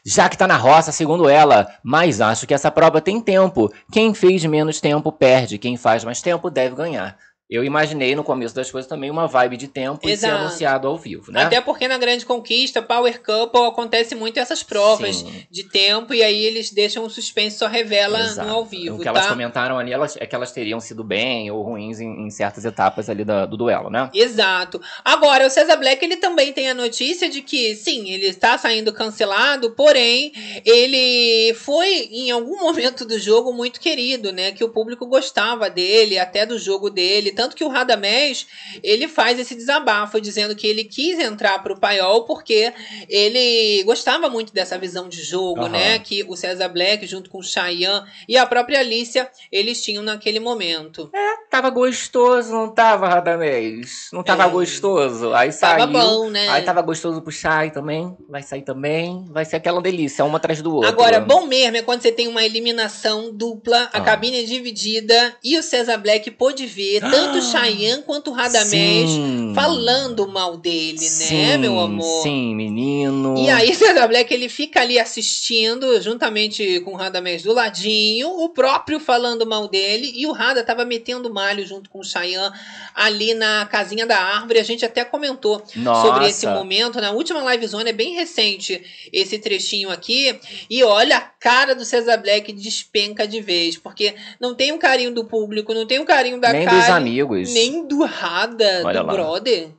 Já 0.04 0.28
que 0.28 0.36
tá 0.36 0.46
na 0.46 0.56
roça, 0.56 0.92
segundo 0.92 1.28
ela, 1.28 1.68
mas 1.82 2.20
acho 2.20 2.46
que 2.46 2.54
essa 2.54 2.70
prova 2.70 3.00
tem 3.00 3.20
tempo. 3.20 3.72
Quem 3.90 4.14
fez 4.14 4.44
menos 4.44 4.80
tempo 4.80 5.12
perde, 5.12 5.58
quem 5.58 5.76
faz 5.76 6.04
mais 6.04 6.20
tempo 6.20 6.50
deve 6.50 6.74
ganhar. 6.74 7.16
Eu 7.52 7.62
imaginei 7.64 8.14
no 8.16 8.24
começo 8.24 8.54
das 8.54 8.70
coisas 8.70 8.88
também 8.88 9.10
uma 9.10 9.26
vibe 9.26 9.56
de 9.58 9.68
tempo 9.68 10.00
e 10.04 10.16
ser 10.16 10.26
Exato. 10.28 10.34
anunciado 10.44 10.88
ao 10.88 10.96
vivo, 10.96 11.30
né? 11.30 11.42
Até 11.42 11.60
porque 11.60 11.86
na 11.86 11.98
Grande 11.98 12.24
Conquista, 12.24 12.80
Power 12.80 13.20
Couple, 13.22 13.66
acontece 13.66 14.14
muito 14.14 14.38
essas 14.38 14.62
provas 14.62 15.16
Sim. 15.16 15.44
de 15.50 15.64
tempo 15.64 16.14
e 16.14 16.22
aí 16.22 16.44
eles 16.44 16.70
deixam 16.70 17.04
o 17.04 17.10
suspense 17.10 17.58
só 17.58 17.66
revela 17.66 18.20
Exato. 18.20 18.48
no 18.48 18.54
ao 18.54 18.64
vivo, 18.64 18.96
O 18.96 18.98
que 19.00 19.06
elas 19.06 19.24
tá? 19.24 19.28
comentaram 19.32 19.78
ali 19.78 19.92
elas, 19.92 20.16
é 20.18 20.24
que 20.26 20.34
elas 20.34 20.50
teriam 20.50 20.80
sido 20.80 21.04
bem 21.04 21.50
ou 21.50 21.62
ruins 21.62 22.00
em, 22.00 22.26
em 22.26 22.30
certas 22.30 22.64
etapas 22.64 23.10
ali 23.10 23.24
da- 23.24 23.44
do 23.44 23.56
duelo, 23.56 23.90
né? 23.90 24.08
Exato. 24.14 24.80
Agora, 25.04 25.46
o 25.46 25.50
Cesar 25.50 25.78
Black, 25.78 26.02
ele 26.02 26.16
também 26.16 26.52
tem 26.54 26.70
a 26.70 26.74
notícia 26.74 27.28
de 27.28 27.42
que, 27.42 27.74
sim, 27.76 28.10
ele 28.10 28.26
está 28.28 28.56
saindo 28.56 28.92
cancelado, 28.94 29.72
porém, 29.72 30.32
ele 30.64 31.54
foi, 31.54 32.08
em 32.10 32.30
algum 32.30 32.56
momento 32.62 33.04
do 33.04 33.18
jogo, 33.18 33.52
muito 33.52 33.80
querido, 33.80 34.32
né? 34.32 34.52
Que 34.52 34.64
o 34.64 34.68
público 34.68 35.06
gostava 35.06 35.68
dele, 35.68 36.18
até 36.18 36.46
do 36.46 36.58
jogo 36.58 36.88
dele. 36.88 37.32
Tanto 37.42 37.56
que 37.56 37.64
o 37.64 37.68
Radamés, 37.68 38.46
ele 38.84 39.08
faz 39.08 39.36
esse 39.36 39.56
desabafo, 39.56 40.20
dizendo 40.20 40.54
que 40.54 40.64
ele 40.64 40.84
quis 40.84 41.18
entrar 41.18 41.60
pro 41.60 41.76
Paiol 41.76 42.24
porque 42.24 42.72
ele 43.08 43.82
gostava 43.82 44.28
muito 44.30 44.52
dessa 44.54 44.78
visão 44.78 45.08
de 45.08 45.20
jogo, 45.24 45.62
Aham. 45.62 45.70
né? 45.70 45.98
Que 45.98 46.22
o 46.22 46.36
César 46.36 46.68
Black, 46.68 47.04
junto 47.04 47.28
com 47.28 47.38
o 47.38 47.42
Cheyenne 47.42 48.02
e 48.28 48.36
a 48.38 48.46
própria 48.46 48.78
Alicia, 48.78 49.28
eles 49.50 49.82
tinham 49.82 50.04
naquele 50.04 50.38
momento. 50.38 51.10
Tava 51.50 51.68
gostoso, 51.68 52.52
não 52.52 52.68
tava, 52.72 53.08
Radamés? 53.08 54.08
Não 54.12 54.22
tava 54.22 54.44
É. 54.44 54.48
gostoso? 54.48 55.34
Aí 55.34 55.52
Tava 55.52 55.80
saiu. 55.80 55.88
bom, 55.88 56.30
né? 56.30 56.48
Aí 56.48 56.62
tava 56.62 56.80
gostoso 56.80 57.20
pro 57.22 57.32
Chay 57.32 57.72
também. 57.72 58.16
Vai 58.28 58.42
sair 58.44 58.62
também. 58.62 59.24
Vai 59.32 59.44
ser 59.44 59.56
aquela 59.56 59.82
delícia, 59.82 60.24
uma 60.24 60.36
atrás 60.38 60.62
do 60.62 60.72
outro. 60.76 60.88
Agora, 60.88 61.18
bom 61.20 61.44
mesmo 61.46 61.76
é 61.76 61.82
quando 61.82 62.02
você 62.02 62.12
tem 62.12 62.28
uma 62.28 62.44
eliminação 62.44 63.32
dupla, 63.34 63.90
a 63.92 63.98
Ah. 63.98 64.00
cabine 64.00 64.38
é 64.40 64.44
dividida 64.44 65.36
e 65.42 65.58
o 65.58 65.62
César 65.62 65.96
Black 65.98 66.30
pôde 66.30 66.66
ver 66.66 67.00
tanto 67.00 67.31
o 67.38 67.42
Cheyenne 67.42 68.02
quanto 68.02 68.30
o 68.30 68.34
Radamés 68.34 69.10
Sim. 69.10 69.52
falando 69.54 70.26
mal 70.28 70.56
dele, 70.56 70.98
né, 70.98 71.06
Sim, 71.06 71.56
meu 71.58 71.78
amor? 71.78 72.22
Sim, 72.22 72.54
menino. 72.54 73.36
E 73.38 73.48
aí, 73.50 73.74
César 73.76 74.06
Black, 74.08 74.32
ele 74.32 74.48
fica 74.48 74.80
ali 74.80 74.98
assistindo, 74.98 76.00
juntamente 76.00 76.80
com 76.80 76.92
o 76.92 76.96
Radamés 76.96 77.42
do 77.42 77.52
ladinho, 77.52 78.28
o 78.28 78.48
próprio 78.48 79.00
falando 79.00 79.46
mal 79.46 79.68
dele, 79.68 80.12
e 80.14 80.26
o 80.26 80.32
Rada 80.32 80.62
tava 80.64 80.84
metendo 80.84 81.32
malho 81.32 81.66
junto 81.66 81.90
com 81.90 82.00
o 82.00 82.04
Cheyenne 82.04 82.52
ali 82.94 83.34
na 83.34 83.66
casinha 83.66 84.06
da 84.06 84.18
árvore. 84.18 84.58
A 84.58 84.64
gente 84.64 84.84
até 84.84 85.04
comentou 85.04 85.62
Nossa. 85.76 86.08
sobre 86.08 86.28
esse 86.28 86.46
momento. 86.46 87.00
Na 87.00 87.10
última 87.12 87.42
live 87.42 87.66
zone 87.66 87.90
é 87.90 87.92
bem 87.92 88.14
recente 88.14 88.82
esse 89.12 89.38
trechinho 89.38 89.90
aqui. 89.90 90.38
E 90.68 90.82
olha, 90.84 91.16
a 91.16 91.20
cara 91.20 91.74
do 91.74 91.84
César 91.84 92.16
Black 92.16 92.52
despenca 92.52 93.26
de 93.26 93.40
vez, 93.40 93.76
porque 93.76 94.14
não 94.40 94.54
tem 94.54 94.72
um 94.72 94.78
carinho 94.78 95.12
do 95.12 95.24
público, 95.24 95.74
não 95.74 95.86
tem 95.86 95.98
um 95.98 96.04
carinho 96.04 96.40
da 96.40 96.52
Nem 96.52 96.64
Kali, 96.64 96.80
dos 96.80 96.88
amigos. 96.88 97.21
Nem 97.54 97.86
do 97.86 98.04
Rada, 98.04 98.82
Olha 98.84 99.00
do 99.00 99.06
lá. 99.06 99.12
brother. 99.12 99.70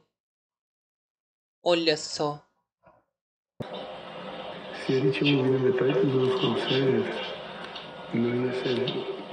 Olha 1.64 1.96
só. 1.98 2.44
Se 4.86 4.92
ele 4.94 5.12
tinha 5.12 5.38
ouvido 5.38 5.60
metade 5.60 5.94
dos 6.06 6.16
outros 6.30 6.42
conselhos, 6.42 7.06
não 8.14 8.46
ia 8.46 8.54
ser 8.64 8.84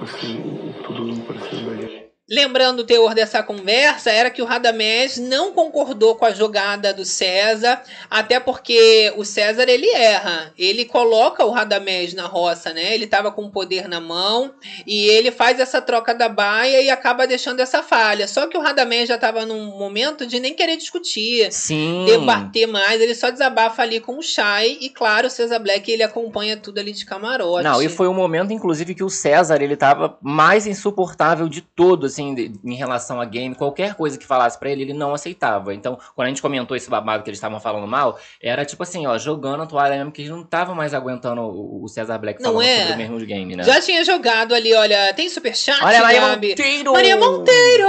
assim, 0.01 0.73
tudo 0.85 1.27
parecido 1.27 1.71
da 1.71 1.77
gente. 1.77 2.10
Lembrando 2.31 2.81
o 2.81 2.85
teor 2.85 3.13
dessa 3.13 3.43
conversa, 3.43 4.09
era 4.11 4.31
que 4.31 4.41
o 4.41 4.45
Radamés 4.45 5.19
não 5.19 5.53
concordou 5.53 6.15
com 6.15 6.25
a 6.25 6.31
jogada 6.31 6.95
do 6.95 7.05
César, 7.05 7.83
até 8.09 8.39
porque 8.39 9.13
o 9.17 9.25
César 9.25 9.69
ele 9.69 9.89
erra. 9.91 10.53
Ele 10.57 10.85
coloca 10.85 11.45
o 11.45 11.51
Radamés 11.51 12.15
na 12.15 12.27
roça, 12.27 12.73
né? 12.73 12.95
Ele 12.95 13.09
tava 13.09 13.33
com 13.33 13.43
o 13.43 13.51
poder 13.51 13.89
na 13.89 14.01
mão 14.01 14.53
e 14.87 15.07
ele 15.07 15.33
faz 15.33 15.59
essa 15.59 15.83
troca 15.83 16.15
da 16.15 16.29
baia 16.29 16.81
e 16.81 16.89
acaba 16.89 17.27
deixando 17.27 17.59
essa 17.59 17.83
falha. 17.83 18.29
Só 18.29 18.47
que 18.47 18.57
o 18.57 18.61
Radamés 18.61 19.09
já 19.09 19.19
tava 19.19 19.45
num 19.45 19.77
momento 19.77 20.25
de 20.25 20.39
nem 20.39 20.55
querer 20.55 20.77
discutir, 20.77 21.53
Sim. 21.53 22.05
debater 22.07 22.69
mais, 22.69 23.01
ele 23.01 23.15
só 23.15 23.31
desabafa 23.31 23.83
ali 23.83 23.99
com 23.99 24.19
o 24.19 24.23
Shai 24.23 24.79
e 24.81 24.89
claro, 24.89 25.27
o 25.27 25.31
César 25.31 25.59
Black 25.59 25.91
ele 25.91 26.05
acompanha 26.05 26.57
tudo 26.57 26.79
ali 26.79 26.93
de 26.93 27.05
camarote. 27.05 27.65
Não, 27.65 27.83
e 27.83 27.89
foi 27.89 28.07
um 28.07 28.15
momento, 28.15 28.53
inclusive, 28.53 28.95
que 28.95 29.03
o 29.03 29.11
César, 29.11 29.61
ele 29.61 29.77
tava 29.77 30.17
mais 30.23 30.67
insuportável 30.67 31.49
de 31.49 31.61
todo, 31.61 32.07
assim, 32.07 32.20
de- 32.35 32.53
em 32.65 32.75
relação 32.75 33.21
a 33.21 33.25
game. 33.25 33.55
Qualquer 33.55 33.95
coisa 33.95 34.19
que 34.19 34.27
falasse 34.27 34.59
pra 34.59 34.71
ele, 34.71 34.83
ele 34.83 34.93
não 34.95 35.13
aceitava. 35.15 35.75
Então, 35.75 35.99
quando 36.15 36.27
a 36.27 36.29
gente 36.29 36.43
comentou 36.43 36.77
esse 36.77 36.89
babado 36.91 37.23
que 37.23 37.31
eles 37.31 37.39
estavam 37.39 37.59
falando 37.61 37.87
mal, 37.87 38.19
era 38.43 38.65
tipo 38.65 38.83
assim, 38.83 39.07
ó, 39.07 39.17
jogando 39.19 39.63
a 39.63 39.67
toalha 39.67 39.97
mesmo, 39.97 40.13
que 40.13 40.23
eles 40.23 40.31
não 40.31 40.43
estavam 40.43 40.75
mais 40.75 40.93
aguentando 40.95 41.41
o, 41.43 41.85
o 41.85 41.89
César 41.89 42.19
Black 42.19 42.43
Não 42.43 42.53
falando 42.53 42.67
é? 42.69 42.79
sobre 42.79 42.93
o 42.95 42.97
mesmo 42.99 43.19
game, 43.27 43.57
né? 43.57 43.63
Já 43.63 43.81
tinha 43.81 44.05
jogado 44.05 44.55
ali, 44.55 44.73
olha, 44.75 45.13
tem 45.15 45.29
superchat, 45.29 45.83
Olha, 45.83 46.01
Maria 46.03 46.21
Gabi? 46.21 46.49
Monteiro! 46.51 46.93
Maria 46.93 47.17
Monteiro! 47.17 47.87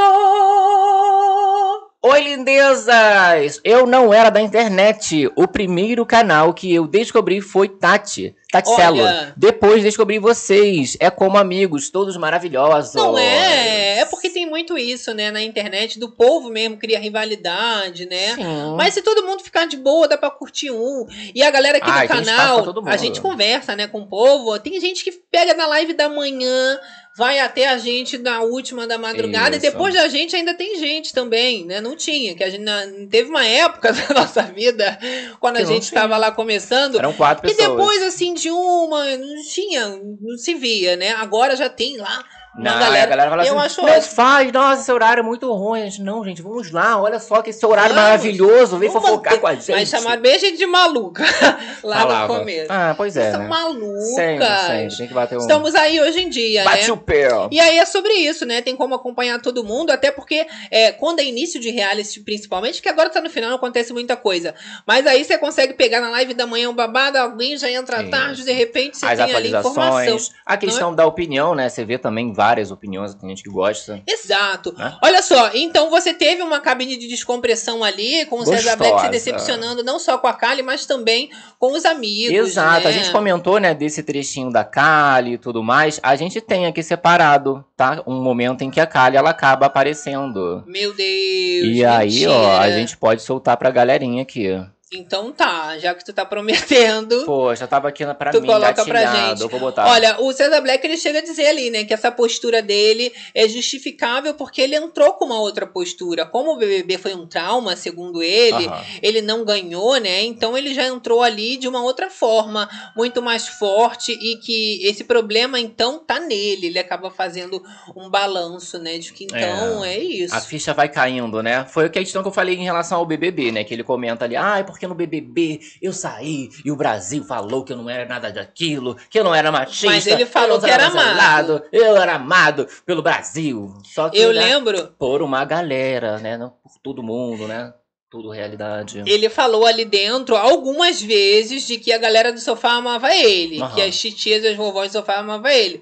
Oi, 2.03 2.19
lindezas! 2.19 3.61
Eu 3.63 3.85
não 3.85 4.11
era 4.11 4.31
da 4.31 4.41
internet. 4.41 5.31
O 5.35 5.47
primeiro 5.47 6.03
canal 6.03 6.51
que 6.51 6.73
eu 6.73 6.87
descobri 6.87 7.41
foi 7.41 7.69
Tati. 7.69 8.35
Taticelo. 8.51 9.03
Depois 9.37 9.83
descobri 9.83 10.17
vocês. 10.17 10.97
É 10.99 11.11
como 11.11 11.37
amigos, 11.37 11.91
todos 11.91 12.17
maravilhosos. 12.17 12.95
Não 12.95 13.17
é, 13.17 13.99
é 13.99 14.05
porque 14.05 14.29
tem 14.29 14.49
muito 14.49 14.77
isso, 14.77 15.13
né, 15.13 15.31
na 15.31 15.41
internet, 15.41 15.99
do 15.99 16.09
povo 16.09 16.49
mesmo 16.49 16.75
cria 16.75 16.99
rivalidade, 16.99 18.05
né? 18.07 18.35
Sim. 18.35 18.75
Mas 18.75 18.93
se 18.95 19.01
todo 19.01 19.23
mundo 19.25 19.43
ficar 19.43 19.65
de 19.67 19.77
boa, 19.77 20.07
dá 20.07 20.17
pra 20.17 20.29
curtir 20.29 20.71
um. 20.71 21.05
E 21.33 21.41
a 21.43 21.51
galera 21.51 21.77
aqui 21.77 21.89
Ah, 21.89 22.01
do 22.01 22.07
canal, 22.07 22.87
a 22.87 22.97
gente 22.97 23.21
conversa, 23.21 23.75
né, 23.75 23.87
com 23.87 24.01
o 24.01 24.07
povo. 24.07 24.59
Tem 24.59 24.81
gente 24.81 25.03
que 25.03 25.11
pega 25.11 25.53
na 25.53 25.67
live 25.67 25.93
da 25.93 26.09
manhã, 26.09 26.79
vai 27.17 27.39
até 27.39 27.67
a 27.67 27.77
gente 27.77 28.17
na 28.17 28.41
última 28.41 28.87
da 28.87 28.97
madrugada, 28.97 29.57
Isso. 29.57 29.65
e 29.65 29.69
depois 29.69 29.93
da 29.93 30.07
gente 30.07 30.35
ainda 30.35 30.53
tem 30.53 30.79
gente 30.79 31.13
também, 31.13 31.65
né? 31.65 31.81
Não 31.81 31.95
tinha, 31.95 32.33
que 32.35 32.43
a 32.43 32.49
gente 32.49 32.63
na- 32.63 32.83
teve 33.09 33.29
uma 33.29 33.45
época 33.45 33.91
da 33.93 34.13
nossa 34.13 34.41
vida, 34.43 34.97
quando 35.39 35.57
a 35.57 35.59
Que 35.59 35.65
não 35.65 35.73
gente 35.73 35.89
tinha. 35.89 36.01
tava 36.01 36.17
lá 36.17 36.31
começando, 36.31 36.97
Eram 36.97 37.13
quatro 37.13 37.45
e 37.49 37.53
pessoas. 37.53 37.77
depois, 37.77 38.01
assim, 38.03 38.33
de 38.33 38.49
uma, 38.49 39.17
não 39.17 39.43
tinha, 39.43 39.87
não 40.21 40.37
se 40.37 40.53
via, 40.55 40.95
né? 40.95 41.11
Agora 41.11 41.55
já 41.55 41.67
tem 41.69 41.97
lá 41.97 42.23
Não, 42.53 42.79
galera. 42.79 43.03
a 43.03 43.05
galera 43.07 43.29
fala 43.29 43.45
eu 43.45 43.57
assim, 43.57 43.65
acho 43.65 43.81
não 43.81 43.89
ótimo. 43.89 44.13
faz, 44.13 44.51
nossa, 44.51 44.81
esse 44.81 44.91
horário 44.91 45.21
é 45.21 45.23
muito 45.23 45.51
ruim. 45.53 45.83
Gente, 45.83 46.01
não, 46.01 46.23
gente, 46.25 46.41
vamos 46.41 46.69
lá, 46.69 47.01
olha 47.01 47.17
só 47.17 47.41
que 47.41 47.49
esse 47.51 47.65
horário 47.65 47.95
Vamos. 47.95 48.09
maravilhoso, 48.09 48.77
vem 48.77 48.91
fofocar 48.91 49.39
com 49.39 49.47
a 49.47 49.55
gente. 49.55 49.71
Mas 49.71 49.89
chamaram 49.89 50.21
bem 50.21 50.35
a 50.35 50.37
gente 50.37 50.57
de 50.57 50.65
maluca 50.65 51.23
lá 51.81 52.01
Falava. 52.01 52.33
no 52.33 52.39
começo. 52.39 52.67
Ah, 52.69 52.93
pois 52.97 53.15
é, 53.15 53.31
São 53.31 53.41
né? 53.41 53.47
malucas. 53.47 54.15
Sempre, 54.15 54.47
sempre, 54.67 54.97
tem 54.97 55.07
que 55.07 55.13
bater 55.13 55.37
um... 55.37 55.41
Estamos 55.41 55.75
aí 55.75 56.01
hoje 56.01 56.21
em 56.21 56.29
dia, 56.29 56.65
Bate 56.65 56.87
né? 56.87 56.91
o 56.91 56.97
pé. 56.97 57.29
E 57.49 57.59
aí 57.59 57.77
é 57.77 57.85
sobre 57.85 58.11
isso, 58.13 58.45
né? 58.45 58.61
Tem 58.61 58.75
como 58.75 58.95
acompanhar 58.95 59.39
todo 59.41 59.63
mundo, 59.63 59.91
até 59.91 60.11
porque 60.11 60.45
é, 60.69 60.91
quando 60.91 61.19
é 61.19 61.23
início 61.23 61.59
de 61.59 61.69
reality, 61.69 62.19
principalmente, 62.19 62.81
que 62.81 62.89
agora 62.89 63.09
tá 63.09 63.21
no 63.21 63.29
final, 63.29 63.49
não 63.49 63.57
acontece 63.57 63.93
muita 63.93 64.17
coisa. 64.17 64.53
Mas 64.85 65.07
aí 65.07 65.23
você 65.23 65.37
consegue 65.37 65.73
pegar 65.73 66.01
na 66.01 66.09
live 66.09 66.33
da 66.33 66.45
manhã 66.45 66.69
um 66.69 66.75
babado, 66.75 67.17
alguém 67.17 67.55
já 67.57 67.69
entra 67.71 68.03
tarde, 68.09 68.43
de 68.43 68.51
repente 68.51 68.97
você 68.97 69.05
As 69.05 69.17
tem 69.17 69.33
ali 69.33 69.47
informação. 69.47 69.83
atualizações, 69.83 70.31
a 70.45 70.57
questão 70.57 70.93
da 70.93 71.05
opinião, 71.05 71.55
né? 71.55 71.69
Você 71.69 71.85
vê 71.85 71.97
também 71.97 72.33
várias 72.41 72.71
opiniões, 72.71 73.13
tem 73.13 73.29
gente 73.29 73.43
que 73.43 73.51
gosta. 73.51 74.01
Exato. 74.07 74.73
Né? 74.75 74.97
Olha 75.03 75.21
só, 75.21 75.51
então 75.53 75.91
você 75.91 76.11
teve 76.11 76.41
uma 76.41 76.59
cabine 76.59 76.97
de 76.97 77.07
descompressão 77.07 77.83
ali, 77.83 78.25
com 78.25 78.39
o 78.39 78.45
César 78.45 78.75
Black 78.75 78.99
se 78.99 79.07
Gostosa. 79.07 79.11
decepcionando 79.11 79.83
não 79.83 79.99
só 79.99 80.17
com 80.17 80.25
a 80.25 80.33
Kali, 80.33 80.63
mas 80.63 80.87
também 80.87 81.29
com 81.59 81.73
os 81.73 81.85
amigos. 81.85 82.35
Exato, 82.35 82.85
né? 82.85 82.89
a 82.89 82.91
gente 82.91 83.11
comentou, 83.11 83.59
né, 83.59 83.75
desse 83.75 84.01
trechinho 84.01 84.51
da 84.51 84.63
Kali 84.63 85.33
e 85.33 85.37
tudo 85.37 85.61
mais. 85.61 85.99
A 86.01 86.15
gente 86.15 86.41
tem 86.41 86.65
aqui 86.65 86.81
separado, 86.81 87.63
tá? 87.77 88.01
Um 88.07 88.19
momento 88.23 88.63
em 88.63 88.71
que 88.71 88.79
a 88.79 88.87
Kali 88.87 89.17
ela 89.17 89.29
acaba 89.29 89.67
aparecendo. 89.67 90.63
Meu 90.65 90.95
Deus. 90.95 91.67
e 91.67 91.85
aí, 91.85 92.25
ó, 92.25 92.55
a 92.55 92.61
mentira. 92.61 92.79
gente 92.79 92.97
pode 92.97 93.21
soltar 93.21 93.55
pra 93.55 93.69
galerinha 93.69 94.23
aqui. 94.23 94.47
Então 94.93 95.31
tá, 95.31 95.77
já 95.77 95.95
que 95.95 96.03
tu 96.03 96.11
tá 96.11 96.25
prometendo. 96.25 97.23
Poxa, 97.25 97.65
tava 97.65 97.87
aqui 97.87 98.05
na- 98.05 98.13
pra 98.13 98.29
Tu 98.31 98.41
mim, 98.41 98.47
coloca 98.47 98.83
pra 98.83 99.05
gente. 99.29 99.41
Eu 99.41 99.47
vou 99.47 99.57
botar. 99.57 99.87
Olha, 99.87 100.19
o 100.19 100.33
César 100.33 100.59
Black 100.59 100.85
ele 100.85 100.97
chega 100.97 101.19
a 101.19 101.21
dizer 101.21 101.47
ali, 101.47 101.69
né, 101.69 101.85
que 101.85 101.93
essa 101.93 102.11
postura 102.11 102.61
dele 102.61 103.13
é 103.33 103.47
justificável 103.47 104.33
porque 104.33 104.61
ele 104.61 104.75
entrou 104.75 105.13
com 105.13 105.23
uma 105.23 105.39
outra 105.39 105.65
postura. 105.65 106.25
Como 106.25 106.51
o 106.51 106.57
BBB 106.57 106.97
foi 106.97 107.13
um 107.15 107.25
trauma, 107.25 107.77
segundo 107.77 108.21
ele, 108.21 108.65
Aham. 108.67 108.83
ele 109.01 109.21
não 109.21 109.45
ganhou, 109.45 109.95
né? 109.97 110.23
Então 110.23 110.57
ele 110.57 110.73
já 110.73 110.85
entrou 110.85 111.23
ali 111.23 111.55
de 111.55 111.69
uma 111.69 111.81
outra 111.81 112.09
forma, 112.09 112.69
muito 112.93 113.21
mais 113.21 113.47
forte 113.47 114.11
e 114.11 114.35
que 114.37 114.85
esse 114.85 115.05
problema 115.05 115.57
então 115.57 115.99
tá 115.99 116.19
nele. 116.19 116.67
Ele 116.67 116.79
acaba 116.79 117.09
fazendo 117.09 117.63
um 117.95 118.09
balanço, 118.09 118.77
né, 118.77 118.97
de 118.97 119.13
que 119.13 119.23
então 119.23 119.85
é, 119.85 119.97
isso. 119.97 120.35
A 120.35 120.41
ficha 120.41 120.73
vai 120.73 120.89
caindo, 120.89 121.41
né? 121.41 121.63
Foi 121.69 121.85
a 121.85 121.89
questão 121.89 122.21
que 122.21 122.27
eu 122.27 122.33
falei 122.33 122.55
em 122.55 122.63
relação 122.65 122.97
ao 122.97 123.05
BBB, 123.05 123.53
né? 123.53 123.63
Que 123.63 123.73
ele 123.73 123.85
comenta 123.85 124.25
ali, 124.25 124.35
ah, 124.35 124.59
é 124.59 124.63
porque 124.63 124.80
no 124.87 124.95
BBB 124.95 125.59
eu 125.81 125.93
saí 125.93 126.49
e 126.63 126.71
o 126.71 126.75
Brasil 126.75 127.23
falou 127.23 127.63
que 127.63 127.73
eu 127.73 127.77
não 127.77 127.89
era 127.89 128.05
nada 128.05 128.31
daquilo, 128.31 128.95
que 129.09 129.19
eu 129.19 129.23
não 129.23 129.33
era 129.33 129.51
machista. 129.51 129.87
Mas 129.87 130.07
ele 130.07 130.25
falou 130.25 130.59
que 130.59 130.69
era 130.69 130.89
zelado, 130.89 131.63
Eu 131.71 131.97
era 131.97 132.15
amado 132.15 132.67
pelo 132.85 133.01
Brasil. 133.01 133.73
Só 133.83 134.09
que 134.09 134.17
Eu 134.17 134.31
lembro 134.31 134.93
por 134.97 135.21
uma 135.21 135.43
galera, 135.45 136.17
né? 136.17 136.37
Por 136.37 136.79
todo 136.81 137.03
mundo, 137.03 137.47
né? 137.47 137.73
Tudo 138.09 138.29
realidade. 138.29 139.03
Ele 139.05 139.29
falou 139.29 139.65
ali 139.65 139.85
dentro 139.85 140.35
algumas 140.35 141.01
vezes 141.01 141.65
de 141.65 141.77
que 141.77 141.93
a 141.93 141.97
galera 141.97 142.33
do 142.33 142.39
sofá 142.41 142.73
amava 142.73 143.15
ele, 143.15 143.61
Aham. 143.61 143.73
que 143.73 143.81
as 143.81 143.97
titias 143.97 144.43
e 144.43 144.49
as 144.49 144.57
vovós 144.57 144.89
do 144.89 144.99
sofá 144.99 145.19
amavam 145.19 145.49
ele. 145.49 145.81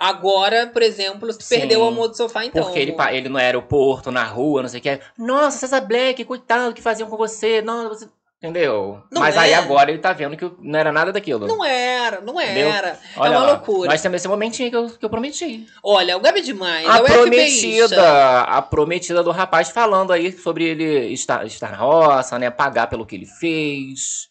Agora, 0.00 0.66
por 0.66 0.80
exemplo, 0.80 1.30
Sim, 1.32 1.58
perdeu 1.58 1.80
o 1.80 1.84
amor 1.84 2.08
do 2.08 2.16
sofá, 2.16 2.44
então. 2.44 2.62
Porque 2.62 2.78
ele, 2.78 2.96
ele 3.12 3.28
no 3.28 3.36
aeroporto, 3.36 4.10
na 4.10 4.24
rua, 4.24 4.62
não 4.62 4.68
sei 4.70 4.80
o 4.80 4.82
que. 4.82 4.98
Nossa, 5.18 5.58
César 5.58 5.82
Black, 5.82 6.24
coitado, 6.24 6.70
o 6.70 6.74
que 6.74 6.80
faziam 6.80 7.08
com 7.08 7.18
você? 7.18 7.60
Não, 7.60 7.88
você... 7.90 8.08
Entendeu? 8.42 9.02
Não 9.12 9.20
Mas 9.20 9.36
é. 9.36 9.40
aí 9.40 9.54
agora 9.54 9.90
ele 9.90 9.98
tá 9.98 10.14
vendo 10.14 10.34
que 10.34 10.50
não 10.60 10.78
era 10.78 10.90
nada 10.90 11.12
daquilo. 11.12 11.46
Não 11.46 11.62
era, 11.62 12.22
não 12.22 12.40
Entendeu? 12.40 12.68
era. 12.68 12.98
Olha 13.14 13.28
é 13.28 13.36
uma 13.36 13.40
lá. 13.46 13.52
loucura. 13.52 13.90
Mas 13.90 14.00
também 14.00 14.16
esse 14.16 14.28
momentinho 14.28 14.70
que 14.70 14.76
eu, 14.76 14.88
que 14.88 15.04
eu 15.04 15.10
prometi. 15.10 15.66
Olha, 15.82 16.16
o 16.16 16.20
Gabi 16.20 16.40
demais. 16.40 16.88
A 16.88 17.00
é 17.00 17.02
prometida, 17.02 18.40
a 18.40 18.62
prometida 18.62 19.22
do 19.22 19.30
rapaz 19.30 19.68
falando 19.68 20.10
aí 20.10 20.32
sobre 20.32 20.64
ele 20.64 21.12
estar, 21.12 21.44
estar 21.44 21.72
na 21.72 21.76
roça, 21.76 22.38
né? 22.38 22.50
Pagar 22.50 22.86
pelo 22.86 23.04
que 23.04 23.14
ele 23.14 23.26
fez. 23.26 24.30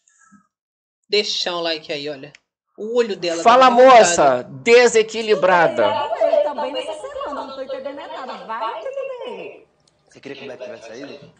Deixa 1.08 1.54
um 1.54 1.60
like 1.60 1.92
aí, 1.92 2.08
olha. 2.08 2.32
O 2.76 2.96
olho 2.98 3.14
dela. 3.14 3.44
Fala, 3.44 3.68
tá 3.68 3.76
revoltado. 3.76 3.98
moça! 3.98 4.42
Desequilibrada. 4.48 5.86
Ele 6.20 6.42
também 6.42 6.72
nessa 6.72 6.94
semana, 6.94 7.46
não 7.46 7.54
tô 7.54 7.62
entendendo 7.62 7.96
nada. 7.96 8.44
Vai 8.44 8.80
entender. 8.80 9.66
Você 10.08 10.18
queria 10.18 10.36
que 10.36 10.42
o 10.42 10.46
Black 10.46 10.64
tivesse 10.64 10.88
saído? 10.88 11.30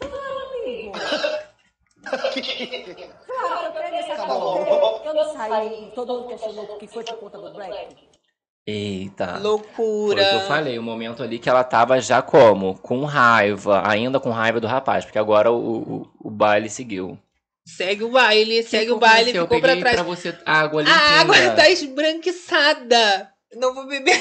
amigo. 0.61 0.93
Claro, 2.03 3.95
essa 3.95 4.15
conta. 4.25 4.69
Eu 5.05 5.13
não 5.13 5.33
saí, 5.33 5.91
todo 5.95 6.13
mundo 6.13 6.27
questionou 6.29 6.77
que 6.77 6.87
foi 6.87 7.03
por 7.03 7.17
conta 7.17 7.37
do 7.39 7.53
Black. 7.53 7.95
Eita. 8.65 9.39
Loucura. 9.39 10.23
Foi 10.23 10.25
o 10.33 10.37
que 10.39 10.43
eu 10.43 10.47
falei, 10.47 10.77
o 10.79 10.83
momento 10.83 11.23
ali 11.23 11.39
que 11.39 11.49
ela 11.49 11.63
tava 11.63 11.99
já 11.99 12.21
como? 12.21 12.75
Com 12.79 13.05
raiva, 13.05 13.81
ainda 13.87 14.19
com 14.19 14.29
raiva 14.29 14.59
do 14.59 14.67
rapaz, 14.67 15.03
porque 15.03 15.17
agora 15.19 15.51
o, 15.51 15.57
o, 15.57 16.11
o 16.25 16.29
baile 16.31 16.69
seguiu. 16.69 17.17
Segue 17.65 18.03
o 18.03 18.09
baile, 18.09 18.63
segue 18.63 18.87
que 18.87 18.91
o 18.91 18.97
baile, 18.97 19.31
ficou 19.31 19.41
Eu 19.41 19.47
pra 19.47 19.59
peguei 19.69 19.81
trás. 19.81 19.95
pra 19.95 20.03
você 20.03 20.35
água 20.45 20.81
A 20.81 20.83
limpinha. 20.83 21.21
água 21.21 21.35
tá 21.55 21.69
esbranquiçada. 21.69 23.31
Não 23.55 23.73
vou 23.73 23.85
beber. 23.87 24.19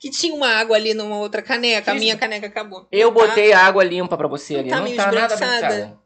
Que 0.00 0.10
tinha 0.10 0.34
uma 0.34 0.48
água 0.48 0.76
ali 0.76 0.94
numa 0.94 1.18
outra 1.18 1.42
caneca. 1.42 1.90
A 1.90 1.94
minha 1.94 2.16
caneca 2.16 2.46
acabou. 2.46 2.86
Eu 2.90 3.12
Tá? 3.12 3.20
botei 3.26 3.52
água 3.52 3.82
limpa 3.84 4.16
pra 4.16 4.28
você 4.28 4.56
ali. 4.56 4.70
Tá 4.70 4.80
não 4.80 4.94
tá 4.96 5.12
nada 5.12 5.34
esbranquiçada. 5.34 5.98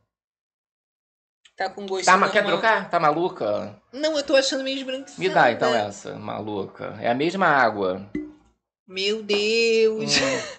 Tá 1.57 1.71
com 1.71 1.87
gosto 1.87 2.05
Tá, 2.05 2.29
quer 2.29 2.45
trocar? 2.45 2.91
Tá 2.91 3.01
maluca? 3.01 3.81
Não, 3.91 4.17
eu 4.17 4.23
tô 4.23 4.37
achando 4.37 4.63
meio 4.63 4.77
esbranquiçada. 4.77 5.19
Me 5.23 5.29
dá 5.31 5.51
então 5.51 5.75
essa, 5.75 6.15
maluca. 6.15 6.99
É 7.01 7.09
a 7.09 7.15
mesma 7.15 7.47
água. 7.47 8.07
Meu 8.87 9.23
Deus. 9.23 10.13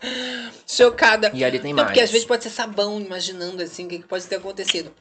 Chocada. 0.66 1.30
E 1.34 1.46
ali 1.46 1.60
tem 1.60 1.72
Não, 1.72 1.84
mais. 1.84 1.90
porque 1.90 2.02
às 2.02 2.10
vezes 2.10 2.26
pode 2.26 2.44
ser 2.44 2.50
sabão, 2.50 3.00
imaginando 3.00 3.62
assim, 3.62 3.86
o 3.86 3.90
que, 3.90 4.00
que 4.00 4.08
pode 4.08 4.26
ter 4.26 4.38
acontecido. 4.38 4.92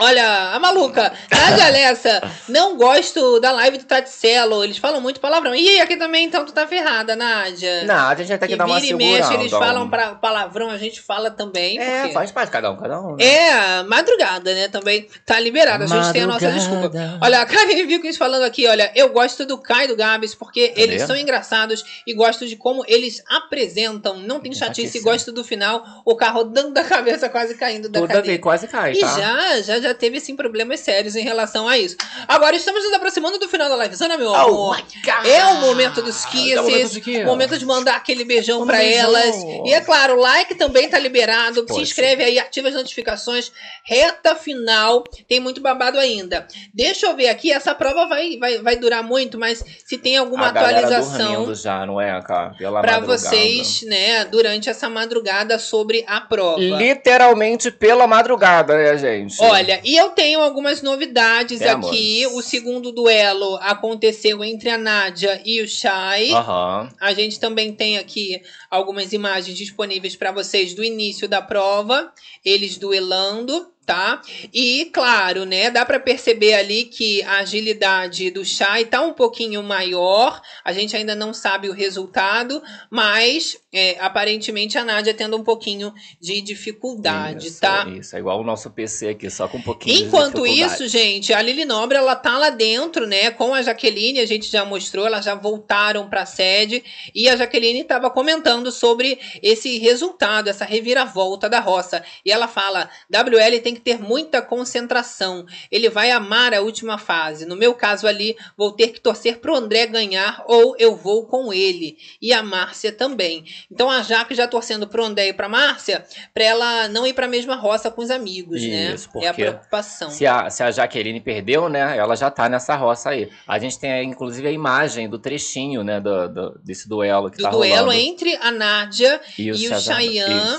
Olha, 0.00 0.54
a 0.54 0.58
maluca, 0.58 1.12
Nádia 1.30 1.66
Alessa, 1.66 2.22
não 2.48 2.76
gosto 2.76 3.38
da 3.40 3.52
live 3.52 3.78
do 3.78 3.84
Taticelo, 3.84 4.64
eles 4.64 4.78
falam 4.78 5.00
muito 5.00 5.20
palavrão. 5.20 5.54
Ih, 5.54 5.80
aqui 5.80 5.96
também, 5.96 6.24
então 6.26 6.44
tu 6.44 6.52
tá 6.52 6.66
ferrada, 6.66 7.14
Nádia. 7.14 7.84
Não, 7.84 8.08
a 8.08 8.14
gente 8.14 8.28
vai 8.28 8.38
ter 8.38 8.46
que, 8.46 8.52
que 8.54 8.58
dar 8.58 8.64
uma 8.66 8.80
vira 8.80 8.86
e 8.86 8.88
segurada. 8.98 9.28
mexe, 9.28 9.34
eles 9.40 9.50
falam 9.52 9.88
pra 9.90 10.14
palavrão, 10.14 10.70
a 10.70 10.78
gente 10.78 11.00
fala 11.00 11.30
também. 11.30 11.78
É, 11.78 12.00
porque- 12.02 12.14
faz 12.14 12.30
parte, 12.32 12.50
cada 12.50 12.70
um, 12.70 12.76
cada 12.76 13.00
um. 13.00 13.16
né? 13.16 13.24
É, 13.24 13.82
madrugada, 13.82 14.54
né? 14.54 14.68
Também 14.68 15.06
tá 15.26 15.38
liberado. 15.38 15.84
A 15.84 15.86
gente 15.86 16.12
tem 16.12 16.22
a 16.22 16.26
nossa 16.26 16.50
desculpa. 16.50 16.90
Olha, 17.20 17.40
a 17.42 17.46
Karen 17.46 17.84
Vikings 17.86 18.18
falando 18.18 18.44
aqui, 18.44 18.66
olha, 18.66 18.90
eu 18.94 19.10
gosto 19.10 19.44
do 19.44 19.58
Kai 19.58 19.84
e 19.84 19.88
do 19.88 19.96
Gabs 19.96 20.34
porque 20.34 20.72
eles 20.76 21.02
são 21.02 21.16
engraçados 21.16 21.84
e 22.06 22.14
gosto 22.14 22.46
de 22.46 22.56
como 22.56 22.82
eles 22.86 23.22
apresentam. 23.28 24.18
Não 24.20 24.40
tem 24.40 24.52
chatice, 24.52 25.00
gosto 25.00 25.32
do 25.32 25.44
final, 25.44 25.84
o 26.04 26.14
carro 26.16 26.44
dando 26.44 26.72
da 26.72 26.84
cabeça, 26.84 27.28
quase 27.28 27.54
caindo 27.56 27.88
da 27.88 28.00
Toda 28.00 28.14
cadeira. 28.14 28.26
vez 28.28 28.40
quase 28.40 28.66
cai, 28.68 28.92
E 28.92 29.00
tá? 29.00 29.06
já, 29.20 29.60
já, 29.62 29.78
já 29.90 29.94
teve, 29.94 30.18
assim, 30.18 30.34
problemas 30.36 30.80
sérios 30.80 31.16
em 31.16 31.22
relação 31.22 31.68
a 31.68 31.76
isso. 31.76 31.96
Agora, 32.28 32.54
estamos 32.56 32.82
nos 32.84 32.92
aproximando 32.92 33.38
do 33.38 33.48
final 33.48 33.68
da 33.68 33.76
live. 33.76 33.94
Zana, 33.94 34.16
meu 34.16 34.30
Oh 34.30 34.34
amor, 34.34 34.82
é 35.24 35.44
o 35.46 35.54
momento 35.60 36.00
dos 36.02 36.24
É 36.24 36.28
o 36.60 36.62
momento 36.62 36.72
kisses, 36.76 36.90
de 36.92 37.00
quê? 37.00 37.24
momento 37.24 37.58
de 37.58 37.66
mandar 37.66 37.96
aquele 37.96 38.24
beijão 38.24 38.62
Um 38.62 38.66
pra 38.66 38.78
beijão. 38.78 39.00
elas. 39.16 39.36
E 39.66 39.72
é 39.74 39.80
claro, 39.80 40.14
o 40.16 40.20
like 40.20 40.54
também 40.54 40.88
tá 40.88 40.98
liberado. 40.98 41.66
Se 41.68 41.80
inscreve 41.80 42.22
aí, 42.24 42.38
ativa 42.38 42.68
as 42.68 42.74
notificações. 42.74 43.50
Reta 43.84 44.34
final, 44.36 45.02
tem 45.28 45.40
muito 45.40 45.60
babado 45.60 45.98
ainda. 45.98 46.46
Deixa 46.72 47.06
eu 47.06 47.16
ver 47.16 47.28
aqui, 47.28 47.52
essa 47.52 47.74
prova 47.74 48.06
vai, 48.06 48.36
vai, 48.38 48.58
vai 48.58 48.76
durar 48.76 49.02
muito, 49.02 49.38
mas 49.38 49.64
se 49.84 49.98
tem 49.98 50.16
alguma 50.16 50.46
a 50.46 50.50
atualização 50.50 51.54
já, 51.54 51.84
não 51.86 52.00
é, 52.00 52.20
cara? 52.22 52.54
Pela 52.56 52.80
pra 52.80 52.92
madrugada. 53.00 53.18
vocês, 53.18 53.82
né, 53.82 54.24
durante 54.24 54.68
essa 54.68 54.88
madrugada 54.88 55.58
sobre 55.58 56.04
a 56.06 56.20
prova. 56.20 56.60
Literalmente 56.60 57.70
pela 57.70 58.06
madrugada, 58.06 58.76
né, 58.76 58.96
gente? 58.98 59.36
Olha, 59.42 59.79
e 59.84 59.96
eu 59.96 60.10
tenho 60.10 60.40
algumas 60.40 60.82
novidades 60.82 61.58
Temos. 61.58 61.88
aqui. 61.88 62.26
O 62.32 62.42
segundo 62.42 62.92
duelo 62.92 63.56
aconteceu 63.56 64.42
entre 64.44 64.70
a 64.70 64.78
Nádia 64.78 65.40
e 65.44 65.60
o 65.62 65.68
Shai. 65.68 66.30
Aham. 66.30 66.88
A 67.00 67.12
gente 67.12 67.38
também 67.38 67.72
tem 67.72 67.98
aqui 67.98 68.42
algumas 68.70 69.12
imagens 69.12 69.56
disponíveis 69.56 70.16
para 70.16 70.32
vocês 70.32 70.74
do 70.74 70.84
início 70.84 71.28
da 71.28 71.42
prova, 71.42 72.12
eles 72.44 72.78
duelando, 72.78 73.66
tá? 73.90 74.22
E 74.54 74.88
claro, 74.92 75.44
né, 75.44 75.68
dá 75.68 75.84
para 75.84 75.98
perceber 75.98 76.54
ali 76.54 76.84
que 76.84 77.24
a 77.24 77.38
agilidade 77.38 78.30
do 78.30 78.44
Shai 78.44 78.84
tá 78.84 79.02
um 79.02 79.12
pouquinho 79.12 79.64
maior. 79.64 80.40
A 80.64 80.72
gente 80.72 80.96
ainda 80.96 81.16
não 81.16 81.34
sabe 81.34 81.68
o 81.68 81.72
resultado, 81.72 82.62
mas 82.88 83.58
é, 83.72 83.96
aparentemente 83.98 84.78
a 84.78 84.84
Nádia 84.84 85.12
tendo 85.12 85.36
um 85.36 85.42
pouquinho 85.42 85.92
de 86.20 86.40
dificuldade, 86.40 87.48
Isso, 87.48 87.60
tá? 87.60 87.84
Isso, 87.88 88.14
é 88.14 88.20
igual 88.20 88.40
o 88.40 88.44
nosso 88.44 88.70
PC 88.70 89.08
aqui, 89.08 89.28
só 89.28 89.48
com 89.48 89.58
um 89.58 89.62
pouquinho 89.62 89.96
de 89.96 90.04
Enquanto 90.04 90.46
isso, 90.46 90.86
gente, 90.86 91.32
a 91.32 91.42
Lili 91.42 91.64
Nobre, 91.64 91.98
ela 91.98 92.14
tá 92.14 92.38
lá 92.38 92.50
dentro, 92.50 93.08
né, 93.08 93.32
com 93.32 93.54
a 93.54 93.62
Jaqueline, 93.62 94.20
a 94.20 94.26
gente 94.26 94.48
já 94.48 94.64
mostrou, 94.64 95.06
elas 95.06 95.24
já 95.24 95.34
voltaram 95.34 96.08
pra 96.08 96.24
sede, 96.24 96.84
e 97.12 97.28
a 97.28 97.34
Jaqueline 97.34 97.80
estava 97.80 98.08
comentando 98.08 98.70
sobre 98.70 99.18
esse 99.42 99.78
resultado, 99.78 100.48
essa 100.48 100.64
reviravolta 100.64 101.48
da 101.48 101.58
roça. 101.58 102.04
E 102.24 102.30
ela 102.30 102.46
fala: 102.46 102.88
WL 103.12 103.60
tem 103.62 103.74
que 103.74 103.79
ter 103.80 103.98
muita 104.00 104.40
concentração. 104.40 105.44
Ele 105.70 105.88
vai 105.88 106.10
amar 106.10 106.54
a 106.54 106.60
última 106.60 106.98
fase. 106.98 107.44
No 107.46 107.56
meu 107.56 107.74
caso 107.74 108.06
ali, 108.06 108.36
vou 108.56 108.72
ter 108.72 108.88
que 108.88 109.00
torcer 109.00 109.38
pro 109.38 109.54
André 109.56 109.86
ganhar 109.86 110.44
ou 110.46 110.76
eu 110.78 110.94
vou 110.96 111.26
com 111.26 111.52
ele. 111.52 111.96
E 112.20 112.32
a 112.32 112.42
Márcia 112.42 112.92
também. 112.92 113.44
Então 113.70 113.90
a 113.90 114.02
Jaque 114.02 114.34
já 114.34 114.46
torcendo 114.46 114.86
pro 114.88 115.04
André 115.04 115.28
e 115.28 115.32
pra 115.32 115.48
Márcia, 115.48 116.04
pra 116.32 116.44
ela 116.44 116.88
não 116.88 117.06
ir 117.06 117.14
pra 117.14 117.26
mesma 117.28 117.56
roça 117.56 117.90
com 117.90 118.02
os 118.02 118.10
amigos, 118.10 118.62
né? 118.62 118.94
Isso, 118.94 119.08
É 119.16 119.28
a 119.28 119.34
preocupação. 119.34 120.10
Se 120.10 120.26
a, 120.26 120.48
se 120.50 120.62
a 120.62 120.70
Jaqueline 120.70 121.20
perdeu, 121.20 121.68
né? 121.68 121.96
Ela 121.96 122.14
já 122.16 122.30
tá 122.30 122.48
nessa 122.48 122.76
roça 122.76 123.10
aí. 123.10 123.28
A 123.46 123.58
gente 123.58 123.78
tem, 123.78 124.08
inclusive, 124.08 124.46
a 124.46 124.52
imagem 124.52 125.08
do 125.08 125.18
trechinho, 125.18 125.82
né? 125.82 126.00
Do, 126.00 126.28
do- 126.28 126.60
desse 126.62 126.88
duelo 126.88 127.30
que 127.30 127.36
Do 127.38 127.42
tá 127.44 127.50
duelo 127.50 127.86
rolando. 127.86 127.92
entre 128.00 128.34
a 128.36 128.50
Nádia 128.50 129.20
E 129.38 129.50
o 129.50 129.54
e 129.54 129.68
o 129.68 129.70
e 129.70 129.74
o 129.74 129.80
Chayanne. 129.80 130.58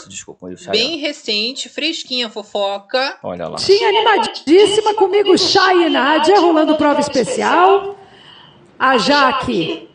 bem 0.72 0.98
recente, 0.98 1.70
fresquinha 1.70 2.30
fofoca. 2.30 3.01
Olha 3.24 3.48
lá. 3.48 3.58
Tinha 3.58 3.90
animadíssima 3.90 4.94
comigo, 4.94 5.38
Chay 5.38 5.88
e 5.88 5.90
Nádia, 5.90 6.40
rolando 6.40 6.76
prova 6.76 7.00
especial. 7.00 7.98
A 8.78 8.98
Jaque 8.98 9.90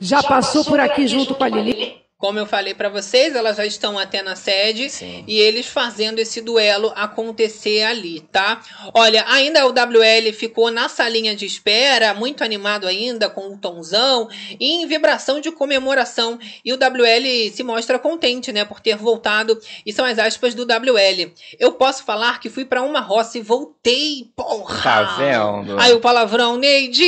já 0.00 0.22
passou 0.22 0.64
por 0.64 0.80
aqui 0.80 1.06
junto 1.06 1.34
com 1.34 1.44
a 1.44 1.48
Lili. 1.48 2.01
Como 2.22 2.38
eu 2.38 2.46
falei 2.46 2.72
pra 2.72 2.88
vocês, 2.88 3.34
elas 3.34 3.56
já 3.56 3.66
estão 3.66 3.98
até 3.98 4.22
na 4.22 4.36
sede 4.36 4.88
e 5.26 5.40
eles 5.40 5.66
fazendo 5.66 6.20
esse 6.20 6.40
duelo 6.40 6.92
acontecer 6.94 7.82
ali, 7.82 8.20
tá? 8.20 8.62
Olha, 8.94 9.24
ainda 9.26 9.66
o 9.66 9.70
WL 9.70 10.32
ficou 10.32 10.70
na 10.70 10.88
salinha 10.88 11.34
de 11.34 11.44
espera, 11.44 12.14
muito 12.14 12.44
animado 12.44 12.86
ainda, 12.86 13.28
com 13.28 13.48
o 13.48 13.58
tonzão, 13.58 14.28
e 14.60 14.70
em 14.70 14.86
vibração 14.86 15.40
de 15.40 15.50
comemoração. 15.50 16.38
E 16.64 16.72
o 16.72 16.76
WL 16.76 17.50
se 17.52 17.64
mostra 17.64 17.98
contente, 17.98 18.52
né, 18.52 18.64
por 18.64 18.78
ter 18.78 18.96
voltado. 18.96 19.58
E 19.84 19.92
são 19.92 20.04
as 20.04 20.16
aspas 20.16 20.54
do 20.54 20.62
WL. 20.62 21.32
Eu 21.58 21.72
posso 21.72 22.04
falar 22.04 22.38
que 22.38 22.48
fui 22.48 22.64
pra 22.64 22.82
uma 22.82 23.00
roça 23.00 23.36
e 23.36 23.40
voltei, 23.42 24.30
porra! 24.36 24.80
Tá 24.80 25.02
vendo? 25.16 25.76
Aí 25.76 25.92
o 25.92 25.98
palavrão, 25.98 26.56
Neide! 26.56 27.02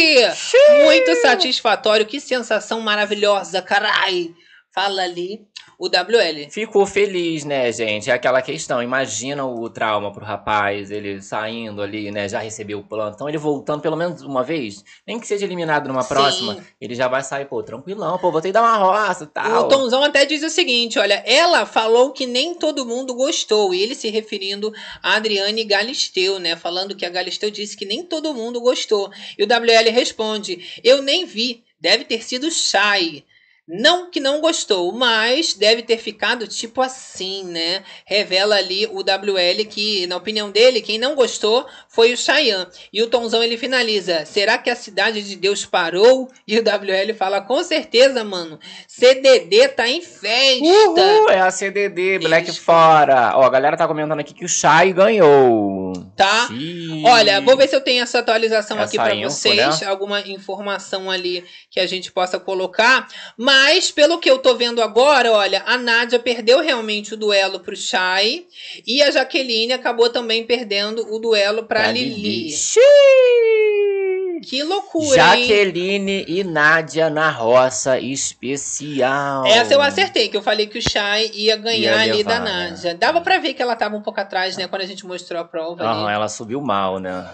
Muito 0.82 1.14
satisfatório, 1.22 2.04
que 2.04 2.18
sensação 2.18 2.80
maravilhosa, 2.80 3.62
carai! 3.62 4.34
Fala 4.74 5.02
ali 5.02 5.46
o 5.78 5.86
WL. 5.86 6.50
Ficou 6.50 6.86
feliz, 6.86 7.44
né, 7.44 7.70
gente? 7.70 8.10
É 8.10 8.12
aquela 8.12 8.42
questão. 8.42 8.82
Imagina 8.82 9.44
o 9.44 9.68
trauma 9.70 10.12
pro 10.12 10.24
rapaz, 10.24 10.90
ele 10.90 11.20
saindo 11.22 11.82
ali, 11.82 12.10
né? 12.10 12.28
Já 12.28 12.40
recebeu 12.40 12.78
o 12.78 12.82
plano. 12.82 13.12
Então, 13.14 13.28
ele 13.28 13.38
voltando 13.38 13.80
pelo 13.80 13.96
menos 13.96 14.22
uma 14.22 14.42
vez, 14.42 14.84
nem 15.06 15.18
que 15.20 15.26
seja 15.26 15.44
eliminado 15.44 15.88
numa 15.88 16.02
Sim. 16.02 16.08
próxima, 16.08 16.64
ele 16.80 16.94
já 16.94 17.08
vai 17.08 17.22
sair, 17.22 17.44
pô, 17.44 17.62
tranquilão, 17.62 18.18
pô, 18.18 18.30
voltei 18.30 18.50
a 18.50 18.54
dar 18.54 18.62
uma 18.62 18.76
roça 18.76 19.24
e 19.24 19.26
tal. 19.28 19.66
O 19.66 19.68
Tomzão 19.68 20.02
até 20.02 20.24
diz 20.24 20.42
o 20.42 20.50
seguinte: 20.50 20.98
olha, 20.98 21.22
ela 21.26 21.66
falou 21.66 22.12
que 22.12 22.26
nem 22.26 22.54
todo 22.54 22.86
mundo 22.86 23.14
gostou. 23.14 23.74
E 23.74 23.82
ele 23.82 23.94
se 23.94 24.08
referindo 24.08 24.72
a 25.02 25.14
Adriane 25.14 25.64
Galisteu, 25.64 26.38
né? 26.38 26.56
Falando 26.56 26.96
que 26.96 27.06
a 27.06 27.10
Galisteu 27.10 27.50
disse 27.50 27.76
que 27.76 27.84
nem 27.84 28.02
todo 28.02 28.34
mundo 28.34 28.60
gostou. 28.60 29.10
E 29.38 29.44
o 29.44 29.46
WL 29.46 29.92
responde: 29.92 30.80
Eu 30.82 31.02
nem 31.02 31.24
vi, 31.24 31.62
deve 31.80 32.04
ter 32.04 32.22
sido 32.22 32.50
Shai. 32.50 33.24
Não 33.66 34.10
que 34.10 34.20
não 34.20 34.40
gostou, 34.40 34.92
mas 34.92 35.54
deve 35.54 35.82
ter 35.82 35.96
ficado 35.96 36.46
tipo 36.46 36.82
assim, 36.82 37.44
né? 37.44 37.82
Revela 38.04 38.56
ali 38.56 38.86
o 38.86 38.98
WL 38.98 39.64
que, 39.68 40.06
na 40.06 40.16
opinião 40.16 40.50
dele, 40.50 40.82
quem 40.82 40.98
não 40.98 41.14
gostou 41.14 41.66
foi 41.88 42.12
o 42.12 42.16
Chayanne. 42.16 42.66
E 42.92 43.02
o 43.02 43.08
Tomzão 43.08 43.42
ele 43.42 43.56
finaliza: 43.56 44.26
será 44.26 44.58
que 44.58 44.68
a 44.68 44.76
cidade 44.76 45.22
de 45.22 45.36
Deus 45.36 45.64
parou? 45.64 46.28
E 46.46 46.58
o 46.58 46.62
WL 46.62 47.14
fala: 47.16 47.40
com 47.40 47.62
certeza, 47.64 48.22
mano. 48.22 48.58
CDD 48.86 49.68
tá 49.68 49.88
em 49.88 50.02
festa. 50.02 50.62
Uhul, 50.62 51.30
é 51.30 51.40
a 51.40 51.50
CDD, 51.50 52.18
Black 52.18 52.52
fora. 52.52 53.32
Ó, 53.36 53.44
a 53.44 53.50
galera 53.50 53.76
tá 53.76 53.88
comentando 53.88 54.20
aqui 54.20 54.34
que 54.34 54.44
o 54.44 54.48
Shai 54.48 54.92
ganhou. 54.92 55.92
Tá? 56.16 56.48
Xiii. 56.48 57.02
Olha, 57.06 57.40
vou 57.40 57.56
ver 57.56 57.68
se 57.68 57.74
eu 57.74 57.80
tenho 57.80 58.02
essa 58.02 58.18
atualização 58.18 58.76
aqui 58.78 58.96
Essa 58.96 59.04
pra 59.04 59.14
info, 59.14 59.30
vocês, 59.30 59.80
né? 59.80 59.86
alguma 59.86 60.20
informação 60.20 61.10
ali 61.10 61.44
que 61.70 61.80
a 61.80 61.86
gente 61.86 62.12
possa 62.12 62.38
colocar. 62.38 63.08
Mas, 63.36 63.53
pelo 63.94 64.18
que 64.18 64.30
eu 64.30 64.38
tô 64.38 64.54
vendo 64.54 64.82
agora, 64.82 65.32
olha, 65.32 65.62
a 65.66 65.76
Nádia 65.76 66.18
perdeu 66.18 66.60
realmente 66.60 67.14
o 67.14 67.16
duelo 67.16 67.60
pro 67.60 67.76
Shai 67.76 68.44
e 68.86 69.02
a 69.02 69.10
Jaqueline 69.10 69.72
acabou 69.72 70.10
também 70.10 70.44
perdendo 70.44 71.14
o 71.14 71.18
duelo 71.18 71.64
pra 71.64 71.84
Pra 71.84 71.92
Lili. 71.92 72.14
Lili. 72.14 72.50
Xiii. 72.50 74.40
Que 74.42 74.62
loucura, 74.62 75.36
hein? 75.36 75.46
Jaqueline 75.46 76.24
e 76.28 76.44
Nádia 76.44 77.08
na 77.08 77.30
roça 77.30 77.98
especial. 77.98 79.46
Essa 79.46 79.74
eu 79.74 79.80
acertei, 79.80 80.28
que 80.28 80.36
eu 80.36 80.42
falei 80.42 80.66
que 80.66 80.78
o 80.78 80.82
Shai 80.82 81.30
ia 81.32 81.56
ganhar 81.56 82.06
Ia 82.06 82.12
ali 82.12 82.24
da 82.24 82.34
levar, 82.34 82.44
né? 82.44 82.70
Nádia. 82.70 82.94
Dava 82.94 83.20
pra 83.20 83.38
ver 83.38 83.54
que 83.54 83.62
ela 83.62 83.74
tava 83.74 83.96
um 83.96 84.02
pouco 84.02 84.20
atrás, 84.20 84.56
né? 84.56 84.68
Quando 84.68 84.82
a 84.82 84.86
gente 84.86 85.06
mostrou 85.06 85.40
a 85.40 85.44
prova 85.44 85.82
Aham, 85.82 86.10
ela 86.10 86.28
subiu 86.28 86.60
mal, 86.60 86.98
né? 86.98 87.30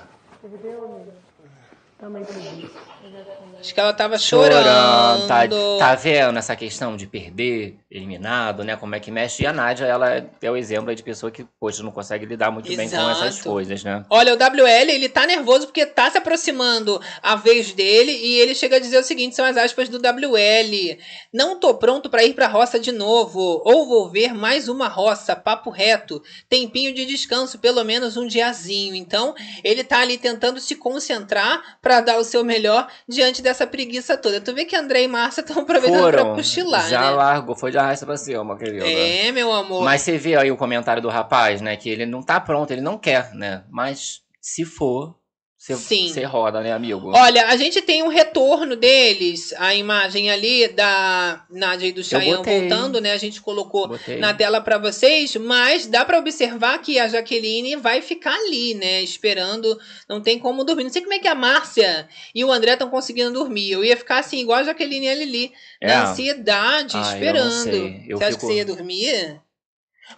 Também 1.98 2.24
preguiça. 2.24 2.89
Acho 3.60 3.74
que 3.74 3.80
ela 3.80 3.92
tava 3.92 4.16
Chorando, 4.16 4.64
chorando. 4.64 5.26
tá, 5.28 5.46
tá 5.78 5.94
vendo 5.94 6.38
essa 6.38 6.56
questão 6.56 6.96
de 6.96 7.06
perder, 7.06 7.76
eliminado, 7.90 8.64
né? 8.64 8.74
Como 8.74 8.94
é 8.94 9.00
que 9.00 9.10
mexe? 9.10 9.42
E 9.42 9.46
a 9.46 9.52
Nádia, 9.52 9.84
ela 9.84 10.14
é- 10.14 10.24
é 10.40 10.50
o 10.50 10.56
exemplo 10.56 10.94
de 10.94 11.02
pessoa 11.02 11.30
que, 11.30 11.44
poxa, 11.60 11.82
não 11.82 11.90
consegue 11.92 12.24
lidar 12.24 12.50
muito 12.50 12.74
bem 12.74 12.88
com 12.88 13.10
essas 13.10 13.34
Exato. 13.34 13.50
coisas, 13.50 13.84
né? 13.84 14.02
Olha, 14.08 14.32
o 14.32 14.36
WL, 14.38 14.90
ele 14.90 15.10
tá 15.10 15.26
nervoso 15.26 15.66
porque 15.66 15.84
tá 15.84 16.10
se 16.10 16.16
aproximando 16.16 16.98
a 17.22 17.36
vez 17.36 17.72
dele 17.74 18.12
e 18.12 18.38
ele 18.38 18.54
chega 18.54 18.76
a 18.76 18.80
dizer 18.80 18.96
o 18.98 19.04
seguinte, 19.04 19.36
são 19.36 19.44
as 19.44 19.58
aspas 19.58 19.90
do 19.90 19.98
WL. 19.98 20.98
Não 21.30 21.60
tô 21.60 21.74
pronto 21.74 22.08
pra 22.08 22.24
ir 22.24 22.32
pra 22.32 22.46
roça 22.48 22.78
de 22.80 22.92
novo, 22.92 23.60
ou 23.62 23.86
vou 23.86 24.08
ver 24.10 24.32
mais 24.32 24.68
uma 24.68 24.88
roça, 24.88 25.36
papo 25.36 25.68
reto. 25.68 26.22
Tempinho 26.48 26.94
de 26.94 27.04
descanso, 27.04 27.58
pelo 27.58 27.84
menos 27.84 28.16
um 28.16 28.26
diazinho. 28.26 28.94
Então, 28.94 29.34
ele 29.62 29.84
tá 29.84 29.98
ali 30.00 30.16
tentando 30.16 30.58
se 30.60 30.76
concentrar 30.76 31.78
pra 31.82 32.00
dar 32.00 32.16
o 32.16 32.24
seu 32.24 32.42
melhor 32.42 32.88
diante 33.08 33.42
dessa 33.42 33.66
preguiça 33.66 34.16
toda. 34.16 34.40
Tu 34.40 34.54
vê 34.54 34.64
que 34.64 34.76
André 34.76 35.02
e 35.02 35.08
Márcia 35.08 35.40
estão 35.46 35.62
aproveitando 35.62 36.10
pra 36.10 36.18
Foram, 36.20 36.34
cochilar, 36.36 36.88
já 36.88 37.00
né? 37.00 37.10
largou, 37.10 37.54
foi 37.56 37.70
de 37.70 37.78
arrasta 37.78 38.06
pra 38.06 38.16
cima, 38.16 38.56
querida. 38.56 38.86
É, 38.86 39.30
meu 39.32 39.52
amor. 39.52 39.84
Mas 39.84 40.02
você 40.02 40.16
vê 40.16 40.36
aí 40.36 40.50
o 40.50 40.56
comentário 40.56 41.02
do 41.02 41.08
rapaz, 41.08 41.60
né? 41.60 41.76
Que 41.76 41.88
ele 41.90 42.06
não 42.06 42.22
tá 42.22 42.40
pronto, 42.40 42.70
ele 42.70 42.80
não 42.80 42.98
quer, 42.98 43.34
né? 43.34 43.64
Mas 43.70 44.22
se 44.40 44.64
for, 44.64 45.14
você, 45.62 46.24
roda, 46.24 46.62
né, 46.62 46.72
amigo? 46.72 47.12
Olha, 47.14 47.48
a 47.48 47.56
gente 47.56 47.82
tem 47.82 48.02
um 48.02 48.08
retorno 48.08 48.74
deles, 48.76 49.52
a 49.58 49.74
imagem 49.74 50.30
ali 50.30 50.68
da 50.68 51.44
Nádia 51.50 51.88
e 51.88 51.92
do 51.92 52.02
Chayanne 52.02 52.38
botei. 52.38 52.60
voltando, 52.60 52.98
né? 52.98 53.12
A 53.12 53.18
gente 53.18 53.42
colocou 53.42 53.86
Botei. 53.88 54.16
na 54.16 54.32
tela 54.32 54.62
para 54.62 54.78
vocês, 54.78 55.36
mas 55.36 55.86
dá 55.86 56.02
para 56.02 56.18
observar 56.18 56.78
que 56.78 56.98
a 56.98 57.06
Jaqueline 57.08 57.76
vai 57.76 58.00
ficar 58.00 58.34
ali, 58.34 58.72
né? 58.74 59.02
Esperando, 59.02 59.78
não 60.08 60.22
tem 60.22 60.38
como 60.38 60.64
dormir. 60.64 60.84
Não 60.84 60.90
sei 60.90 61.02
como 61.02 61.12
é 61.12 61.18
que 61.18 61.28
a 61.28 61.34
Márcia 61.34 62.08
e 62.34 62.42
o 62.42 62.50
André 62.50 62.72
estão 62.72 62.88
conseguindo 62.88 63.30
dormir. 63.32 63.70
Eu 63.72 63.84
ia 63.84 63.98
ficar 63.98 64.20
assim, 64.20 64.40
igual 64.40 64.60
a 64.60 64.64
Jaqueline 64.64 65.06
e 65.06 65.10
a 65.10 65.14
Lili, 65.14 65.52
É. 65.78 65.88
na 65.88 66.10
ansiedade, 66.10 66.96
Ah, 66.96 67.00
eu 67.00 67.02
não 67.04 67.12
esperando. 67.12 67.62
sei. 67.64 68.04
Eu 68.08 68.16
você 68.18 68.24
acha 68.24 68.34
que 68.34 68.40
fico- 68.40 68.46
você 68.52 68.58
ia 68.58 68.64
dormir? 68.64 69.40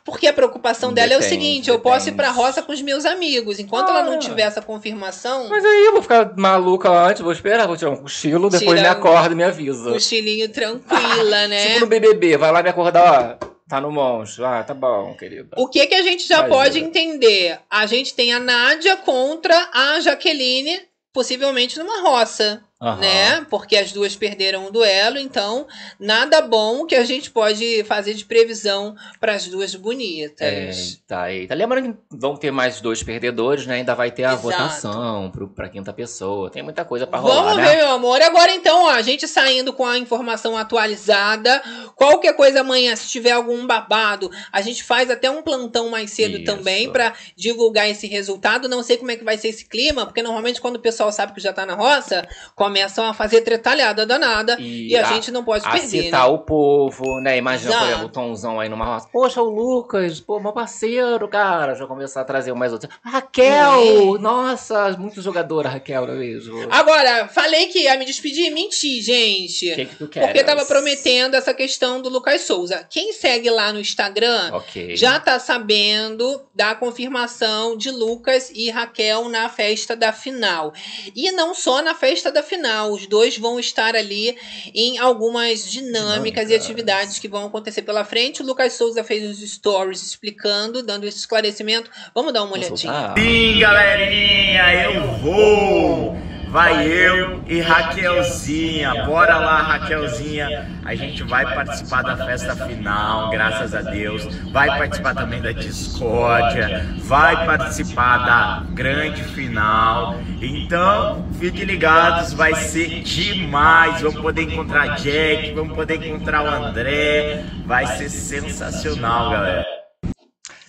Porque 0.05 0.27
a 0.27 0.33
preocupação 0.33 0.93
dela 0.93 1.13
é 1.13 1.17
o 1.17 1.21
Depende, 1.21 1.43
seguinte: 1.43 1.71
eu 1.71 1.79
posso 1.81 2.09
ir 2.09 2.13
pra 2.13 2.29
depende. 2.29 2.45
roça 2.47 2.63
com 2.63 2.73
os 2.73 2.83
meus 2.83 3.05
amigos. 3.05 3.59
Enquanto 3.59 3.89
ela 3.91 4.03
não 4.03 4.15
Ah. 4.15 4.19
tiver 4.19 4.43
essa 4.43 4.61
confirmação, 4.63 5.49
Mas 5.49 5.65
aí 5.65 5.85
eu 5.87 5.93
vou 5.93 6.03
ficar 6.03 6.33
maluca 6.37 6.91
antes, 6.91 7.23
vou 7.23 7.33
esperar, 7.33 7.67
vou 7.67 7.77
tirar 7.77 7.91
um 7.91 7.97
cochilo, 7.97 8.49
depois 8.51 8.81
me 8.81 8.87
acordo 8.89 9.33
e 9.33 9.37
me 9.37 9.45
avisa. 9.45 9.91
cochilinho 9.93 10.49
tranquila, 10.49 11.47
né? 11.49 11.67
Tipo 11.69 11.81
no 11.81 11.87
BBB, 11.87 12.37
vai 12.37 12.51
lá 12.53 12.63
me 12.63 12.69
acordar, 12.69 13.39
ó, 13.41 13.47
tá 13.69 13.81
no 13.81 13.91
monstro. 13.93 14.45
Ah, 14.45 14.63
tá 14.63 14.75
bom, 14.75 15.15
querida. 15.15 15.51
O 15.57 15.69
que 15.69 15.87
que 15.87 15.95
a 15.95 16.03
gente 16.03 16.27
já 16.27 16.41
Vai, 16.41 16.49
pode 16.51 16.79
entender? 16.79 17.59
A 17.71 17.87
gente 17.87 18.15
tem 18.15 18.33
a 18.33 18.39
Nádia 18.41 18.97
contra 18.97 19.69
a 19.73 20.01
Jaqueline, 20.01 20.81
possivelmente 21.13 21.79
numa 21.79 22.01
roça, 22.03 22.63
Aham. 22.83 22.97
né? 23.01 23.47
Porque 23.49 23.77
as 23.77 23.93
duas 23.93 24.17
perderam 24.17 24.67
o 24.67 24.71
duelo, 24.73 25.17
então 25.17 25.69
nada 26.01 26.41
bom 26.41 26.85
que 26.85 26.97
a 26.97 27.05
gente 27.05 27.31
pode 27.31 27.85
fazer 27.85 28.15
de 28.15 28.25
previsão 28.25 28.97
para 29.21 29.35
as 29.35 29.47
duas 29.47 29.75
bonitas. 29.77 30.41
Eita, 30.41 31.31
eita. 31.33 31.55
Lembrando 31.55 31.93
que 31.93 31.99
vão 32.11 32.37
ter 32.37 32.51
mais 32.51 32.81
dois 32.81 33.01
perdedores, 33.03 33.67
né? 33.67 33.77
Ainda 33.77 33.95
vai 33.95 34.11
ter 34.11 34.25
a 34.25 34.33
Exato. 34.33 34.43
votação 34.43 35.31
pro, 35.31 35.47
pra 35.49 35.69
quinta 35.69 35.93
pessoa. 35.93 36.51
Tem 36.51 36.63
muita 36.63 36.85
coisa 36.85 37.07
pra 37.07 37.21
rolar, 37.21 37.43
Vamos 37.43 37.57
né? 37.59 37.69
ver, 37.69 37.77
meu 37.77 37.91
amor. 37.91 38.21
Agora 38.21 38.53
então, 38.53 38.87
ó, 38.87 38.91
a 38.91 39.03
gente 39.03 39.29
saindo 39.29 39.73
com 39.73 39.87
a 39.87 39.97
informação 39.97 40.57
atualizada. 40.57 41.63
Qualquer 41.95 42.35
coisa 42.35 42.61
amanhã, 42.63 42.97
se 42.97 43.09
tiver 43.09 43.31
algum 43.31 43.65
babado, 43.67 44.29
a 44.53 44.61
gente 44.61 44.83
faz 44.83 45.09
até 45.09 45.31
um 45.31 45.43
plantão 45.43 45.89
mais 45.89 46.11
cedo 46.11 46.37
Isso. 46.37 46.45
também 46.45 46.91
pra 46.91 47.13
divulgar 47.37 47.89
esse 47.89 48.07
resultado. 48.09 48.69
Não 48.69 48.83
sei 48.83 48.97
como 48.97 49.11
é 49.11 49.17
que 49.17 49.25
vai 49.25 49.39
ser 49.39 49.49
esse 49.49 49.65
clima, 49.67 50.05
porque 50.05 50.23
normalmente 50.23 50.61
quando 50.61 50.77
o 50.77 50.81
pessoal 50.81 51.13
sabe 51.13 51.33
que 51.33 51.41
já 51.41 51.53
tá 51.53 51.65
na 51.65 51.75
roça, 51.75 52.27
começam 52.73 53.05
a 53.05 53.13
fazer 53.13 53.43
tretalhada 53.43 54.07
danada 54.07 54.57
e, 54.59 54.97
a, 54.97 55.03
gente 55.05 55.31
não 55.31 55.45
pode 55.45 55.67
a 55.67 55.71
perder. 55.71 55.97
Né? 55.97 56.03
citar 56.05 56.33
o 56.33 56.39
povo, 56.39 57.21
né? 57.21 57.37
Imagina, 57.37 57.73
por 57.73 57.77
Exato. 57.77 57.91
exemplo, 57.91 58.07
o 58.07 58.09
Tomzão 58.09 58.59
aí 58.59 58.69
numa 58.71 58.87
roça. 58.87 59.09
Poxa, 59.13 59.43
o 59.43 59.51
Lucas, 59.51 60.21
pô, 60.21 60.41
meu 60.41 60.53
parceiro, 60.53 61.29
cara. 61.29 61.75
Já 61.75 61.87
começar 61.87 62.23
a 62.23 62.25
trazer 62.25 62.55
mais 62.55 62.73
outros. 62.73 62.91
Raquel! 63.05 64.19
Nossa, 64.19 64.91
muito 64.99 65.21
jogadora, 65.21 65.69
Raquel, 65.69 66.07
não 66.07 66.15
é 66.15 66.17
mesmo? 66.17 66.67
Agora, 66.71 67.29
falei 67.29 67.67
que 67.67 67.81
ia 67.81 67.97
me 67.99 68.07
despedir, 68.07 68.51
menti, 68.51 69.03
gente. 69.03 69.71
O 69.73 69.75
que, 69.75 69.85
que 69.85 69.97
tu 69.97 70.09
quer? 70.09 70.25
Porque 70.25 70.43
tava 70.43 70.65
prometendo 70.65 71.35
essa 71.35 71.53
questão 71.53 72.01
do 72.01 72.09
Lucas 72.09 72.41
Souza. 72.43 72.87
Quem 72.89 73.13
segue 73.13 73.51
lá 73.51 73.71
no 73.73 73.81
Instagram 73.81 74.51
Ok. 74.55 74.97
já 74.97 75.21
tá 75.21 75.39
sabendo 75.39 76.43
da 76.55 76.75
confirmação 76.75 77.77
de 77.77 77.91
Lucas 77.91 78.51
e 78.55 78.71
Raquel 78.71 79.29
na 79.29 79.49
festa 79.51 79.95
da 79.95 80.13
final. 80.13 80.73
E 81.15 81.31
não 81.33 81.55
só 81.55 81.83
na 81.83 81.95
festa 81.95 82.33
da 82.33 82.43
final, 82.43 82.62
os 82.91 83.07
dois 83.07 83.37
vão 83.39 83.59
estar 83.59 83.95
ali 83.95 84.37
em 84.75 84.99
algumas 84.99 85.71
dinâmicas 85.71 86.51
e 86.51 86.55
atividades 86.55 87.19
que 87.19 87.29
vão 87.29 87.47
acontecer 87.47 87.83
pela 87.83 88.05
frente. 88.05 88.43
O 88.43 88.47
Lucas 88.47 88.75
Souza 88.75 89.03
fez 89.05 89.29
os 89.29 89.49
stories 89.51 90.03
explicando, 90.03 90.83
dando 90.83 91.07
esse 91.07 91.19
esclarecimento. 91.19 91.91
Vamos 92.15 92.33
dar 92.33 92.45
uma 92.45 92.55
olhadinha. 92.55 93.15
Sim, 93.17 93.59
galerinha, 93.59 94.85
eu 94.85 95.03
vou! 95.19 96.42
Vai 96.53 96.87
eu 96.87 97.43
e 97.47 97.63
Raquelzinha. 97.63 99.07
Bora 99.07 99.39
lá, 99.39 99.63
Raquelzinha. 99.63 100.69
A 100.85 100.95
gente 100.95 101.23
vai 101.23 101.47
participar 101.55 102.03
da 102.03 102.15
festa 102.27 102.55
final, 102.55 103.31
graças 103.31 103.75
a 103.75 103.81
Deus. 103.81 104.23
Vai 104.53 104.69
participar 104.69 105.15
também 105.15 105.41
da 105.41 105.53
discórdia. 105.53 106.87
Vai 106.99 107.47
participar 107.47 108.19
da 108.19 108.67
grande 108.69 109.25
final. 109.25 110.21
Então, 110.43 111.27
fiquem 111.41 111.65
ligados, 111.65 112.35
vai 112.35 112.55
ser 112.55 113.01
demais. 113.01 114.03
Vamos 114.03 114.21
poder 114.21 114.43
encontrar 114.43 114.97
Jack, 114.97 115.55
vamos 115.55 115.75
poder 115.75 116.07
encontrar 116.07 116.45
o 116.45 116.49
André. 116.49 117.45
Vai 117.65 117.87
ser 117.87 118.11
sensacional, 118.11 119.31
galera. 119.31 119.72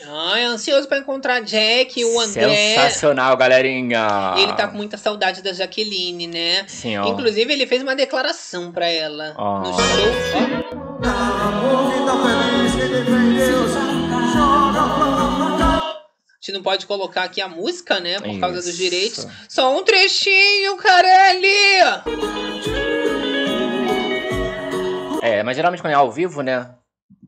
Ai, 0.08 0.44
ansioso 0.44 0.88
pra 0.88 0.98
encontrar 0.98 1.42
Jack 1.42 2.00
e 2.00 2.06
o 2.06 2.20
André. 2.20 2.76
Sensacional, 2.76 3.36
galerinha. 3.38 4.34
Ele 4.38 4.54
tá 4.54 4.68
com 4.68 4.76
muita 4.78 4.98
saudade 4.98 5.42
da 5.42 5.54
Jaqueline, 5.54 6.28
né? 6.28 6.66
Sim, 6.68 6.98
ó. 6.98 7.08
Inclusive, 7.08 7.52
ele 7.54 7.66
fez 7.66 7.82
uma 7.82 7.96
declaração 7.96 8.72
pra 8.72 8.88
ela 8.88 9.34
Ó. 9.38 9.60
no 9.60 9.74
show. 9.74 9.84
ó. 11.10 11.54
A 16.30 16.46
gente 16.46 16.56
não 16.56 16.64
pode 16.64 16.86
colocar 16.86 17.24
aqui 17.24 17.40
a 17.42 17.48
música, 17.48 18.02
né? 18.02 18.20
Por 18.20 18.38
causa 18.40 18.58
dos 18.58 18.68
Isso. 18.68 18.78
direitos. 18.78 19.28
Só 19.48 19.78
um 19.78 19.84
trechinho, 19.84 20.76
Carelli! 20.76 21.48
É, 25.22 25.42
mas 25.42 25.56
geralmente 25.56 25.82
quando 25.82 25.94
é 25.94 25.96
ao 25.96 26.12
vivo, 26.12 26.42
né? 26.42 26.70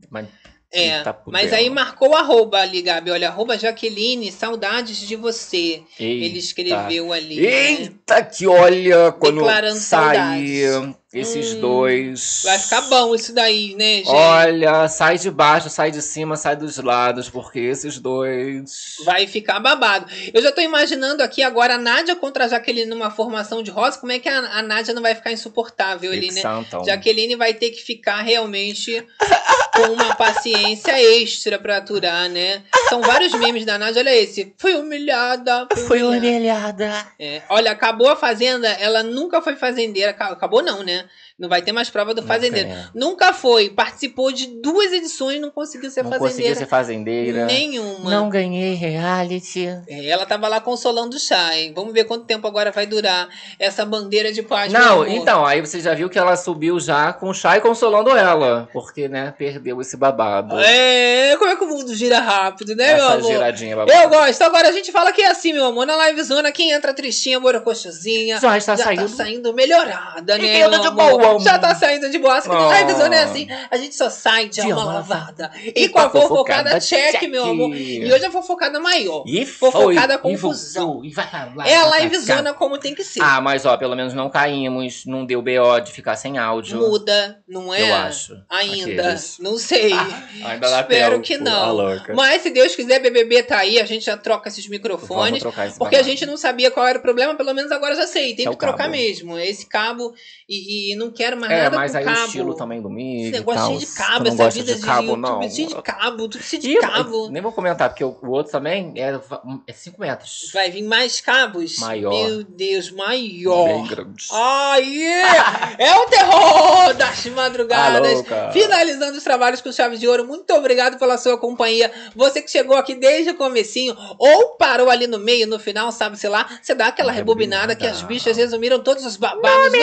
Mas 0.09 0.27
É, 0.71 1.01
tá 1.03 1.17
mas 1.27 1.53
aí 1.53 1.69
marcou 1.69 2.09
o 2.09 2.15
arroba 2.15 2.57
ali, 2.59 2.81
Gabi. 2.81 3.09
Olha, 3.11 3.29
arroba 3.29 3.57
Jaqueline, 3.57 4.29
saudades 4.31 4.99
de 4.99 5.15
você. 5.15 5.81
Ele 5.99 6.25
Eita. 6.25 6.37
escreveu 6.37 7.13
ali. 7.13 7.39
né? 7.39 7.71
Eita, 7.71 8.21
que 8.23 8.45
olha, 8.45 9.11
quando 9.13 9.37
Declarando 9.37 9.79
saudades. 9.79 10.95
esses 11.13 11.53
Hum, 11.53 11.61
dois. 11.61 12.41
Vai 12.43 12.59
ficar 12.59 12.81
bom 12.81 13.15
isso 13.15 13.33
daí, 13.33 13.73
né, 13.75 13.97
gente? 13.99 14.09
Olha, 14.09 14.89
sai 14.89 15.17
de 15.17 15.31
baixo, 15.31 15.69
sai 15.69 15.91
de 15.91 16.01
cima, 16.01 16.35
sai 16.35 16.57
dos 16.57 16.75
lados, 16.77 17.29
porque 17.29 17.59
esses 17.59 17.97
dois. 17.99 18.95
Vai 19.05 19.27
ficar 19.27 19.61
babado. 19.61 20.11
Eu 20.33 20.41
já 20.41 20.51
tô 20.51 20.59
imaginando 20.59 21.23
aqui 21.23 21.41
agora 21.41 21.75
a 21.75 21.77
Nádia 21.77 22.17
contra 22.17 22.43
a 22.43 22.47
Jaqueline 22.49 22.89
numa 22.89 23.09
formação 23.09 23.63
de 23.63 23.71
rosa. 23.71 23.97
Como 23.97 24.11
é 24.11 24.19
que 24.19 24.27
a, 24.27 24.39
a 24.57 24.61
Nádia 24.61 24.93
não 24.93 25.01
vai 25.01 25.15
ficar 25.15 25.31
insuportável 25.31 26.11
ali, 26.11 26.27
né? 26.27 26.41
Ficção, 26.41 26.83
Jaqueline 26.85 27.37
vai 27.37 27.53
ter 27.53 27.69
que 27.69 27.81
ficar 27.81 28.21
realmente 28.21 29.01
com 29.75 29.91
uma 29.93 30.15
paciência 30.15 30.93
extra 31.21 31.59
pra 31.59 31.77
aturar, 31.77 32.29
né? 32.29 32.63
São 32.89 33.01
vários 33.01 33.33
memes 33.33 33.65
da 33.65 33.77
Nádia. 33.77 34.01
Olha 34.01 34.15
esse. 34.15 34.53
Fui 34.57 34.73
humilhada. 34.75 35.67
Fui 35.87 36.01
humilhada. 36.03 37.05
É, 37.19 37.41
olha, 37.49 37.71
acabou 37.71 38.09
a 38.09 38.15
Fazenda, 38.15 38.67
ela 38.69 39.03
nunca 39.03 39.41
foi 39.41 39.55
fazendeira. 39.55 40.13
Ca- 40.13 40.27
Acabou 40.27 40.61
não, 40.61 40.83
né? 40.83 41.05
Não 41.37 41.49
vai 41.49 41.61
ter 41.61 41.73
mais 41.73 41.89
prova 41.89 42.13
do 42.13 42.23
fazendeiro. 42.23 42.69
tem. 42.69 42.77
Nunca 42.93 43.33
foi. 43.33 43.69
Participou 43.69 44.31
de 44.31 44.47
duas 44.61 44.93
edições 44.93 45.35
e 45.35 45.39
não 45.39 45.51
conseguiu 45.51 45.89
ser 45.91 46.01
Não 46.01 46.09
fazendeira. 46.09 46.31
conseguia 46.33 46.55
ser 46.55 46.65
fazendeira. 46.65 47.45
Nenhuma. 47.45 48.09
Não 48.09 48.29
ganhei 48.29 48.73
reality. 48.73 49.67
É, 49.85 50.05
ela 50.07 50.25
tava 50.25 50.47
lá 50.47 50.61
consolando 50.61 51.17
o 51.17 51.19
Chay. 51.19 51.73
Vamos 51.75 51.91
ver 51.93 52.05
quanto 52.05 52.23
tempo 52.23 52.47
agora 52.47 52.71
vai 52.71 52.85
durar 52.85 53.27
essa 53.59 53.85
bandeira 53.85 54.31
de 54.31 54.43
paz. 54.43 54.71
meu 54.71 54.79
Não, 54.81 55.05
então, 55.07 55.45
aí 55.45 55.59
você 55.59 55.81
já 55.81 55.93
viu 55.93 56.09
que 56.09 56.17
ela 56.17 56.37
subiu 56.37 56.79
já 56.79 57.11
com 57.11 57.27
o 57.29 57.33
Chay 57.33 57.59
consolando 57.59 58.11
ela. 58.11 58.69
Porque, 58.71 59.09
né, 59.09 59.33
perdeu. 59.37 59.61
deu 59.75 59.81
esse 59.81 59.97
babado. 59.97 60.57
É, 60.57 61.35
como 61.37 61.51
é 61.51 61.57
que 61.57 61.63
o 61.65 61.67
mundo 61.67 61.93
gira 61.93 62.19
rápido, 62.19 62.75
né, 62.77 62.95
meu 62.95 63.05
Essa 63.07 63.13
amor? 63.15 63.31
giradinha 63.33 63.75
babada. 63.75 63.99
Eu 64.03 64.09
gosto. 64.09 64.41
Agora 64.41 64.69
a 64.69 64.71
gente 64.71 64.89
fala 64.89 65.11
que 65.11 65.21
é 65.21 65.27
assim, 65.31 65.51
meu 65.51 65.65
amor. 65.65 65.85
Na 65.85 66.07
livezona, 66.09 66.49
quem 66.51 66.71
entra 66.71 66.93
tristinha, 66.93 67.41
borocochazinha. 67.41 68.39
Já 68.39 68.57
está 68.57 68.77
já 68.77 68.83
saindo. 68.85 69.01
tá 69.01 69.07
saindo 69.09 69.53
melhorada, 69.53 70.37
né? 70.37 70.53
Fica 70.55 70.69
meu 70.69 70.79
de 70.79 70.87
amor? 70.87 71.11
boa. 71.11 71.24
Já 71.39 71.59
tá 71.59 71.73
saindo 71.75 72.09
de 72.09 72.17
boa. 72.17 72.41
Porque 72.41 72.55
Ah. 72.55 72.69
na 72.69 72.81
livezona 72.81 73.15
é 73.15 73.23
assim. 73.23 73.47
A 73.69 73.77
gente 73.77 73.95
só 73.95 74.09
sai 74.09 74.45
de, 74.49 74.55
De 74.61 74.61
alma 74.61 74.81
alma 74.81 74.93
lavada. 74.95 75.51
E 75.63 75.83
E, 75.85 75.89
com 75.89 75.99
a 75.99 76.09
fofocada, 76.09 76.27
fofocada 76.27 76.79
check, 76.79 77.11
check. 77.19 77.29
meu 77.29 77.43
amor. 77.45 77.75
E 77.75 78.11
hoje 78.11 78.25
a 78.25 78.31
fofocada 78.31 78.79
maior. 78.79 79.23
E 79.25 79.45
Fofocada 79.45 80.17
foi, 80.19 80.31
e 80.31 80.33
confusão. 80.35 81.01
e 81.03 81.09
vai 81.11 81.29
pra 81.29 81.51
lá, 81.55 81.67
É 81.67 81.75
a 81.77 81.99
livezona 81.99 82.51
cá. 82.51 82.53
como 82.53 82.77
tem 82.77 82.93
que 82.95 83.03
ser. 83.03 83.21
Ah, 83.21 83.39
mas 83.41 83.65
ó, 83.65 83.75
pelo 83.77 83.95
menos 83.95 84.13
não 84.13 84.29
caímos, 84.29 85.05
não 85.05 85.25
deu 85.25 85.41
BO 85.41 85.79
de 85.83 85.91
ficar 85.91 86.15
sem 86.15 86.37
áudio. 86.37 86.77
Muda, 86.77 87.39
não 87.47 87.73
é? 87.73 87.89
Eu 87.89 87.95
acho. 87.95 88.37
Ainda. 88.49 89.01
Aqueles. 89.01 89.37
Não 89.39 89.57
sei. 89.57 89.91
Ainda 90.45 90.69
dá 90.69 90.81
Espero 90.81 91.21
que 91.21 91.37
não. 91.37 91.73
louca. 91.73 92.13
Mas 92.13 92.41
se 92.41 92.49
Deus 92.49 92.75
quiser, 92.75 92.99
BBB 92.99 93.43
tá 93.43 93.57
aí, 93.59 93.79
a 93.79 93.85
gente 93.85 94.05
já 94.05 94.17
troca 94.17 94.49
esses 94.49 94.67
microfones. 94.67 95.07
Vamos 95.25 95.39
trocar 95.39 95.67
esse 95.67 95.77
Porque 95.77 95.95
a 95.95 96.03
gente 96.03 96.25
não 96.25 96.37
sabia 96.37 96.71
qual 96.71 96.85
era 96.87 96.99
o 96.99 97.01
problema, 97.01 97.35
pelo 97.35 97.53
menos 97.53 97.71
agora 97.71 97.95
já 97.95 98.07
sei. 98.07 98.35
Tem 98.35 98.45
É 98.47 98.49
que 98.49 98.57
trocar 98.57 98.77
cabo. 98.83 98.91
mesmo. 98.91 99.37
Esse 99.39 99.65
cabo 99.67 100.13
e, 100.47 100.93
e 100.93 100.95
não 100.95 101.11
quero 101.15 101.37
mais 101.39 101.51
É, 101.51 101.63
nada 101.63 101.77
mas 101.77 101.91
com 101.91 101.97
aí 101.97 102.03
cabo. 102.05 102.19
o 102.19 102.25
estilo 102.25 102.53
também 102.55 102.81
do 102.81 102.89
Mig 102.89 103.21
Esse 103.21 103.29
e 103.29 103.31
negócio 103.31 103.59
tal. 103.61 103.67
cheio 103.69 103.79
de 103.79 103.85
cabo, 103.95 104.27
essa 104.27 104.49
vida 104.49 104.73
de 104.73 104.79
de, 104.79 104.85
cabo, 104.85 105.01
YouTube, 105.07 105.21
não. 105.21 105.49
cheio 105.49 105.67
de 105.69 105.81
cabo, 105.81 106.29
tudo 106.29 106.43
cheio 106.43 106.61
de 106.61 106.69
Ih, 106.73 106.79
cabo. 106.79 107.29
Nem 107.29 107.41
vou 107.41 107.51
comentar, 107.51 107.89
porque 107.89 108.03
o, 108.03 108.15
o 108.21 108.29
outro 108.31 108.51
também 108.51 108.93
é 108.95 109.73
5 109.73 109.99
metros. 109.99 110.51
Vai 110.53 110.69
vir 110.69 110.83
mais 110.83 111.19
cabos? 111.21 111.77
Maior. 111.79 112.11
Meu 112.13 112.43
Deus, 112.43 112.91
maior. 112.91 113.65
Bem 113.65 113.87
grande. 113.87 114.25
Ai, 114.31 115.03
é, 115.03 115.87
é 115.87 115.95
o 115.99 116.05
terror 116.07 116.93
das 116.95 117.25
madrugadas. 117.27 118.13
louca. 118.13 118.49
Finalizando 118.51 119.17
os 119.17 119.23
trabalhos 119.23 119.61
com 119.61 119.71
chave 119.71 119.97
de 119.97 120.07
ouro. 120.07 120.25
Muito 120.25 120.51
obrigado 120.53 120.97
pela 120.99 121.17
sua 121.17 121.37
companhia. 121.37 121.91
Você 122.15 122.41
que 122.41 122.51
chegou 122.51 122.75
aqui 122.77 122.95
desde 122.95 123.31
o 123.31 123.35
comecinho 123.35 123.95
ou 124.17 124.49
parou 124.57 124.89
ali 124.89 125.07
no 125.07 125.19
meio, 125.19 125.47
no 125.47 125.57
final, 125.59 125.91
sabe-se 125.91 126.27
lá, 126.27 126.47
você 126.61 126.73
dá 126.75 126.87
aquela 126.87 127.11
rebobinada 127.11 127.75
que 127.75 127.85
as 127.85 128.01
bichas 128.01 128.37
resumiram 128.37 128.79
todos 128.79 129.05
os 129.05 129.15
babados 129.17 129.71
nos 129.71 129.81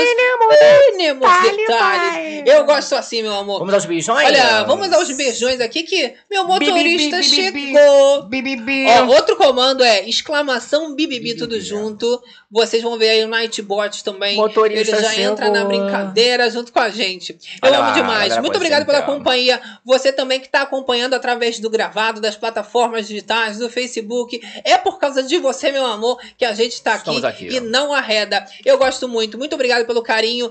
mínimos 1.31 1.57
detalhes. 1.57 2.43
Eu 2.47 2.65
gosto 2.65 2.95
assim, 2.95 3.23
meu 3.23 3.35
amor. 3.35 3.59
Vamos 3.61 3.75
aos 3.75 3.85
beijões? 3.85 4.27
Olha, 4.27 4.65
vamos 4.65 4.93
aos 4.93 5.11
beijões 5.11 5.61
aqui 5.61 5.83
que 5.83 6.15
meu 6.31 6.45
motorista 6.45 7.19
Bi, 7.19 7.23
bi, 7.23 7.31
bi, 7.31 7.51
bi, 7.51 7.53
bi, 7.53 7.73
chegou. 7.73 8.23
Bibibi. 8.25 8.87
Ó, 8.87 9.07
outro 9.07 9.37
comando 9.37 9.83
é 9.83 10.09
exclamação 10.09 10.95
bibibi 10.95 11.37
tudo 11.37 11.61
junto. 11.61 12.23
Vocês 12.51 12.83
vão 12.83 12.99
ver 12.99 13.09
aí 13.09 13.25
o 13.25 13.29
Nightbot 13.29 14.05
também. 14.05 14.37
Motorista 14.37 14.97
Ele 14.97 15.03
já 15.03 15.17
entra 15.17 15.49
na 15.49 15.61
chegou. 15.61 15.69
brincadeira 15.69 16.51
junto 16.51 16.71
com 16.71 16.81
a 16.81 16.91
gente. 16.91 17.33
Eu 17.33 17.39
Olha 17.69 17.79
amo 17.79 17.89
lá, 17.89 17.95
demais. 17.95 18.39
Muito 18.39 18.57
obrigado 18.57 18.85
pela 18.85 18.99
então. 18.99 19.15
companhia. 19.15 19.61
Você 19.85 20.13
também 20.13 20.39
que 20.39 20.47
está 20.47 20.63
acompanhando 20.63 21.15
através 21.15 21.59
do 21.59 21.71
gravado, 21.71 22.21
das 22.21 22.37
plataformas 22.37 23.09
digitais, 23.09 23.59
do 23.59 23.71
Facebook. 23.71 24.41
É 24.65 24.77
por 24.77 24.99
causa 24.99 25.23
de 25.23 25.39
você, 25.39 25.73
meu 25.73 25.87
amor, 25.87 26.21
que 26.37 26.45
a 26.45 26.53
gente 26.53 26.73
está 26.73 26.95
aqui, 26.95 27.25
aqui, 27.25 27.49
e 27.49 27.59
ó. 27.59 27.63
não 27.63 27.93
arreda. 27.93 28.45
Eu 28.65 28.77
gosto 28.77 29.09
muito. 29.09 29.39
Muito 29.39 29.55
obrigado 29.55 29.87
pelo 29.87 30.03
carinho. 30.03 30.51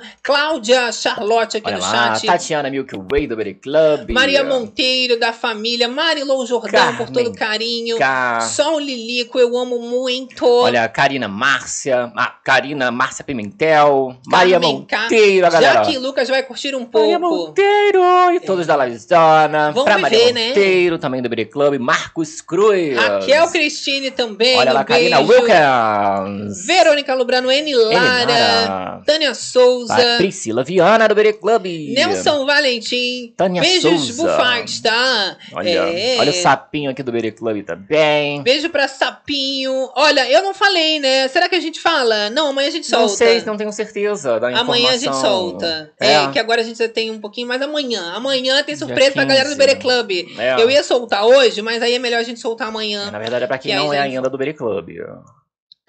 Cláudia 0.61 0.91
Charlotte 0.91 1.57
aqui 1.57 1.67
Olha 1.67 1.77
no 1.77 1.81
lá, 1.81 2.15
chat. 2.15 2.27
Tatiana 2.27 2.69
Milky 2.69 2.95
Way 2.95 3.27
do 3.27 3.35
Berry 3.35 3.55
Club. 3.55 4.11
Maria 4.11 4.43
Monteiro, 4.43 5.19
da 5.19 5.33
família. 5.33 5.87
Marilou 5.87 6.45
Jordão, 6.45 6.95
por 6.95 7.09
todo 7.09 7.31
o 7.31 7.33
carinho. 7.33 7.97
K. 7.97 8.41
Sol 8.41 8.79
Lilico, 8.79 9.39
eu 9.39 9.57
amo 9.57 9.79
muito. 9.79 10.45
Olha, 10.45 10.87
Karina 10.87 11.27
Márcia, 11.27 12.11
ah, 12.15 12.35
Karina 12.43 12.91
Márcia 12.91 13.25
Pimentel, 13.25 14.15
Maria 14.27 14.59
Carmen 14.59 14.85
K. 14.85 15.01
Monteiro, 15.01 15.47
a 15.47 15.49
galera. 15.49 15.83
Jaque 15.83 15.97
Lucas 15.97 16.29
vai 16.29 16.43
curtir 16.43 16.75
um 16.75 16.87
Maria 16.91 17.19
pouco. 17.19 17.47
Monteiro 17.47 18.31
e 18.33 18.39
todos 18.41 18.67
da 18.67 18.77
Livezona. 18.77 19.71
Vamos 19.71 19.83
pra 19.83 19.95
viver, 19.95 20.01
Maria 20.01 20.33
né? 20.33 20.47
Monteiro, 20.49 20.99
também 20.99 21.21
do 21.21 21.29
Berry 21.29 21.45
Club. 21.45 21.79
Marcos 21.79 22.39
Cruz. 22.39 22.95
Raquel 22.95 23.47
Cristine 23.47 24.11
também. 24.11 24.57
Olha 24.57 24.73
lá, 24.73 24.81
um 24.81 24.85
Karina. 24.85 25.19
Wilkins. 25.21 26.65
Verônica 26.67 27.13
Lubrano, 27.15 27.51
N. 27.51 27.75
Lara. 27.75 28.25
Lara. 28.25 29.01
Tânia 29.05 29.33
Souza. 29.33 29.95
A 29.95 30.17
Priscila 30.51 30.63
Viana 30.63 31.07
do 31.07 31.15
Berry 31.15 31.33
Club. 31.33 31.65
Nelson 31.65 32.45
Valentim. 32.45 33.33
Tânia 33.37 33.61
Beijos 33.61 34.15
Souza. 34.15 34.37
tá? 34.83 35.37
Olha, 35.53 35.69
É. 35.69 36.17
olha 36.19 36.29
o 36.31 36.33
sapinho 36.33 36.91
aqui 36.91 37.01
do 37.01 37.11
Berry 37.11 37.31
Club 37.31 37.63
também. 37.63 38.41
Beijo 38.43 38.69
pra 38.69 38.87
Sapinho. 38.87 39.89
Olha, 39.95 40.29
eu 40.29 40.43
não 40.43 40.53
falei, 40.53 40.99
né? 40.99 41.27
Será 41.29 41.47
que 41.47 41.55
a 41.55 41.59
gente 41.59 41.79
fala? 41.79 42.29
Não, 42.29 42.47
amanhã 42.49 42.67
a 42.67 42.71
gente 42.71 42.87
solta. 42.87 43.01
Não 43.03 43.09
sei, 43.09 43.41
não 43.45 43.57
tenho 43.57 43.71
certeza 43.71 44.39
da 44.39 44.47
Amanhã 44.59 44.89
a 44.89 44.93
gente 44.93 45.03
informação. 45.03 45.49
solta. 45.51 45.91
É. 45.99 46.11
É. 46.13 46.27
que 46.31 46.39
agora 46.39 46.61
a 46.61 46.63
gente 46.63 46.77
já 46.77 46.89
tem 46.89 47.09
um 47.09 47.19
pouquinho 47.19 47.47
mais 47.47 47.61
amanhã. 47.61 48.11
Amanhã 48.13 48.61
tem 48.63 48.75
surpresa 48.75 49.11
pra 49.11 49.23
15. 49.23 49.27
galera 49.27 49.49
do 49.49 49.55
Bere 49.55 49.75
Club. 49.77 50.11
É. 50.37 50.61
Eu 50.61 50.69
ia 50.69 50.83
soltar 50.83 51.25
hoje, 51.25 51.61
mas 51.61 51.81
aí 51.81 51.95
é 51.95 51.99
melhor 51.99 52.19
a 52.19 52.23
gente 52.23 52.39
soltar 52.39 52.67
amanhã. 52.67 53.09
Na 53.09 53.19
verdade 53.19 53.45
é 53.45 53.47
pra 53.47 53.57
quem 53.57 53.71
Que 53.71 53.77
não 53.77 53.93
é 53.93 53.97
já 53.97 54.03
ainda 54.03 54.29
do 54.29 54.37
Berry 54.37 54.53
Club. 54.53 54.89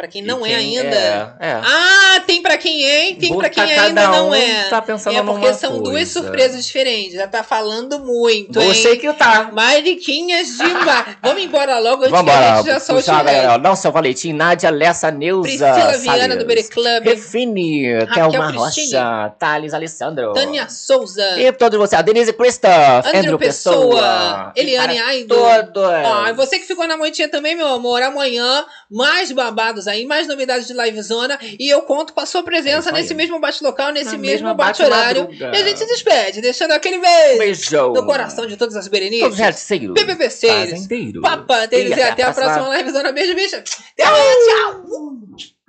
Pra 0.03 0.09
quem 0.09 0.20
não 0.20 0.45
é 0.45 0.49
quem 0.49 0.81
ainda. 0.81 0.97
é, 1.39 1.49
é. 1.51 1.61
Ah, 1.65 2.20
tem 2.27 2.43
pra 2.43 2.59
quem 2.59 2.85
é 2.85 3.11
e 3.11 3.15
tem 3.15 3.39
pra 3.39 3.49
quem 3.49 3.62
ainda 3.62 4.09
não 4.09 4.31
um 4.31 4.35
é. 4.35 4.65
tá 4.69 4.83
pensando 4.83 5.16
é 5.16 5.23
porque 5.23 5.55
são 5.55 5.81
duas 5.81 5.93
coisa. 5.95 6.11
surpresas 6.11 6.66
diferentes. 6.66 7.12
Já 7.15 7.29
tá 7.29 7.45
falando 7.45 8.01
muito, 8.01 8.61
Você 8.61 8.95
hein? 8.95 8.99
que 8.99 9.12
tá. 9.12 9.51
Mariquinhas 9.53 10.57
demais. 10.57 11.16
Vamos 11.23 11.41
embora 11.45 11.79
logo 11.79 12.03
antes 12.03 12.09
que 12.11 12.16
a 12.16 12.19
Vambora, 12.19 12.57
gente 12.57 12.66
já 12.66 12.81
solte 12.81 13.09
o 13.09 13.12
resto. 13.12 13.24
galera. 13.27 13.59
Não, 13.59 13.77
seu 13.77 13.93
Valentim, 13.93 14.33
Nádia, 14.33 14.70
Lessa, 14.70 15.09
Neuza, 15.12 15.43
Priscila 15.43 15.99
Viana 15.99 16.37
do 16.37 16.45
Bere 16.47 16.65
Club. 16.65 17.05
Raquel 17.07 18.31
Thelma. 18.33 18.51
Rocha, 18.51 19.33
Thales 19.39 19.73
Alessandro. 19.73 20.33
Tânia 20.33 20.69
Souza. 20.69 21.41
E 21.41 21.53
todos 21.53 21.79
vocês, 21.79 21.97
a 21.97 22.03
Denise 22.03 22.33
Christoph, 22.33 23.07
Andrew 23.07 23.19
Andrew 23.20 23.39
Pessoa, 23.39 23.87
Pessoa, 23.87 24.53
Eliane 24.57 24.97
para 24.97 25.07
Aido. 25.07 25.35
Todos. 25.37 26.29
E 26.29 26.33
você 26.33 26.59
que 26.59 26.66
ficou 26.66 26.89
na 26.89 26.97
moitinha 26.97 27.29
também, 27.29 27.55
meu 27.55 27.69
amor, 27.69 28.03
amanhã 28.03 28.65
mais 28.91 29.31
babados 29.31 29.87
aí, 29.87 29.91
mais 30.06 30.27
novidades 30.27 30.66
de 30.66 30.73
livezona 30.73 31.39
e 31.59 31.69
eu 31.69 31.82
conto 31.82 32.12
com 32.12 32.20
a 32.20 32.27
sua 32.27 32.43
presença 32.43 32.90
É 32.90 32.94
aí. 32.94 33.02
nesse 33.02 33.14
mesmo 33.14 33.39
bate-local, 33.40 33.93
nesse 33.93 34.12
Na 34.12 34.19
mesmo 34.19 34.55
bate-horário. 34.55 35.28
E 35.31 35.44
a 35.44 35.62
gente 35.64 35.78
se 35.78 35.86
despede, 35.86 36.40
deixando 36.40 36.73
aquele 36.73 36.98
beijo 36.98 37.39
Beijão. 37.39 37.93
no 37.93 38.05
coração 38.06 38.47
de 38.47 38.56
todas 38.56 38.74
as 38.77 38.89
berenices. 38.89 39.23
Todos 39.24 39.39
receiros. 39.39 39.94
PPPceiros, 39.94 40.70
Fazendeiros. 40.70 41.23
papateiros 41.23 41.97
e, 41.97 42.01
E 42.01 42.02
até 42.02 42.23
a 42.23 42.32
próxima 42.32 42.56
próxima. 42.64 42.77
livezona. 42.78 43.12
Beijo, 43.12 43.35
bicho. 43.35 43.56
Até 43.56 44.05
amanhã, 44.05 44.32
tchau. 44.47 45.61